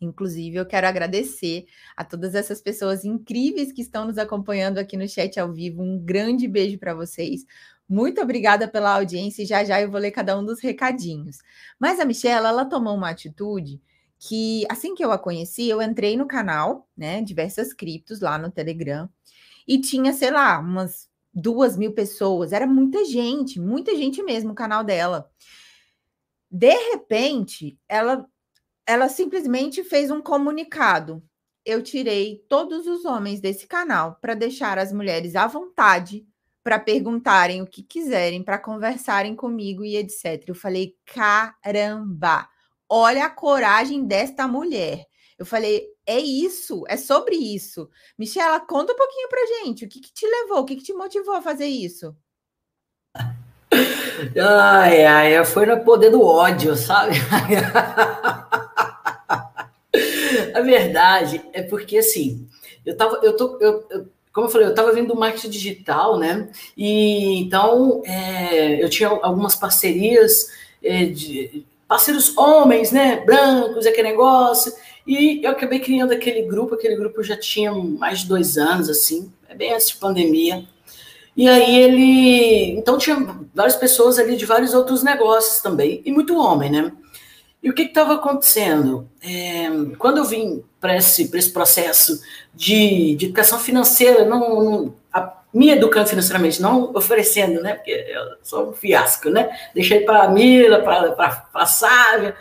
Inclusive, 0.00 0.56
eu 0.56 0.66
quero 0.66 0.86
agradecer 0.86 1.66
a 1.96 2.04
todas 2.04 2.34
essas 2.34 2.60
pessoas 2.60 3.04
incríveis 3.04 3.72
que 3.72 3.82
estão 3.82 4.06
nos 4.06 4.16
acompanhando 4.16 4.78
aqui 4.78 4.96
no 4.96 5.08
chat 5.08 5.40
ao 5.40 5.52
vivo. 5.52 5.82
Um 5.82 5.98
grande 5.98 6.46
beijo 6.46 6.78
para 6.78 6.94
vocês. 6.94 7.44
Muito 7.88 8.20
obrigada 8.20 8.68
pela 8.68 8.94
audiência 8.94 9.42
e 9.42 9.46
já 9.46 9.64
já 9.64 9.80
eu 9.80 9.90
vou 9.90 9.98
ler 9.98 10.10
cada 10.10 10.38
um 10.38 10.44
dos 10.44 10.60
recadinhos. 10.60 11.38
Mas 11.78 11.98
a 11.98 12.04
Michelle, 12.04 12.46
ela 12.46 12.66
tomou 12.66 12.94
uma 12.94 13.08
atitude 13.10 13.80
que, 14.18 14.66
assim 14.68 14.94
que 14.94 15.04
eu 15.04 15.12
a 15.12 15.18
conheci, 15.18 15.68
eu 15.68 15.80
entrei 15.80 16.16
no 16.16 16.26
canal, 16.26 16.88
né, 16.96 17.22
diversas 17.22 17.72
criptos 17.72 18.20
lá 18.20 18.36
no 18.36 18.50
Telegram, 18.50 19.08
e 19.66 19.80
tinha, 19.80 20.12
sei 20.12 20.30
lá, 20.30 20.58
umas 20.58 21.08
duas 21.32 21.76
mil 21.76 21.92
pessoas. 21.92 22.52
Era 22.52 22.66
muita 22.66 23.04
gente, 23.04 23.60
muita 23.60 23.96
gente 23.96 24.22
mesmo, 24.22 24.52
o 24.52 24.54
canal 24.54 24.84
dela. 24.84 25.30
De 26.50 26.74
repente, 26.90 27.78
ela, 27.88 28.26
ela 28.86 29.08
simplesmente 29.08 29.82
fez 29.84 30.10
um 30.10 30.20
comunicado. 30.20 31.22
Eu 31.64 31.82
tirei 31.82 32.44
todos 32.48 32.86
os 32.86 33.04
homens 33.04 33.40
desse 33.40 33.66
canal 33.66 34.18
para 34.20 34.34
deixar 34.34 34.78
as 34.78 34.92
mulheres 34.92 35.36
à 35.36 35.46
vontade 35.46 36.26
para 36.68 36.78
perguntarem 36.78 37.62
o 37.62 37.66
que 37.66 37.82
quiserem, 37.82 38.42
para 38.42 38.58
conversarem 38.58 39.34
comigo 39.34 39.82
e 39.86 39.96
etc. 39.96 40.44
Eu 40.46 40.54
falei: 40.54 40.94
caramba, 41.06 42.46
olha 42.86 43.24
a 43.24 43.30
coragem 43.30 44.04
desta 44.04 44.46
mulher. 44.46 45.06
Eu 45.38 45.46
falei: 45.46 45.86
é 46.04 46.18
isso, 46.18 46.84
é 46.86 46.98
sobre 46.98 47.36
isso. 47.36 47.88
Michela, 48.18 48.60
conta 48.60 48.92
um 48.92 48.96
pouquinho 48.96 49.30
para 49.30 49.46
gente. 49.46 49.86
O 49.86 49.88
que, 49.88 49.98
que 49.98 50.12
te 50.12 50.26
levou, 50.26 50.58
o 50.58 50.66
que, 50.66 50.76
que 50.76 50.82
te 50.82 50.92
motivou 50.92 51.36
a 51.36 51.40
fazer 51.40 51.64
isso? 51.64 52.14
Ai, 54.36 55.04
ai, 55.04 55.44
foi 55.44 55.64
no 55.64 55.84
poder 55.84 56.10
do 56.10 56.20
ódio, 56.20 56.74
sabe? 56.74 57.14
a 60.52 60.60
verdade 60.60 61.40
é 61.52 61.62
porque 61.62 61.98
assim, 61.98 62.48
eu 62.84 62.96
tava, 62.96 63.20
eu 63.22 63.36
tô, 63.36 63.56
eu, 63.60 63.86
eu 63.90 64.08
como 64.32 64.46
eu 64.46 64.50
falei, 64.50 64.66
eu 64.66 64.70
estava 64.70 64.92
vindo 64.92 65.08
do 65.08 65.18
marketing 65.18 65.50
digital, 65.50 66.18
né? 66.18 66.48
E 66.76 67.40
então 67.40 68.02
é, 68.04 68.82
eu 68.82 68.88
tinha 68.88 69.08
algumas 69.08 69.54
parcerias 69.54 70.48
é, 70.82 71.06
de 71.06 71.64
parceiros 71.86 72.36
homens, 72.36 72.92
né? 72.92 73.22
Brancos, 73.24 73.86
aquele 73.86 74.08
negócio. 74.08 74.72
E 75.06 75.42
eu 75.42 75.50
acabei 75.50 75.80
criando 75.80 76.12
aquele 76.12 76.42
grupo, 76.42 76.74
aquele 76.74 76.94
grupo 76.94 77.22
já 77.22 77.36
tinha 77.36 77.72
mais 77.72 78.20
de 78.20 78.28
dois 78.28 78.58
anos, 78.58 78.90
assim, 78.90 79.32
é 79.48 79.54
bem 79.54 79.72
antes 79.72 79.88
de 79.88 79.96
pandemia. 79.96 80.64
E 81.34 81.48
aí 81.48 81.76
ele. 81.76 82.78
Então 82.78 82.98
tinha 82.98 83.16
várias 83.54 83.76
pessoas 83.76 84.18
ali 84.18 84.36
de 84.36 84.44
vários 84.44 84.74
outros 84.74 85.02
negócios 85.02 85.62
também, 85.62 86.02
e 86.04 86.12
muito 86.12 86.36
homem, 86.36 86.70
né? 86.70 86.92
E 87.62 87.70
o 87.70 87.74
que 87.74 87.82
estava 87.82 88.14
acontecendo? 88.14 89.08
É, 89.22 89.68
quando 89.98 90.18
eu 90.18 90.24
vim 90.24 90.62
para 90.80 90.96
esse, 90.96 91.30
esse 91.34 91.50
processo 91.50 92.20
de, 92.54 93.16
de 93.16 93.26
educação 93.26 93.58
financeira, 93.58 94.24
não, 94.24 94.62
não 94.62 94.94
a, 95.12 95.38
me 95.52 95.70
educando 95.70 96.08
financeiramente, 96.08 96.62
não 96.62 96.92
oferecendo, 96.94 97.60
né? 97.60 97.74
Porque 97.74 97.90
eu 97.90 98.36
sou 98.42 98.70
um 98.70 98.72
fiasco, 98.72 99.30
né? 99.30 99.50
Deixei 99.74 100.00
para 100.00 100.24
a 100.24 100.28
Mila, 100.28 100.82
para 100.82 101.46
a 101.54 101.66
Sávia. 101.66 102.36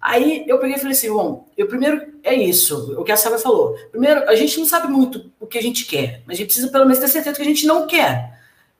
Aí 0.00 0.44
eu 0.46 0.58
peguei 0.58 0.76
e 0.76 0.78
falei 0.78 0.92
assim: 0.92 1.10
bom, 1.10 1.48
eu 1.56 1.66
primeiro 1.66 2.14
é 2.22 2.34
isso, 2.34 2.94
o 2.98 3.04
que 3.04 3.12
a 3.12 3.16
Sávia 3.16 3.38
falou. 3.38 3.74
Primeiro, 3.90 4.28
a 4.28 4.34
gente 4.34 4.58
não 4.58 4.66
sabe 4.66 4.88
muito 4.88 5.30
o 5.40 5.46
que 5.46 5.58
a 5.58 5.62
gente 5.62 5.86
quer, 5.86 6.22
mas 6.26 6.34
a 6.34 6.38
gente 6.38 6.46
precisa 6.46 6.68
pelo 6.68 6.84
menos 6.84 6.98
ter 6.98 7.08
certeza 7.08 7.36
que 7.36 7.42
a 7.42 7.46
gente 7.46 7.66
não 7.66 7.86
quer. 7.86 8.38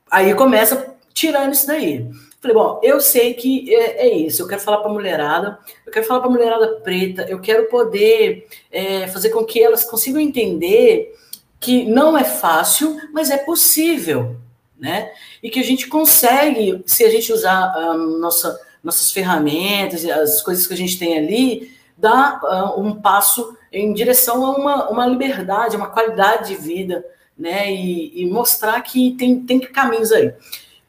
Aí 0.09 0.33
começa 0.33 0.95
tirando 1.13 1.53
isso 1.53 1.67
daí. 1.67 2.07
Falei, 2.45 2.53
bom, 2.53 2.79
eu 2.83 3.01
sei 3.01 3.33
que 3.33 3.73
é, 3.73 4.05
é 4.05 4.15
isso, 4.15 4.43
eu 4.43 4.47
quero 4.47 4.61
falar 4.61 4.77
para 4.77 4.91
a 4.91 4.93
mulherada, 4.93 5.57
eu 5.83 5.91
quero 5.91 6.05
falar 6.05 6.19
para 6.19 6.29
a 6.29 6.31
mulherada 6.31 6.67
preta, 6.83 7.23
eu 7.23 7.39
quero 7.39 7.65
poder 7.69 8.47
é, 8.71 9.07
fazer 9.07 9.31
com 9.31 9.43
que 9.43 9.63
elas 9.63 9.83
consigam 9.83 10.21
entender 10.21 11.11
que 11.59 11.85
não 11.85 12.15
é 12.15 12.23
fácil, 12.23 13.01
mas 13.11 13.31
é 13.31 13.37
possível, 13.37 14.35
né? 14.79 15.11
E 15.41 15.49
que 15.49 15.59
a 15.59 15.63
gente 15.63 15.87
consegue, 15.87 16.83
se 16.85 17.03
a 17.03 17.09
gente 17.09 17.33
usar 17.33 17.73
um, 17.95 18.19
nossa, 18.19 18.61
nossas 18.83 19.09
ferramentas, 19.09 20.05
as 20.05 20.43
coisas 20.43 20.67
que 20.67 20.73
a 20.75 20.77
gente 20.77 20.99
tem 20.99 21.17
ali, 21.17 21.71
dar 21.97 22.39
uh, 22.43 22.79
um 22.79 22.93
passo 22.93 23.57
em 23.73 23.91
direção 23.91 24.45
a 24.45 24.51
uma, 24.51 24.89
uma 24.91 25.07
liberdade, 25.07 25.75
uma 25.75 25.89
qualidade 25.89 26.49
de 26.49 26.55
vida, 26.61 27.03
né? 27.35 27.73
E, 27.73 28.21
e 28.21 28.29
mostrar 28.29 28.79
que 28.81 29.15
tem, 29.17 29.39
tem 29.43 29.59
caminhos 29.59 30.11
aí. 30.11 30.31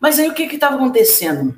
Mas 0.06 0.20
aí 0.20 0.28
o 0.28 0.34
que 0.34 0.44
estava 0.44 0.76
acontecendo? 0.76 1.56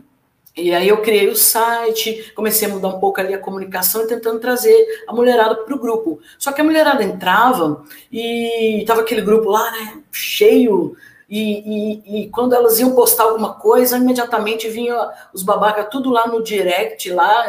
E 0.57 0.75
aí 0.75 0.89
eu 0.89 1.03
criei 1.03 1.29
o 1.29 1.37
site, 1.37 2.33
comecei 2.35 2.67
a 2.67 2.71
mudar 2.73 2.89
um 2.89 2.99
pouco 2.99 3.21
ali 3.21 3.35
a 3.35 3.39
comunicação 3.39 4.03
e 4.03 4.07
tentando 4.07 4.41
trazer 4.41 5.05
a 5.07 5.13
mulherada 5.13 5.55
para 5.55 5.75
o 5.75 5.79
grupo. 5.79 6.19
Só 6.39 6.51
que 6.51 6.63
a 6.63 6.65
mulherada 6.65 7.05
entrava 7.05 7.85
e 8.11 8.83
tava 8.87 9.03
aquele 9.03 9.21
grupo 9.21 9.51
lá, 9.51 9.71
né, 9.71 10.03
cheio, 10.11 10.97
e, 11.29 11.43
e, 11.59 12.23
e, 12.23 12.29
quando 12.31 12.55
elas 12.55 12.81
iam 12.81 12.95
postar 12.95 13.25
alguma 13.25 13.53
coisa, 13.53 13.99
imediatamente 13.99 14.67
vinha 14.71 14.97
os 15.35 15.43
babacas 15.43 15.89
tudo 15.91 16.09
lá 16.09 16.27
no 16.27 16.43
direct, 16.43 17.11
lá, 17.11 17.49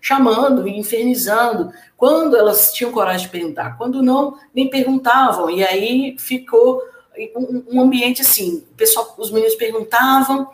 chamando 0.00 0.66
e 0.66 0.78
infernizando. 0.78 1.70
Quando 1.94 2.34
elas 2.34 2.72
tinham 2.72 2.90
coragem 2.90 3.26
de 3.26 3.32
perguntar, 3.32 3.76
quando 3.76 4.02
não, 4.02 4.38
nem 4.54 4.70
perguntavam. 4.70 5.50
E 5.50 5.62
aí 5.62 6.16
ficou 6.18 6.80
um 7.36 7.80
ambiente 7.80 8.22
assim, 8.22 8.64
o 8.70 8.74
pessoal, 8.74 9.14
os 9.18 9.30
meninos 9.30 9.54
perguntavam, 9.56 10.48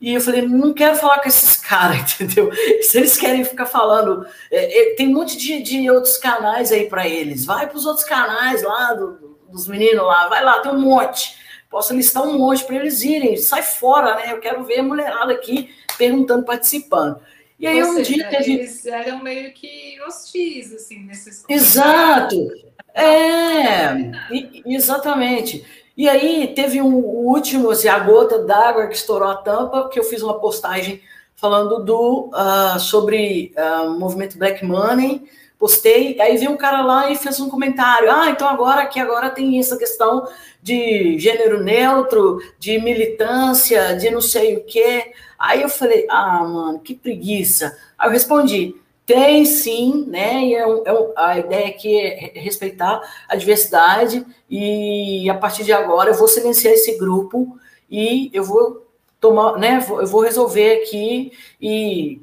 e 0.00 0.14
eu 0.14 0.20
falei, 0.20 0.42
não 0.42 0.72
quero 0.72 0.96
falar 0.96 1.20
com 1.20 1.28
esses 1.28 1.56
caras, 1.60 2.00
entendeu? 2.20 2.50
Se 2.82 2.98
eles 2.98 3.16
querem 3.16 3.44
ficar 3.44 3.66
falando, 3.66 4.26
é, 4.50 4.92
é, 4.92 4.94
tem 4.94 5.08
um 5.08 5.12
monte 5.12 5.36
de, 5.36 5.62
de 5.62 5.90
outros 5.90 6.16
canais 6.16 6.72
aí 6.72 6.88
para 6.88 7.06
eles. 7.06 7.44
Vai 7.44 7.68
para 7.68 7.76
os 7.76 7.84
outros 7.84 8.06
canais 8.06 8.62
lá, 8.62 8.94
do, 8.94 9.38
dos 9.50 9.68
meninos 9.68 10.02
lá, 10.04 10.28
vai 10.28 10.42
lá, 10.42 10.60
tem 10.60 10.72
um 10.72 10.80
monte. 10.80 11.38
Posso 11.68 11.94
listar 11.94 12.26
um 12.26 12.38
monte 12.38 12.64
para 12.64 12.76
eles 12.76 13.02
irem. 13.02 13.36
Sai 13.36 13.62
fora, 13.62 14.16
né? 14.16 14.32
Eu 14.32 14.40
quero 14.40 14.64
ver 14.64 14.80
a 14.80 14.82
mulherada 14.82 15.32
aqui 15.32 15.70
perguntando, 15.98 16.44
participando. 16.44 17.20
E 17.58 17.66
aí 17.66 17.82
Ou 17.82 17.90
um 17.90 17.94
seja, 17.96 18.14
dia 18.14 18.28
teve... 18.28 18.54
eles 18.54 18.86
eram 18.86 19.22
meio 19.22 19.52
que 19.52 20.00
hostis, 20.06 20.72
assim, 20.72 21.04
nesses. 21.04 21.44
Exato. 21.46 22.50
É, 22.94 24.10
exatamente. 24.66 25.64
E 26.00 26.08
aí 26.08 26.46
teve 26.54 26.80
um, 26.80 26.94
último, 26.94 27.70
assim, 27.70 27.86
a 27.86 27.98
gota 27.98 28.38
d'água 28.38 28.86
que 28.86 28.96
estourou 28.96 29.28
a 29.28 29.36
tampa, 29.36 29.86
que 29.90 30.00
eu 30.00 30.02
fiz 30.02 30.22
uma 30.22 30.40
postagem 30.40 31.02
falando 31.36 31.84
do 31.84 32.30
uh, 32.32 32.80
sobre 32.80 33.52
uh, 33.54 33.90
movimento 33.98 34.38
Black 34.38 34.64
Money, 34.64 35.28
postei, 35.58 36.18
aí 36.18 36.38
veio 36.38 36.52
um 36.52 36.56
cara 36.56 36.80
lá 36.80 37.10
e 37.10 37.16
fez 37.16 37.38
um 37.38 37.50
comentário, 37.50 38.10
ah, 38.10 38.30
então 38.30 38.48
agora 38.48 38.86
que 38.86 38.98
agora 38.98 39.28
tem 39.28 39.58
essa 39.58 39.76
questão 39.76 40.26
de 40.62 41.18
gênero 41.18 41.62
neutro, 41.62 42.38
de 42.58 42.78
militância, 42.80 43.94
de 43.94 44.10
não 44.10 44.22
sei 44.22 44.56
o 44.56 44.64
quê. 44.64 45.12
Aí 45.38 45.60
eu 45.60 45.68
falei, 45.68 46.06
ah, 46.08 46.42
mano, 46.42 46.78
que 46.78 46.94
preguiça. 46.94 47.76
Aí 47.98 48.08
eu 48.08 48.12
respondi, 48.12 48.74
tem 49.12 49.44
sim, 49.44 50.04
né? 50.06 50.44
E 50.44 50.54
é 50.54 50.64
um, 50.64 50.82
é 50.84 50.92
um, 50.92 51.12
a 51.16 51.38
ideia 51.38 51.66
aqui 51.66 52.00
é 52.00 52.32
respeitar 52.38 53.00
a 53.28 53.34
diversidade 53.34 54.24
e 54.48 55.28
a 55.28 55.34
partir 55.34 55.64
de 55.64 55.72
agora 55.72 56.10
eu 56.10 56.14
vou 56.14 56.28
silenciar 56.28 56.72
esse 56.72 56.96
grupo 56.96 57.58
e 57.90 58.30
eu 58.32 58.44
vou 58.44 58.86
tomar, 59.20 59.58
né? 59.58 59.84
Eu 59.90 60.06
vou 60.06 60.20
resolver 60.20 60.80
aqui 60.80 61.32
e 61.60 62.20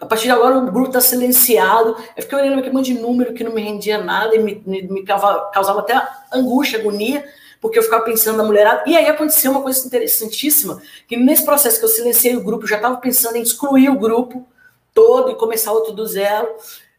a 0.00 0.06
partir 0.06 0.24
de 0.24 0.30
agora 0.30 0.56
o 0.56 0.70
grupo 0.72 0.88
está 0.88 1.00
silenciado. 1.00 1.94
Eu 2.16 2.22
fiquei 2.22 2.38
olhando 2.38 2.60
aquele 2.60 2.74
monte 2.74 2.94
de 2.94 3.00
número 3.00 3.34
que 3.34 3.44
não 3.44 3.52
me 3.52 3.60
rendia 3.60 4.02
nada 4.02 4.34
e 4.34 4.38
me, 4.38 4.62
me, 4.64 4.82
me 4.82 5.04
causava, 5.04 5.50
causava 5.50 5.80
até 5.80 6.02
angústia, 6.32 6.78
agonia, 6.78 7.22
porque 7.60 7.78
eu 7.78 7.82
ficava 7.82 8.02
pensando 8.02 8.38
na 8.38 8.44
mulherada. 8.44 8.82
E 8.86 8.96
aí 8.96 9.06
aconteceu 9.06 9.50
uma 9.50 9.60
coisa 9.60 9.86
interessantíssima, 9.86 10.80
que 11.06 11.18
nesse 11.18 11.44
processo 11.44 11.78
que 11.78 11.84
eu 11.84 11.90
silenciei 11.90 12.34
o 12.34 12.42
grupo, 12.42 12.66
já 12.66 12.76
estava 12.76 12.96
pensando 12.96 13.36
em 13.36 13.42
excluir 13.42 13.90
o 13.90 13.98
grupo 13.98 14.48
todo 14.94 15.30
e 15.30 15.36
começar 15.36 15.72
outro 15.72 15.92
do 15.92 16.06
zero. 16.06 16.48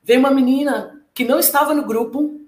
Veio 0.04 0.20
uma 0.20 0.32
menina 0.32 1.02
que 1.14 1.24
não 1.24 1.39
estava 1.39 1.74
no 1.74 1.86
grupo, 1.86 2.39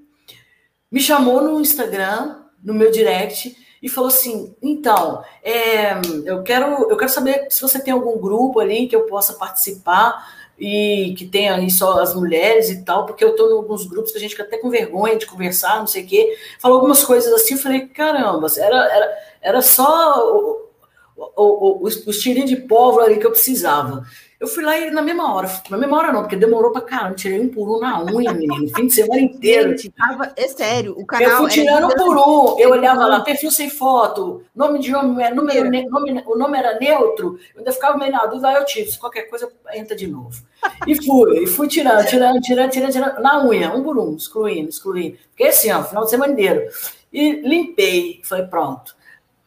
me 0.91 0.99
chamou 0.99 1.41
no 1.41 1.59
Instagram, 1.59 2.43
no 2.63 2.73
meu 2.73 2.91
direct, 2.91 3.55
e 3.81 3.89
falou 3.89 4.07
assim: 4.07 4.55
então, 4.61 5.21
é, 5.43 5.93
eu, 6.25 6.41
quero, 6.41 6.89
eu 6.89 6.95
quero 6.95 7.11
saber 7.11 7.47
se 7.49 7.61
você 7.61 7.83
tem 7.83 7.93
algum 7.93 8.17
grupo 8.17 8.59
ali 8.59 8.87
que 8.87 8.95
eu 8.95 9.05
possa 9.05 9.33
participar 9.33 10.25
e 10.57 11.13
que 11.17 11.25
tenha 11.27 11.53
ali 11.53 11.69
só 11.69 11.99
as 11.99 12.15
mulheres 12.15 12.69
e 12.69 12.85
tal, 12.85 13.05
porque 13.05 13.23
eu 13.23 13.31
estou 13.31 13.49
em 13.49 13.53
alguns 13.53 13.85
grupos 13.85 14.11
que 14.11 14.17
a 14.17 14.21
gente 14.21 14.31
fica 14.31 14.43
até 14.43 14.57
com 14.57 14.69
vergonha 14.69 15.17
de 15.17 15.25
conversar, 15.25 15.79
não 15.79 15.87
sei 15.87 16.03
o 16.03 16.07
quê. 16.07 16.37
Falou 16.59 16.77
algumas 16.77 17.03
coisas 17.03 17.33
assim, 17.33 17.55
eu 17.55 17.59
falei: 17.59 17.87
caramba, 17.87 18.47
era, 18.57 18.77
era, 18.95 19.17
era 19.41 19.61
só 19.61 20.17
o, 20.33 20.69
o, 21.17 21.25
o, 21.35 21.83
os, 21.83 22.07
os 22.07 22.17
tirinhos 22.19 22.49
de 22.49 22.55
pólvora 22.55 23.07
ali 23.07 23.19
que 23.19 23.27
eu 23.27 23.31
precisava. 23.31 24.05
Eu 24.43 24.47
fui 24.49 24.61
lá 24.61 24.77
e 24.77 24.91
na 24.91 25.01
mesma 25.01 25.33
hora, 25.33 25.49
na 25.69 25.77
mesma 25.77 25.97
hora 25.97 26.11
não, 26.11 26.19
porque 26.23 26.35
demorou 26.35 26.69
pra 26.73 26.81
caramba, 26.81 27.15
tirei 27.15 27.39
um 27.39 27.47
por 27.47 27.77
um 27.77 27.79
na 27.79 28.03
unha, 28.03 28.33
menino, 28.33 28.67
fim 28.75 28.87
de 28.87 28.93
semana 28.93 29.21
inteiro. 29.21 29.69
Gente, 29.69 29.89
tava, 29.91 30.33
é 30.35 30.49
sério, 30.49 30.93
o 30.99 31.05
canal. 31.05 31.29
Eu 31.29 31.37
fui 31.37 31.49
tirando 31.49 31.85
um 31.85 31.89
por 31.91 32.17
um, 32.17 32.59
eu 32.59 32.71
olhava 32.71 33.07
lá, 33.07 33.21
perfil 33.21 33.49
sem 33.49 33.69
foto, 33.69 34.43
nome 34.53 34.79
de 34.79 34.93
homem, 34.93 35.25
é, 35.25 35.33
número, 35.33 35.89
nome, 35.89 36.21
o 36.27 36.37
nome 36.37 36.57
era 36.57 36.77
neutro, 36.77 37.39
eu 37.55 37.59
ainda 37.59 37.71
ficava 37.71 37.97
meio 37.97 38.11
na 38.11 38.25
dúvida, 38.25 38.49
aí 38.49 38.55
eu 38.55 38.65
tiro, 38.65 38.91
se 38.91 38.99
qualquer 38.99 39.29
coisa 39.29 39.49
entra 39.75 39.95
de 39.95 40.07
novo. 40.07 40.43
E 40.85 40.93
fui, 40.93 41.43
e 41.43 41.47
fui 41.47 41.69
tirando, 41.69 42.05
tirando, 42.05 42.41
tirando, 42.41 42.69
tirando, 42.69 42.91
tirando, 42.91 43.21
na 43.21 43.45
unha, 43.45 43.73
um 43.73 43.81
por 43.81 43.97
um, 43.97 44.13
excluindo, 44.17 44.67
excluindo. 44.67 45.17
Porque 45.29 45.45
assim, 45.45 45.71
ó, 45.71 45.81
final 45.85 46.03
de 46.03 46.09
semana 46.09 46.33
inteiro. 46.33 46.69
E 47.13 47.31
limpei, 47.47 48.19
falei, 48.25 48.45
pronto. 48.45 48.93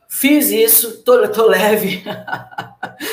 Fiz 0.08 0.50
isso, 0.50 1.02
tô, 1.02 1.28
tô 1.28 1.44
leve. 1.44 2.02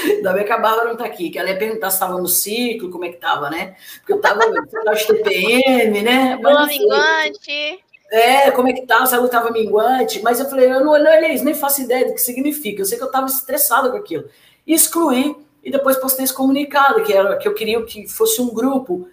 Ainda 0.06 0.34
bem 0.34 0.46
que 0.46 0.52
a 0.52 0.58
Bárbara 0.58 0.90
não 0.90 0.98
tá 0.98 1.06
aqui, 1.06 1.30
que 1.30 1.40
ela 1.40 1.50
ia 1.50 1.58
perguntar 1.58 1.90
se 1.90 1.98
estava 1.98 2.18
no 2.18 2.28
ciclo, 2.28 2.90
como 2.90 3.06
é 3.06 3.10
que 3.10 3.18
tava, 3.18 3.50
né? 3.50 3.76
Porque 4.00 4.14
eu 4.14 4.22
tava 4.22 4.46
no 4.46 4.66
TPM, 4.68 6.02
né? 6.02 6.38
Lua 6.42 6.66
minguante. 6.66 7.84
É, 8.12 8.52
como 8.52 8.70
é 8.70 8.74
que 8.74 8.86
tava, 8.86 9.06
se 9.08 9.16
a 9.16 9.20
lua 9.20 9.30
tava 9.30 9.52
minguante. 9.52 10.22
Mas 10.22 10.40
eu 10.40 10.50
falei, 10.50 10.72
eu 10.72 10.84
não 10.84 10.92
olhei 10.92 11.34
isso, 11.34 11.44
nem 11.44 11.54
faço 11.54 11.82
ideia 11.82 12.06
do 12.06 12.14
que 12.14 12.22
significa. 12.22 12.82
Eu 12.82 12.86
sei 12.86 12.98
que 12.98 13.04
eu 13.04 13.12
tava 13.12 13.26
estressada 13.26 13.90
com 13.90 13.98
aquilo. 13.98 14.26
Excluí, 14.68 15.36
e 15.64 15.72
depois 15.72 15.98
postei 15.98 16.26
esse 16.26 16.34
comunicado, 16.34 17.04
que, 17.04 17.14
era, 17.14 17.38
que 17.38 17.48
eu 17.48 17.54
queria 17.54 17.82
que 17.84 18.08
fosse 18.08 18.42
um 18.42 18.54
grupo 18.54 19.08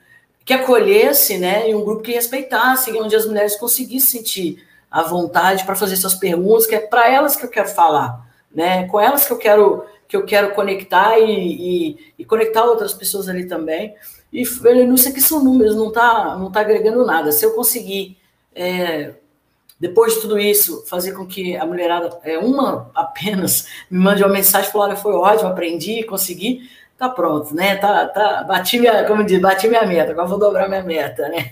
que 0.44 0.52
acolhesse, 0.52 1.38
né? 1.38 1.70
E 1.70 1.74
um 1.74 1.84
grupo 1.84 2.02
que 2.02 2.12
respeitasse, 2.12 2.90
onde 2.92 3.14
as 3.14 3.24
mulheres 3.24 3.56
conseguissem 3.56 4.20
sentir 4.20 4.66
à 4.90 5.02
vontade 5.02 5.64
para 5.64 5.76
fazer 5.76 5.96
suas 5.96 6.14
perguntas, 6.14 6.66
que 6.66 6.74
é 6.74 6.80
para 6.80 7.08
elas 7.08 7.36
que 7.36 7.44
eu 7.44 7.48
quero 7.48 7.68
falar, 7.68 8.26
né? 8.52 8.88
Com 8.88 8.98
elas 8.98 9.24
que 9.24 9.32
eu 9.32 9.38
quero 9.38 9.84
que 10.10 10.16
eu 10.16 10.24
quero 10.24 10.52
conectar 10.54 11.20
e, 11.20 11.30
e, 11.30 11.98
e 12.18 12.24
conectar 12.24 12.64
outras 12.64 12.92
pessoas 12.92 13.28
ali 13.28 13.46
também. 13.46 13.94
E 14.32 14.44
não 14.84 14.96
sei 14.96 15.12
que 15.12 15.20
são 15.20 15.42
números, 15.42 15.76
não 15.76 15.88
está 15.88 16.36
não 16.36 16.50
tá 16.50 16.60
agregando 16.60 17.06
nada. 17.06 17.30
Se 17.30 17.44
eu 17.46 17.54
conseguir, 17.54 18.18
é, 18.52 19.14
depois 19.78 20.14
de 20.14 20.20
tudo 20.20 20.36
isso, 20.36 20.84
fazer 20.88 21.12
com 21.12 21.24
que 21.24 21.56
a 21.56 21.64
mulherada, 21.64 22.18
é, 22.24 22.36
uma 22.38 22.90
apenas, 22.92 23.68
me 23.88 24.00
mande 24.00 24.24
uma 24.24 24.32
mensagem 24.32 24.68
e 24.68 24.72
falar, 24.72 24.96
foi 24.96 25.12
ótimo, 25.12 25.48
aprendi, 25.48 26.02
consegui, 26.02 26.68
tá 27.00 27.08
pronto, 27.08 27.54
né? 27.54 27.76
Tá, 27.76 28.06
tá, 28.08 28.44
bati 28.44 28.78
minha, 28.78 29.06
como 29.06 29.24
diz, 29.24 29.40
bati 29.40 29.66
minha 29.66 29.86
meta, 29.86 30.12
agora 30.12 30.28
vou 30.28 30.38
dobrar 30.38 30.68
minha 30.68 30.82
meta, 30.82 31.30
né? 31.30 31.50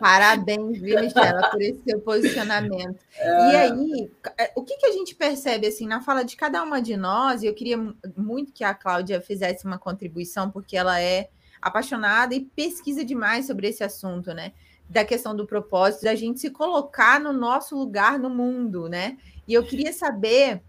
Parabéns, 0.00 0.80
viu, 0.80 0.98
Michela, 0.98 1.50
por 1.50 1.60
esse 1.60 1.82
seu 1.84 2.00
posicionamento. 2.00 2.98
É... 3.18 3.50
E 3.50 3.56
aí, 3.56 4.10
é, 4.38 4.50
o 4.56 4.64
que, 4.64 4.78
que 4.78 4.86
a 4.86 4.92
gente 4.92 5.14
percebe 5.14 5.66
assim 5.66 5.86
na 5.86 6.00
fala 6.00 6.24
de 6.24 6.34
cada 6.36 6.62
uma 6.62 6.80
de 6.80 6.96
nós? 6.96 7.42
E 7.42 7.46
eu 7.46 7.54
queria 7.54 7.76
muito 8.16 8.50
que 8.50 8.64
a 8.64 8.72
Cláudia 8.72 9.20
fizesse 9.20 9.66
uma 9.66 9.76
contribuição, 9.78 10.50
porque 10.50 10.74
ela 10.74 10.98
é 10.98 11.28
apaixonada 11.60 12.34
e 12.34 12.40
pesquisa 12.40 13.04
demais 13.04 13.46
sobre 13.46 13.68
esse 13.68 13.84
assunto, 13.84 14.32
né? 14.32 14.52
Da 14.88 15.04
questão 15.04 15.36
do 15.36 15.46
propósito, 15.46 16.04
da 16.04 16.14
gente 16.14 16.40
se 16.40 16.48
colocar 16.48 17.20
no 17.20 17.34
nosso 17.34 17.76
lugar 17.76 18.18
no 18.18 18.30
mundo, 18.30 18.88
né? 18.88 19.18
E 19.46 19.52
eu 19.52 19.62
queria 19.62 19.92
saber. 19.92 20.62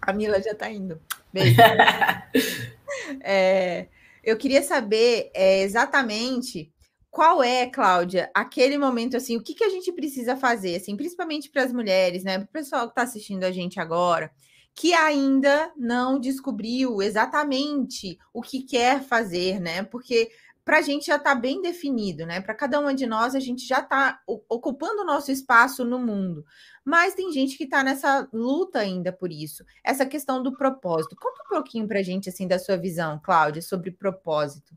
A 0.00 0.12
Mila 0.12 0.42
já 0.42 0.50
está 0.50 0.68
indo. 0.68 1.00
Beijo. 1.32 1.54
É, 3.22 3.88
eu 4.22 4.36
queria 4.36 4.62
saber 4.62 5.30
é, 5.34 5.62
exatamente 5.62 6.72
qual 7.10 7.42
é, 7.42 7.66
Cláudia, 7.66 8.30
aquele 8.34 8.78
momento 8.78 9.16
assim, 9.16 9.36
o 9.36 9.42
que, 9.42 9.54
que 9.54 9.64
a 9.64 9.68
gente 9.68 9.92
precisa 9.92 10.34
fazer, 10.34 10.76
assim, 10.76 10.96
principalmente 10.96 11.50
para 11.50 11.62
as 11.62 11.72
mulheres, 11.72 12.24
né? 12.24 12.38
Para 12.38 12.46
o 12.46 12.48
pessoal 12.48 12.86
que 12.86 12.92
está 12.92 13.02
assistindo 13.02 13.44
a 13.44 13.52
gente 13.52 13.78
agora, 13.78 14.32
que 14.74 14.94
ainda 14.94 15.70
não 15.76 16.18
descobriu 16.18 17.02
exatamente 17.02 18.18
o 18.32 18.40
que 18.40 18.62
quer 18.62 19.02
fazer, 19.02 19.60
né? 19.60 19.82
Porque 19.82 20.30
para 20.64 20.78
a 20.78 20.82
gente 20.82 21.06
já 21.06 21.16
está 21.16 21.34
bem 21.34 21.60
definido, 21.60 22.24
né? 22.24 22.40
Para 22.40 22.54
cada 22.54 22.78
uma 22.78 22.94
de 22.94 23.06
nós, 23.06 23.34
a 23.34 23.40
gente 23.40 23.66
já 23.66 23.80
está 23.80 24.20
ocupando 24.48 25.02
o 25.02 25.04
nosso 25.04 25.32
espaço 25.32 25.84
no 25.84 25.98
mundo. 25.98 26.44
Mas 26.84 27.14
tem 27.14 27.32
gente 27.32 27.56
que 27.56 27.64
está 27.64 27.82
nessa 27.82 28.28
luta 28.32 28.78
ainda 28.78 29.12
por 29.12 29.32
isso. 29.32 29.64
Essa 29.84 30.06
questão 30.06 30.42
do 30.42 30.56
propósito. 30.56 31.16
Conta 31.16 31.42
um 31.44 31.48
pouquinho 31.48 31.88
para 31.88 31.98
a 31.98 32.02
gente, 32.02 32.28
assim, 32.28 32.46
da 32.46 32.58
sua 32.58 32.76
visão, 32.76 33.20
Cláudia, 33.22 33.60
sobre 33.60 33.90
propósito. 33.90 34.74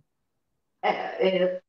É, 0.81 1.27
é, 1.27 1.61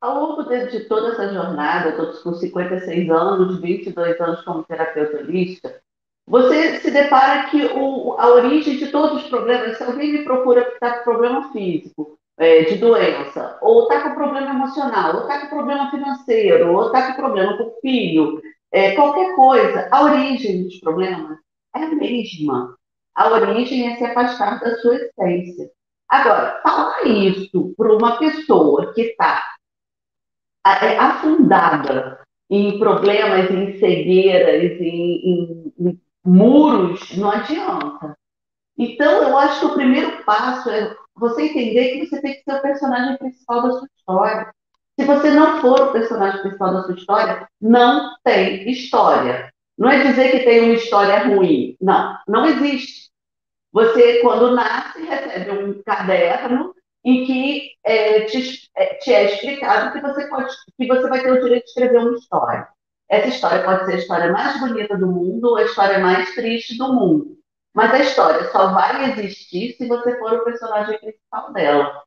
ao 0.00 0.20
longo 0.20 0.42
de, 0.42 0.80
toda 0.84 1.12
essa 1.12 1.32
jornada, 1.32 1.90
estou 1.90 2.12
com 2.22 2.34
56 2.34 3.08
anos, 3.10 3.60
22 3.60 4.20
anos 4.20 4.42
como 4.42 4.64
terapeuta 4.64 5.18
holística, 5.18 5.80
você 6.26 6.80
se 6.80 6.90
depara 6.90 7.48
que 7.50 7.64
o, 7.66 8.14
a 8.18 8.28
origem 8.28 8.78
de 8.78 8.88
todos 8.88 9.22
os 9.22 9.28
problemas, 9.28 9.76
se 9.76 9.82
alguém 9.82 10.12
me 10.12 10.24
procura 10.24 10.60
está 10.60 10.98
com 10.98 11.04
problema 11.04 11.52
físico, 11.52 12.18
é, 12.38 12.62
de 12.64 12.76
doença, 12.76 13.58
ou 13.60 13.82
está 13.82 14.02
com 14.02 14.14
problema 14.14 14.50
emocional, 14.50 15.16
ou 15.16 15.22
está 15.22 15.40
com 15.40 15.48
problema 15.48 15.90
financeiro, 15.90 16.72
ou 16.72 16.86
está 16.86 17.08
com 17.08 17.20
problema 17.20 17.56
com 17.56 17.64
o 17.64 17.80
filho, 17.80 18.40
é, 18.72 18.94
qualquer 18.94 19.34
coisa, 19.36 19.88
a 19.90 20.02
origem 20.02 20.64
dos 20.64 20.78
problemas 20.80 21.38
é 21.76 21.84
a 21.84 21.94
mesma. 21.94 22.76
A 23.14 23.28
origem 23.28 23.92
é 23.92 23.96
se 23.96 24.04
afastar 24.04 24.60
da 24.60 24.76
sua 24.76 24.96
essência. 24.96 25.70
Agora, 26.08 26.60
falar 26.62 27.06
isso 27.06 27.74
para 27.76 27.94
uma 27.94 28.18
pessoa 28.18 28.92
que 28.94 29.02
está 29.02 29.42
é, 30.66 30.98
afundada 30.98 32.20
em 32.50 32.78
problemas, 32.78 33.50
em 33.50 33.78
cegueiras, 33.78 34.80
em, 34.80 35.20
em, 35.24 35.72
em 35.78 36.00
muros, 36.24 37.16
não 37.16 37.30
adianta. 37.30 38.16
Então, 38.76 39.22
eu 39.22 39.36
acho 39.36 39.60
que 39.60 39.66
o 39.66 39.74
primeiro 39.74 40.24
passo 40.24 40.70
é 40.70 40.94
você 41.16 41.42
entender 41.42 42.00
que 42.00 42.06
você 42.06 42.20
tem 42.20 42.34
que 42.34 42.42
ser 42.42 42.58
o 42.58 42.62
personagem 42.62 43.16
principal 43.18 43.62
da 43.62 43.70
sua 43.70 43.88
história. 43.96 44.54
Se 44.98 45.06
você 45.06 45.30
não 45.30 45.60
for 45.60 45.80
o 45.80 45.92
personagem 45.92 46.40
principal 46.42 46.74
da 46.74 46.82
sua 46.82 46.94
história, 46.94 47.48
não 47.60 48.14
tem 48.24 48.70
história. 48.70 49.52
Não 49.76 49.90
é 49.90 50.04
dizer 50.04 50.30
que 50.30 50.44
tem 50.44 50.60
uma 50.60 50.74
história 50.74 51.26
ruim. 51.26 51.76
Não, 51.80 52.18
não 52.28 52.46
existe. 52.46 53.10
Você, 53.72 54.20
quando 54.20 54.54
nasce, 54.54 55.02
recebe 55.02 55.50
um 55.50 55.82
caderno 55.82 56.74
em 57.04 57.24
que 57.24 57.70
é, 57.84 58.20
te, 58.26 58.70
é, 58.76 58.94
te, 58.94 59.12
é 59.12 59.32
explicado 59.32 59.92
que 59.92 60.00
você, 60.00 60.28
pode, 60.28 60.54
que 60.76 60.86
você 60.86 61.08
vai 61.08 61.22
ter 61.22 61.32
o 61.32 61.42
direito 61.42 61.64
de 61.64 61.70
escrever 61.70 61.98
uma 61.98 62.12
história. 62.12 62.68
Essa 63.08 63.28
história 63.28 63.64
pode 63.64 63.86
ser 63.86 63.94
a 63.94 63.98
história 63.98 64.32
mais 64.32 64.60
bonita 64.60 64.96
do 64.96 65.06
mundo 65.06 65.44
ou 65.48 65.56
a 65.56 65.64
história 65.64 65.98
mais 65.98 66.34
triste 66.34 66.76
do 66.76 66.92
mundo. 66.92 67.38
Mas 67.74 67.92
a 67.92 68.00
história 68.00 68.50
só 68.50 68.72
vai 68.72 69.10
existir 69.10 69.74
se 69.76 69.86
você 69.86 70.18
for 70.18 70.32
o 70.34 70.44
personagem 70.44 70.98
principal 70.98 71.52
dela. 71.52 72.02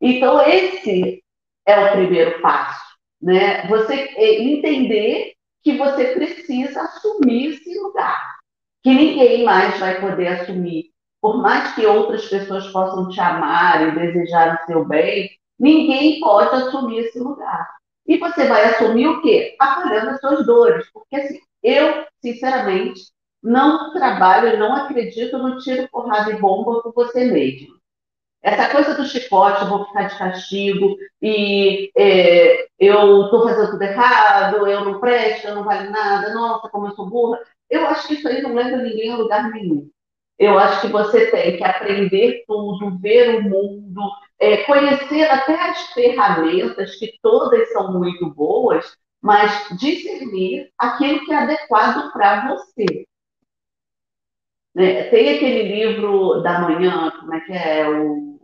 Então, 0.00 0.40
esse 0.46 1.24
é 1.66 1.78
o 1.78 1.92
primeiro 1.92 2.40
passo, 2.40 2.84
né? 3.20 3.66
Você 3.68 3.94
é, 3.94 4.42
entender 4.42 5.34
que 5.62 5.76
você 5.76 6.14
precisa 6.14 6.82
assumir 6.82 7.54
esse 7.54 7.78
lugar, 7.78 8.38
que 8.82 8.90
ninguém 8.90 9.44
mais 9.44 9.78
vai 9.78 10.00
poder 10.00 10.28
assumir. 10.28 10.90
Por 11.20 11.42
mais 11.42 11.74
que 11.74 11.84
outras 11.84 12.26
pessoas 12.26 12.68
possam 12.68 13.08
te 13.08 13.20
amar 13.20 13.88
e 13.88 13.98
desejar 13.98 14.54
o 14.54 14.66
seu 14.66 14.84
bem, 14.84 15.30
ninguém 15.58 16.20
pode 16.20 16.54
assumir 16.54 17.00
esse 17.00 17.18
lugar. 17.18 17.68
E 18.06 18.18
você 18.18 18.46
vai 18.46 18.64
assumir 18.64 19.08
o 19.08 19.20
quê? 19.20 19.56
Apoiando 19.58 20.10
as 20.10 20.20
suas 20.20 20.46
dores. 20.46 20.88
Porque 20.92 21.16
assim, 21.16 21.40
eu, 21.62 22.06
sinceramente, 22.22 23.00
não 23.48 23.90
trabalho, 23.92 24.58
não 24.58 24.74
acredito 24.74 25.38
no 25.38 25.58
tiro, 25.58 25.88
porrada 25.88 26.30
e 26.30 26.38
bomba 26.38 26.82
por 26.82 26.92
você 26.92 27.24
mesmo. 27.24 27.78
Essa 28.42 28.68
coisa 28.68 28.94
do 28.94 29.06
chicote, 29.06 29.62
eu 29.62 29.68
vou 29.68 29.86
ficar 29.86 30.04
de 30.04 30.18
castigo 30.18 30.96
e 31.20 31.90
é, 31.96 32.66
eu 32.78 33.24
estou 33.24 33.42
fazendo 33.42 33.70
tudo 33.70 33.82
errado, 33.82 34.66
eu 34.68 34.84
não 34.84 35.00
presto, 35.00 35.48
eu 35.48 35.54
não 35.56 35.64
vale 35.64 35.88
nada, 35.88 36.32
nossa, 36.34 36.68
como 36.68 36.86
eu 36.88 36.92
sou 36.92 37.08
burra. 37.08 37.40
Eu 37.70 37.86
acho 37.86 38.06
que 38.06 38.14
isso 38.14 38.28
aí 38.28 38.42
não 38.42 38.54
leva 38.54 38.76
ninguém 38.76 39.12
a 39.12 39.16
lugar 39.16 39.50
nenhum. 39.50 39.90
Eu 40.38 40.58
acho 40.58 40.82
que 40.82 40.88
você 40.88 41.30
tem 41.30 41.56
que 41.56 41.64
aprender 41.64 42.44
tudo, 42.46 42.98
ver 43.00 43.36
o 43.36 43.42
mundo, 43.42 44.02
é, 44.38 44.58
conhecer 44.58 45.24
até 45.24 45.54
as 45.70 45.92
ferramentas, 45.92 46.94
que 46.96 47.14
todas 47.22 47.72
são 47.72 47.92
muito 47.92 48.28
boas, 48.30 48.94
mas 49.22 49.68
discernir 49.78 50.70
aquilo 50.78 51.24
que 51.24 51.32
é 51.32 51.36
adequado 51.38 52.12
para 52.12 52.46
você. 52.48 53.07
Né? 54.74 55.04
Tem 55.04 55.36
aquele 55.36 55.62
livro 55.62 56.42
da 56.42 56.60
manhã, 56.60 57.10
como 57.18 57.34
é 57.34 57.40
que 57.40 57.52
é? 57.52 57.88
O 57.88 58.38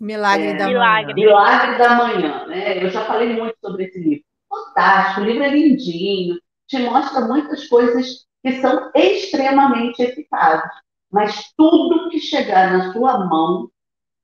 Milagre 0.00 0.48
é, 0.48 0.54
da 0.54 0.68
Milagre. 0.68 1.14
Manhã. 1.14 1.26
Milagre 1.26 1.78
da 1.78 1.94
Manhã, 1.96 2.46
né? 2.46 2.84
Eu 2.84 2.90
já 2.90 3.04
falei 3.04 3.34
muito 3.34 3.56
sobre 3.60 3.84
esse 3.84 3.98
livro. 3.98 4.24
Fantástico, 4.48 5.20
o 5.20 5.24
livro 5.24 5.42
é 5.42 5.50
lindinho, 5.50 6.38
te 6.66 6.78
mostra 6.78 7.22
muitas 7.22 7.66
coisas 7.66 8.26
que 8.42 8.60
são 8.60 8.90
extremamente 8.94 10.00
eficazes. 10.00 10.70
Mas 11.10 11.52
tudo 11.56 12.08
que 12.10 12.20
chegar 12.20 12.72
na 12.72 12.92
sua 12.92 13.26
mão, 13.26 13.70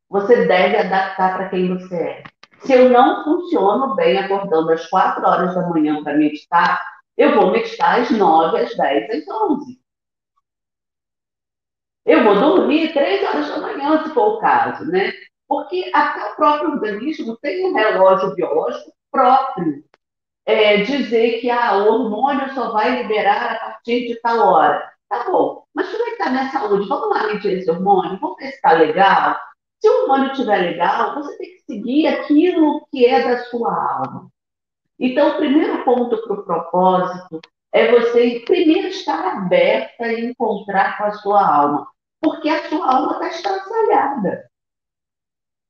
você 0.08 0.46
deve 0.46 0.76
adaptar 0.76 1.36
para 1.36 1.48
quem 1.48 1.76
você 1.76 1.96
é. 1.96 2.22
Se 2.60 2.72
eu 2.72 2.88
não 2.88 3.24
funciono 3.24 3.94
bem 3.94 4.16
acordando 4.16 4.70
às 4.70 4.86
quatro 4.88 5.26
horas 5.26 5.54
da 5.54 5.68
manhã 5.68 6.02
para 6.02 6.16
meditar, 6.16 6.80
eu 7.16 7.34
vou 7.34 7.50
meditar 7.50 8.00
às 8.00 8.10
nove, 8.10 8.58
às 8.58 8.76
dez, 8.76 9.10
às 9.10 9.28
onze. 9.28 9.83
Eu 12.04 12.22
vou 12.22 12.34
dormir 12.34 12.92
três 12.92 13.26
horas 13.26 13.48
da 13.48 13.58
manhã, 13.58 14.02
se 14.02 14.10
for 14.12 14.34
o 14.34 14.38
caso, 14.38 14.84
né? 14.86 15.12
Porque 15.48 15.90
até 15.94 16.32
o 16.32 16.36
próprio 16.36 16.72
organismo 16.72 17.36
tem 17.38 17.66
um 17.66 17.74
relógio 17.74 18.34
biológico 18.34 18.92
próprio. 19.10 19.82
É, 20.46 20.82
dizer 20.82 21.40
que 21.40 21.50
ah, 21.50 21.78
o 21.78 21.86
hormônio 21.86 22.52
só 22.52 22.70
vai 22.72 23.02
liberar 23.02 23.52
a 23.52 23.58
partir 23.60 24.08
de 24.08 24.20
tal 24.20 24.46
hora. 24.46 24.92
Tá 25.08 25.24
bom, 25.30 25.64
mas 25.74 25.88
como 25.90 26.02
é 26.02 26.06
que 26.06 26.12
está 26.12 26.30
minha 26.30 26.50
saúde? 26.50 26.88
Vamos 26.88 27.08
lá 27.08 27.26
medir 27.28 27.58
esse 27.58 27.70
hormônio, 27.70 28.18
vamos 28.20 28.36
ver 28.36 28.48
se 28.48 28.54
está 28.56 28.72
legal. 28.72 29.36
Se 29.80 29.88
o 29.88 30.02
hormônio 30.02 30.32
estiver 30.32 30.58
legal, 30.58 31.14
você 31.14 31.38
tem 31.38 31.50
que 31.50 31.60
seguir 31.60 32.06
aquilo 32.08 32.86
que 32.90 33.06
é 33.06 33.22
da 33.22 33.44
sua 33.44 33.70
alma. 33.70 34.28
Então, 34.98 35.30
o 35.30 35.36
primeiro 35.36 35.84
ponto 35.84 36.16
para 36.22 36.34
o 36.34 36.44
propósito 36.44 37.40
é 37.72 37.90
você 37.90 38.42
primeiro 38.46 38.88
estar 38.88 39.36
aberta 39.36 40.12
e 40.12 40.26
encontrar 40.26 40.96
com 40.96 41.04
a 41.04 41.12
sua 41.12 41.46
alma, 41.46 41.86
porque 42.24 42.48
a 42.48 42.68
sua 42.68 42.90
alma 42.90 43.12
está 43.12 43.28
estraçalhada. 43.28 44.50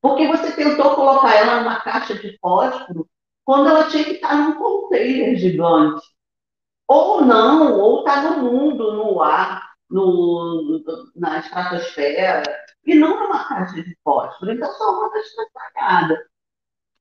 Porque 0.00 0.28
você 0.28 0.52
tentou 0.52 0.94
colocar 0.94 1.34
ela 1.34 1.60
numa 1.60 1.80
caixa 1.80 2.14
de 2.14 2.38
fósforo 2.38 3.08
quando 3.44 3.68
ela 3.68 3.90
tinha 3.90 4.04
que 4.04 4.12
estar 4.12 4.36
num 4.36 4.54
container 4.54 5.36
gigante. 5.36 6.06
Ou 6.86 7.22
não, 7.22 7.78
ou 7.78 8.00
está 8.00 8.22
no 8.22 8.42
mundo, 8.42 8.92
no 8.92 9.20
ar, 9.20 9.74
no, 9.90 10.82
na 11.16 11.38
estratosfera, 11.38 12.42
e 12.86 12.94
não 12.94 13.18
numa 13.18 13.48
caixa 13.48 13.82
de 13.82 13.96
fósforo. 14.04 14.52
Então, 14.52 14.70
sua 14.72 14.86
alma 14.86 15.06
está 15.06 15.18
estraçalhada. 15.20 16.26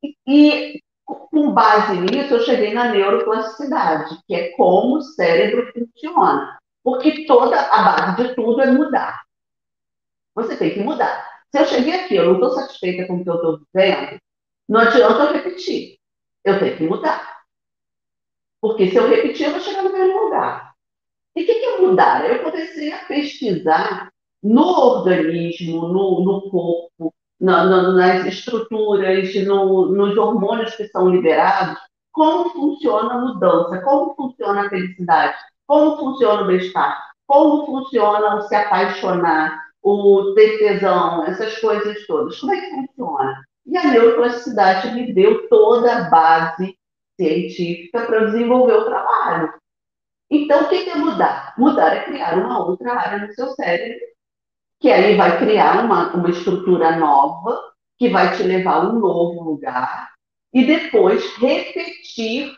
E, 0.01 0.15
e 0.25 0.81
com 1.05 1.51
base 1.51 1.99
nisso, 1.99 2.33
eu 2.33 2.41
cheguei 2.41 2.73
na 2.73 2.85
neuroplasticidade, 2.85 4.17
que 4.25 4.33
é 4.33 4.51
como 4.55 4.97
o 4.97 5.01
cérebro 5.01 5.71
funciona. 5.73 6.57
Porque 6.83 7.25
toda 7.25 7.59
a 7.59 7.83
base 7.83 8.23
de 8.23 8.35
tudo 8.35 8.61
é 8.61 8.71
mudar. 8.71 9.23
Você 10.35 10.57
tem 10.57 10.73
que 10.73 10.79
mudar. 10.79 11.29
Se 11.51 11.61
eu 11.61 11.65
cheguei 11.65 11.93
aqui, 11.93 12.15
eu 12.15 12.25
não 12.25 12.33
estou 12.33 12.51
satisfeita 12.51 13.05
com 13.07 13.17
o 13.17 13.23
que 13.23 13.29
eu 13.29 13.35
estou 13.35 13.59
vivendo, 13.73 14.19
não 14.67 14.81
adianta 14.81 15.23
eu 15.23 15.33
repetir. 15.33 15.97
Eu 16.43 16.59
tenho 16.59 16.77
que 16.77 16.83
mudar. 16.83 17.43
Porque 18.61 18.89
se 18.89 18.95
eu 18.95 19.07
repetir, 19.07 19.45
eu 19.45 19.51
vou 19.51 19.59
chegar 19.59 19.83
no 19.83 19.91
mesmo 19.91 20.25
lugar. 20.25 20.73
E 21.35 21.43
o 21.43 21.45
que, 21.45 21.55
que 21.55 21.65
é 21.65 21.77
mudar? 21.79 22.25
Eu 22.29 22.43
comecei 22.43 22.91
a 22.91 23.05
pesquisar 23.05 24.09
no 24.41 24.61
organismo, 24.61 25.87
no, 25.87 26.23
no 26.23 26.49
corpo, 26.49 27.13
na, 27.39 27.65
na, 27.65 27.91
nas 27.91 28.25
estruturas, 28.25 29.33
no, 29.45 29.87
nos 29.87 30.17
hormônios 30.17 30.75
que 30.75 30.87
são 30.87 31.09
liberados, 31.09 31.79
como 32.11 32.49
funciona 32.51 33.13
a 33.13 33.21
mudança, 33.21 33.81
como 33.81 34.15
funciona 34.15 34.65
a 34.65 34.69
felicidade, 34.69 35.35
como 35.65 35.97
funciona 35.97 36.43
o 36.43 36.47
bem-estar, 36.47 37.11
como 37.25 37.65
funciona 37.65 38.35
o 38.35 38.41
se 38.43 38.55
apaixonar, 38.55 39.62
o 39.83 40.33
ter 40.33 40.59
tesão, 40.59 41.25
essas 41.25 41.59
coisas 41.59 42.05
todas. 42.07 42.39
Como 42.39 42.53
é 42.53 42.61
que 42.61 42.69
funciona? 42.69 43.43
E 43.65 43.77
a 43.77 43.83
neuroplasticidade 43.85 44.93
me 44.93 45.13
deu 45.13 45.47
toda 45.49 45.95
a 45.95 46.09
base 46.09 46.77
científica 47.19 48.05
para 48.05 48.25
desenvolver 48.25 48.73
o 48.73 48.85
trabalho. 48.85 49.53
Então, 50.29 50.63
o 50.63 50.69
que 50.69 50.89
é 50.89 50.95
mudar? 50.95 51.53
Mudar 51.57 51.95
é 51.95 52.03
criar 52.05 52.37
uma 52.37 52.65
outra 52.65 52.93
área 52.93 53.27
no 53.27 53.33
seu 53.33 53.51
cérebro 53.51 54.13
que 54.83 54.91
aí 54.91 55.15
vai 55.15 55.39
criar 55.39 55.85
uma, 55.85 56.13
uma 56.13 56.29
estrutura 56.29 56.97
nova, 56.97 57.71
que 57.97 58.09
vai 58.09 58.35
te 58.35 58.43
levar 58.43 58.83
a 58.83 58.89
um 58.89 58.99
novo 58.99 59.41
lugar, 59.41 60.11
e 60.53 60.65
depois 60.65 61.23
repetir 61.37 62.53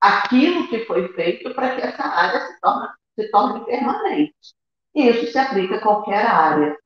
aquilo 0.00 0.68
que 0.68 0.84
foi 0.84 1.12
feito 1.14 1.52
para 1.54 1.74
que 1.74 1.82
essa 1.82 2.04
área 2.04 2.40
se 2.40 2.60
torne, 2.60 2.88
se 3.18 3.30
torne 3.32 3.64
permanente. 3.64 4.54
Isso 4.94 5.32
se 5.32 5.38
aplica 5.38 5.76
a 5.76 5.80
qualquer 5.80 6.26
área. 6.26 6.76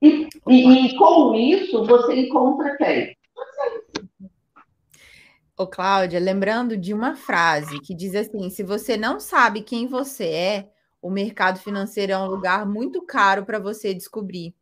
E, 0.00 0.28
e, 0.48 0.86
e 0.86 0.96
com 0.96 1.34
isso, 1.34 1.84
você 1.84 2.14
encontra 2.14 2.76
quem? 2.76 3.16
Ô, 5.56 5.66
Cláudia, 5.66 6.18
lembrando 6.18 6.76
de 6.76 6.92
uma 6.92 7.14
frase 7.14 7.80
que 7.80 7.94
diz 7.94 8.14
assim: 8.14 8.50
se 8.50 8.62
você 8.62 8.96
não 8.96 9.20
sabe 9.20 9.62
quem 9.62 9.86
você 9.86 10.24
é, 10.24 10.70
o 11.00 11.10
mercado 11.10 11.58
financeiro 11.58 12.12
é 12.12 12.18
um 12.18 12.26
lugar 12.26 12.66
muito 12.66 13.02
caro 13.02 13.44
para 13.44 13.58
você 13.58 13.94
descobrir. 13.94 14.54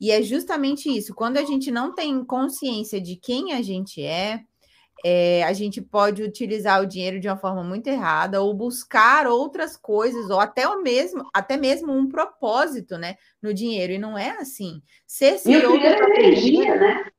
E 0.00 0.10
é 0.10 0.20
justamente 0.20 0.88
isso. 0.88 1.14
Quando 1.14 1.36
a 1.36 1.44
gente 1.44 1.70
não 1.70 1.94
tem 1.94 2.24
consciência 2.24 3.00
de 3.00 3.16
quem 3.16 3.52
a 3.52 3.62
gente 3.62 4.02
é, 4.02 4.40
é, 5.04 5.42
a 5.44 5.52
gente 5.52 5.80
pode 5.80 6.22
utilizar 6.22 6.80
o 6.82 6.86
dinheiro 6.86 7.18
de 7.18 7.28
uma 7.28 7.36
forma 7.36 7.62
muito 7.64 7.88
errada 7.88 8.40
ou 8.40 8.54
buscar 8.54 9.26
outras 9.26 9.76
coisas 9.76 10.30
ou 10.30 10.38
até 10.38 10.66
o 10.68 10.82
mesmo 10.82 11.28
até 11.32 11.56
mesmo 11.56 11.92
um 11.92 12.08
propósito 12.08 12.96
né 12.98 13.16
no 13.42 13.52
dinheiro 13.52 13.92
e 13.92 13.98
não 13.98 14.16
é 14.16 14.30
assim 14.38 14.82
ser 15.06 15.38
CEO 15.38 15.54
e 15.54 15.66
o 15.66 15.72
dinheiro 15.72 16.04
é 16.04 16.20
energia 16.20 16.76
né 16.76 17.12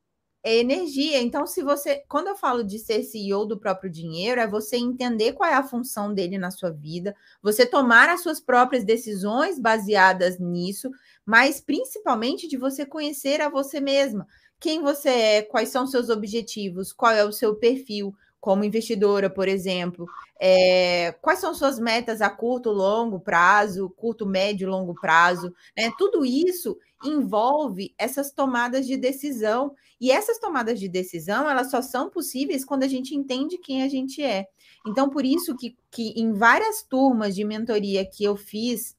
é 0.43 0.57
energia. 0.57 1.21
Então, 1.21 1.47
se 1.47 1.63
você, 1.63 2.03
quando 2.07 2.27
eu 2.27 2.35
falo 2.35 2.63
de 2.63 2.77
ser 2.77 3.01
CEO 3.03 3.45
do 3.45 3.57
próprio 3.57 3.89
dinheiro, 3.89 4.41
é 4.41 4.47
você 4.47 4.75
entender 4.75 5.31
qual 5.31 5.49
é 5.49 5.55
a 5.55 5.63
função 5.63 6.13
dele 6.13 6.37
na 6.37 6.51
sua 6.51 6.69
vida, 6.69 7.15
você 7.41 7.65
tomar 7.65 8.09
as 8.09 8.21
suas 8.21 8.41
próprias 8.41 8.83
decisões 8.83 9.57
baseadas 9.57 10.37
nisso, 10.37 10.91
mas 11.25 11.61
principalmente 11.61 12.47
de 12.47 12.57
você 12.57 12.85
conhecer 12.85 13.39
a 13.39 13.47
você 13.47 13.79
mesma. 13.79 14.27
Quem 14.63 14.81
você 14.81 15.09
é, 15.09 15.41
quais 15.41 15.67
são 15.67 15.85
seus 15.85 16.07
objetivos, 16.07 16.93
qual 16.93 17.11
é 17.11 17.25
o 17.25 17.33
seu 17.33 17.53
perfil 17.53 18.15
como 18.39 18.63
investidora, 18.63 19.29
por 19.29 19.49
exemplo, 19.49 20.07
é, 20.39 21.11
quais 21.21 21.39
são 21.39 21.53
suas 21.53 21.77
metas 21.77 22.21
a 22.21 22.29
curto, 22.29 22.71
longo 22.71 23.19
prazo, 23.19 23.89
curto, 23.97 24.25
médio, 24.25 24.69
longo 24.69 24.93
prazo, 24.93 25.53
né? 25.77 25.91
Tudo 25.97 26.23
isso 26.23 26.77
envolve 27.03 27.93
essas 27.97 28.31
tomadas 28.31 28.87
de 28.87 28.95
decisão. 28.95 29.75
E 29.99 30.09
essas 30.11 30.39
tomadas 30.39 30.79
de 30.79 30.87
decisão, 30.87 31.49
elas 31.49 31.69
só 31.69 31.81
são 31.81 32.09
possíveis 32.09 32.63
quando 32.63 32.83
a 32.83 32.87
gente 32.87 33.13
entende 33.13 33.57
quem 33.57 33.83
a 33.83 33.89
gente 33.89 34.23
é. 34.23 34.47
Então, 34.87 35.09
por 35.09 35.25
isso 35.25 35.57
que, 35.57 35.75
que 35.91 36.13
em 36.15 36.31
várias 36.31 36.83
turmas 36.83 37.35
de 37.35 37.43
mentoria 37.43 38.05
que 38.05 38.23
eu 38.23 38.37
fiz 38.37 38.95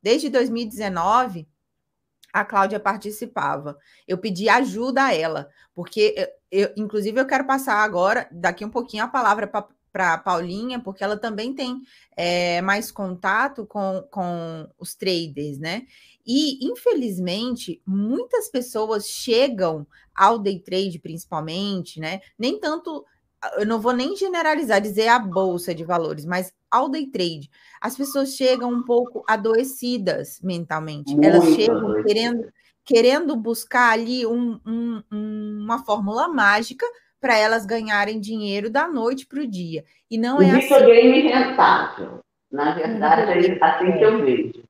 desde 0.00 0.28
2019, 0.28 1.48
a 2.32 2.44
Cláudia 2.44 2.80
participava. 2.80 3.78
Eu 4.06 4.18
pedi 4.18 4.48
ajuda 4.48 5.04
a 5.04 5.14
ela, 5.14 5.48
porque 5.74 6.14
eu, 6.50 6.68
eu, 6.68 6.72
inclusive 6.76 7.20
eu 7.20 7.26
quero 7.26 7.46
passar 7.46 7.76
agora, 7.76 8.28
daqui 8.30 8.64
um 8.64 8.70
pouquinho, 8.70 9.04
a 9.04 9.08
palavra 9.08 9.46
para 9.46 10.14
a 10.14 10.18
Paulinha, 10.18 10.80
porque 10.80 11.02
ela 11.02 11.16
também 11.16 11.54
tem 11.54 11.80
é, 12.16 12.60
mais 12.60 12.90
contato 12.90 13.66
com, 13.66 14.06
com 14.10 14.68
os 14.78 14.94
traders, 14.94 15.58
né? 15.58 15.82
E, 16.26 16.66
infelizmente, 16.70 17.80
muitas 17.86 18.50
pessoas 18.50 19.06
chegam 19.06 19.86
ao 20.14 20.38
day 20.38 20.60
trade, 20.60 20.98
principalmente, 20.98 21.98
né? 21.98 22.20
Nem 22.38 22.60
tanto, 22.60 23.04
eu 23.56 23.66
não 23.66 23.80
vou 23.80 23.92
nem 23.92 24.16
generalizar, 24.16 24.80
dizer 24.80 25.08
a 25.08 25.18
bolsa 25.18 25.74
de 25.74 25.84
valores, 25.84 26.24
mas 26.24 26.52
ao 26.70 26.88
day 26.88 27.06
trade, 27.06 27.48
as 27.80 27.96
pessoas 27.96 28.34
chegam 28.34 28.70
um 28.70 28.82
pouco 28.82 29.24
adoecidas 29.28 30.40
mentalmente. 30.42 31.12
Muito 31.12 31.26
Elas 31.26 31.44
chegam 31.54 32.02
querendo, 32.02 32.52
querendo 32.84 33.36
buscar 33.36 33.92
ali 33.92 34.26
um, 34.26 34.58
um, 34.66 35.02
uma 35.10 35.84
fórmula 35.84 36.28
mágica 36.28 36.86
para 37.20 37.36
elas 37.36 37.66
ganharem 37.66 38.20
dinheiro 38.20 38.70
da 38.70 38.88
noite 38.88 39.26
para 39.26 39.40
o 39.40 39.46
dia. 39.46 39.84
E 40.10 40.18
não 40.18 40.38
o 40.38 40.42
é 40.42 40.50
assim. 40.50 40.68
rentável. 41.28 42.20
Na 42.50 42.74
verdade, 42.74 43.46
é 43.46 43.64
assim 43.64 43.92
que 43.92 44.04
eu 44.04 44.24
vejo. 44.24 44.62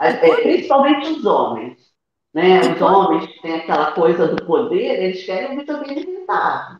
É, 0.00 0.12
principalmente 0.42 1.08
os 1.08 1.24
homens. 1.24 1.94
Né? 2.32 2.60
Os 2.60 2.80
homens 2.80 3.26
que 3.26 3.42
têm 3.42 3.54
aquela 3.54 3.92
coisa 3.92 4.28
do 4.28 4.44
poder, 4.44 5.02
eles 5.02 5.24
querem 5.24 5.52
um 5.52 5.60
videogame 5.60 6.00
rentável. 6.00 6.78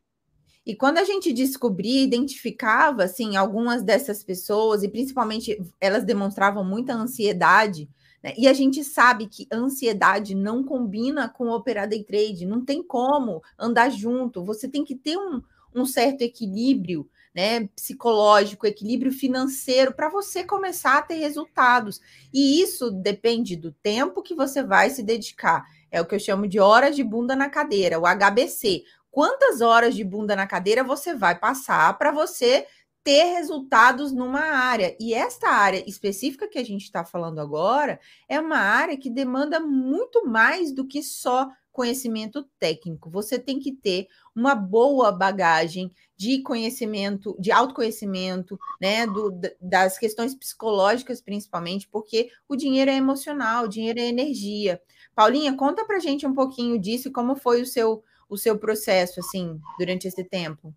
E 0.66 0.74
quando 0.74 0.98
a 0.98 1.04
gente 1.04 1.32
descobria, 1.32 2.02
identificava 2.02 3.04
assim 3.04 3.36
algumas 3.36 3.82
dessas 3.82 4.24
pessoas 4.24 4.82
e 4.82 4.88
principalmente 4.88 5.60
elas 5.80 6.04
demonstravam 6.04 6.64
muita 6.64 6.94
ansiedade, 6.94 7.88
né? 8.22 8.32
E 8.38 8.48
a 8.48 8.54
gente 8.54 8.82
sabe 8.82 9.26
que 9.26 9.46
ansiedade 9.52 10.34
não 10.34 10.64
combina 10.64 11.28
com 11.28 11.50
operar 11.50 11.86
day 11.86 12.02
trade, 12.02 12.46
não 12.46 12.64
tem 12.64 12.82
como 12.82 13.42
andar 13.58 13.90
junto. 13.90 14.42
Você 14.42 14.66
tem 14.66 14.82
que 14.82 14.94
ter 14.94 15.18
um, 15.18 15.42
um 15.74 15.84
certo 15.84 16.22
equilíbrio 16.22 17.06
né, 17.34 17.68
psicológico, 17.74 18.66
equilíbrio 18.66 19.12
financeiro 19.12 19.92
para 19.92 20.08
você 20.08 20.44
começar 20.44 20.98
a 20.98 21.02
ter 21.02 21.16
resultados. 21.16 22.00
E 22.32 22.62
isso 22.62 22.90
depende 22.90 23.56
do 23.56 23.72
tempo 23.72 24.22
que 24.22 24.34
você 24.34 24.62
vai 24.62 24.88
se 24.88 25.02
dedicar. 25.02 25.66
É 25.90 26.00
o 26.00 26.06
que 26.06 26.14
eu 26.14 26.20
chamo 26.20 26.48
de 26.48 26.58
horas 26.58 26.96
de 26.96 27.04
bunda 27.04 27.36
na 27.36 27.50
cadeira, 27.50 27.98
o 27.98 28.04
HBC. 28.06 28.84
Quantas 29.14 29.60
horas 29.60 29.94
de 29.94 30.02
bunda 30.02 30.34
na 30.34 30.44
cadeira 30.44 30.82
você 30.82 31.14
vai 31.14 31.38
passar 31.38 31.96
para 31.96 32.10
você 32.10 32.66
ter 33.04 33.34
resultados 33.34 34.10
numa 34.10 34.40
área. 34.40 34.96
E 34.98 35.14
esta 35.14 35.50
área 35.50 35.88
específica 35.88 36.48
que 36.48 36.58
a 36.58 36.64
gente 36.64 36.82
está 36.82 37.04
falando 37.04 37.38
agora 37.38 38.00
é 38.28 38.40
uma 38.40 38.56
área 38.56 38.96
que 38.96 39.08
demanda 39.08 39.60
muito 39.60 40.26
mais 40.26 40.72
do 40.72 40.84
que 40.84 41.00
só 41.00 41.48
conhecimento 41.70 42.42
técnico. 42.58 43.08
Você 43.08 43.38
tem 43.38 43.60
que 43.60 43.70
ter 43.70 44.08
uma 44.34 44.56
boa 44.56 45.12
bagagem 45.12 45.92
de 46.16 46.42
conhecimento, 46.42 47.36
de 47.38 47.52
autoconhecimento, 47.52 48.58
né, 48.80 49.06
do, 49.06 49.38
das 49.60 49.96
questões 49.96 50.34
psicológicas 50.34 51.20
principalmente, 51.20 51.86
porque 51.88 52.30
o 52.48 52.56
dinheiro 52.56 52.90
é 52.90 52.96
emocional, 52.96 53.66
o 53.66 53.68
dinheiro 53.68 54.00
é 54.00 54.08
energia. 54.08 54.82
Paulinha, 55.14 55.56
conta 55.56 55.84
para 55.84 56.00
gente 56.00 56.26
um 56.26 56.34
pouquinho 56.34 56.80
disso 56.80 57.12
como 57.12 57.36
foi 57.36 57.62
o 57.62 57.66
seu 57.66 58.02
o 58.28 58.36
seu 58.36 58.58
processo 58.58 59.20
assim 59.20 59.60
durante 59.78 60.08
esse 60.08 60.24
tempo. 60.24 60.74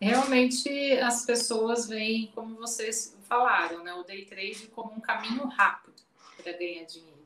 Realmente 0.00 0.92
as 0.98 1.24
pessoas 1.24 1.88
veem, 1.88 2.32
como 2.34 2.56
vocês 2.56 3.16
falaram, 3.28 3.84
né, 3.84 3.94
o 3.94 4.02
day 4.02 4.24
trade 4.24 4.66
como 4.74 4.92
um 4.92 5.00
caminho 5.00 5.46
rápido 5.46 6.02
para 6.36 6.52
ganhar 6.52 6.84
dinheiro. 6.84 7.22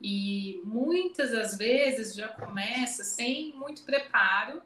E 0.00 0.60
muitas 0.64 1.30
das 1.30 1.56
vezes 1.56 2.14
já 2.14 2.28
começa 2.28 3.02
sem 3.02 3.54
muito 3.54 3.82
preparo 3.84 4.62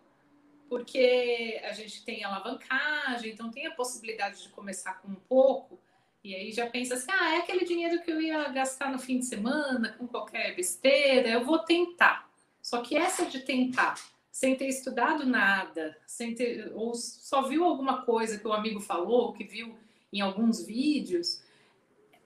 porque 0.69 1.61
a 1.65 1.73
gente 1.73 2.05
tem 2.05 2.25
alavancagem, 2.25 3.33
então 3.33 3.51
tem 3.51 3.67
a 3.67 3.71
possibilidade 3.71 4.43
de 4.43 4.49
começar 4.51 5.01
com 5.01 5.09
um 5.09 5.15
pouco, 5.15 5.81
e 6.23 6.35
aí 6.35 6.53
já 6.53 6.69
pensa 6.69 6.95
assim: 6.95 7.11
ah, 7.11 7.37
é 7.37 7.39
aquele 7.39 7.65
dinheiro 7.65 8.03
que 8.03 8.11
eu 8.11 8.21
ia 8.21 8.49
gastar 8.49 8.91
no 8.91 8.99
fim 8.99 9.19
de 9.19 9.25
semana 9.25 9.95
com 9.97 10.07
qualquer 10.07 10.55
besteira, 10.55 11.29
eu 11.31 11.45
vou 11.45 11.61
tentar. 11.61 12.28
Só 12.69 12.83
que 12.83 12.99
essa 12.99 13.25
de 13.25 13.39
tentar, 13.39 13.99
sem 14.31 14.55
ter 14.55 14.69
estudado 14.69 15.25
nada, 15.25 15.97
sem 16.07 16.35
ter, 16.35 16.71
ou 16.75 16.95
só 16.95 17.49
viu 17.49 17.65
alguma 17.65 18.03
coisa 18.03 18.39
que 18.39 18.47
o 18.47 18.53
amigo 18.53 18.79
falou, 18.79 19.33
que 19.33 19.43
viu 19.43 19.75
em 20.13 20.21
alguns 20.21 20.67
vídeos, 20.67 21.43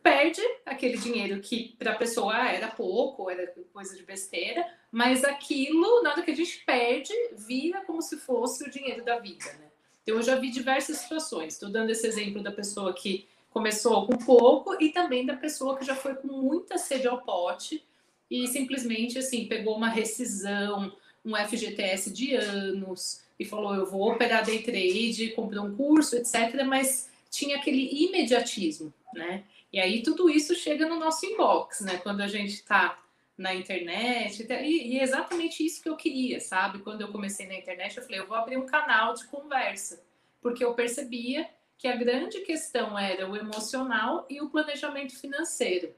perde 0.03 0.41
aquele 0.67 0.99
dinheiro 0.99 1.41
que 1.41 1.77
para 1.79 1.93
a 1.93 1.97
pessoa 1.97 2.37
era 2.49 2.67
pouco, 2.67 3.31
era 3.31 3.55
coisa 3.73 3.97
de 3.97 4.03
besteira, 4.03 4.67
mas 4.91 5.23
aquilo, 5.23 6.03
nada 6.03 6.23
que 6.23 6.33
a 6.33 6.37
gente 6.37 6.65
perde, 6.65 7.15
vira 7.37 7.85
como 7.85 8.03
se 8.03 8.17
fosse 8.17 8.65
o 8.65 8.71
dinheiro 8.71 9.05
da 9.05 9.21
vida, 9.21 9.45
né? 9.61 9.71
Então 10.03 10.17
eu 10.17 10.23
já 10.23 10.35
vi 10.35 10.51
diversas 10.51 10.97
situações. 10.97 11.53
Estou 11.53 11.71
dando 11.71 11.91
esse 11.91 12.05
exemplo 12.05 12.43
da 12.43 12.51
pessoa 12.51 12.93
que 12.93 13.29
começou 13.49 14.09
com 14.09 14.19
pouco 14.19 14.75
e 14.83 14.89
também 14.89 15.25
da 15.25 15.37
pessoa 15.37 15.79
que 15.79 15.85
já 15.85 15.95
foi 15.95 16.17
com 16.17 16.27
muita 16.27 16.79
sede 16.79 17.07
ao 17.07 17.23
pote 17.23 17.87
e 18.33 18.49
simplesmente 18.49 19.19
assim 19.19 19.47
pegou 19.47 19.77
uma 19.77 19.91
rescisão, 19.91 20.91
um 21.23 21.37
FGTS 21.37 22.11
de 22.11 22.35
anos 22.35 23.23
e 23.39 23.45
falou 23.45 23.75
eu 23.75 23.85
vou 23.85 24.11
operar 24.11 24.43
day 24.43 24.63
trade, 24.63 25.35
comprou 25.37 25.67
um 25.67 25.77
curso, 25.77 26.17
etc. 26.17 26.65
Mas 26.67 27.11
tinha 27.31 27.59
aquele 27.59 28.07
imediatismo, 28.07 28.93
né? 29.13 29.45
E 29.71 29.79
aí 29.79 30.03
tudo 30.03 30.31
isso 30.31 30.55
chega 30.55 30.89
no 30.89 30.99
nosso 30.99 31.27
inbox, 31.27 31.83
né? 31.83 31.99
Quando 31.99 32.23
a 32.23 32.29
gente 32.29 32.55
está 32.55 32.99
na 33.37 33.55
internet, 33.55 34.47
e, 34.49 34.99
é 34.99 35.03
exatamente 35.03 35.65
isso 35.65 35.83
que 35.83 35.89
eu 35.89 35.97
queria, 35.97 36.41
sabe? 36.41 36.79
Quando 36.79 37.03
eu 37.03 37.09
comecei 37.09 37.47
na 37.47 37.55
internet, 37.55 37.97
eu 37.97 38.03
falei, 38.03 38.21
eu 38.21 38.27
vou 38.27 38.37
abrir 38.37 38.57
um 38.57 38.67
canal 38.67 39.15
de 39.15 39.27
conversa, 39.27 40.03
porque 40.41 40.65
eu 40.65 40.75
percebia 40.75 41.49
que 41.77 41.89
a 41.89 41.97
grande 41.97 42.41
questão 42.41 42.99
era 42.99 43.29
o 43.29 43.37
emocional 43.37 44.27
e 44.31 44.41
o 44.41 44.49
planejamento 44.49 45.19
financeiro. 45.19 45.93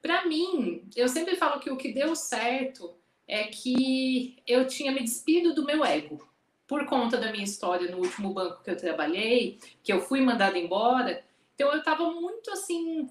Para 0.00 0.26
mim, 0.26 0.88
eu 0.94 1.08
sempre 1.08 1.36
falo 1.36 1.60
que 1.60 1.70
o 1.70 1.76
que 1.76 1.92
deu 1.92 2.14
certo 2.14 2.94
é 3.26 3.44
que 3.44 4.36
eu 4.46 4.66
tinha 4.66 4.92
me 4.92 5.00
despido 5.00 5.54
do 5.54 5.64
meu 5.64 5.84
ego. 5.84 6.28
Por 6.66 6.84
conta 6.86 7.16
da 7.16 7.30
minha 7.30 7.44
história 7.44 7.90
no 7.90 7.98
último 7.98 8.32
banco 8.32 8.62
que 8.62 8.70
eu 8.70 8.76
trabalhei, 8.76 9.58
que 9.82 9.92
eu 9.92 10.00
fui 10.00 10.20
mandada 10.20 10.58
embora, 10.58 11.24
então 11.54 11.72
eu 11.72 11.78
estava 11.78 12.10
muito 12.10 12.50
assim, 12.50 13.08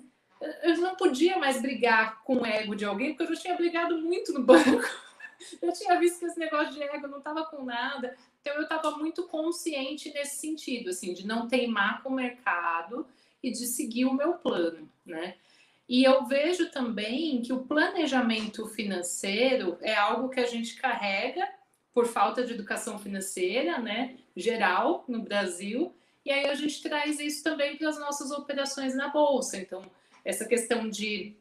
eu 0.63 0.77
não 0.77 0.95
podia 0.95 1.37
mais 1.37 1.61
brigar 1.61 2.21
com 2.23 2.37
o 2.37 2.45
ego 2.45 2.75
de 2.75 2.85
alguém, 2.85 3.13
porque 3.13 3.23
eu 3.23 3.35
já 3.35 3.41
tinha 3.41 3.55
brigado 3.55 3.97
muito 3.97 4.33
no 4.33 4.43
banco. 4.43 4.81
Eu 5.61 5.73
tinha 5.73 5.99
visto 5.99 6.19
que 6.19 6.25
esse 6.25 6.39
negócio 6.39 6.73
de 6.73 6.81
ego 6.81 7.09
não 7.09 7.17
estava 7.17 7.43
com 7.43 7.65
nada. 7.65 8.15
Então 8.39 8.55
eu 8.55 8.61
estava 8.61 8.91
muito 8.91 9.27
consciente 9.27 10.13
nesse 10.13 10.37
sentido, 10.37 10.91
assim, 10.91 11.13
de 11.13 11.27
não 11.27 11.45
teimar 11.45 12.01
com 12.01 12.09
o 12.09 12.15
mercado 12.15 13.05
e 13.43 13.51
de 13.51 13.67
seguir 13.67 14.05
o 14.05 14.13
meu 14.13 14.35
plano, 14.35 14.89
né? 15.05 15.35
E 15.87 16.03
eu 16.03 16.25
vejo 16.25 16.71
também 16.71 17.41
que 17.41 17.53
o 17.53 17.63
planejamento 17.63 18.67
financeiro 18.67 19.77
é 19.81 19.95
algo 19.95 20.29
que 20.29 20.39
a 20.39 20.47
gente 20.47 20.75
carrega 20.75 21.47
por 21.93 22.07
falta 22.07 22.43
de 22.43 22.53
educação 22.53 22.99
financeira, 22.99 23.79
né, 23.79 24.17
geral 24.35 25.05
no 25.07 25.21
Brasil, 25.21 25.95
e 26.25 26.31
aí 26.31 26.47
a 26.47 26.55
gente 26.55 26.81
traz 26.81 27.19
isso 27.19 27.43
também 27.43 27.77
para 27.77 27.87
as 27.87 27.99
nossas 27.99 28.31
operações 28.31 28.95
na 28.95 29.07
bolsa. 29.09 29.57
Então, 29.57 29.81
essa 30.25 30.45
questão 30.45 30.89
de 30.89 31.37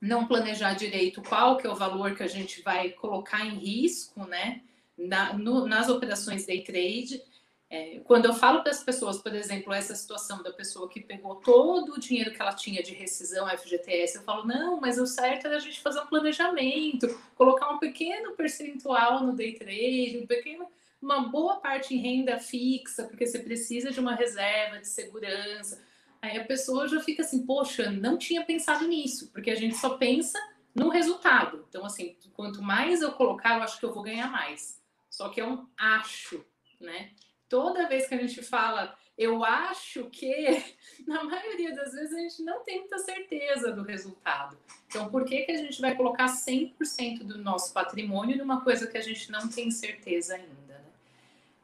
não 0.00 0.26
planejar 0.26 0.74
direito 0.74 1.20
qual 1.22 1.56
que 1.56 1.66
é 1.66 1.70
o 1.70 1.74
valor 1.74 2.14
que 2.14 2.22
a 2.22 2.28
gente 2.28 2.62
vai 2.62 2.90
colocar 2.90 3.44
em 3.44 3.58
risco, 3.58 4.24
né, 4.24 4.62
na, 4.96 5.32
no, 5.32 5.66
nas 5.66 5.88
operações 5.88 6.46
day 6.46 6.62
trade. 6.62 7.22
É, 7.70 8.00
quando 8.04 8.24
eu 8.24 8.32
falo 8.32 8.62
para 8.62 8.72
as 8.72 8.82
pessoas, 8.82 9.18
por 9.18 9.34
exemplo, 9.34 9.72
essa 9.74 9.94
situação 9.94 10.42
da 10.42 10.50
pessoa 10.50 10.88
que 10.88 11.00
pegou 11.00 11.36
todo 11.36 11.94
o 11.94 12.00
dinheiro 12.00 12.32
que 12.32 12.40
ela 12.40 12.54
tinha 12.54 12.82
de 12.82 12.94
rescisão 12.94 13.46
FGTS, 13.46 14.16
eu 14.16 14.22
falo, 14.22 14.46
não, 14.46 14.80
mas 14.80 14.98
o 14.98 15.06
certo 15.06 15.46
era 15.46 15.56
a 15.56 15.60
gente 15.60 15.80
fazer 15.80 16.00
um 16.00 16.06
planejamento, 16.06 17.20
colocar 17.34 17.68
um 17.70 17.78
pequeno 17.78 18.32
percentual 18.32 19.22
no 19.22 19.34
day 19.34 19.52
trade, 19.52 20.20
um 20.22 20.26
pequeno 20.26 20.66
uma 21.00 21.28
boa 21.28 21.56
parte 21.56 21.94
em 21.94 21.98
renda 21.98 22.38
fixa, 22.38 23.04
porque 23.04 23.26
você 23.26 23.38
precisa 23.38 23.90
de 23.90 24.00
uma 24.00 24.14
reserva 24.14 24.78
de 24.78 24.88
segurança. 24.88 25.80
Aí 26.20 26.36
a 26.36 26.44
pessoa 26.44 26.88
já 26.88 27.00
fica 27.00 27.22
assim, 27.22 27.46
poxa, 27.46 27.90
não 27.90 28.18
tinha 28.18 28.44
pensado 28.44 28.86
nisso, 28.86 29.30
porque 29.32 29.50
a 29.50 29.54
gente 29.54 29.76
só 29.76 29.90
pensa 29.90 30.38
no 30.74 30.88
resultado. 30.88 31.64
Então, 31.68 31.84
assim, 31.84 32.16
quanto 32.34 32.60
mais 32.60 33.00
eu 33.00 33.12
colocar, 33.12 33.56
eu 33.56 33.62
acho 33.62 33.78
que 33.78 33.86
eu 33.86 33.94
vou 33.94 34.02
ganhar 34.02 34.28
mais. 34.30 34.80
Só 35.08 35.28
que 35.28 35.40
é 35.40 35.46
um 35.46 35.66
acho, 35.76 36.44
né? 36.80 37.10
Toda 37.48 37.88
vez 37.88 38.06
que 38.06 38.14
a 38.14 38.18
gente 38.18 38.42
fala, 38.42 38.96
eu 39.16 39.42
acho 39.42 40.04
que, 40.10 40.62
na 41.06 41.24
maioria 41.24 41.74
das 41.74 41.92
vezes 41.92 42.12
a 42.12 42.20
gente 42.20 42.42
não 42.42 42.62
tem 42.62 42.80
muita 42.80 42.98
certeza 42.98 43.72
do 43.72 43.82
resultado. 43.82 44.56
Então, 44.86 45.10
por 45.10 45.24
que, 45.24 45.42
que 45.42 45.52
a 45.52 45.56
gente 45.56 45.80
vai 45.80 45.96
colocar 45.96 46.26
100% 46.26 47.24
do 47.24 47.38
nosso 47.38 47.72
patrimônio 47.72 48.38
numa 48.38 48.62
coisa 48.62 48.86
que 48.86 48.96
a 48.96 49.02
gente 49.02 49.30
não 49.30 49.48
tem 49.48 49.70
certeza 49.70 50.34
ainda? 50.34 50.84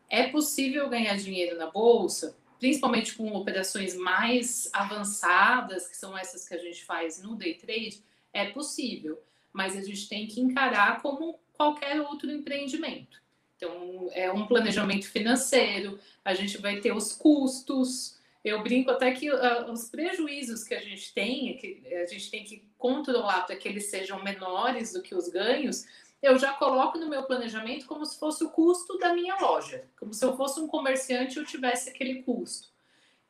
É 0.08 0.28
possível 0.28 0.88
ganhar 0.88 1.16
dinheiro 1.16 1.56
na 1.56 1.70
bolsa, 1.70 2.36
principalmente 2.58 3.14
com 3.14 3.32
operações 3.34 3.96
mais 3.96 4.68
avançadas, 4.72 5.88
que 5.88 5.96
são 5.96 6.16
essas 6.16 6.48
que 6.48 6.54
a 6.54 6.58
gente 6.58 6.84
faz 6.84 7.22
no 7.22 7.36
day 7.36 7.54
trade? 7.54 8.02
É 8.32 8.50
possível, 8.50 9.22
mas 9.52 9.76
a 9.76 9.82
gente 9.82 10.08
tem 10.08 10.26
que 10.26 10.40
encarar 10.40 11.00
como 11.00 11.38
qualquer 11.52 12.00
outro 12.00 12.30
empreendimento. 12.30 13.23
Então, 13.64 14.10
é 14.12 14.30
um 14.30 14.46
planejamento 14.46 15.08
financeiro, 15.08 15.98
a 16.22 16.34
gente 16.34 16.58
vai 16.58 16.80
ter 16.80 16.92
os 16.92 17.12
custos. 17.12 18.18
Eu 18.44 18.62
brinco 18.62 18.90
até 18.90 19.10
que 19.12 19.30
uh, 19.30 19.72
os 19.72 19.88
prejuízos 19.88 20.62
que 20.64 20.74
a 20.74 20.80
gente 20.80 21.14
tem, 21.14 21.56
que 21.56 21.82
a 21.94 22.06
gente 22.06 22.30
tem 22.30 22.44
que 22.44 22.62
controlar 22.76 23.46
para 23.46 23.56
que 23.56 23.66
eles 23.66 23.88
sejam 23.88 24.22
menores 24.22 24.92
do 24.92 25.00
que 25.00 25.14
os 25.14 25.28
ganhos, 25.28 25.86
eu 26.22 26.38
já 26.38 26.52
coloco 26.52 26.98
no 26.98 27.08
meu 27.08 27.22
planejamento 27.22 27.86
como 27.86 28.04
se 28.04 28.18
fosse 28.18 28.44
o 28.44 28.50
custo 28.50 28.98
da 28.98 29.14
minha 29.14 29.36
loja, 29.36 29.88
como 29.98 30.12
se 30.12 30.24
eu 30.24 30.36
fosse 30.36 30.60
um 30.60 30.68
comerciante 30.68 31.38
e 31.38 31.40
eu 31.40 31.46
tivesse 31.46 31.88
aquele 31.88 32.22
custo. 32.22 32.68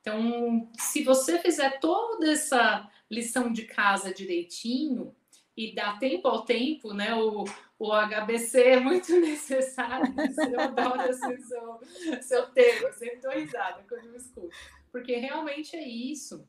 Então, 0.00 0.68
se 0.76 1.02
você 1.04 1.38
fizer 1.38 1.78
toda 1.78 2.30
essa 2.30 2.90
lição 3.08 3.52
de 3.52 3.64
casa 3.64 4.12
direitinho 4.12 5.14
e 5.56 5.72
dá 5.74 5.96
tempo 5.96 6.26
ao 6.26 6.44
tempo, 6.44 6.92
né? 6.92 7.14
O, 7.14 7.44
o 7.78 7.92
HBC 7.92 8.62
é 8.62 8.80
muito 8.80 9.12
necessário. 9.20 10.14
Eu 10.52 10.60
adoro 10.60 11.02
esse 11.10 11.38
seu, 11.42 11.80
seu 12.22 12.46
termo, 12.50 12.92
sempre 12.92 13.40
risada 13.40 13.84
quando 13.88 14.06
eu 14.06 14.16
escuto. 14.16 14.50
Porque 14.90 15.16
realmente 15.16 15.76
é 15.76 15.86
isso. 15.86 16.46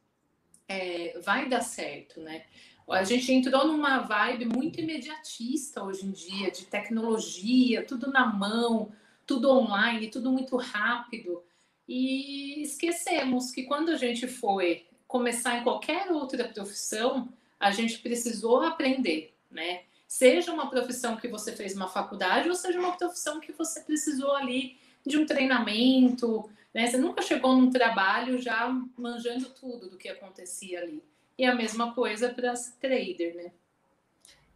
É, 0.67 1.19
vai 1.23 1.47
dar 1.47 1.61
certo, 1.61 2.19
né? 2.19 2.45
A 2.87 3.03
gente 3.03 3.31
entrou 3.31 3.65
numa 3.65 3.99
vibe 3.99 4.45
muito 4.45 4.79
imediatista 4.79 5.83
hoje 5.83 6.05
em 6.05 6.11
dia, 6.11 6.51
de 6.51 6.65
tecnologia, 6.65 7.83
tudo 7.83 8.11
na 8.11 8.27
mão, 8.27 8.91
tudo 9.25 9.49
online, 9.49 10.09
tudo 10.09 10.31
muito 10.31 10.55
rápido. 10.55 11.43
E 11.87 12.61
esquecemos 12.61 13.51
que 13.51 13.63
quando 13.63 13.89
a 13.89 13.97
gente 13.97 14.27
foi 14.27 14.85
começar 15.07 15.57
em 15.57 15.63
qualquer 15.63 16.11
outra 16.11 16.47
profissão, 16.47 17.29
a 17.59 17.71
gente 17.71 17.99
precisou 17.99 18.61
aprender, 18.61 19.35
né? 19.49 19.83
Seja 20.07 20.53
uma 20.53 20.69
profissão 20.69 21.17
que 21.17 21.27
você 21.27 21.51
fez 21.51 21.75
uma 21.75 21.87
faculdade, 21.87 22.49
ou 22.49 22.55
seja 22.55 22.79
uma 22.79 22.95
profissão 22.95 23.39
que 23.39 23.51
você 23.51 23.81
precisou 23.81 24.35
ali 24.35 24.77
de 25.05 25.17
um 25.17 25.25
treinamento, 25.25 26.49
né? 26.73 26.87
Você 26.87 26.97
nunca 26.97 27.21
chegou 27.21 27.55
num 27.55 27.69
trabalho 27.69 28.41
já 28.41 28.69
manjando 28.97 29.49
tudo 29.49 29.89
do 29.89 29.97
que 29.97 30.09
acontecia 30.09 30.81
ali. 30.81 31.03
E 31.37 31.45
a 31.45 31.55
mesma 31.55 31.93
coisa 31.93 32.29
para 32.29 32.53
trader, 32.79 33.35
né? 33.35 33.51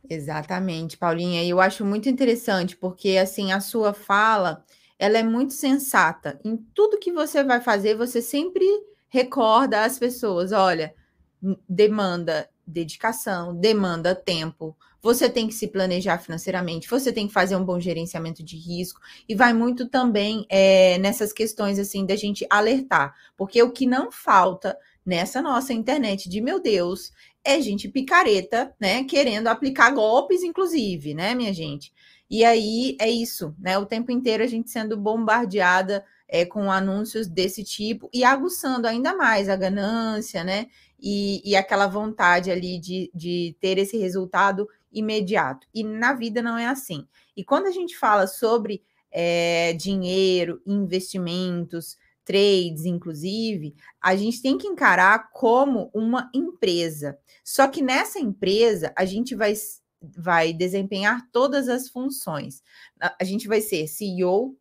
Exatamente, 0.10 0.98
Paulinha. 0.98 1.44
E 1.44 1.50
eu 1.50 1.60
acho 1.60 1.86
muito 1.86 2.10
interessante, 2.10 2.76
porque 2.76 3.18
assim, 3.18 3.52
a 3.52 3.60
sua 3.60 3.94
fala, 3.94 4.66
ela 4.98 5.18
é 5.18 5.24
muito 5.24 5.54
sensata. 5.54 6.40
Em 6.44 6.58
tudo 6.58 7.00
que 7.00 7.12
você 7.12 7.44
vai 7.44 7.60
fazer, 7.60 7.96
você 7.96 8.22
sempre 8.22 8.66
recorda 9.08 9.84
às 9.84 10.00
pessoas, 10.00 10.52
olha, 10.52 10.94
demanda 11.68 12.50
dedicação, 12.66 13.56
demanda 13.56 14.14
tempo. 14.14 14.78
Você 15.02 15.30
tem 15.30 15.48
que 15.48 15.54
se 15.54 15.68
planejar 15.68 16.18
financeiramente, 16.18 16.90
você 16.90 17.14
tem 17.14 17.28
que 17.28 17.34
fazer 17.34 17.56
um 17.56 17.64
bom 17.64 17.80
gerenciamento 17.80 18.44
de 18.44 18.58
risco 18.58 19.00
e 19.28 19.34
vai 19.34 19.54
muito 19.54 19.88
também 19.88 20.46
é, 20.50 20.98
nessas 20.98 21.32
questões 21.32 21.80
assim 21.80 22.06
da 22.06 22.16
gente 22.16 22.46
alertar, 22.50 23.16
porque 23.38 23.62
o 23.64 23.72
que 23.72 23.86
não 23.86 24.12
falta 24.12 24.78
nessa 25.06 25.42
nossa 25.42 25.74
internet 25.74 26.30
de 26.30 26.42
meu 26.42 26.60
Deus 26.60 27.12
é 27.44 27.62
gente 27.62 27.88
picareta, 27.88 28.76
né, 28.80 29.04
querendo 29.06 29.48
aplicar 29.48 29.92
golpes, 29.92 30.44
inclusive, 30.44 31.14
né, 31.14 31.34
minha 31.34 31.54
gente. 31.54 31.94
E 32.30 32.46
aí 32.46 32.96
é 33.00 33.10
isso, 33.10 33.56
né? 33.58 33.78
O 33.80 33.88
tempo 33.88 34.12
inteiro 34.12 34.44
a 34.44 34.48
gente 34.48 34.70
sendo 34.70 34.96
bombardeada 34.96 36.06
é, 36.28 36.46
com 36.46 36.72
anúncios 36.72 37.28
desse 37.28 37.64
tipo 37.64 38.08
e 38.14 38.24
aguçando 38.24 38.88
ainda 38.88 39.16
mais 39.16 39.50
a 39.50 39.56
ganância, 39.56 40.44
né? 40.44 40.68
E, 41.00 41.42
e 41.44 41.56
aquela 41.56 41.88
vontade 41.88 42.52
ali 42.52 42.78
de, 42.80 43.10
de 43.16 43.56
ter 43.60 43.80
esse 43.80 43.98
resultado 43.98 44.68
imediato. 44.92 45.68
E 45.74 45.84
na 45.84 46.14
vida 46.14 46.42
não 46.42 46.58
é 46.58 46.66
assim. 46.66 47.08
E 47.36 47.44
quando 47.44 47.68
a 47.68 47.72
gente 47.72 47.98
fala 47.98 48.28
sobre 48.28 48.84
é, 49.12 49.74
dinheiro, 49.74 50.62
investimentos, 50.66 51.98
trades, 52.24 52.86
inclusive, 52.86 53.76
a 54.00 54.16
gente 54.16 54.42
tem 54.42 54.58
que 54.58 54.68
encarar 54.68 55.32
como 55.32 55.90
uma 55.94 56.30
empresa. 56.34 57.18
Só 57.44 57.68
que 57.68 57.82
nessa 57.82 58.20
empresa, 58.20 58.94
a 58.96 59.06
gente 59.06 59.36
vai 59.36 59.54
vai 60.02 60.54
desempenhar 60.54 61.30
todas 61.32 61.68
as 61.68 61.90
funções. 61.90 62.64
A 63.20 63.24
gente 63.24 63.48
vai 63.48 63.60
ser 63.60 63.86
CEO, 63.88 64.58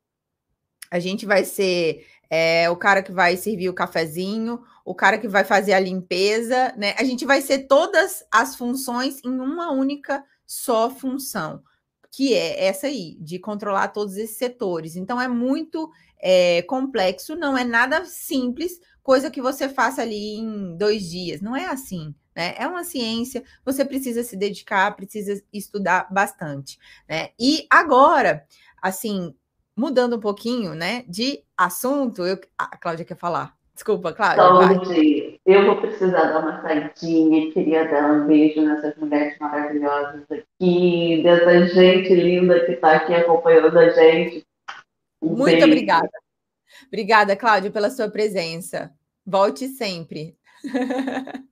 a 0.90 0.98
gente 0.98 1.24
vai 1.26 1.44
ser 1.44 2.06
é, 2.30 2.68
o 2.70 2.76
cara 2.76 3.02
que 3.02 3.12
vai 3.12 3.36
servir 3.36 3.68
o 3.68 3.74
cafezinho, 3.74 4.60
o 4.88 4.94
cara 4.94 5.18
que 5.18 5.28
vai 5.28 5.44
fazer 5.44 5.74
a 5.74 5.80
limpeza, 5.80 6.72
né? 6.74 6.94
A 6.96 7.04
gente 7.04 7.26
vai 7.26 7.42
ser 7.42 7.66
todas 7.66 8.24
as 8.32 8.56
funções 8.56 9.22
em 9.22 9.38
uma 9.38 9.70
única 9.70 10.24
só 10.46 10.88
função, 10.88 11.62
que 12.10 12.32
é 12.32 12.64
essa 12.64 12.86
aí, 12.86 13.18
de 13.20 13.38
controlar 13.38 13.88
todos 13.88 14.16
esses 14.16 14.38
setores. 14.38 14.96
Então 14.96 15.20
é 15.20 15.28
muito 15.28 15.90
é, 16.18 16.62
complexo, 16.62 17.36
não 17.36 17.56
é 17.56 17.64
nada 17.64 18.06
simples, 18.06 18.80
coisa 19.02 19.30
que 19.30 19.42
você 19.42 19.68
faça 19.68 20.00
ali 20.00 20.36
em 20.36 20.74
dois 20.78 21.10
dias. 21.10 21.42
Não 21.42 21.54
é 21.54 21.66
assim. 21.66 22.14
Né? 22.34 22.54
É 22.56 22.66
uma 22.66 22.82
ciência, 22.82 23.44
você 23.66 23.84
precisa 23.84 24.22
se 24.22 24.38
dedicar, 24.38 24.96
precisa 24.96 25.42
estudar 25.52 26.08
bastante, 26.10 26.78
né? 27.06 27.30
E 27.38 27.66
agora, 27.68 28.46
assim, 28.80 29.34
mudando 29.76 30.16
um 30.16 30.20
pouquinho, 30.20 30.74
né, 30.74 31.04
de 31.06 31.44
assunto, 31.56 32.24
eu... 32.24 32.40
a 32.56 32.76
Cláudia 32.78 33.04
quer 33.04 33.18
falar. 33.18 33.57
Desculpa, 33.78 34.12
Cláudia. 34.12 34.42
Saúde. 34.42 35.40
Eu 35.46 35.66
vou 35.66 35.80
precisar 35.80 36.32
dar 36.32 36.40
uma 36.40 36.60
saidinha. 36.62 37.52
Queria 37.52 37.88
dar 37.88 38.10
um 38.10 38.26
beijo 38.26 38.60
nessas 38.60 38.96
mulheres 38.96 39.38
maravilhosas 39.38 40.24
aqui, 40.28 41.22
dessa 41.22 41.64
gente 41.68 42.12
linda 42.12 42.66
que 42.66 42.72
está 42.72 42.96
aqui 42.96 43.14
acompanhando 43.14 43.78
a 43.78 43.88
gente. 43.90 44.44
Um 45.22 45.28
Muito 45.28 45.44
beijo. 45.44 45.66
obrigada. 45.66 46.10
Obrigada, 46.88 47.36
Cláudia, 47.36 47.70
pela 47.70 47.88
sua 47.88 48.10
presença. 48.10 48.90
Volte 49.24 49.68
sempre. 49.68 50.36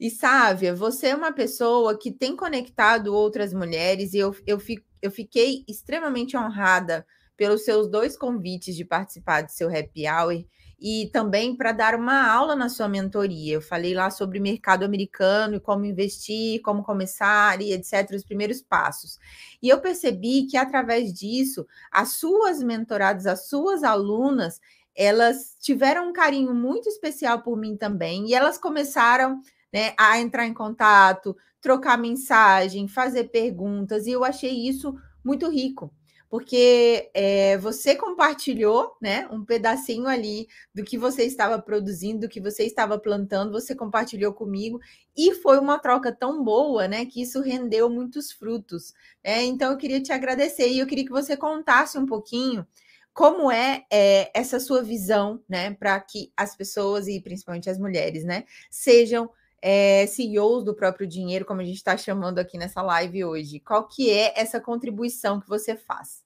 E 0.00 0.10
Sávia, 0.10 0.74
você 0.74 1.06
é 1.10 1.14
uma 1.14 1.32
pessoa 1.32 1.96
que 1.96 2.10
tem 2.10 2.34
conectado 2.34 3.14
outras 3.14 3.54
mulheres 3.54 4.12
e 4.12 4.18
eu, 4.18 4.34
eu, 4.44 4.58
eu 5.00 5.08
fiquei 5.08 5.64
extremamente 5.68 6.36
honrada 6.36 7.06
pelos 7.36 7.64
seus 7.64 7.88
dois 7.88 8.18
convites 8.18 8.74
de 8.74 8.84
participar 8.84 9.42
do 9.42 9.52
seu 9.52 9.68
happy 9.68 10.08
hour 10.08 10.44
e 10.86 11.08
também 11.14 11.56
para 11.56 11.72
dar 11.72 11.94
uma 11.94 12.30
aula 12.30 12.54
na 12.54 12.68
sua 12.68 12.86
mentoria. 12.86 13.54
Eu 13.54 13.62
falei 13.62 13.94
lá 13.94 14.10
sobre 14.10 14.38
mercado 14.38 14.84
americano 14.84 15.54
e 15.54 15.60
como 15.60 15.86
investir, 15.86 16.60
como 16.60 16.82
começar 16.82 17.62
e 17.62 17.72
etc, 17.72 18.10
os 18.14 18.22
primeiros 18.22 18.60
passos. 18.60 19.18
E 19.62 19.70
eu 19.70 19.80
percebi 19.80 20.46
que 20.46 20.58
através 20.58 21.10
disso, 21.14 21.66
as 21.90 22.10
suas 22.16 22.62
mentoradas, 22.62 23.24
as 23.24 23.48
suas 23.48 23.82
alunas, 23.82 24.60
elas 24.94 25.56
tiveram 25.58 26.10
um 26.10 26.12
carinho 26.12 26.54
muito 26.54 26.86
especial 26.86 27.40
por 27.40 27.56
mim 27.56 27.78
também 27.78 28.28
e 28.28 28.34
elas 28.34 28.58
começaram 28.58 29.40
né, 29.72 29.94
a 29.98 30.20
entrar 30.20 30.46
em 30.46 30.52
contato, 30.52 31.34
trocar 31.62 31.96
mensagem, 31.96 32.88
fazer 32.88 33.30
perguntas, 33.30 34.06
e 34.06 34.10
eu 34.10 34.22
achei 34.22 34.68
isso 34.68 34.94
muito 35.24 35.48
rico, 35.48 35.90
porque 36.34 37.12
é, 37.14 37.56
você 37.58 37.94
compartilhou 37.94 38.96
né, 39.00 39.24
um 39.30 39.44
pedacinho 39.44 40.08
ali 40.08 40.48
do 40.74 40.82
que 40.82 40.98
você 40.98 41.22
estava 41.22 41.62
produzindo, 41.62 42.22
do 42.22 42.28
que 42.28 42.40
você 42.40 42.64
estava 42.64 42.98
plantando, 42.98 43.52
você 43.52 43.72
compartilhou 43.72 44.32
comigo, 44.32 44.80
e 45.16 45.32
foi 45.36 45.60
uma 45.60 45.78
troca 45.78 46.10
tão 46.10 46.42
boa, 46.42 46.88
né, 46.88 47.06
que 47.06 47.22
isso 47.22 47.40
rendeu 47.40 47.88
muitos 47.88 48.32
frutos. 48.32 48.92
Né? 49.24 49.44
Então, 49.44 49.70
eu 49.70 49.78
queria 49.78 50.02
te 50.02 50.12
agradecer 50.12 50.66
e 50.66 50.80
eu 50.80 50.88
queria 50.88 51.04
que 51.04 51.12
você 51.12 51.36
contasse 51.36 51.96
um 51.96 52.04
pouquinho 52.04 52.66
como 53.12 53.48
é, 53.48 53.84
é, 53.88 54.28
essa 54.34 54.58
sua 54.58 54.82
visão, 54.82 55.40
né, 55.48 55.72
para 55.74 56.00
que 56.00 56.32
as 56.36 56.56
pessoas 56.56 57.06
e 57.06 57.20
principalmente 57.20 57.70
as 57.70 57.78
mulheres, 57.78 58.24
né, 58.24 58.42
sejam 58.68 59.30
é, 59.62 60.04
CEOs 60.08 60.64
do 60.64 60.74
próprio 60.74 61.06
dinheiro, 61.06 61.44
como 61.44 61.60
a 61.60 61.64
gente 61.64 61.76
está 61.76 61.96
chamando 61.96 62.40
aqui 62.40 62.58
nessa 62.58 62.82
live 62.82 63.24
hoje. 63.24 63.60
Qual 63.60 63.86
que 63.86 64.10
é 64.10 64.32
essa 64.36 64.60
contribuição 64.60 65.40
que 65.40 65.48
você 65.48 65.76
faz? 65.76 66.23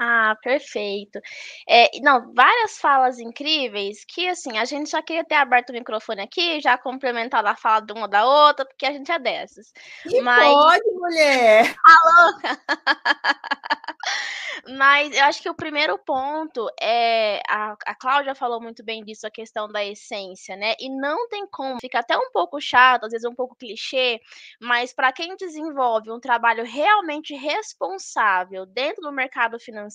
Ah, 0.00 0.36
perfeito. 0.42 1.20
É, 1.68 1.90
não, 2.00 2.32
várias 2.32 2.78
falas 2.78 3.18
incríveis 3.18 4.04
que, 4.04 4.28
assim, 4.28 4.56
a 4.56 4.64
gente 4.64 4.90
já 4.90 5.02
queria 5.02 5.24
ter 5.24 5.34
aberto 5.34 5.70
o 5.70 5.72
microfone 5.72 6.20
aqui, 6.20 6.60
já 6.60 6.78
complementado 6.78 7.48
a 7.48 7.56
fala 7.56 7.80
de 7.80 7.92
uma 7.92 8.06
da 8.06 8.24
outra, 8.24 8.64
porque 8.64 8.86
a 8.86 8.92
gente 8.92 9.10
é 9.10 9.18
dessas. 9.18 9.72
E 10.06 10.20
Mas... 10.20 10.44
pode, 10.44 10.90
mulher! 10.92 11.74
Alô! 11.84 12.38
Mas 14.76 15.16
eu 15.16 15.24
acho 15.24 15.40
que 15.40 15.48
o 15.48 15.54
primeiro 15.54 15.98
ponto 15.98 16.68
é. 16.80 17.40
A, 17.48 17.74
a 17.86 17.94
Cláudia 17.94 18.34
falou 18.34 18.60
muito 18.60 18.84
bem 18.84 19.02
disso, 19.02 19.26
a 19.26 19.30
questão 19.30 19.68
da 19.68 19.84
essência, 19.84 20.56
né? 20.56 20.74
E 20.78 20.90
não 20.90 21.28
tem 21.28 21.46
como, 21.46 21.78
fica 21.80 22.00
até 22.00 22.16
um 22.16 22.30
pouco 22.32 22.60
chato, 22.60 23.04
às 23.04 23.12
vezes 23.12 23.24
um 23.24 23.34
pouco 23.34 23.56
clichê, 23.56 24.20
mas 24.60 24.92
para 24.92 25.12
quem 25.12 25.36
desenvolve 25.36 26.10
um 26.10 26.20
trabalho 26.20 26.64
realmente 26.64 27.34
responsável 27.34 28.66
dentro 28.66 29.02
do 29.02 29.12
mercado 29.12 29.58
financeiro, 29.58 29.87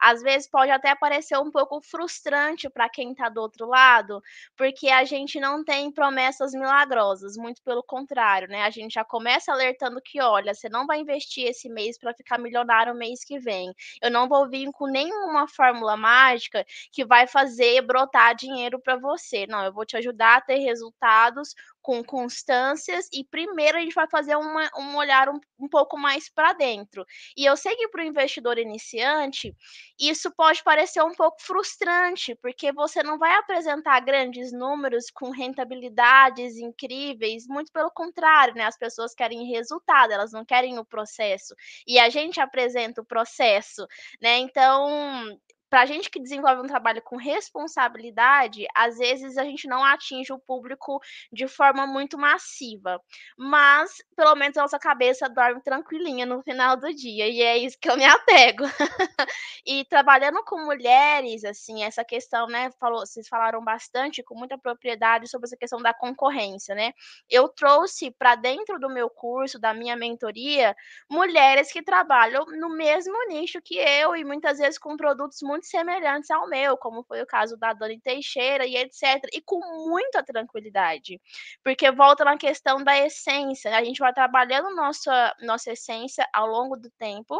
às 0.00 0.22
vezes 0.22 0.48
pode 0.48 0.70
até 0.70 0.94
parecer 0.94 1.36
um 1.38 1.50
pouco 1.50 1.80
frustrante 1.80 2.68
para 2.70 2.88
quem 2.88 3.12
está 3.12 3.28
do 3.28 3.40
outro 3.40 3.66
lado, 3.66 4.20
porque 4.56 4.88
a 4.88 5.04
gente 5.04 5.38
não 5.40 5.64
tem 5.64 5.90
promessas 5.92 6.52
milagrosas, 6.52 7.36
muito 7.36 7.62
pelo 7.62 7.82
contrário, 7.82 8.48
né? 8.48 8.62
A 8.62 8.70
gente 8.70 8.94
já 8.94 9.04
começa 9.04 9.52
alertando 9.52 10.00
que, 10.02 10.20
olha, 10.20 10.54
você 10.54 10.68
não 10.68 10.86
vai 10.86 10.98
investir 11.00 11.46
esse 11.46 11.68
mês 11.68 11.98
para 11.98 12.14
ficar 12.14 12.38
milionário 12.38 12.92
o 12.92 12.96
mês 12.96 13.24
que 13.24 13.38
vem. 13.38 13.72
Eu 14.02 14.10
não 14.10 14.28
vou 14.28 14.48
vir 14.48 14.70
com 14.72 14.86
nenhuma 14.86 15.46
fórmula 15.48 15.96
mágica 15.96 16.64
que 16.92 17.04
vai 17.04 17.26
fazer 17.26 17.82
brotar 17.82 18.34
dinheiro 18.34 18.80
para 18.80 18.96
você. 18.96 19.46
Não, 19.46 19.64
eu 19.64 19.72
vou 19.72 19.84
te 19.84 19.96
ajudar 19.96 20.38
a 20.38 20.40
ter 20.40 20.58
resultados 20.58 21.54
com 21.84 22.02
constâncias 22.02 23.10
e 23.12 23.22
primeiro 23.22 23.76
a 23.76 23.80
gente 23.82 23.94
vai 23.94 24.08
fazer 24.08 24.34
uma, 24.36 24.70
um 24.78 24.96
olhar 24.96 25.28
um, 25.28 25.38
um 25.60 25.68
pouco 25.68 25.98
mais 25.98 26.30
para 26.30 26.54
dentro. 26.54 27.04
E 27.36 27.44
eu 27.44 27.58
sei 27.58 27.76
que 27.76 27.88
para 27.88 28.02
o 28.02 28.06
investidor 28.06 28.58
iniciante 28.58 29.54
isso 30.00 30.32
pode 30.34 30.64
parecer 30.64 31.02
um 31.02 31.12
pouco 31.12 31.36
frustrante, 31.42 32.34
porque 32.36 32.72
você 32.72 33.02
não 33.02 33.18
vai 33.18 33.34
apresentar 33.34 34.00
grandes 34.00 34.50
números 34.50 35.10
com 35.12 35.30
rentabilidades 35.30 36.56
incríveis, 36.56 37.46
muito 37.46 37.70
pelo 37.70 37.90
contrário, 37.90 38.54
né? 38.54 38.64
As 38.64 38.78
pessoas 38.78 39.14
querem 39.14 39.46
resultado, 39.52 40.10
elas 40.10 40.32
não 40.32 40.42
querem 40.42 40.78
o 40.78 40.86
processo. 40.86 41.54
E 41.86 41.98
a 41.98 42.08
gente 42.08 42.40
apresenta 42.40 43.02
o 43.02 43.06
processo, 43.06 43.86
né? 44.22 44.38
Então, 44.38 45.38
para 45.74 45.82
a 45.82 45.86
gente 45.86 46.08
que 46.08 46.20
desenvolve 46.20 46.62
um 46.62 46.68
trabalho 46.68 47.02
com 47.02 47.16
responsabilidade, 47.16 48.64
às 48.76 48.96
vezes 48.96 49.36
a 49.36 49.42
gente 49.42 49.66
não 49.66 49.84
atinge 49.84 50.32
o 50.32 50.38
público 50.38 51.00
de 51.32 51.48
forma 51.48 51.84
muito 51.84 52.16
massiva, 52.16 53.02
mas 53.36 53.90
pelo 54.16 54.36
menos 54.36 54.56
a 54.56 54.62
nossa 54.62 54.78
cabeça 54.78 55.28
dorme 55.28 55.60
tranquilinha 55.64 56.24
no 56.24 56.40
final 56.44 56.76
do 56.76 56.94
dia, 56.94 57.26
e 57.26 57.42
é 57.42 57.58
isso 57.58 57.76
que 57.80 57.90
eu 57.90 57.96
me 57.96 58.04
apego. 58.04 58.62
e 59.66 59.84
trabalhando 59.86 60.44
com 60.44 60.64
mulheres, 60.64 61.44
assim, 61.44 61.82
essa 61.82 62.04
questão, 62.04 62.46
né, 62.46 62.70
falou, 62.78 63.00
vocês 63.00 63.26
falaram 63.26 63.60
bastante 63.64 64.22
com 64.22 64.36
muita 64.36 64.56
propriedade 64.56 65.28
sobre 65.28 65.46
essa 65.46 65.56
questão 65.56 65.82
da 65.82 65.92
concorrência, 65.92 66.72
né? 66.76 66.92
Eu 67.28 67.48
trouxe 67.48 68.12
para 68.12 68.36
dentro 68.36 68.78
do 68.78 68.88
meu 68.88 69.10
curso, 69.10 69.58
da 69.58 69.74
minha 69.74 69.96
mentoria, 69.96 70.76
mulheres 71.10 71.72
que 71.72 71.82
trabalham 71.82 72.46
no 72.46 72.68
mesmo 72.68 73.14
nicho 73.26 73.60
que 73.60 73.76
eu 73.76 74.14
e 74.14 74.24
muitas 74.24 74.58
vezes 74.58 74.78
com 74.78 74.96
produtos 74.96 75.42
muito 75.42 75.63
muito 75.64 75.66
semelhantes 75.66 76.30
ao 76.30 76.48
meu, 76.48 76.76
como 76.76 77.02
foi 77.04 77.22
o 77.22 77.26
caso 77.26 77.56
da 77.56 77.72
Dani 77.72 78.00
Teixeira 78.00 78.66
e 78.66 78.76
etc. 78.76 79.24
E 79.32 79.40
com 79.42 79.58
muita 79.88 80.22
tranquilidade. 80.22 81.20
Porque 81.62 81.90
volta 81.90 82.24
na 82.24 82.36
questão 82.36 82.82
da 82.84 82.96
essência, 82.98 83.76
a 83.76 83.82
gente 83.82 83.98
vai 83.98 84.12
trabalhando 84.12 84.74
nossa, 84.74 85.34
nossa 85.40 85.72
essência 85.72 86.28
ao 86.32 86.46
longo 86.46 86.76
do 86.76 86.90
tempo 86.98 87.36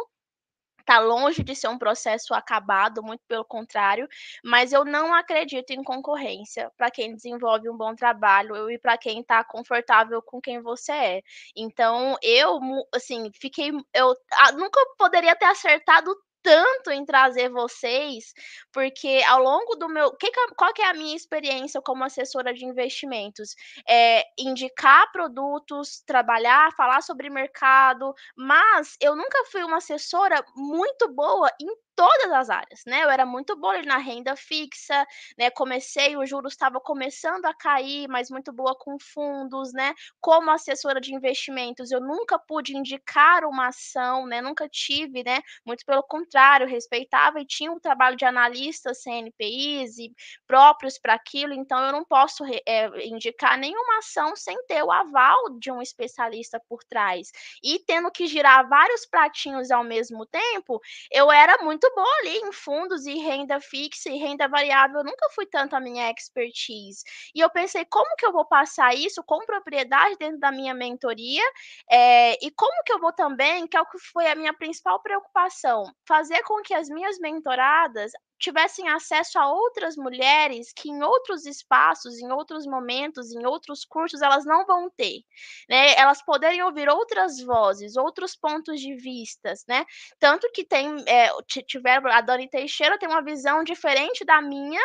Está 0.85 0.99
longe 0.99 1.43
de 1.43 1.55
ser 1.55 1.67
um 1.67 1.79
processo 1.79 2.31
acabado, 2.35 3.01
muito 3.01 3.23
pelo 3.27 3.43
contrário, 3.43 4.07
mas 4.43 4.71
eu 4.71 4.85
não 4.85 5.15
acredito 5.15 5.71
em 5.71 5.83
concorrência 5.83 6.71
para 6.77 6.91
quem 6.91 7.15
desenvolve 7.15 7.67
um 7.67 7.75
bom 7.75 7.95
trabalho 7.95 8.69
e 8.69 8.77
para 8.77 8.95
quem 8.95 9.21
está 9.21 9.43
confortável 9.43 10.21
com 10.21 10.39
quem 10.39 10.61
você 10.61 10.91
é. 10.91 11.21
Então, 11.55 12.15
eu, 12.21 12.59
assim, 12.93 13.31
fiquei. 13.33 13.71
Eu 13.95 14.15
ah, 14.33 14.51
nunca 14.51 14.79
poderia 14.95 15.35
ter 15.35 15.45
acertado 15.45 16.15
tanto 16.45 16.91
em 16.91 17.03
trazer 17.03 17.49
vocês, 17.49 18.31
porque 18.71 19.23
ao 19.27 19.41
longo 19.41 19.75
do 19.75 19.89
meu. 19.89 20.15
Que, 20.15 20.31
qual 20.55 20.71
que 20.73 20.81
é 20.83 20.89
a 20.89 20.93
minha 20.93 21.15
experiência 21.15 21.81
como 21.81 22.03
assessora 22.03 22.53
de 22.53 22.63
investimentos? 22.63 23.55
É 23.89 24.23
indicar 24.37 25.11
produtos, 25.11 26.01
trabalhar, 26.05 26.71
falar 26.73 27.01
sobre 27.01 27.31
mercado, 27.31 28.13
mas 28.37 28.95
eu 29.01 29.15
nunca 29.15 29.43
fui 29.51 29.63
uma 29.63 29.77
assessora 29.77 30.45
muito 30.55 31.11
boa 31.11 31.49
em 31.59 31.67
todas 31.95 32.31
as 32.31 32.49
áreas, 32.49 32.81
né? 32.85 33.03
Eu 33.03 33.09
era 33.09 33.25
muito 33.25 33.55
boa 33.55 33.81
na 33.83 33.97
renda 33.97 34.35
fixa, 34.35 35.05
né? 35.37 35.49
Comecei, 35.49 36.15
o 36.17 36.25
juros 36.25 36.53
estava 36.53 36.79
começando 36.79 37.45
a 37.45 37.53
cair, 37.53 38.07
mas 38.07 38.29
muito 38.29 38.51
boa 38.51 38.75
com 38.77 38.97
fundos, 38.99 39.73
né? 39.73 39.93
Como 40.19 40.51
assessora 40.51 40.99
de 40.99 41.13
investimentos, 41.13 41.91
eu 41.91 41.99
nunca 42.01 42.37
pude 42.37 42.75
indicar 42.75 43.45
uma 43.45 43.67
ação, 43.67 44.25
né? 44.27 44.41
Nunca 44.41 44.67
tive, 44.69 45.23
né? 45.23 45.39
Muito 45.65 45.85
pelo 45.85 46.03
contrário, 46.03 46.67
respeitava 46.67 47.39
e 47.39 47.45
tinha 47.45 47.71
um 47.71 47.79
trabalho 47.79 48.15
de 48.15 48.25
analistas 48.25 49.01
CNPIs 49.01 49.97
e 49.97 50.13
próprios 50.47 50.97
para 50.97 51.13
aquilo, 51.13 51.53
então 51.53 51.79
eu 51.85 51.91
não 51.91 52.03
posso 52.03 52.43
é, 52.65 53.05
indicar 53.07 53.57
nenhuma 53.57 53.99
ação 53.99 54.35
sem 54.35 54.57
ter 54.67 54.83
o 54.83 54.91
aval 54.91 55.57
de 55.59 55.71
um 55.71 55.81
especialista 55.81 56.59
por 56.67 56.83
trás. 56.83 57.31
E 57.63 57.79
tendo 57.79 58.11
que 58.11 58.27
girar 58.27 58.67
vários 58.67 59.05
pratinhos 59.05 59.71
ao 59.71 59.83
mesmo 59.83 60.25
tempo, 60.25 60.79
eu 61.11 61.31
era 61.31 61.57
muito 61.63 61.84
muito 61.85 61.95
boa 61.95 62.17
ali 62.21 62.37
em 62.37 62.51
fundos 62.51 63.05
e 63.05 63.15
renda 63.19 63.59
fixa 63.59 64.09
e 64.09 64.17
renda 64.17 64.47
variável. 64.47 64.99
Eu 64.99 65.03
nunca 65.03 65.29
fui 65.31 65.45
tanto 65.45 65.75
a 65.75 65.79
minha 65.79 66.09
expertise. 66.09 67.03
E 67.33 67.39
eu 67.39 67.49
pensei, 67.49 67.85
como 67.85 68.15
que 68.17 68.25
eu 68.25 68.31
vou 68.31 68.45
passar 68.45 68.95
isso 68.95 69.23
com 69.23 69.45
propriedade 69.45 70.15
dentro 70.17 70.39
da 70.39 70.51
minha 70.51 70.73
mentoria? 70.73 71.43
É, 71.89 72.33
e 72.45 72.51
como 72.51 72.83
que 72.83 72.93
eu 72.93 72.99
vou 72.99 73.13
também, 73.13 73.67
que 73.67 73.77
é 73.77 73.81
o 73.81 73.85
que 73.85 73.99
foi 73.99 74.27
a 74.27 74.35
minha 74.35 74.53
principal 74.53 75.01
preocupação, 75.01 75.83
fazer 76.07 76.41
com 76.43 76.61
que 76.61 76.73
as 76.73 76.89
minhas 76.89 77.19
mentoradas 77.19 78.11
tivessem 78.39 78.87
acesso 78.89 79.39
a 79.39 79.47
outras 79.51 79.95
mulheres 79.95 80.71
que 80.73 80.89
em 80.89 81.01
outros 81.03 81.45
espaços, 81.45 82.19
em 82.19 82.31
outros 82.31 82.65
momentos, 82.65 83.31
em 83.31 83.45
outros 83.45 83.85
cursos, 83.85 84.21
elas 84.21 84.45
não 84.45 84.65
vão 84.65 84.89
ter, 84.89 85.21
né? 85.69 85.95
Elas 85.95 86.23
poderem 86.23 86.61
ouvir 86.63 86.89
outras 86.89 87.39
vozes, 87.41 87.95
outros 87.95 88.35
pontos 88.35 88.79
de 88.79 88.95
vistas, 88.95 89.63
né? 89.67 89.85
Tanto 90.19 90.49
que 90.51 90.63
tem, 90.63 91.03
é, 91.07 91.29
tiveram, 91.67 92.11
a 92.11 92.21
Dani 92.21 92.49
Teixeira 92.49 92.97
tem 92.99 93.09
uma 93.09 93.23
visão 93.23 93.63
diferente 93.63 94.25
da 94.25 94.41
minha, 94.41 94.81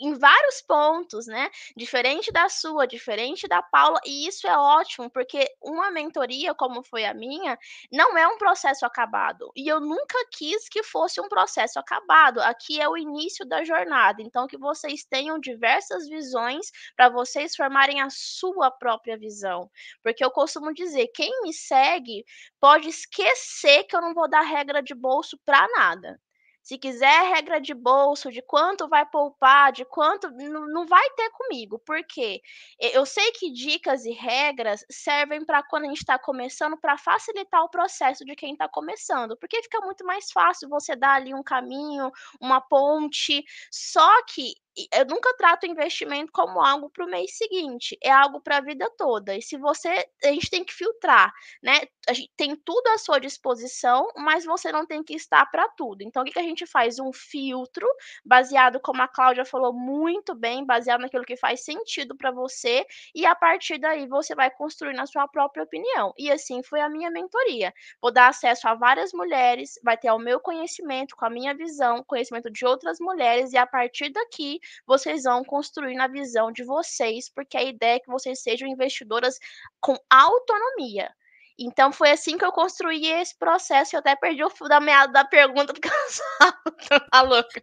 em 0.00 0.14
vários 0.14 0.60
pontos, 0.62 1.26
né? 1.26 1.50
Diferente 1.76 2.32
da 2.32 2.48
sua, 2.48 2.86
diferente 2.86 3.46
da 3.48 3.62
Paula, 3.62 4.00
e 4.04 4.26
isso 4.26 4.46
é 4.46 4.56
ótimo, 4.56 5.10
porque 5.10 5.46
uma 5.62 5.90
mentoria, 5.90 6.54
como 6.54 6.82
foi 6.82 7.04
a 7.04 7.14
minha, 7.14 7.58
não 7.92 8.16
é 8.16 8.26
um 8.26 8.38
processo 8.38 8.86
acabado. 8.86 9.50
E 9.56 9.68
eu 9.68 9.80
nunca 9.80 10.18
quis 10.32 10.68
que 10.68 10.82
fosse 10.82 11.20
um 11.20 11.28
processo 11.28 11.78
acabado. 11.78 12.40
Aqui 12.40 12.80
é 12.80 12.88
o 12.88 12.96
início 12.96 13.46
da 13.46 13.64
jornada. 13.64 14.22
Então, 14.22 14.46
que 14.46 14.58
vocês 14.58 15.04
tenham 15.04 15.38
diversas 15.38 16.08
visões 16.08 16.70
para 16.96 17.08
vocês 17.08 17.54
formarem 17.56 18.00
a 18.00 18.08
sua 18.10 18.70
própria 18.70 19.16
visão. 19.18 19.70
Porque 20.02 20.24
eu 20.24 20.30
costumo 20.30 20.72
dizer, 20.72 21.08
quem 21.14 21.42
me 21.42 21.52
segue 21.52 22.24
pode 22.60 22.88
esquecer 22.88 23.84
que 23.84 23.96
eu 23.96 24.00
não 24.00 24.14
vou 24.14 24.28
dar 24.28 24.42
regra 24.42 24.82
de 24.82 24.94
bolso 24.94 25.38
para 25.44 25.66
nada. 25.76 26.20
Se 26.64 26.78
quiser 26.78 27.28
regra 27.34 27.60
de 27.60 27.74
bolso, 27.74 28.32
de 28.32 28.40
quanto 28.40 28.88
vai 28.88 29.04
poupar, 29.04 29.70
de 29.70 29.84
quanto. 29.84 30.30
Não, 30.30 30.86
vai 30.86 31.10
ter 31.10 31.30
comigo. 31.32 31.78
Por 31.78 32.02
quê? 32.06 32.40
Eu 32.80 33.04
sei 33.04 33.30
que 33.32 33.52
dicas 33.52 34.06
e 34.06 34.12
regras 34.12 34.82
servem 34.90 35.44
para 35.44 35.62
quando 35.62 35.84
a 35.84 35.88
gente 35.88 35.98
está 35.98 36.18
começando, 36.18 36.78
para 36.78 36.96
facilitar 36.96 37.62
o 37.62 37.68
processo 37.68 38.24
de 38.24 38.34
quem 38.34 38.54
está 38.54 38.66
começando. 38.66 39.36
Porque 39.36 39.62
fica 39.62 39.80
muito 39.82 40.06
mais 40.06 40.32
fácil 40.32 40.68
você 40.70 40.96
dar 40.96 41.16
ali 41.16 41.34
um 41.34 41.42
caminho, 41.42 42.10
uma 42.40 42.62
ponte. 42.62 43.44
Só 43.70 44.24
que 44.24 44.54
eu 44.92 45.04
nunca 45.06 45.34
trato 45.36 45.66
investimento 45.66 46.32
como 46.32 46.60
algo 46.60 46.90
para 46.90 47.04
o 47.04 47.08
mês 47.10 47.36
seguinte, 47.36 47.96
é 48.02 48.10
algo 48.10 48.40
para 48.40 48.58
a 48.58 48.60
vida 48.60 48.90
toda. 48.98 49.36
E 49.36 49.42
se 49.42 49.56
você, 49.56 49.88
a 50.24 50.28
gente 50.28 50.50
tem 50.50 50.64
que 50.64 50.72
filtrar, 50.72 51.32
né? 51.62 51.80
A 52.08 52.12
gente 52.12 52.30
tem 52.36 52.54
tudo 52.56 52.86
à 52.88 52.98
sua 52.98 53.18
disposição, 53.18 54.08
mas 54.16 54.44
você 54.44 54.70
não 54.72 54.86
tem 54.86 55.02
que 55.02 55.14
estar 55.14 55.46
para 55.46 55.68
tudo. 55.70 56.02
Então, 56.02 56.22
o 56.22 56.24
que, 56.26 56.32
que 56.32 56.38
a 56.38 56.42
gente 56.42 56.66
faz? 56.66 56.98
Um 56.98 57.12
filtro 57.12 57.86
baseado, 58.24 58.80
como 58.80 59.00
a 59.02 59.08
Cláudia 59.08 59.44
falou 59.44 59.72
muito 59.72 60.34
bem, 60.34 60.64
baseado 60.64 61.00
naquilo 61.00 61.24
que 61.24 61.36
faz 61.36 61.64
sentido 61.64 62.16
para 62.16 62.30
você, 62.30 62.84
e 63.14 63.24
a 63.26 63.34
partir 63.34 63.78
daí 63.78 64.06
você 64.06 64.34
vai 64.34 64.50
construir 64.50 64.94
na 64.94 65.06
sua 65.06 65.26
própria 65.28 65.62
opinião. 65.64 66.12
E 66.18 66.30
assim 66.30 66.62
foi 66.62 66.80
a 66.80 66.88
minha 66.88 67.10
mentoria. 67.10 67.72
Vou 68.00 68.12
dar 68.12 68.28
acesso 68.28 68.68
a 68.68 68.74
várias 68.74 69.12
mulheres, 69.12 69.78
vai 69.82 69.96
ter 69.96 70.10
o 70.10 70.18
meu 70.18 70.40
conhecimento, 70.40 71.16
com 71.16 71.24
a 71.24 71.30
minha 71.30 71.54
visão, 71.54 72.02
conhecimento 72.04 72.50
de 72.50 72.64
outras 72.66 72.98
mulheres, 73.00 73.52
e 73.52 73.56
a 73.56 73.66
partir 73.66 74.10
daqui 74.10 74.60
vocês 74.86 75.24
vão 75.24 75.44
construir 75.44 75.94
na 75.94 76.06
visão 76.06 76.52
de 76.52 76.64
vocês, 76.64 77.28
porque 77.28 77.56
a 77.56 77.62
ideia 77.62 77.96
é 77.96 78.00
que 78.00 78.10
vocês 78.10 78.42
sejam 78.42 78.68
investidoras 78.68 79.38
com 79.80 79.96
autonomia. 80.10 81.10
Então 81.58 81.92
foi 81.92 82.10
assim 82.10 82.36
que 82.36 82.44
eu 82.44 82.52
construí 82.52 83.06
esse 83.06 83.36
processo. 83.38 83.94
Eu 83.94 84.00
até 84.00 84.16
perdi 84.16 84.42
o 84.42 84.50
fio 84.50 84.68
da 84.68 84.80
meada 84.80 85.12
da 85.12 85.24
pergunta, 85.24 85.72
porque 85.72 85.88
eu 85.88 87.00
tá 87.10 87.22
louca. 87.22 87.62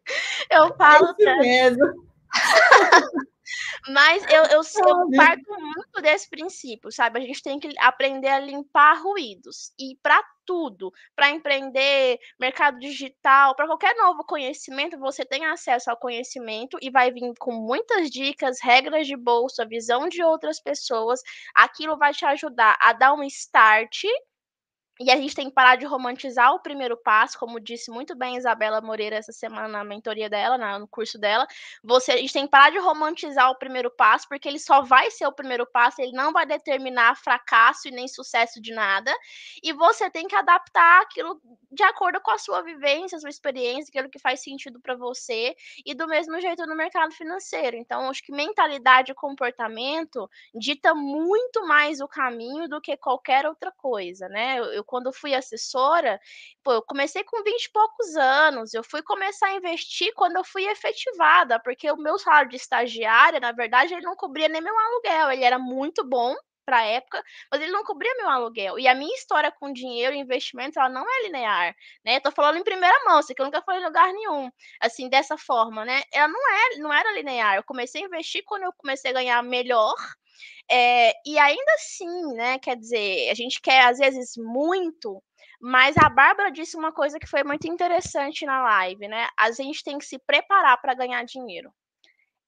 Eu 0.49 0.75
falo. 0.75 1.13
É 1.19 1.35
mesmo. 1.37 1.85
Mas 3.89 4.23
eu, 4.23 4.43
eu, 4.45 4.61
eu 4.61 5.09
parto 5.15 5.59
muito 5.59 6.01
desse 6.01 6.29
princípio, 6.29 6.91
sabe? 6.91 7.19
A 7.19 7.21
gente 7.21 7.41
tem 7.41 7.59
que 7.59 7.73
aprender 7.79 8.27
a 8.27 8.39
limpar 8.39 9.01
ruídos. 9.01 9.71
E 9.79 9.97
para 10.01 10.21
tudo, 10.45 10.91
para 11.15 11.29
empreender, 11.29 12.19
mercado 12.39 12.79
digital, 12.79 13.55
para 13.55 13.67
qualquer 13.67 13.95
novo 13.95 14.23
conhecimento, 14.25 14.97
você 14.99 15.23
tem 15.23 15.45
acesso 15.45 15.89
ao 15.89 15.97
conhecimento 15.97 16.77
e 16.81 16.89
vai 16.89 17.11
vir 17.11 17.33
com 17.39 17.53
muitas 17.53 18.09
dicas, 18.09 18.57
regras 18.61 19.07
de 19.07 19.15
bolsa, 19.15 19.65
visão 19.65 20.07
de 20.09 20.23
outras 20.23 20.59
pessoas. 20.59 21.21
Aquilo 21.55 21.97
vai 21.97 22.13
te 22.13 22.25
ajudar 22.25 22.77
a 22.81 22.93
dar 22.93 23.13
um 23.13 23.23
start 23.23 24.03
e 24.99 25.09
a 25.09 25.15
gente 25.17 25.33
tem 25.33 25.47
que 25.47 25.53
parar 25.55 25.77
de 25.77 25.85
romantizar 25.85 26.53
o 26.53 26.59
primeiro 26.59 26.95
passo, 26.95 27.39
como 27.39 27.59
disse 27.59 27.89
muito 27.89 28.15
bem 28.15 28.37
Isabela 28.37 28.81
Moreira 28.81 29.15
essa 29.15 29.31
semana 29.31 29.67
na 29.67 29.83
mentoria 29.83 30.29
dela, 30.29 30.57
no 30.77 30.87
curso 30.87 31.17
dela. 31.17 31.47
Você, 31.83 32.11
a 32.11 32.17
gente 32.17 32.33
tem 32.33 32.45
que 32.45 32.51
parar 32.51 32.69
de 32.69 32.77
romantizar 32.77 33.49
o 33.49 33.57
primeiro 33.57 33.89
passo, 33.89 34.27
porque 34.27 34.47
ele 34.47 34.59
só 34.59 34.81
vai 34.81 35.09
ser 35.09 35.25
o 35.25 35.31
primeiro 35.31 35.65
passo, 35.65 36.01
ele 36.01 36.11
não 36.11 36.31
vai 36.31 36.45
determinar 36.45 37.15
fracasso 37.15 37.87
e 37.87 37.91
nem 37.91 38.07
sucesso 38.07 38.61
de 38.61 38.73
nada. 38.73 39.11
E 39.63 39.73
você 39.73 40.09
tem 40.09 40.27
que 40.27 40.35
adaptar 40.35 41.01
aquilo 41.01 41.41
de 41.71 41.83
acordo 41.83 42.19
com 42.21 42.31
a 42.31 42.37
sua 42.37 42.61
vivência, 42.61 43.15
a 43.17 43.21
sua 43.21 43.29
experiência, 43.29 43.89
aquilo 43.89 44.09
que 44.09 44.19
faz 44.19 44.41
sentido 44.43 44.79
para 44.79 44.95
você, 44.95 45.55
e 45.85 45.93
do 45.95 46.07
mesmo 46.07 46.39
jeito 46.39 46.65
no 46.67 46.75
mercado 46.75 47.13
financeiro. 47.13 47.77
Então, 47.77 48.09
acho 48.09 48.21
que 48.23 48.31
mentalidade 48.31 49.11
e 49.11 49.15
comportamento 49.15 50.29
dita 50.53 50.93
muito 50.93 51.65
mais 51.65 52.01
o 52.01 52.07
caminho 52.07 52.67
do 52.67 52.81
que 52.81 52.95
qualquer 52.97 53.45
outra 53.45 53.71
coisa, 53.71 54.27
né? 54.29 54.59
Eu, 54.59 54.80
eu 54.82 54.86
quando 54.86 55.07
eu 55.07 55.13
fui 55.13 55.34
assessora, 55.34 56.19
pô, 56.63 56.73
eu 56.73 56.82
comecei 56.84 57.23
com 57.23 57.43
20 57.43 57.65
e 57.65 57.71
poucos 57.71 58.15
anos, 58.17 58.73
eu 58.73 58.84
fui 58.84 59.01
começar 59.03 59.47
a 59.47 59.55
investir 59.55 60.13
quando 60.15 60.36
eu 60.38 60.43
fui 60.43 60.65
efetivada, 60.67 61.59
porque 61.59 61.89
o 61.91 61.97
meu 61.97 62.17
salário 62.19 62.49
de 62.49 62.57
estagiária, 62.57 63.39
na 63.39 63.51
verdade, 63.51 63.93
ele 63.93 64.01
não 64.05 64.15
cobria 64.15 64.47
nem 64.49 64.61
meu 64.61 64.77
aluguel, 64.77 65.32
ele 65.32 65.43
era 65.43 65.59
muito 65.59 66.03
bom 66.07 66.36
para 66.66 66.84
época, 66.86 67.24
mas 67.51 67.62
ele 67.62 67.72
não 67.72 67.84
cobria 67.84 68.14
meu 68.18 68.30
aluguel. 68.30 68.80
E 68.80 68.88
a 68.88 68.95
minha 68.95 69.14
história 69.16 69.51
com 69.51 69.74
dinheiro 69.74 70.16
e 70.16 70.20
investimentos, 70.20 70.78
ela 70.78 70.89
não 70.89 71.05
é 71.07 71.24
linear, 71.24 71.76
né? 72.05 72.18
Eu 72.18 72.22
tô 72.22 72.32
falando 72.32 72.57
em 72.57 72.64
primeira 72.64 72.95
mão, 73.05 73.20
isso 73.20 73.34
que 73.34 73.41
eu 73.41 73.45
nunca 73.45 73.62
falei 73.62 73.82
em 73.82 73.86
lugar 73.86 74.12
nenhum, 74.14 74.51
assim, 74.80 75.09
dessa 75.09 75.38
forma, 75.38 75.86
né? 75.86 76.01
Ela 76.14 76.28
não 76.28 76.51
é, 76.51 76.78
não 76.78 76.93
era 76.93 77.14
linear. 77.14 77.55
Eu 77.55 77.64
comecei 77.64 78.03
a 78.03 78.05
investir 78.05 78.43
quando 78.45 78.64
eu 78.64 78.74
comecei 78.78 79.12
a 79.12 79.14
ganhar 79.14 79.43
melhor, 79.43 79.95
é, 80.72 81.14
e 81.26 81.38
ainda 81.38 81.74
assim, 81.74 82.34
né, 82.34 82.57
quer 82.59 82.78
dizer, 82.78 83.30
a 83.30 83.34
gente 83.34 83.62
quer 83.62 83.88
às 83.88 83.97
vezes 83.97 84.34
muito, 84.38 85.22
mas 85.59 85.95
a 85.97 86.09
Bárbara 86.09 86.51
disse 86.51 86.78
uma 86.78 86.91
coisa 86.91 87.20
que 87.20 87.28
foi 87.28 87.43
muito 87.43 87.68
interessante 87.68 88.45
na 88.45 88.64
live, 88.64 89.07
né? 89.07 89.28
A 89.38 89.51
gente 89.51 89.84
tem 89.84 89.97
que 89.97 90.05
se 90.05 90.18
preparar 90.20 90.80
para 90.82 90.93
ganhar 90.95 91.24
dinheiro. 91.24 91.72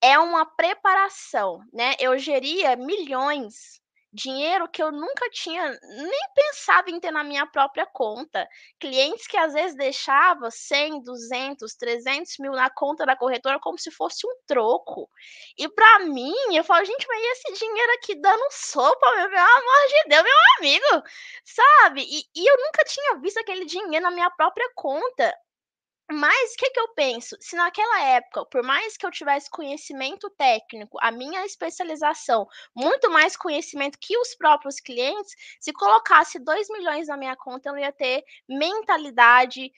É 0.02 0.18
uma 0.18 0.46
preparação, 0.46 1.60
né? 1.72 1.96
Eu 2.00 2.18
geria 2.18 2.76
milhões 2.76 3.83
dinheiro 4.14 4.70
que 4.70 4.82
eu 4.82 4.92
nunca 4.92 5.28
tinha 5.32 5.72
nem 5.82 6.22
pensado 6.36 6.90
em 6.90 7.00
ter 7.00 7.12
na 7.12 7.24
minha 7.24 7.48
própria 7.48 7.86
conta. 7.86 8.48
Clientes 8.80 9.26
que 9.26 9.36
às 9.36 9.54
vezes 9.54 9.76
deixavam 9.76 10.52
100, 10.52 11.04
200, 11.04 11.74
300 11.76 12.38
mil 12.40 12.52
na 12.52 12.70
conta 12.70 13.06
da 13.06 13.16
corretora 13.16 13.60
como 13.60 13.80
se 13.80 13.90
fosse 13.90 14.28
um 14.28 14.36
troco. 14.46 15.10
E 15.58 15.68
para 15.68 16.00
mim, 16.06 16.34
eu 16.54 16.64
falo, 16.64 16.86
gente, 16.86 17.08
mas 17.08 17.24
esse 17.24 17.54
dinheiro 17.54 17.94
aqui 17.94 18.16
dando 18.16 18.44
sopa, 18.52 19.12
meu, 19.16 19.30
meu 19.30 19.40
amor 19.40 19.88
de 19.88 20.10
Deus, 20.10 20.24
meu 20.24 20.34
amigo, 20.60 21.04
sabe? 21.44 22.02
E, 22.04 22.24
e 22.36 22.48
eu 22.48 22.58
nunca 22.58 22.84
tinha 22.86 23.16
visto 23.20 23.40
aquele 23.40 23.66
dinheiro 23.66 24.04
na 24.04 24.12
minha 24.12 24.30
própria 24.32 24.70
conta. 24.76 25.34
Mas 26.12 26.54
o 26.54 26.58
que, 26.58 26.70
que 26.70 26.80
eu 26.80 26.88
penso? 26.90 27.36
Se 27.40 27.56
naquela 27.56 28.02
época, 28.04 28.46
por 28.46 28.62
mais 28.62 28.96
que 28.98 29.06
eu 29.06 29.12
tivesse 29.12 29.50
conhecimento 29.50 30.30
técnico, 30.32 30.98
a 31.02 31.12
minha 31.12 31.46
especialização, 31.46 32.46
muito 32.76 33.10
mais 33.10 33.36
conhecimento 33.38 33.98
que 34.00 34.18
os 34.18 34.36
próprios 34.36 34.80
clientes, 34.80 35.34
se 35.60 35.72
colocasse 35.74 36.40
2 36.40 36.68
milhões 36.70 37.08
na 37.08 37.18
minha 37.18 37.36
conta, 37.36 37.70
eu 37.70 37.78
ia 37.78 37.92
ter 37.92 38.24
mentalidade, 38.48 39.72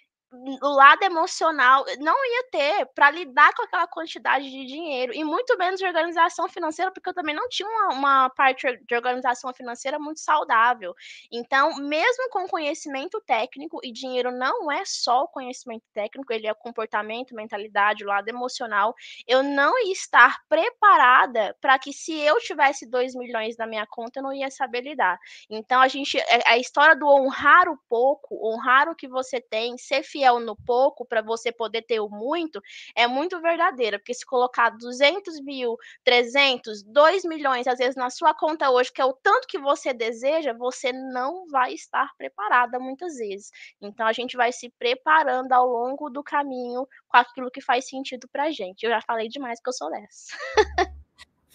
o 0.61 0.69
lado 0.69 1.03
emocional 1.03 1.85
não 1.99 2.13
ia 2.25 2.43
ter 2.51 2.85
para 2.87 3.09
lidar 3.11 3.53
com 3.53 3.63
aquela 3.63 3.87
quantidade 3.87 4.49
de 4.49 4.65
dinheiro 4.65 5.13
e 5.13 5.23
muito 5.23 5.57
menos 5.57 5.79
de 5.79 5.85
organização 5.85 6.47
financeira, 6.47 6.91
porque 6.91 7.09
eu 7.09 7.13
também 7.13 7.33
não 7.33 7.47
tinha 7.49 7.67
uma, 7.67 7.93
uma, 7.93 8.29
parte 8.29 8.65
de 8.87 8.95
organização 8.95 9.53
financeira 9.53 9.97
muito 9.97 10.19
saudável. 10.19 10.93
Então, 11.31 11.75
mesmo 11.77 12.29
com 12.29 12.47
conhecimento 12.47 13.21
técnico, 13.21 13.79
e 13.83 13.91
dinheiro 13.91 14.31
não 14.31 14.71
é 14.71 14.83
só 14.85 15.23
o 15.23 15.27
conhecimento 15.27 15.85
técnico, 15.93 16.31
ele 16.33 16.47
é 16.47 16.53
comportamento, 16.53 17.35
mentalidade, 17.35 18.03
o 18.03 18.07
lado 18.07 18.27
emocional, 18.27 18.93
eu 19.27 19.41
não 19.41 19.77
ia 19.85 19.93
estar 19.93 20.39
preparada 20.49 21.55
para 21.61 21.79
que 21.79 21.93
se 21.93 22.13
eu 22.19 22.39
tivesse 22.39 22.89
2 22.89 23.15
milhões 23.15 23.57
na 23.57 23.67
minha 23.67 23.85
conta, 23.87 24.19
eu 24.19 24.23
não 24.23 24.33
ia 24.33 24.49
saber 24.51 24.81
lidar. 24.81 25.17
Então, 25.49 25.81
a 25.81 25.87
gente, 25.87 26.17
é, 26.17 26.41
a 26.45 26.57
história 26.57 26.95
do 26.95 27.07
honrar 27.07 27.69
o 27.69 27.77
pouco, 27.89 28.35
honrar 28.47 28.89
o 28.89 28.95
que 28.95 29.07
você 29.07 29.39
tem, 29.39 29.77
ser 29.77 30.03
fiel 30.03 30.24
no 30.39 30.55
pouco 30.55 31.05
para 31.05 31.21
você 31.21 31.51
poder 31.51 31.81
ter 31.83 31.99
o 31.99 32.09
muito 32.09 32.61
é 32.95 33.07
muito 33.07 33.39
verdadeira, 33.41 33.99
porque 33.99 34.13
se 34.13 34.25
colocar 34.25 34.69
200 34.69 35.41
mil, 35.41 35.77
300, 36.03 36.83
2 36.83 37.25
milhões, 37.25 37.67
às 37.67 37.77
vezes 37.77 37.95
na 37.95 38.09
sua 38.09 38.33
conta 38.33 38.69
hoje, 38.69 38.91
que 38.91 39.01
é 39.01 39.05
o 39.05 39.13
tanto 39.13 39.47
que 39.47 39.57
você 39.57 39.93
deseja, 39.93 40.53
você 40.53 40.91
não 40.91 41.47
vai 41.47 41.73
estar 41.73 42.09
preparada 42.17 42.79
muitas 42.79 43.17
vezes. 43.17 43.51
Então 43.81 44.05
a 44.05 44.13
gente 44.13 44.35
vai 44.35 44.51
se 44.51 44.69
preparando 44.77 45.51
ao 45.51 45.67
longo 45.67 46.09
do 46.09 46.23
caminho 46.23 46.87
com 47.07 47.17
aquilo 47.17 47.51
que 47.51 47.61
faz 47.61 47.87
sentido 47.87 48.27
para 48.27 48.51
gente. 48.51 48.83
Eu 48.83 48.89
já 48.89 49.01
falei 49.01 49.27
demais 49.27 49.59
que 49.61 49.69
eu 49.69 49.73
sou 49.73 49.89
dessa. 49.89 50.35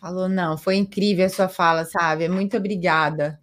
Falou, 0.01 0.31
não, 0.31 0.57
foi 0.57 0.77
incrível 0.77 1.27
a 1.27 1.29
sua 1.29 1.49
fala, 1.49 1.85
sabe? 1.85 2.27
Muito 2.27 2.57
obrigada. 2.57 3.39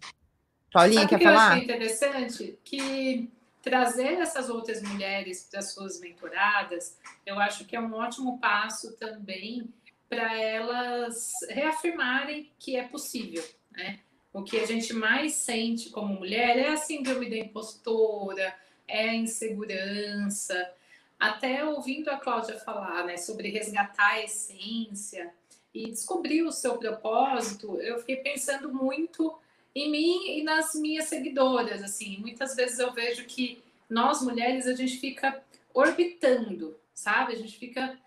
Paulinha, 0.72 1.02
Sabe 1.02 1.10
quer 1.10 1.18
que 1.18 1.24
falar? 1.24 1.46
Eu 1.46 1.52
achei 1.52 1.64
interessante 1.64 2.58
que 2.64 3.37
trazer 3.62 4.14
essas 4.14 4.48
outras 4.48 4.82
mulheres 4.82 5.48
para 5.50 5.62
suas 5.62 6.00
mentoradas, 6.00 6.96
eu 7.26 7.38
acho 7.38 7.64
que 7.64 7.76
é 7.76 7.80
um 7.80 7.94
ótimo 7.94 8.38
passo 8.38 8.96
também 8.96 9.72
para 10.08 10.40
elas 10.40 11.32
reafirmarem 11.50 12.50
que 12.58 12.76
é 12.76 12.86
possível, 12.86 13.44
né? 13.72 14.00
O 14.32 14.42
que 14.42 14.58
a 14.58 14.66
gente 14.66 14.92
mais 14.92 15.34
sente 15.34 15.90
como 15.90 16.14
mulher 16.14 16.58
é 16.58 16.68
a 16.68 16.76
síndrome 16.76 17.28
da 17.28 17.36
impostora, 17.36 18.54
é 18.86 19.10
a 19.10 19.14
insegurança. 19.14 20.70
Até 21.18 21.64
ouvindo 21.64 22.08
a 22.08 22.16
Cláudia 22.16 22.58
falar 22.60 23.04
né, 23.04 23.16
sobre 23.16 23.50
resgatar 23.50 24.12
a 24.12 24.22
essência 24.22 25.32
e 25.74 25.90
descobrir 25.90 26.42
o 26.42 26.52
seu 26.52 26.78
propósito, 26.78 27.80
eu 27.80 27.98
fiquei 27.98 28.16
pensando 28.16 28.72
muito 28.72 29.36
em 29.74 29.90
mim 29.90 30.38
e 30.38 30.42
nas 30.42 30.74
minhas 30.74 31.06
seguidoras, 31.06 31.82
assim, 31.82 32.18
muitas 32.18 32.54
vezes 32.54 32.78
eu 32.78 32.92
vejo 32.92 33.24
que 33.24 33.62
nós 33.88 34.22
mulheres 34.22 34.66
a 34.66 34.74
gente 34.74 34.98
fica 34.98 35.42
orbitando, 35.72 36.76
sabe? 36.92 37.32
A 37.32 37.36
gente 37.36 37.56
fica 37.56 37.98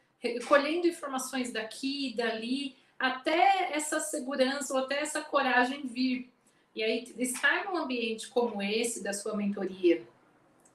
colhendo 0.47 0.87
informações 0.87 1.51
daqui 1.51 2.09
e 2.09 2.15
dali 2.15 2.75
até 2.99 3.71
essa 3.73 3.99
segurança 3.99 4.73
ou 4.73 4.81
até 4.81 4.99
essa 4.99 5.21
coragem 5.21 5.87
vir. 5.87 6.29
E 6.75 6.83
aí 6.83 7.13
estar 7.17 7.65
num 7.65 7.77
ambiente 7.77 8.29
como 8.29 8.61
esse 8.61 9.03
da 9.03 9.13
sua 9.13 9.35
mentoria, 9.35 10.03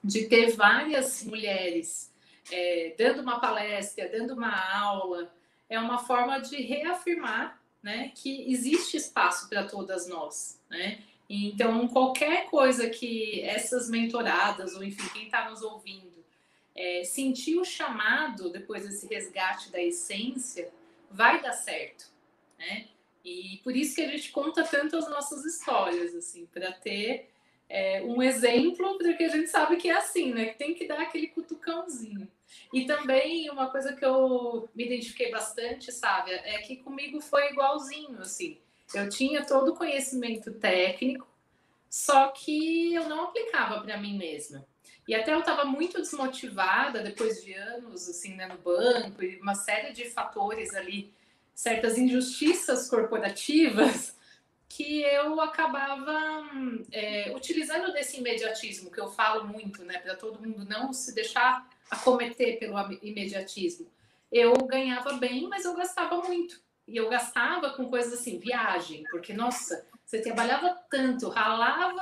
de 0.03 0.27
ter 0.27 0.51
várias 0.55 1.23
mulheres 1.23 2.11
é, 2.51 2.93
dando 2.97 3.21
uma 3.21 3.39
palestra, 3.39 4.09
dando 4.09 4.33
uma 4.33 4.77
aula, 4.77 5.33
é 5.69 5.79
uma 5.79 5.97
forma 5.97 6.39
de 6.39 6.61
reafirmar 6.61 7.59
né, 7.87 8.11
que 8.13 8.51
existe 8.51 8.97
espaço 8.97 9.47
para 9.47 9.63
todas 9.63 10.09
nós, 10.09 10.59
né? 10.69 10.99
Então, 11.29 11.87
qualquer 11.87 12.49
coisa 12.49 12.89
que 12.89 13.41
essas 13.43 13.89
mentoradas, 13.89 14.75
ou 14.75 14.83
enfim, 14.83 15.07
quem 15.13 15.25
está 15.27 15.49
nos 15.49 15.61
ouvindo, 15.61 16.25
é, 16.75 17.05
sentir 17.05 17.57
o 17.57 17.63
chamado 17.63 18.49
depois 18.49 18.83
desse 18.85 19.07
resgate 19.07 19.71
da 19.71 19.81
essência, 19.81 20.69
vai 21.09 21.41
dar 21.41 21.53
certo, 21.53 22.11
né? 22.59 22.89
E 23.23 23.61
por 23.63 23.73
isso 23.73 23.95
que 23.95 24.01
a 24.01 24.09
gente 24.09 24.31
conta 24.31 24.65
tanto 24.65 24.97
as 24.97 25.09
nossas 25.09 25.45
histórias, 25.45 26.13
assim, 26.13 26.45
para 26.47 26.73
ter 26.73 27.29
é, 27.69 28.01
um 28.03 28.21
exemplo, 28.21 28.97
porque 28.97 29.23
a 29.23 29.29
gente 29.29 29.47
sabe 29.47 29.77
que 29.77 29.87
é 29.87 29.95
assim, 29.95 30.33
né? 30.33 30.47
Que 30.47 30.57
tem 30.57 30.73
que 30.73 30.85
dar 30.85 30.99
aquele 30.99 31.27
cutucãozinho. 31.27 32.27
E 32.73 32.85
também 32.85 33.49
uma 33.49 33.69
coisa 33.69 33.93
que 33.93 34.05
eu 34.05 34.69
me 34.75 34.85
identifiquei 34.85 35.31
bastante, 35.31 35.91
sabe, 35.91 36.31
é 36.31 36.59
que 36.59 36.77
comigo 36.77 37.21
foi 37.21 37.51
igualzinho, 37.51 38.19
assim. 38.21 38.57
Eu 38.93 39.09
tinha 39.09 39.45
todo 39.45 39.71
o 39.71 39.75
conhecimento 39.75 40.53
técnico, 40.53 41.27
só 41.89 42.29
que 42.29 42.93
eu 42.93 43.07
não 43.07 43.25
aplicava 43.25 43.81
para 43.81 43.97
mim 43.97 44.17
mesma. 44.17 44.65
E 45.07 45.15
até 45.15 45.33
eu 45.33 45.39
estava 45.39 45.63
muito 45.63 45.99
desmotivada 45.99 47.01
depois 47.01 47.43
de 47.43 47.53
anos 47.53 48.09
assim 48.09 48.35
né, 48.35 48.47
no 48.47 48.57
banco 48.57 49.23
e 49.23 49.39
uma 49.39 49.55
série 49.55 49.93
de 49.93 50.09
fatores 50.09 50.75
ali, 50.75 51.13
certas 51.55 51.97
injustiças 51.97 52.89
corporativas 52.89 54.15
que 54.67 55.01
eu 55.01 55.39
acabava 55.39 56.43
é, 56.91 57.31
utilizando 57.33 57.93
desse 57.93 58.17
imediatismo 58.17 58.91
que 58.91 58.99
eu 58.99 59.09
falo 59.09 59.47
muito, 59.47 59.83
né, 59.83 59.97
para 59.97 60.15
todo 60.15 60.41
mundo 60.41 60.65
não 60.65 60.91
se 60.91 61.15
deixar 61.15 61.67
acometer 61.89 62.59
pelo 62.59 62.77
imediatismo. 63.01 63.87
Eu 64.31 64.53
ganhava 64.65 65.13
bem, 65.13 65.47
mas 65.47 65.65
eu 65.65 65.75
gastava 65.75 66.21
muito. 66.21 66.59
E 66.87 66.95
eu 66.95 67.09
gastava 67.09 67.71
com 67.71 67.89
coisas 67.89 68.13
assim, 68.13 68.39
viagem, 68.39 69.03
porque, 69.11 69.33
nossa, 69.33 69.85
você 70.05 70.21
trabalhava 70.21 70.77
tanto, 70.89 71.27
ralava 71.27 72.01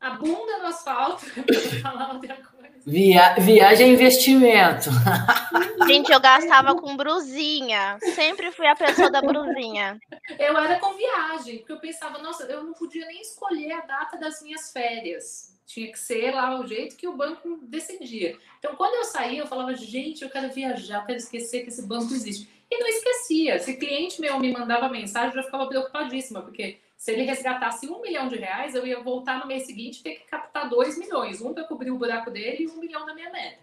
a 0.00 0.10
bunda 0.10 0.58
no 0.58 0.66
asfalto 0.66 1.24
falar 1.80 2.14
outra. 2.14 2.36
Via... 2.86 3.34
Viagem 3.38 3.90
é 3.90 3.92
investimento. 3.92 4.90
Gente, 5.86 6.12
eu 6.12 6.20
gastava 6.20 6.74
com 6.74 6.96
brusinha. 6.96 7.98
Sempre 8.14 8.50
fui 8.52 8.66
a 8.66 8.76
pessoa 8.76 9.10
da 9.10 9.20
brusinha. 9.20 10.00
Eu 10.38 10.56
era 10.56 10.78
com 10.78 10.94
viagem, 10.94 11.58
porque 11.58 11.72
eu 11.72 11.78
pensava, 11.78 12.18
nossa, 12.18 12.44
eu 12.44 12.62
não 12.62 12.72
podia 12.72 13.06
nem 13.06 13.20
escolher 13.20 13.72
a 13.72 13.80
data 13.80 14.16
das 14.16 14.42
minhas 14.42 14.72
férias. 14.72 15.52
Tinha 15.66 15.90
que 15.90 15.98
ser 15.98 16.34
lá 16.34 16.58
o 16.60 16.66
jeito 16.66 16.96
que 16.96 17.08
o 17.08 17.16
banco 17.16 17.58
decidia. 17.62 18.36
Então, 18.58 18.74
quando 18.76 18.94
eu 18.94 19.04
saía, 19.04 19.40
eu 19.40 19.46
falava, 19.46 19.74
gente, 19.74 20.22
eu 20.22 20.30
quero 20.30 20.52
viajar, 20.52 21.00
eu 21.00 21.06
quero 21.06 21.18
esquecer 21.18 21.62
que 21.62 21.68
esse 21.68 21.86
banco 21.86 22.12
existe. 22.12 22.48
E 22.70 22.78
não 22.78 22.86
esquecia. 22.86 23.58
Se 23.58 23.76
cliente 23.76 24.20
meu 24.20 24.38
me 24.38 24.52
mandava 24.52 24.88
mensagem, 24.88 25.30
eu 25.30 25.36
já 25.36 25.42
ficava 25.42 25.66
preocupadíssima, 25.66 26.42
porque 26.42 26.78
se 27.02 27.10
ele 27.10 27.24
resgatasse 27.24 27.88
um 27.88 28.00
milhão 28.00 28.28
de 28.28 28.36
reais, 28.36 28.76
eu 28.76 28.86
ia 28.86 29.02
voltar 29.02 29.40
no 29.40 29.46
mês 29.48 29.66
seguinte 29.66 29.98
e 29.98 30.02
ter 30.04 30.14
que 30.20 30.24
captar 30.26 30.68
dois 30.68 30.96
milhões, 30.96 31.40
um 31.40 31.52
para 31.52 31.64
cobrir 31.64 31.90
o 31.90 31.98
buraco 31.98 32.30
dele 32.30 32.62
e 32.62 32.68
um 32.68 32.76
milhão 32.76 33.04
da 33.04 33.12
minha 33.12 33.28
meta. 33.28 33.58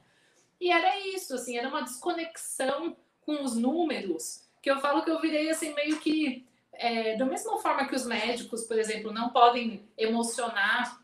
E 0.60 0.70
era 0.70 1.00
isso, 1.08 1.34
assim, 1.36 1.58
era 1.58 1.70
uma 1.70 1.82
desconexão 1.82 2.98
com 3.22 3.42
os 3.42 3.56
números, 3.56 4.44
que 4.62 4.70
eu 4.70 4.82
falo 4.82 5.06
que 5.06 5.10
eu 5.10 5.22
virei 5.22 5.50
assim 5.50 5.74
meio 5.74 6.02
que 6.02 6.46
é, 6.74 7.16
da 7.16 7.24
mesma 7.24 7.58
forma 7.60 7.88
que 7.88 7.96
os 7.96 8.06
médicos, 8.06 8.66
por 8.66 8.78
exemplo, 8.78 9.14
não 9.14 9.30
podem 9.30 9.88
emocionar 9.98 11.02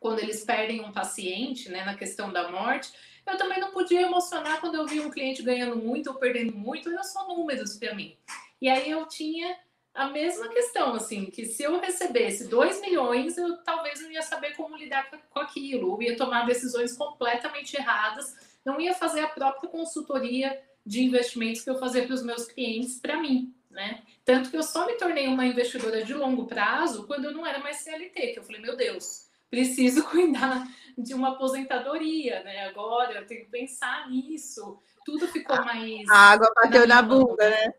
quando 0.00 0.20
eles 0.20 0.42
perdem 0.42 0.80
um 0.80 0.90
paciente, 0.90 1.68
né, 1.68 1.84
na 1.84 1.94
questão 1.94 2.32
da 2.32 2.50
morte, 2.50 2.94
eu 3.26 3.36
também 3.36 3.60
não 3.60 3.72
podia 3.72 4.00
emocionar 4.00 4.58
quando 4.58 4.76
eu 4.76 4.86
vi 4.86 5.00
um 5.00 5.10
cliente 5.10 5.42
ganhando 5.42 5.76
muito 5.76 6.08
ou 6.08 6.14
perdendo 6.14 6.56
muito, 6.56 6.88
era 6.88 7.02
só 7.02 7.28
números 7.28 7.76
para 7.76 7.94
mim. 7.94 8.16
E 8.58 8.70
aí 8.70 8.90
eu 8.90 9.06
tinha 9.06 9.54
a 9.94 10.08
mesma 10.08 10.48
questão, 10.48 10.94
assim, 10.94 11.26
que 11.26 11.46
se 11.46 11.62
eu 11.62 11.78
recebesse 11.78 12.48
2 12.48 12.80
milhões, 12.80 13.38
eu 13.38 13.56
talvez 13.58 14.02
não 14.02 14.10
ia 14.10 14.22
saber 14.22 14.56
como 14.56 14.76
lidar 14.76 15.08
com 15.30 15.38
aquilo, 15.38 15.92
ou 15.92 16.02
ia 16.02 16.16
tomar 16.16 16.44
decisões 16.44 16.96
completamente 16.96 17.76
erradas, 17.76 18.34
não 18.64 18.80
ia 18.80 18.92
fazer 18.92 19.20
a 19.20 19.28
própria 19.28 19.70
consultoria 19.70 20.60
de 20.84 21.02
investimentos 21.02 21.62
que 21.62 21.70
eu 21.70 21.78
fazia 21.78 22.04
para 22.04 22.14
os 22.14 22.24
meus 22.24 22.44
clientes 22.46 22.98
para 22.98 23.20
mim, 23.20 23.54
né? 23.70 24.02
Tanto 24.24 24.50
que 24.50 24.56
eu 24.56 24.64
só 24.64 24.84
me 24.84 24.94
tornei 24.94 25.28
uma 25.28 25.46
investidora 25.46 26.04
de 26.04 26.12
longo 26.12 26.46
prazo 26.46 27.06
quando 27.06 27.26
eu 27.26 27.32
não 27.32 27.46
era 27.46 27.60
mais 27.60 27.76
CLT, 27.76 28.32
que 28.32 28.38
eu 28.40 28.44
falei, 28.44 28.60
meu 28.60 28.76
Deus, 28.76 29.28
preciso 29.48 30.02
cuidar 30.10 30.66
de 30.98 31.14
uma 31.14 31.30
aposentadoria, 31.30 32.42
né? 32.42 32.66
Agora 32.66 33.20
eu 33.20 33.26
tenho 33.26 33.44
que 33.44 33.50
pensar 33.50 34.10
nisso. 34.10 34.78
Tudo 35.04 35.28
ficou 35.28 35.56
mais. 35.64 36.08
A 36.08 36.32
água 36.32 36.50
bateu 36.54 36.86
na, 36.86 36.96
na 36.96 37.02
bunda, 37.02 37.48
né? 37.48 37.74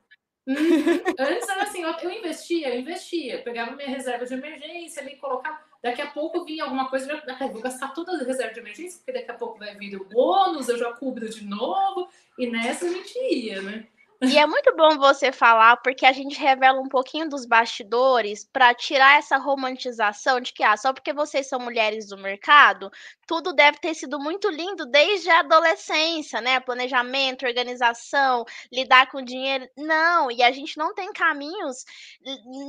Uhum. 0.48 0.56
Antes 1.18 1.50
era 1.50 1.64
assim, 1.64 1.82
eu, 1.84 2.12
investia, 2.12 2.70
eu 2.70 2.80
investia, 2.80 3.42
pegava 3.42 3.76
minha 3.76 3.90
reserva 3.90 4.26
de 4.26 4.34
emergência 4.34 5.02
ali, 5.02 5.16
colocava. 5.16 5.60
Daqui 5.82 6.02
a 6.02 6.08
pouco 6.08 6.46
vinha 6.46 6.64
alguma 6.64 6.90
coisa, 6.90 7.12
eu, 7.12 7.20
ah, 7.28 7.48
vou 7.48 7.62
gastar 7.62 7.90
toda 7.90 8.14
a 8.14 8.24
reserva 8.24 8.54
de 8.54 8.60
emergência, 8.60 9.00
porque 9.00 9.12
daqui 9.12 9.32
a 9.32 9.36
pouco 9.36 9.58
vai 9.58 9.76
vir 9.76 9.96
o 9.96 10.06
bônus, 10.06 10.70
eu 10.70 10.78
já 10.78 10.94
cubro 10.94 11.28
de 11.28 11.44
novo, 11.44 12.08
e 12.38 12.48
nessa 12.48 12.86
a 12.86 12.90
gente 12.90 13.18
ia, 13.18 13.62
né? 13.62 13.88
E 14.24 14.38
é 14.38 14.46
muito 14.48 14.74
bom 14.76 14.98
você 14.98 15.32
falar, 15.32 15.78
porque 15.78 16.06
a 16.06 16.12
gente 16.14 16.40
revela 16.40 16.80
um 16.80 16.88
pouquinho 16.88 17.28
dos 17.28 17.46
bastidores 17.46 18.48
para 18.52 18.74
tirar 18.74 19.20
essa 19.20 19.38
romantização 19.38 20.40
de 20.40 20.54
que, 20.54 20.64
ah, 20.64 20.76
só 20.78 20.94
porque 20.94 21.12
vocês 21.12 21.48
são 21.48 21.60
mulheres 21.60 22.08
do 22.08 22.18
mercado, 22.18 22.90
tudo 23.28 23.54
deve 23.54 23.78
ter 23.78 23.94
sido 23.94 24.18
muito 24.18 24.50
lindo 24.50 24.86
desde 24.86 25.30
a 25.30 25.40
adolescência, 25.40 26.40
né? 26.40 26.60
Planejamento, 26.62 27.46
organização, 27.46 28.46
lidar 28.72 29.12
com 29.12 29.22
dinheiro. 29.22 29.68
Não, 29.78 30.32
e 30.32 30.42
a 30.42 30.52
gente 30.52 30.78
não 30.78 30.94
tem 30.94 31.12
caminhos 31.12 31.84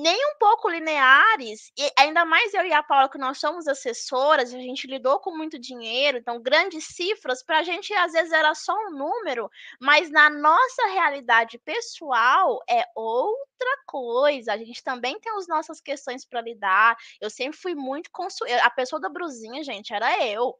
nem 0.02 0.16
um 0.16 0.38
pouco 0.38 0.68
lineares, 0.68 1.70
e 1.78 1.90
ainda 1.98 2.24
mais 2.24 2.52
eu 2.54 2.64
e 2.64 2.72
a 2.72 2.82
Paula, 2.82 3.08
que 3.08 3.18
nós 3.18 3.38
somos 3.38 3.68
assessoras, 3.68 4.52
a 4.52 4.58
gente 4.58 4.86
lidou 4.86 5.20
com 5.20 5.36
muito 5.36 5.58
dinheiro, 5.58 6.18
então 6.18 6.42
grandes 6.42 6.86
cifras, 6.88 7.42
para 7.42 7.58
a 7.60 7.62
gente 7.62 7.94
às 7.94 8.12
vezes 8.12 8.32
era 8.32 8.54
só 8.54 8.74
um 8.74 8.90
número, 8.90 9.48
mas 9.80 10.10
na 10.10 10.28
nossa 10.28 10.86
realidade 10.92 11.35
pessoal 11.64 12.60
é 12.68 12.84
outra 12.94 13.82
coisa. 13.86 14.52
A 14.52 14.58
gente 14.58 14.82
também 14.82 15.18
tem 15.18 15.32
as 15.36 15.48
nossas 15.48 15.80
questões 15.80 16.24
para 16.24 16.40
lidar. 16.40 16.96
Eu 17.20 17.28
sempre 17.28 17.58
fui 17.58 17.74
muito 17.74 18.10
consu... 18.10 18.44
a 18.62 18.70
pessoa 18.70 19.00
da 19.00 19.08
brusinha, 19.08 19.62
gente, 19.64 19.92
era 19.92 20.24
eu 20.26 20.56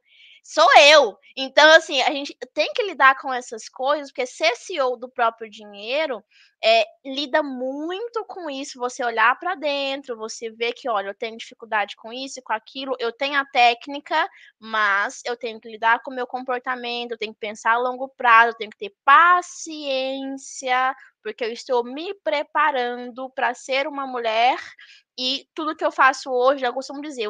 sou 0.47 0.67
eu. 0.79 1.17
Então, 1.35 1.69
assim, 1.73 2.01
a 2.01 2.11
gente 2.11 2.33
tem 2.53 2.71
que 2.73 2.83
lidar 2.83 3.19
com 3.19 3.33
essas 3.33 3.67
coisas, 3.67 4.09
porque 4.09 4.25
ser 4.25 4.55
CEO 4.55 4.95
do 4.95 5.09
próprio 5.09 5.49
dinheiro 5.49 6.23
é, 6.63 6.85
lida 7.05 7.43
muito 7.43 8.25
com 8.25 8.49
isso. 8.49 8.79
Você 8.79 9.03
olhar 9.03 9.37
para 9.39 9.55
dentro, 9.55 10.17
você 10.17 10.49
vê 10.49 10.73
que, 10.73 10.89
olha, 10.89 11.07
eu 11.09 11.15
tenho 11.15 11.37
dificuldade 11.37 11.95
com 11.95 12.11
isso 12.11 12.41
com 12.43 12.53
aquilo, 12.53 12.95
eu 12.99 13.11
tenho 13.11 13.39
a 13.39 13.45
técnica, 13.45 14.27
mas 14.59 15.21
eu 15.25 15.35
tenho 15.37 15.59
que 15.59 15.69
lidar 15.69 16.01
com 16.03 16.11
o 16.11 16.15
meu 16.15 16.27
comportamento, 16.27 17.11
eu 17.11 17.17
tenho 17.17 17.33
que 17.33 17.39
pensar 17.39 17.73
a 17.73 17.77
longo 17.77 18.09
prazo, 18.09 18.49
eu 18.51 18.57
tenho 18.57 18.71
que 18.71 18.77
ter 18.77 18.95
paciência, 19.05 20.95
porque 21.23 21.43
eu 21.43 21.51
estou 21.51 21.83
me 21.83 22.13
preparando 22.23 23.29
para 23.31 23.53
ser 23.53 23.87
uma 23.87 24.07
mulher 24.07 24.57
e 25.19 25.47
tudo 25.53 25.75
que 25.75 25.83
eu 25.85 25.91
faço 25.91 26.31
hoje, 26.31 26.65
eu 26.65 26.73
costumo 26.73 27.01
dizer, 27.01 27.27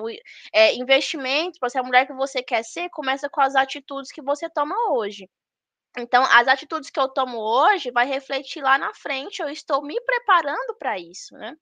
é, 0.54 0.76
investimento, 0.76 1.60
para 1.60 1.70
ser 1.70 1.80
a 1.80 1.84
mulher 1.84 2.06
que 2.06 2.14
você 2.14 2.44
quer 2.44 2.64
ser, 2.64 2.90
começa 2.90 3.30
com 3.30 3.42
as 3.42 3.56
atitudes 3.56 4.12
que 4.12 4.22
você 4.22 4.50
toma 4.50 4.76
hoje. 4.92 5.30
Então, 5.98 6.24
as 6.24 6.48
atitudes 6.48 6.90
que 6.90 7.00
eu 7.00 7.10
tomo 7.10 7.38
hoje 7.38 7.92
vai 7.92 8.08
refletir 8.08 8.62
lá 8.62 8.78
na 8.78 8.94
frente, 8.94 9.42
eu 9.42 9.50
estou 9.50 9.84
me 9.84 10.00
preparando 10.02 10.76
para 10.78 11.00
isso, 11.00 11.34
né? 11.36 11.56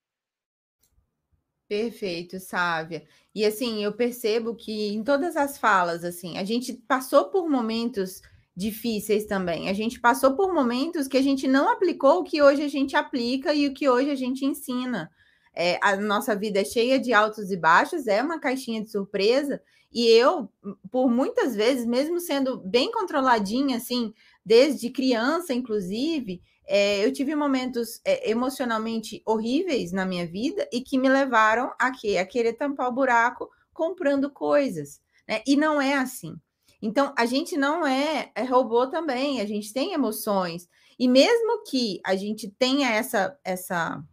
Perfeito, 1.68 2.40
Sávia. 2.40 3.08
E 3.34 3.44
assim, 3.44 3.84
eu 3.84 3.94
percebo 3.94 4.56
que 4.56 4.90
em 4.94 5.04
todas 5.04 5.36
as 5.36 5.58
falas, 5.58 6.04
assim, 6.04 6.38
a 6.38 6.44
gente 6.44 6.74
passou 6.74 7.26
por 7.30 7.50
momentos 7.50 8.22
difíceis 8.56 9.26
também. 9.26 9.68
A 9.68 9.74
gente 9.74 10.00
passou 10.00 10.36
por 10.36 10.54
momentos 10.54 11.08
que 11.08 11.18
a 11.18 11.22
gente 11.22 11.48
não 11.48 11.70
aplicou 11.70 12.20
o 12.20 12.24
que 12.24 12.42
hoje 12.42 12.62
a 12.62 12.68
gente 12.68 12.96
aplica 12.96 13.54
e 13.54 13.68
o 13.68 13.74
que 13.74 13.90
hoje 13.90 14.12
a 14.12 14.16
gente 14.16 14.46
ensina. 14.46 15.10
É, 15.54 15.80
a 15.82 15.96
nossa 15.96 16.36
vida 16.36 16.60
é 16.60 16.66
cheia 16.66 17.00
de 17.00 17.14
altos 17.14 17.50
e 17.50 17.58
baixos, 17.58 18.08
é 18.08 18.22
uma 18.22 18.40
caixinha 18.40 18.84
de 18.84 18.92
surpresa. 18.92 19.62
E 19.96 20.08
eu, 20.08 20.52
por 20.92 21.10
muitas 21.10 21.56
vezes, 21.56 21.86
mesmo 21.86 22.20
sendo 22.20 22.58
bem 22.58 22.92
controladinha, 22.92 23.78
assim, 23.78 24.14
desde 24.46 24.90
criança, 24.90 25.54
inclusive, 25.54 26.42
é, 26.68 27.06
eu 27.06 27.14
tive 27.14 27.34
momentos 27.34 28.02
é, 28.04 28.30
emocionalmente 28.30 29.24
horríveis 29.26 29.94
na 29.94 30.06
minha 30.06 30.28
vida 30.28 30.68
e 30.70 30.82
que 30.82 30.98
me 30.98 31.08
levaram 31.08 31.72
a 31.80 31.92
quê? 31.92 32.18
A 32.18 32.26
querer 32.26 32.54
tampar 32.54 32.90
o 32.90 32.92
buraco 32.92 33.50
comprando 33.72 34.30
coisas. 34.30 35.00
Né? 35.26 35.42
E 35.48 35.56
não 35.56 35.80
é 35.80 35.94
assim. 35.94 36.36
Então, 36.82 37.14
a 37.18 37.26
gente 37.26 37.56
não 37.56 37.88
é, 37.88 38.34
é 38.36 38.44
robô 38.44 38.88
também, 38.88 39.40
a 39.40 39.46
gente 39.46 39.72
tem 39.72 39.94
emoções. 39.94 40.68
E 41.00 41.08
mesmo 41.08 41.64
que 41.64 42.02
a 42.06 42.18
gente 42.18 42.52
tenha 42.60 42.90
essa, 42.90 43.40
essa 43.46 44.04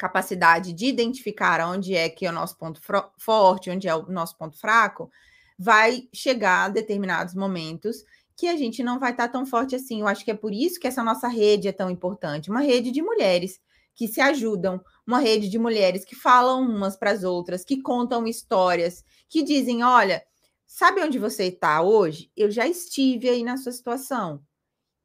capacidade 0.00 0.72
de 0.72 0.86
identificar 0.86 1.60
onde 1.68 1.94
é 1.94 2.08
que 2.08 2.24
é 2.24 2.30
o 2.30 2.32
nosso 2.32 2.56
ponto 2.56 2.80
forte, 3.18 3.68
onde 3.68 3.86
é 3.86 3.94
o 3.94 4.06
nosso 4.06 4.36
ponto 4.38 4.58
fraco, 4.58 5.10
vai 5.58 6.08
chegar 6.10 6.64
a 6.64 6.68
determinados 6.70 7.34
momentos 7.34 8.02
que 8.34 8.48
a 8.48 8.56
gente 8.56 8.82
não 8.82 8.98
vai 8.98 9.10
estar 9.10 9.28
tão 9.28 9.44
forte 9.44 9.76
assim. 9.76 10.00
Eu 10.00 10.08
acho 10.08 10.24
que 10.24 10.30
é 10.30 10.34
por 10.34 10.54
isso 10.54 10.80
que 10.80 10.88
essa 10.88 11.04
nossa 11.04 11.28
rede 11.28 11.68
é 11.68 11.72
tão 11.72 11.90
importante, 11.90 12.48
uma 12.48 12.62
rede 12.62 12.90
de 12.90 13.02
mulheres 13.02 13.60
que 13.94 14.08
se 14.08 14.22
ajudam, 14.22 14.80
uma 15.06 15.18
rede 15.18 15.50
de 15.50 15.58
mulheres 15.58 16.02
que 16.06 16.16
falam 16.16 16.62
umas 16.62 16.96
para 16.96 17.10
as 17.10 17.22
outras, 17.22 17.62
que 17.62 17.82
contam 17.82 18.26
histórias, 18.26 19.04
que 19.28 19.42
dizem, 19.42 19.84
olha, 19.84 20.24
sabe 20.66 21.02
onde 21.02 21.18
você 21.18 21.44
está 21.44 21.82
hoje? 21.82 22.30
Eu 22.34 22.50
já 22.50 22.66
estive 22.66 23.28
aí 23.28 23.44
na 23.44 23.58
sua 23.58 23.72
situação. 23.72 24.42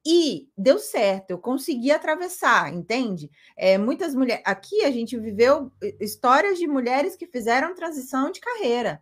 E 0.08 0.50
deu 0.56 0.78
certo, 0.78 1.32
eu 1.32 1.40
consegui 1.40 1.92
atravessar, 1.92 2.72
entende? 2.72 3.32
É, 3.58 3.76
muitas 3.76 4.14
mulheres. 4.14 4.44
Aqui 4.46 4.84
a 4.84 4.92
gente 4.92 5.18
viveu 5.18 5.72
histórias 6.00 6.60
de 6.60 6.68
mulheres 6.68 7.16
que 7.16 7.26
fizeram 7.26 7.74
transição 7.74 8.32
de 8.32 8.40
carreira. 8.40 9.02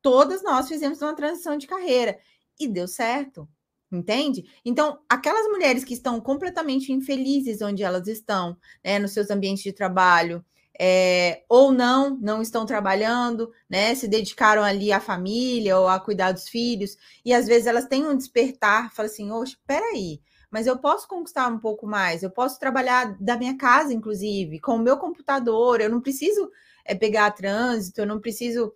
Todas 0.00 0.44
nós 0.44 0.68
fizemos 0.68 1.02
uma 1.02 1.14
transição 1.16 1.58
de 1.58 1.66
carreira 1.66 2.18
e 2.60 2.68
deu 2.68 2.86
certo, 2.86 3.48
entende? 3.90 4.44
Então, 4.64 5.00
aquelas 5.08 5.46
mulheres 5.48 5.82
que 5.82 5.94
estão 5.94 6.20
completamente 6.20 6.92
infelizes 6.92 7.60
onde 7.60 7.82
elas 7.82 8.06
estão, 8.06 8.56
né, 8.84 9.00
nos 9.00 9.10
seus 9.12 9.30
ambientes 9.30 9.64
de 9.64 9.72
trabalho, 9.72 10.44
é, 10.78 11.42
ou 11.48 11.72
não, 11.72 12.16
não 12.20 12.42
estão 12.42 12.66
trabalhando, 12.66 13.52
né? 13.68 13.94
Se 13.94 14.08
dedicaram 14.08 14.62
ali 14.62 14.92
à 14.92 15.00
família 15.00 15.78
ou 15.78 15.88
a 15.88 16.00
cuidar 16.00 16.32
dos 16.32 16.48
filhos, 16.48 16.96
e 17.24 17.32
às 17.32 17.46
vezes 17.46 17.66
elas 17.66 17.86
têm 17.86 18.06
um 18.06 18.16
despertar, 18.16 18.92
fala 18.92 19.06
assim, 19.06 19.30
oxe, 19.30 19.56
peraí, 19.66 20.20
mas 20.54 20.68
eu 20.68 20.78
posso 20.78 21.08
conquistar 21.08 21.48
um 21.48 21.58
pouco 21.58 21.84
mais, 21.84 22.22
eu 22.22 22.30
posso 22.30 22.60
trabalhar 22.60 23.16
da 23.20 23.36
minha 23.36 23.56
casa, 23.56 23.92
inclusive, 23.92 24.60
com 24.60 24.76
o 24.76 24.78
meu 24.78 24.96
computador, 24.96 25.80
eu 25.80 25.90
não 25.90 26.00
preciso 26.00 26.48
é, 26.84 26.94
pegar 26.94 27.32
trânsito, 27.32 28.00
eu 28.00 28.06
não 28.06 28.20
preciso 28.20 28.72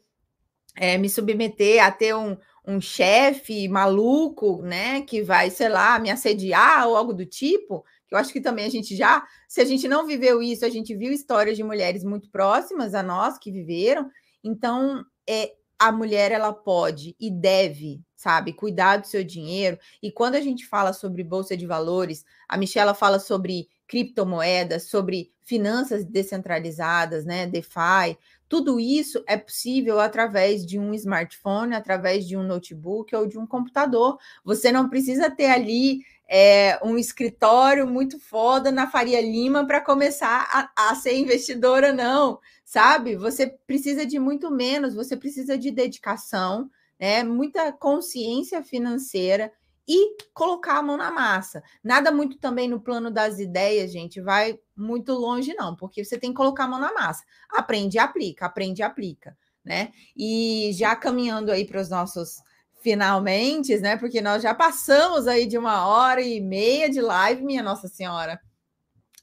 é, 0.74 0.98
me 0.98 1.09
submeter 1.09 1.80
a 1.80 1.92
ter 1.92 2.16
um, 2.16 2.36
um 2.66 2.80
chefe 2.80 3.68
maluco, 3.68 4.60
né, 4.60 5.02
que 5.02 5.22
vai, 5.22 5.50
sei 5.50 5.68
lá, 5.68 6.00
me 6.00 6.10
assediar 6.10 6.88
ou 6.88 6.96
algo 6.96 7.14
do 7.14 7.24
tipo, 7.24 7.84
eu 8.10 8.18
acho 8.18 8.32
que 8.32 8.40
também 8.40 8.64
a 8.64 8.70
gente 8.70 8.96
já, 8.96 9.24
se 9.46 9.60
a 9.60 9.64
gente 9.64 9.86
não 9.86 10.05
viveu 10.05 10.42
isso, 10.42 10.64
a 10.64 10.68
gente 10.68 10.96
viu 10.96 11.12
histórias 11.12 11.56
de 11.56 11.62
mulheres 11.62 12.02
muito 12.02 12.28
próximas 12.28 12.92
a 12.92 13.05
nós 13.05 13.38
que 13.38 13.52
viveram, 13.52 14.10
então 14.42 15.05
é, 15.30 15.52
a 15.78 15.92
mulher 15.92 16.32
ela 16.32 16.52
pode 16.52 17.14
e 17.20 17.30
deve, 17.30 18.00
sabe, 18.19 18.53
cuidar 18.53 18.97
do 18.97 19.07
seu 19.07 19.23
dinheiro. 19.23 19.78
E 20.03 20.11
quando 20.11 20.35
a 20.35 20.40
gente 20.40 20.66
fala 20.66 20.93
sobre 20.93 21.23
bolsa 21.23 21.57
de 21.57 21.65
valores, 21.65 22.24
a 22.49 22.57
Michela 22.57 22.93
fala 22.93 23.20
sobre 23.20 23.69
criptomoedas, 23.86 24.90
sobre 24.90 25.31
finanças 25.45 26.05
descentralizadas, 26.05 27.24
né, 27.24 27.47
DeFi. 27.47 28.19
Tudo 28.49 28.81
isso 28.81 29.23
é 29.27 29.36
possível 29.36 30.01
através 30.01 30.66
de 30.66 30.81
um 30.81 30.93
smartphone, 30.95 31.77
através 31.77 32.27
de 32.27 32.36
um 32.36 32.43
notebook 32.43 33.15
ou 33.15 33.24
de 33.24 33.39
um 33.39 33.47
computador. 33.47 34.19
Você 34.45 34.73
não 34.73 34.89
precisa 34.89 35.31
ter 35.31 35.47
ali 35.47 36.01
é, 36.28 36.78
um 36.85 36.99
escritório 36.99 37.86
muito 37.86 38.19
foda 38.19 38.73
na 38.73 38.90
Faria 38.90 39.20
Lima 39.20 39.65
para 39.65 39.81
começar 39.81 40.45
a, 40.51 40.90
a, 40.90 40.95
ser 40.97 41.16
investidora, 41.16 41.93
não, 41.93 42.40
sabe? 42.65 43.15
Você 43.15 43.47
precisa 43.47 44.05
de 44.05 44.19
muito 44.19 44.51
menos, 44.51 44.93
você 44.93 45.16
precisa 45.16 45.57
de 45.57 45.70
dedicação, 45.70 46.69
né? 46.98 47.22
Muita 47.22 47.72
consciência 47.72 48.62
financeira 48.62 49.52
e 49.88 50.16
colocar 50.34 50.78
a 50.78 50.82
mão 50.82 50.98
na 50.98 51.10
massa. 51.10 51.62
Nada 51.82 52.12
muito 52.12 52.38
também 52.38 52.68
no 52.68 52.80
plano 52.80 53.10
das 53.10 53.38
ideias, 53.38 53.90
gente, 53.90 54.20
vai 54.20 54.58
muito 54.76 55.14
longe, 55.14 55.54
não, 55.54 55.74
porque 55.74 56.04
você 56.04 56.18
tem 56.18 56.30
que 56.30 56.36
colocar 56.36 56.64
a 56.64 56.68
mão 56.68 56.78
na 56.78 56.92
massa. 56.92 57.24
Aprende 57.50 57.96
e 57.96 57.98
aplica, 57.98 58.46
aprende 58.46 58.82
e 58.82 58.84
aplica, 58.84 59.36
né? 59.64 59.90
E 60.14 60.70
já 60.74 60.94
caminhando 60.94 61.50
aí 61.50 61.64
para 61.64 61.80
os 61.80 61.88
nossos 61.88 62.36
finalmente, 62.80 63.76
né? 63.78 63.96
Porque 63.96 64.20
nós 64.20 64.42
já 64.42 64.54
passamos 64.54 65.26
aí 65.26 65.46
de 65.46 65.56
uma 65.56 65.86
hora 65.86 66.20
e 66.20 66.40
meia 66.40 66.88
de 66.90 67.00
live, 67.00 67.42
minha 67.42 67.62
Nossa 67.62 67.88
Senhora. 67.88 68.38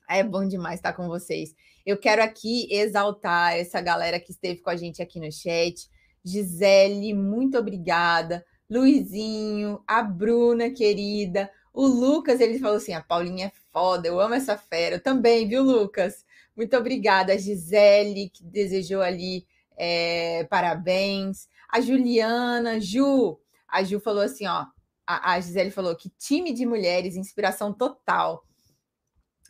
É 0.09 0.23
bom 0.23 0.47
demais 0.47 0.79
estar 0.79 0.93
com 0.93 1.07
vocês. 1.07 1.53
Eu 1.85 1.97
quero 1.97 2.23
aqui 2.23 2.67
exaltar 2.71 3.55
essa 3.55 3.79
galera 3.81 4.19
que 4.19 4.31
esteve 4.31 4.61
com 4.61 4.69
a 4.69 4.75
gente 4.75 5.01
aqui 5.01 5.19
no 5.19 5.31
chat. 5.31 5.87
Gisele, 6.25 7.13
muito 7.13 7.57
obrigada. 7.57 8.43
Luizinho, 8.69 9.81
a 9.87 10.01
Bruna, 10.01 10.71
querida. 10.71 11.51
O 11.71 11.85
Lucas, 11.85 12.39
ele 12.41 12.57
falou 12.57 12.77
assim: 12.77 12.93
a 12.93 13.01
Paulinha 13.01 13.47
é 13.47 13.51
foda, 13.71 14.07
eu 14.07 14.19
amo 14.19 14.33
essa 14.33 14.57
fera. 14.57 14.95
Eu 14.95 15.03
também, 15.03 15.47
viu, 15.47 15.61
Lucas? 15.63 16.25
Muito 16.55 16.75
obrigada. 16.75 17.33
A 17.33 17.37
Gisele, 17.37 18.29
que 18.29 18.43
desejou 18.43 19.01
ali 19.01 19.45
é, 19.77 20.45
parabéns. 20.45 21.47
A 21.69 21.81
Juliana, 21.81 22.79
Ju, 22.79 23.39
a 23.67 23.83
Ju 23.83 23.99
falou 23.99 24.23
assim, 24.23 24.47
ó, 24.47 24.65
a, 25.05 25.33
a 25.33 25.39
Gisele 25.39 25.71
falou 25.71 25.95
que 25.95 26.09
time 26.17 26.53
de 26.53 26.65
mulheres, 26.65 27.15
inspiração 27.15 27.73
total. 27.73 28.43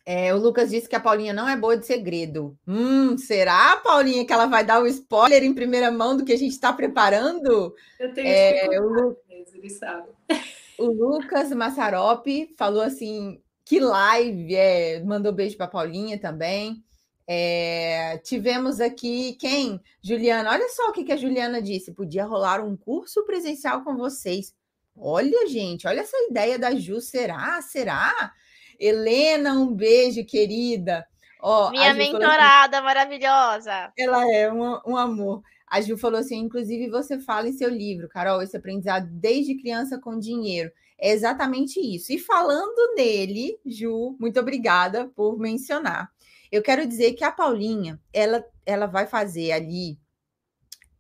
É, 0.06 0.34
o 0.36 0.38
Lucas 0.38 0.70
disse 0.70 0.88
que 0.88 0.96
a 0.96 1.00
Paulinha 1.00 1.34
não 1.34 1.50
é 1.50 1.58
boa 1.58 1.76
de 1.76 1.86
segredo. 1.86 2.56
Hum, 2.68 3.18
será, 3.18 3.78
Paulinha, 3.78 4.24
que 4.24 4.32
ela 4.32 4.46
vai 4.46 4.64
dar 4.64 4.80
o 4.80 4.86
spoiler 4.86 5.44
em 5.44 5.54
primeira 5.54 5.90
mão 5.92 6.16
do 6.16 6.24
que 6.24 6.34
a 6.34 6.38
gente 6.38 6.52
está 6.52 6.72
preparando? 6.72 7.74
Eu 8.00 8.14
tenho 8.14 8.28
é, 8.28 8.80
o, 8.80 8.88
Lu... 8.88 9.18
ele 9.30 9.70
sabe. 9.70 10.10
O 10.78 10.88
Lucas 10.88 11.52
Massaropi 11.52 12.54
falou 12.58 12.82
assim: 12.82 13.42
que 13.64 13.80
live! 13.80 14.54
É, 14.56 15.02
mandou 15.04 15.32
beijo 15.32 15.58
para 15.58 15.68
Paulinha 15.68 16.20
também. 16.20 16.84
É, 17.28 18.20
tivemos 18.20 18.80
aqui 18.80 19.34
quem? 19.40 19.80
Juliana. 20.04 20.52
Olha 20.52 20.68
só 20.70 20.90
o 20.90 20.92
que, 20.92 21.04
que 21.04 21.12
a 21.12 21.18
Juliana 21.18 21.62
disse: 21.62 21.94
podia 21.94 22.26
rolar 22.26 22.64
um 22.64 22.76
curso 22.76 23.26
presencial 23.26 23.84
com 23.84 23.96
vocês. 23.96 24.54
Olha, 24.96 25.48
gente, 25.48 25.88
olha 25.88 26.02
essa 26.02 26.18
ideia 26.30 26.60
da 26.60 26.76
Ju. 26.76 27.02
Será? 27.02 27.62
Será? 27.62 28.34
Helena, 28.80 29.54
um 29.54 29.74
beijo, 29.74 30.26
querida. 30.26 31.06
Ó, 31.40 31.70
Minha 31.70 31.92
assim, 31.92 32.00
mentorada 32.00 32.78
assim, 32.78 32.86
maravilhosa. 32.86 33.94
Ela 33.98 34.32
é 34.32 34.52
um, 34.52 34.80
um 34.86 34.98
amor. 34.98 35.42
A 35.68 35.82
Ju 35.82 35.98
falou 35.98 36.20
assim: 36.20 36.38
inclusive, 36.38 36.90
você 36.90 37.20
fala 37.20 37.48
em 37.48 37.54
seu 37.54 37.70
livro, 37.70 38.10
Carol, 38.10 38.42
esse 38.42 38.56
aprendizado 38.56 39.08
desde 39.12 39.56
criança 39.56 40.00
com 40.00 40.18
dinheiro. 40.18 40.72
É 40.98 41.12
exatamente 41.12 41.80
isso. 41.80 42.14
E 42.14 42.18
falando 42.18 42.96
nele, 42.96 43.60
Ju, 43.66 44.16
muito 44.20 44.40
obrigada 44.40 45.12
por 45.16 45.38
mencionar. 45.38 46.10
Eu 46.52 46.62
quero 46.62 46.88
dizer 46.88 47.14
que 47.14 47.24
a 47.24 47.32
Paulinha, 47.32 48.00
ela, 48.14 48.44
ela 48.66 48.86
vai 48.86 49.06
fazer 49.06 49.52
ali 49.52 50.00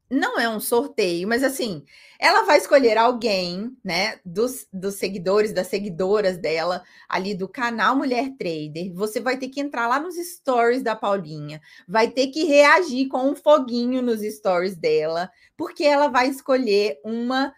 não 0.09 0.39
é 0.39 0.47
um 0.47 0.59
sorteio, 0.59 1.27
mas 1.27 1.43
assim, 1.43 1.83
ela 2.19 2.43
vai 2.43 2.57
escolher 2.57 2.97
alguém, 2.97 3.75
né, 3.83 4.19
dos, 4.23 4.67
dos 4.71 4.95
seguidores, 4.95 5.51
das 5.51 5.67
seguidoras 5.67 6.37
dela, 6.37 6.83
ali 7.09 7.33
do 7.33 7.47
canal 7.47 7.95
Mulher 7.95 8.29
Trader. 8.37 8.93
Você 8.93 9.19
vai 9.19 9.37
ter 9.37 9.49
que 9.49 9.59
entrar 9.59 9.87
lá 9.87 9.99
nos 9.99 10.15
stories 10.15 10.83
da 10.83 10.95
Paulinha, 10.95 11.59
vai 11.87 12.09
ter 12.09 12.27
que 12.27 12.43
reagir 12.43 13.07
com 13.07 13.29
um 13.31 13.35
foguinho 13.35 14.01
nos 14.01 14.21
stories 14.21 14.75
dela, 14.75 15.29
porque 15.57 15.83
ela 15.83 16.07
vai 16.07 16.27
escolher 16.27 16.99
uma 17.03 17.53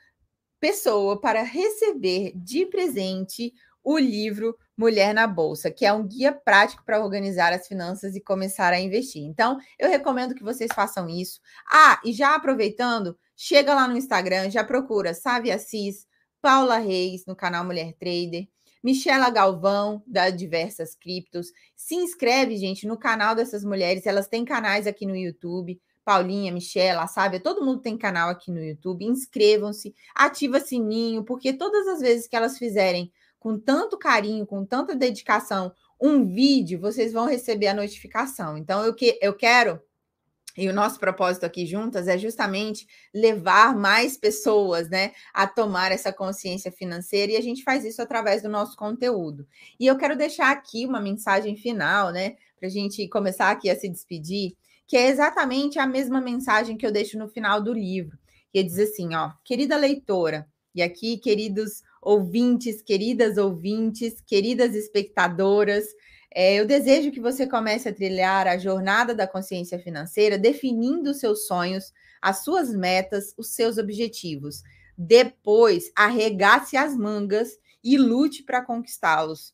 pessoa 0.59 1.19
para 1.19 1.43
receber 1.43 2.31
de 2.35 2.65
presente 2.65 3.53
o 3.83 3.97
livro 3.97 4.57
Mulher 4.77 5.13
na 5.13 5.25
Bolsa, 5.25 5.71
que 5.71 5.85
é 5.85 5.91
um 5.91 6.05
guia 6.05 6.31
prático 6.31 6.83
para 6.85 7.03
organizar 7.03 7.51
as 7.51 7.67
finanças 7.67 8.15
e 8.15 8.21
começar 8.21 8.71
a 8.71 8.79
investir. 8.79 9.23
Então, 9.23 9.57
eu 9.79 9.89
recomendo 9.89 10.35
que 10.35 10.43
vocês 10.43 10.69
façam 10.73 11.09
isso. 11.09 11.39
Ah, 11.67 11.99
e 12.05 12.13
já 12.13 12.35
aproveitando, 12.35 13.17
chega 13.35 13.73
lá 13.73 13.87
no 13.87 13.97
Instagram, 13.97 14.51
já 14.51 14.63
procura 14.63 15.15
Sávia 15.15 15.55
Assis, 15.55 16.05
Paula 16.39 16.77
Reis 16.77 17.25
no 17.25 17.35
canal 17.35 17.65
Mulher 17.65 17.93
Trader, 17.93 18.47
Michela 18.83 19.31
Galvão, 19.31 20.03
da 20.05 20.29
Diversas 20.29 20.95
Criptos. 20.95 21.47
Se 21.75 21.95
inscreve, 21.95 22.55
gente, 22.55 22.85
no 22.85 22.97
canal 22.97 23.33
dessas 23.33 23.63
mulheres. 23.63 24.05
Elas 24.05 24.27
têm 24.27 24.45
canais 24.45 24.85
aqui 24.85 25.07
no 25.07 25.15
YouTube. 25.15 25.81
Paulinha, 26.05 26.53
Michela, 26.53 27.05
Sávia, 27.05 27.37
todo 27.37 27.65
mundo 27.65 27.81
tem 27.81 27.97
canal 27.97 28.29
aqui 28.29 28.49
no 28.49 28.63
YouTube. 28.63 29.03
Inscrevam-se, 29.03 29.93
ativa 30.15 30.59
sininho, 30.61 31.25
porque 31.25 31.51
todas 31.51 31.85
as 31.85 31.99
vezes 31.99 32.27
que 32.29 32.35
elas 32.35 32.57
fizerem 32.57 33.11
com 33.39 33.59
tanto 33.59 33.97
carinho, 33.97 34.45
com 34.45 34.65
tanta 34.65 34.95
dedicação, 34.95 35.71
um 35.99 36.25
vídeo, 36.25 36.79
vocês 36.79 37.13
vão 37.13 37.25
receber 37.25 37.67
a 37.67 37.73
notificação. 37.73 38.57
Então, 38.57 38.83
eu, 38.85 38.93
que, 38.93 39.17
eu 39.21 39.33
quero, 39.33 39.81
e 40.57 40.67
o 40.67 40.73
nosso 40.73 40.99
propósito 40.99 41.45
aqui 41.45 41.65
juntas 41.65 42.07
é 42.07 42.17
justamente 42.17 42.87
levar 43.13 43.75
mais 43.75 44.17
pessoas 44.17 44.89
né, 44.89 45.11
a 45.33 45.45
tomar 45.45 45.91
essa 45.91 46.11
consciência 46.11 46.71
financeira, 46.71 47.33
e 47.33 47.37
a 47.37 47.41
gente 47.41 47.63
faz 47.63 47.85
isso 47.85 48.01
através 48.01 48.41
do 48.41 48.49
nosso 48.49 48.75
conteúdo. 48.75 49.47
E 49.79 49.85
eu 49.85 49.97
quero 49.97 50.17
deixar 50.17 50.51
aqui 50.51 50.85
uma 50.85 50.99
mensagem 50.99 51.55
final, 51.55 52.11
né, 52.11 52.35
para 52.59 52.67
a 52.67 52.71
gente 52.71 53.07
começar 53.07 53.51
aqui 53.51 53.69
a 53.69 53.75
se 53.75 53.87
despedir, 53.87 54.55
que 54.87 54.97
é 54.97 55.09
exatamente 55.09 55.77
a 55.77 55.85
mesma 55.85 56.19
mensagem 56.19 56.77
que 56.77 56.85
eu 56.85 56.91
deixo 56.91 57.19
no 57.19 57.27
final 57.27 57.61
do 57.61 57.73
livro, 57.73 58.17
que 58.51 58.63
diz 58.63 58.79
assim, 58.79 59.13
ó, 59.13 59.31
querida 59.43 59.77
leitora, 59.77 60.47
e 60.73 60.81
aqui, 60.81 61.17
queridos 61.17 61.83
ouvintes, 62.07 62.81
queridas 62.81 63.37
ouvintes, 63.37 64.21
queridas 64.21 64.73
espectadoras. 64.73 65.83
É, 66.33 66.55
eu 66.55 66.65
desejo 66.65 67.11
que 67.11 67.19
você 67.19 67.45
comece 67.45 67.89
a 67.89 67.93
trilhar 67.93 68.47
a 68.47 68.57
jornada 68.57 69.13
da 69.13 69.27
consciência 69.27 69.77
financeira, 69.77 70.37
definindo 70.37 71.11
os 71.11 71.19
seus 71.19 71.45
sonhos, 71.45 71.91
as 72.21 72.45
suas 72.45 72.73
metas, 72.73 73.33
os 73.37 73.49
seus 73.49 73.77
objetivos. 73.77 74.63
Depois, 74.97 75.91
arregace 75.93 76.77
as 76.77 76.95
mangas 76.95 77.59
e 77.83 77.97
lute 77.97 78.41
para 78.43 78.63
conquistá-los. 78.63 79.53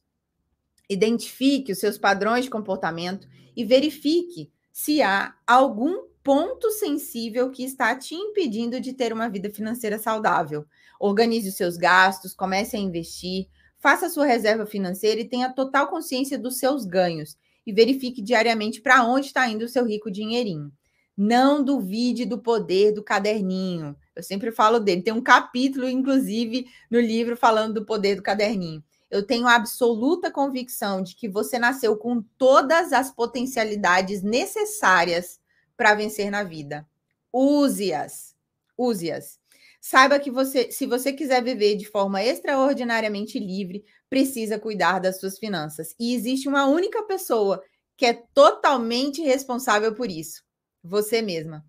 Identifique 0.88 1.72
os 1.72 1.80
seus 1.80 1.98
padrões 1.98 2.46
de 2.46 2.52
comportamento 2.52 3.28
e 3.56 3.66
verifique 3.66 4.52
se 4.72 5.02
há 5.02 5.36
algum 5.48 6.04
ponto 6.24 6.72
sensível 6.72 7.52
que 7.52 7.64
está 7.64 7.96
te 7.96 8.16
impedindo 8.16 8.80
de 8.80 8.94
ter 8.94 9.12
uma 9.12 9.28
vida 9.28 9.50
financeira 9.50 10.00
saudável. 10.00 10.66
Organize 11.00 11.50
os 11.50 11.56
seus 11.56 11.76
gastos, 11.76 12.34
comece 12.34 12.78
a 12.78 12.80
investir, 12.80 13.48
faça 13.78 14.06
a 14.06 14.10
sua 14.10 14.26
reserva 14.26 14.66
financeira 14.66 15.20
e 15.20 15.28
tenha 15.28 15.52
total 15.52 15.88
consciência 15.88 16.40
dos 16.40 16.58
seus 16.58 16.86
ganhos 16.86 17.38
e 17.68 17.74
verifique 17.74 18.22
diariamente 18.22 18.82
para 18.82 19.04
onde 19.04 19.28
está 19.28 19.48
indo 19.48 19.66
o 19.66 19.70
seu 19.70 19.86
rico 19.86 20.10
dinheirinho. 20.10 20.72
Não 21.16 21.64
duvide 21.64 22.26
do 22.26 22.40
poder 22.40 22.94
do 22.94 23.04
caderninho. 23.04 23.96
Eu 24.16 24.24
sempre 24.24 24.52
falo 24.52 24.80
dele. 24.80 25.02
Tem 25.02 25.14
um 25.14 25.22
capítulo, 25.22 25.88
inclusive, 25.88 26.66
no 26.90 27.00
livro 27.00 27.36
falando 27.36 27.76
do 27.76 27.86
poder 27.86 28.16
do 28.16 28.24
caderninho. 28.24 28.84
Eu 29.12 29.22
tenho 29.22 29.48
absoluta 29.48 30.32
convicção 30.32 31.04
de 31.04 31.16
que 31.16 31.30
você 31.30 31.60
nasceu 31.60 31.96
com 31.98 32.24
todas 32.38 32.92
as 32.92 33.12
potencialidades 33.12 34.24
necessárias 34.24 35.40
para 35.78 35.96
vencer 35.96 36.30
na 36.32 36.44
vida. 36.44 36.88
Use-as. 37.32 38.36
Use-as. 38.78 39.40
Saiba 39.82 40.20
que 40.20 40.32
você, 40.32 40.72
se 40.72 40.86
você 40.86 41.12
quiser 41.12 41.44
viver 41.44 41.76
de 41.76 41.86
forma 41.86 42.24
extraordinariamente 42.24 43.38
livre, 43.38 43.84
precisa 44.10 44.58
cuidar 44.58 45.00
das 45.00 45.20
suas 45.20 45.38
finanças. 45.38 45.94
E 46.00 46.16
existe 46.16 46.48
uma 46.48 46.66
única 46.66 47.04
pessoa 47.04 47.62
que 47.98 48.06
é 48.06 48.14
totalmente 48.34 49.22
responsável 49.22 49.94
por 49.94 50.10
isso: 50.10 50.44
você 50.82 51.22
mesma. 51.22 51.66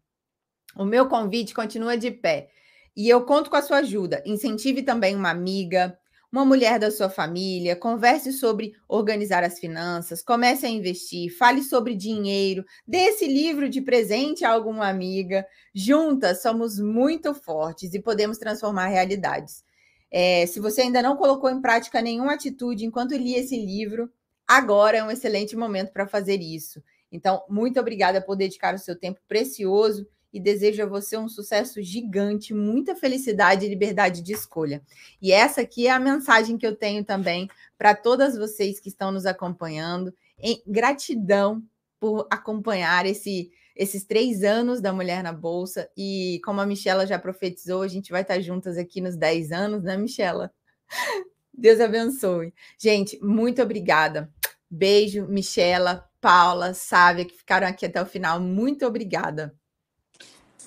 O 0.76 0.84
meu 0.84 1.08
convite 1.08 1.54
continua 1.54 1.96
de 1.96 2.10
pé. 2.10 2.50
E 2.96 3.08
eu 3.08 3.24
conto 3.24 3.50
com 3.50 3.56
a 3.56 3.62
sua 3.62 3.78
ajuda. 3.78 4.22
Incentive 4.24 4.82
também 4.82 5.16
uma 5.16 5.30
amiga, 5.30 5.98
uma 6.34 6.44
mulher 6.44 6.80
da 6.80 6.90
sua 6.90 7.08
família, 7.08 7.76
converse 7.76 8.32
sobre 8.32 8.74
organizar 8.88 9.44
as 9.44 9.56
finanças, 9.56 10.20
comece 10.20 10.66
a 10.66 10.68
investir, 10.68 11.32
fale 11.38 11.62
sobre 11.62 11.94
dinheiro, 11.94 12.64
dê 12.84 12.98
esse 13.04 13.24
livro 13.28 13.68
de 13.68 13.80
presente 13.80 14.44
a 14.44 14.50
alguma 14.50 14.88
amiga. 14.88 15.46
Juntas 15.72 16.42
somos 16.42 16.80
muito 16.80 17.32
fortes 17.34 17.94
e 17.94 18.02
podemos 18.02 18.36
transformar 18.36 18.88
realidades. 18.88 19.62
É, 20.10 20.44
se 20.46 20.58
você 20.58 20.82
ainda 20.82 21.00
não 21.00 21.16
colocou 21.16 21.48
em 21.48 21.60
prática 21.60 22.02
nenhuma 22.02 22.34
atitude 22.34 22.84
enquanto 22.84 23.14
lia 23.14 23.38
esse 23.38 23.56
livro, 23.56 24.10
agora 24.44 24.96
é 24.96 25.04
um 25.04 25.12
excelente 25.12 25.54
momento 25.54 25.92
para 25.92 26.04
fazer 26.04 26.40
isso. 26.40 26.82
Então, 27.12 27.44
muito 27.48 27.78
obrigada 27.78 28.20
por 28.20 28.34
dedicar 28.34 28.74
o 28.74 28.78
seu 28.78 28.98
tempo 28.98 29.20
precioso 29.28 30.04
e 30.34 30.40
desejo 30.40 30.82
a 30.82 30.86
você 30.86 31.16
um 31.16 31.28
sucesso 31.28 31.80
gigante, 31.80 32.52
muita 32.52 32.96
felicidade 32.96 33.64
e 33.64 33.68
liberdade 33.68 34.20
de 34.20 34.32
escolha. 34.32 34.82
E 35.22 35.30
essa 35.30 35.60
aqui 35.60 35.86
é 35.86 35.92
a 35.92 36.00
mensagem 36.00 36.58
que 36.58 36.66
eu 36.66 36.74
tenho 36.74 37.04
também 37.04 37.48
para 37.78 37.94
todas 37.94 38.36
vocês 38.36 38.80
que 38.80 38.88
estão 38.88 39.12
nos 39.12 39.26
acompanhando. 39.26 40.12
Em 40.36 40.60
gratidão 40.66 41.62
por 42.00 42.26
acompanhar 42.28 43.06
esse, 43.06 43.52
esses 43.76 44.04
três 44.04 44.42
anos 44.42 44.80
da 44.80 44.92
Mulher 44.92 45.22
na 45.22 45.32
Bolsa. 45.32 45.88
E 45.96 46.40
como 46.44 46.60
a 46.60 46.66
Michela 46.66 47.06
já 47.06 47.16
profetizou, 47.16 47.82
a 47.82 47.88
gente 47.88 48.10
vai 48.10 48.22
estar 48.22 48.40
juntas 48.40 48.76
aqui 48.76 49.00
nos 49.00 49.16
10 49.16 49.52
anos, 49.52 49.84
né, 49.84 49.96
Michela? 49.96 50.52
Deus 51.56 51.78
abençoe. 51.78 52.52
Gente, 52.76 53.18
muito 53.22 53.62
obrigada. 53.62 54.28
Beijo, 54.68 55.28
Michela, 55.28 56.10
Paula, 56.20 56.74
Sávia, 56.74 57.24
que 57.24 57.36
ficaram 57.36 57.68
aqui 57.68 57.86
até 57.86 58.02
o 58.02 58.06
final. 58.06 58.40
Muito 58.40 58.84
obrigada. 58.84 59.54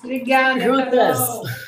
Obrigada, 0.02 0.60
Juntas. 0.60 1.18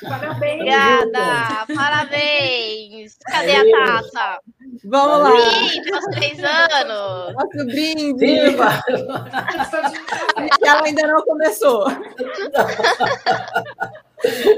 Parabéns. 0.02 0.60
Obrigada, 0.60 1.66
parabéns. 1.74 3.16
Cadê 3.26 3.52
Aê. 3.56 3.74
a 3.74 3.86
taça? 3.86 4.40
Vamos 4.84 5.22
lá. 5.22 5.30
Brinde 5.30 5.94
aos 5.94 6.04
três 6.06 6.38
anos. 6.44 7.34
Nosso 7.34 7.66
brinde. 7.66 8.18
Viva! 8.24 8.82
Ela 10.62 10.84
ainda 10.84 11.06
não 11.06 11.22
começou. 11.22 11.86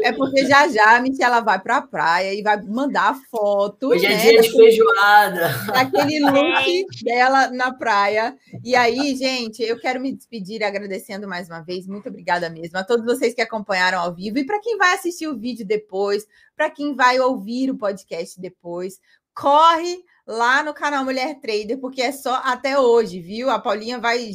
É 0.03 0.13
porque 0.13 0.47
já 0.47 0.69
já 0.69 0.97
a 0.97 1.01
Michela 1.01 1.41
vai 1.41 1.59
para 1.61 1.79
a 1.79 1.83
praia 1.83 2.35
e 2.35 2.43
vai 2.43 2.61
mandar 2.63 3.19
foto. 3.31 3.89
Hoje 3.89 4.07
é 4.07 4.11
né, 4.11 4.17
dia 4.17 4.41
de 4.41 4.51
feijoada. 4.51 5.49
Daquele 5.67 6.21
look 6.21 6.87
dela 7.03 7.49
na 7.51 7.73
praia. 7.73 8.37
E 8.65 8.75
aí, 8.75 9.15
gente, 9.17 9.63
eu 9.63 9.79
quero 9.79 10.01
me 10.01 10.13
despedir 10.13 10.63
agradecendo 10.63 11.29
mais 11.29 11.49
uma 11.49 11.61
vez. 11.61 11.87
Muito 11.87 12.09
obrigada 12.09 12.51
mesmo 12.51 12.79
a 12.79 12.85
todos 12.85 13.05
vocês 13.05 13.35
que 13.35 13.43
acompanharam 13.43 14.01
ao 14.01 14.15
vivo 14.15 14.39
e 14.39 14.47
para 14.47 14.61
quem 14.61 14.77
vai 14.77 14.95
assistir 14.95 15.29
o 15.29 15.39
vídeo 15.39 15.67
depois, 15.67 16.27
para 16.57 16.71
quem 16.71 16.95
vai 16.95 17.21
ouvir 17.21 17.71
o 17.71 17.79
podcast 17.79 18.41
depois. 18.41 18.99
Corre 19.35 20.05
lá 20.27 20.63
no 20.63 20.75
canal 20.75 21.05
Mulher 21.05 21.41
Trader, 21.41 21.79
porque 21.79 22.03
é 22.03 22.13
só 22.13 22.35
até 22.45 22.79
hoje, 22.79 23.21
viu? 23.21 23.51
A 23.51 23.59
Paulinha 23.59 23.99
vai. 23.99 24.31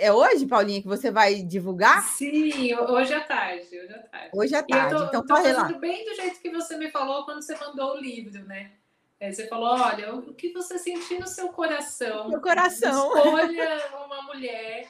É 0.00 0.10
hoje, 0.10 0.46
Paulinha, 0.46 0.80
que 0.80 0.88
você 0.88 1.10
vai 1.10 1.42
divulgar? 1.42 2.02
Sim, 2.02 2.74
hoje 2.74 3.12
à 3.12 3.20
tarde. 3.20 3.68
Hoje 3.78 3.92
à 3.92 4.02
tarde. 4.02 4.30
Hoje 4.32 4.54
à 4.54 4.62
tarde. 4.62 4.96
Tô, 4.96 5.04
então, 5.04 5.26
tô 5.26 5.34
corre 5.34 5.52
lá. 5.52 5.64
bem 5.74 6.06
do 6.06 6.14
jeito 6.14 6.40
que 6.40 6.48
você 6.48 6.78
me 6.78 6.90
falou 6.90 7.26
quando 7.26 7.42
você 7.42 7.54
mandou 7.56 7.92
o 7.96 8.00
livro, 8.00 8.42
né? 8.46 8.72
Aí 9.20 9.30
você 9.30 9.46
falou: 9.46 9.78
olha, 9.78 10.14
o 10.14 10.32
que 10.32 10.52
você 10.54 10.78
sentir 10.78 11.20
no 11.20 11.26
seu 11.26 11.50
coração. 11.50 12.30
Meu 12.30 12.40
coração. 12.40 13.14
Escolha 13.14 13.90
uma 14.06 14.22
mulher 14.22 14.88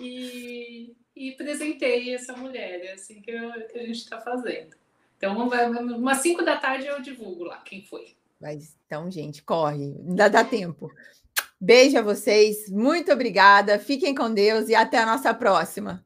e, 0.00 0.94
e 1.16 1.32
presenteie 1.32 2.14
essa 2.14 2.36
mulher. 2.36 2.84
É 2.84 2.92
assim 2.92 3.20
que, 3.20 3.32
eu, 3.32 3.50
que 3.66 3.76
a 3.76 3.82
gente 3.82 3.96
está 3.96 4.20
fazendo. 4.20 4.76
Então, 5.16 5.36
umas 5.36 6.18
5 6.18 6.44
da 6.44 6.56
tarde 6.56 6.86
eu 6.86 7.02
divulgo 7.02 7.42
lá 7.42 7.58
quem 7.58 7.82
foi. 7.82 8.14
Mas, 8.40 8.76
então, 8.86 9.10
gente, 9.10 9.42
corre, 9.42 9.96
ainda 10.06 10.28
dá 10.28 10.44
tempo. 10.44 10.92
Beijo 11.66 11.96
a 11.96 12.02
vocês, 12.02 12.68
muito 12.68 13.10
obrigada, 13.10 13.78
fiquem 13.78 14.14
com 14.14 14.30
Deus 14.30 14.68
e 14.68 14.74
até 14.74 14.98
a 14.98 15.06
nossa 15.06 15.32
próxima. 15.32 16.04